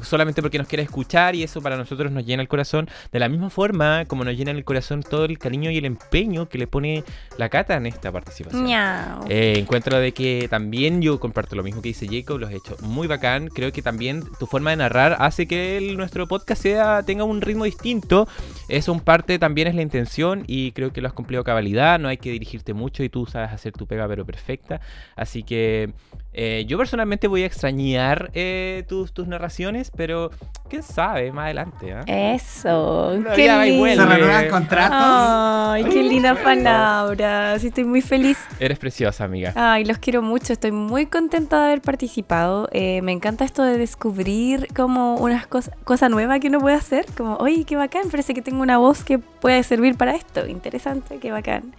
solamente 0.03 0.43
porque 0.43 0.59
nos 0.59 0.67
quiere 0.69 0.83
escuchar 0.83 1.35
y 1.35 1.43
eso 1.43 1.61
para 1.63 1.77
nosotros 1.77 2.13
nos 2.13 2.25
llena 2.27 2.43
el 2.43 2.49
corazón. 2.49 2.89
De 3.13 3.19
la 3.19 3.29
misma 3.29 3.51
forma 3.51 4.05
como 4.07 4.25
nos 4.25 4.37
llena 4.37 4.51
el 4.51 4.65
corazón 4.65 5.03
todo 5.03 5.25
el 5.25 5.39
cariño 5.39 5.71
y 5.71 5.79
el 5.79 5.85
empeño 5.85 6.49
que 6.49 6.59
le 6.59 6.67
pone 6.67 7.05
la 7.37 7.49
Cata 7.49 7.77
en 7.77 7.87
esta 7.87 8.13
participación. 8.13 8.67
Encuentro 9.29 9.99
de 9.99 10.13
que 10.13 10.47
también 10.51 11.01
yo 11.03 11.19
comparto 11.21 11.57
lo 11.57 11.63
mismo 11.63 11.81
que 11.83 11.89
dice 11.89 12.07
Jacob, 12.07 12.39
lo 12.39 12.47
has 12.47 12.53
hecho 12.55 12.77
muy 12.83 13.07
bacán. 13.07 13.49
Creo 13.49 13.73
que 13.73 13.83
también 13.83 14.25
tu 14.39 14.47
forma 14.47 14.71
de 14.71 14.77
narrar 14.77 15.17
hace 15.21 15.47
que 15.47 15.77
el- 15.79 15.97
nuestro 15.97 16.18
podcast 16.27 16.63
sea, 16.63 17.03
tenga 17.03 17.25
un 17.25 17.41
ritmo 17.41 17.65
distinto. 17.65 18.27
Eso 18.69 18.93
en 18.93 19.01
parte 19.01 19.39
también 19.39 19.69
es 19.69 19.75
la 19.75 19.83
intención 19.83 20.45
y 20.47 20.73
creo 20.73 20.93
que 20.93 21.01
lo 21.01 21.09
has 21.09 21.15
cumplido 21.15 21.45
cabalidad. 21.45 21.99
No 21.99 22.09
hay 22.09 22.17
que 22.17 22.33
dirigirte 22.33 22.75
mucho 22.75 23.05
y 23.05 23.09
tú 23.09 23.27
sabes 23.27 23.53
hacer 23.53 23.73
tu 23.73 23.87
pega 23.87 24.09
pero 24.09 24.25
perfecta. 24.27 24.81
Así 25.15 25.43
que 25.43 25.93
eh, 26.33 26.65
yo 26.67 26.77
personalmente 26.79 27.27
voy 27.27 27.43
a 27.43 27.47
extrañar 27.47 28.31
eh, 28.35 28.85
tus, 28.87 29.13
tus 29.13 29.27
narraciones, 29.27 29.91
pero 29.97 30.31
quién 30.69 30.83
sabe, 30.83 31.33
más 31.33 31.47
adelante. 31.47 31.93
¿ah? 31.93 32.05
Eso, 32.07 33.13
Una 33.17 33.33
qué 33.33 33.49
lindo. 33.65 34.05
Se 34.05 34.07
renuevan 34.07 34.49
contratos. 34.49 34.99
Ay, 35.01 35.85
qué 35.85 36.03
lindas 36.03 36.39
palabras. 36.39 37.65
Estoy 37.65 37.85
muy 37.85 38.03
feliz. 38.03 38.39
Eres 38.61 38.79
preciosa, 38.79 39.25
amiga. 39.25 39.53
Ay, 39.57 39.85
los 39.85 39.99
quiero 39.99 40.23
mucho. 40.23 40.53
Estoy 40.53 40.71
muy 40.71 41.07
contenta 41.07 41.59
de 41.61 41.67
haber 41.67 41.81
participado. 41.81 42.69
Eh, 42.73 43.01
me 43.03 43.13
encanta 43.13 43.45
esto 43.45 43.63
de 43.63 43.79
descubrir 43.79 44.69
como 44.77 45.17
unas 45.17 45.47
cosas 45.47 45.75
cosa 45.85 46.09
nueva 46.09 46.39
que 46.39 46.49
uno 46.49 46.61
puede 46.61 46.77
hacer. 46.77 47.07
Como, 47.17 47.37
oye, 47.37 47.65
qué 47.65 47.77
bacán. 47.77 48.11
Parece 48.11 48.35
que 48.35 48.43
tengo 48.43 48.63
una 48.63 48.79
voz 48.79 49.03
que 49.03 49.19
puede 49.19 49.63
servir 49.63 49.97
para 49.97 50.15
esto. 50.15 50.47
Interesante, 50.47 51.19
qué 51.19 51.31
bacán. 51.33 51.75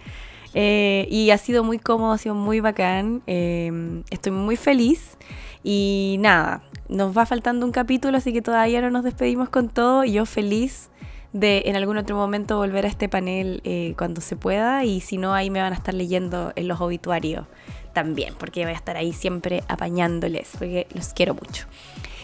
Eh, 0.54 1.06
y 1.10 1.30
ha 1.30 1.38
sido 1.38 1.64
muy 1.64 1.78
cómodo, 1.78 2.12
ha 2.12 2.18
sido 2.18 2.34
muy 2.34 2.60
bacán. 2.60 3.22
eh, 3.26 4.02
estoy 4.10 4.32
muy 4.32 4.56
feliz. 4.56 5.16
Y 5.62 6.16
nada, 6.20 6.62
nos 6.88 7.16
va 7.16 7.26
faltando 7.26 7.66
un 7.66 7.72
capítulo, 7.72 8.16
así 8.16 8.32
que 8.32 8.42
todavía 8.42 8.80
no 8.80 8.90
nos 8.90 9.04
despedimos 9.04 9.48
con 9.48 9.68
todo. 9.68 10.04
Yo 10.04 10.26
feliz 10.26 10.90
de 11.32 11.62
en 11.66 11.76
algún 11.76 11.96
otro 11.96 12.16
momento 12.16 12.56
volver 12.56 12.86
a 12.86 12.88
este 12.88 13.08
panel 13.08 13.60
eh, 13.64 13.94
cuando 13.96 14.20
se 14.20 14.36
pueda. 14.36 14.84
Y 14.84 15.00
si 15.00 15.18
no, 15.18 15.34
ahí 15.34 15.50
me 15.50 15.60
van 15.60 15.72
a 15.72 15.76
estar 15.76 15.94
leyendo 15.94 16.52
en 16.56 16.68
los 16.68 16.80
obituarios 16.80 17.46
también, 17.92 18.34
porque 18.38 18.62
voy 18.62 18.72
a 18.72 18.76
estar 18.76 18.96
ahí 18.96 19.12
siempre 19.12 19.62
apañándoles, 19.68 20.50
porque 20.58 20.86
los 20.94 21.12
quiero 21.12 21.34
mucho. 21.34 21.66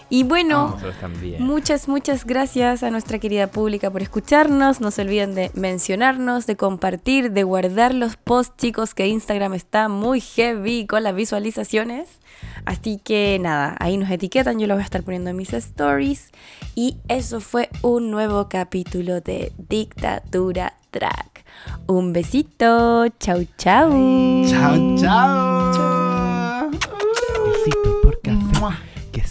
Y 0.09 0.23
bueno, 0.23 0.77
también. 1.01 1.43
Muchas, 1.43 1.89
muchas 1.89 2.25
gracias 2.25 2.83
a 2.83 2.91
nuestra 2.91 3.19
querida 3.19 3.49
pública 3.49 3.91
por 3.91 4.03
escucharnos. 4.03 4.81
No 4.81 4.91
se 4.91 5.03
olviden 5.03 5.35
de 5.35 5.51
mencionarnos, 5.55 6.47
de 6.47 6.57
compartir, 6.57 7.33
de 7.33 7.43
guardar 7.43 7.95
los 7.95 8.17
posts, 8.17 8.57
chicos, 8.57 8.95
que 8.95 9.07
Instagram 9.09 9.55
está 9.55 9.89
muy 9.89 10.21
heavy 10.21 10.87
con 10.87 11.03
las 11.03 11.15
visualizaciones. 11.15 12.21
Así 12.65 13.01
que 13.03 13.39
nada, 13.41 13.77
ahí 13.81 13.97
nos 13.97 14.11
etiquetan, 14.11 14.59
yo 14.59 14.67
lo 14.67 14.75
voy 14.75 14.83
a 14.83 14.85
estar 14.85 15.03
poniendo 15.03 15.31
en 15.31 15.37
mis 15.37 15.53
stories. 15.53 16.31
Y 16.75 16.99
eso 17.09 17.41
fue 17.41 17.69
un 17.83 18.11
nuevo 18.11 18.49
capítulo 18.49 19.21
de 19.21 19.53
Dictadura 19.57 20.75
Track. 20.91 21.45
Un 21.87 22.13
besito, 22.13 23.09
chau 23.19 23.47
chau. 23.57 23.91
Chao, 24.49 24.97
chao. 24.99 26.06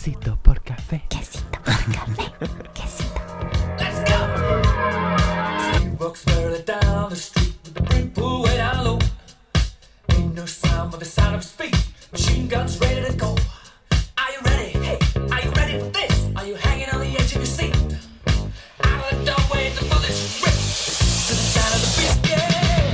Quesito 0.05 0.37
por 0.43 0.61
café. 0.61 1.03
Quesito 1.09 1.59
por 1.63 1.73
café, 1.91 2.31
quesito. 2.75 3.21
Walks 5.99 6.23
further 6.25 6.61
down 6.61 7.09
the 7.09 7.15
street 7.15 7.55
with 7.63 7.73
the 7.73 7.81
brim 7.81 8.11
pulled 8.11 8.43
way 8.43 8.57
down 8.57 8.83
low. 8.83 8.99
Ain't 10.09 10.35
no 10.35 10.45
sound 10.45 10.91
but 10.91 10.99
the 10.99 11.07
sound 11.07 11.33
of 11.33 11.43
speed. 11.43 11.75
Machine 12.11 12.47
guns 12.47 12.79
ready 12.79 13.01
to 13.03 13.13
go. 13.17 13.35
Are 14.19 14.31
you 14.31 14.41
ready? 14.45 14.77
Hey, 14.85 14.99
are 15.31 15.41
you 15.41 15.49
ready 15.53 15.79
for 15.79 15.89
this? 15.89 16.29
Are 16.35 16.45
you 16.45 16.53
hanging 16.53 16.89
on 16.91 16.99
the 16.99 17.17
edge 17.17 17.31
of 17.31 17.37
your 17.37 17.47
seat? 17.47 17.75
Out 18.83 19.11
of 19.11 19.17
the 19.17 19.25
doorway, 19.25 19.71
the 19.71 19.85
bullets 19.89 20.39
rip 20.39 20.53
to 20.53 21.33
the 21.33 21.45
sound 21.53 21.73
of 21.73 21.81
the 21.81 21.89
beat. 21.97 22.17
Yeah. 22.29 22.93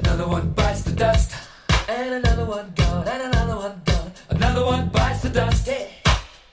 Another 0.00 0.26
one 0.26 0.48
bites 0.52 0.80
the 0.84 0.92
dust, 0.92 1.34
and 1.90 2.24
another 2.24 2.46
one 2.46 2.72
gone, 2.74 3.06
and 3.06 3.22
another 3.34 3.56
one 3.56 3.82
gone. 3.84 3.91
Another 4.52 4.66
one 4.66 4.88
bites 4.90 5.22
the 5.22 5.30
dust. 5.30 5.66
Hey, 5.66 5.88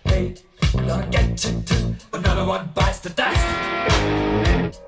hey, 0.06 0.36
gonna 0.72 1.06
get 1.12 1.44
you 1.44 1.62
too. 1.64 1.96
Another 2.14 2.46
one 2.46 2.72
bites 2.74 3.00
the 3.00 3.10
dust. 3.10 4.82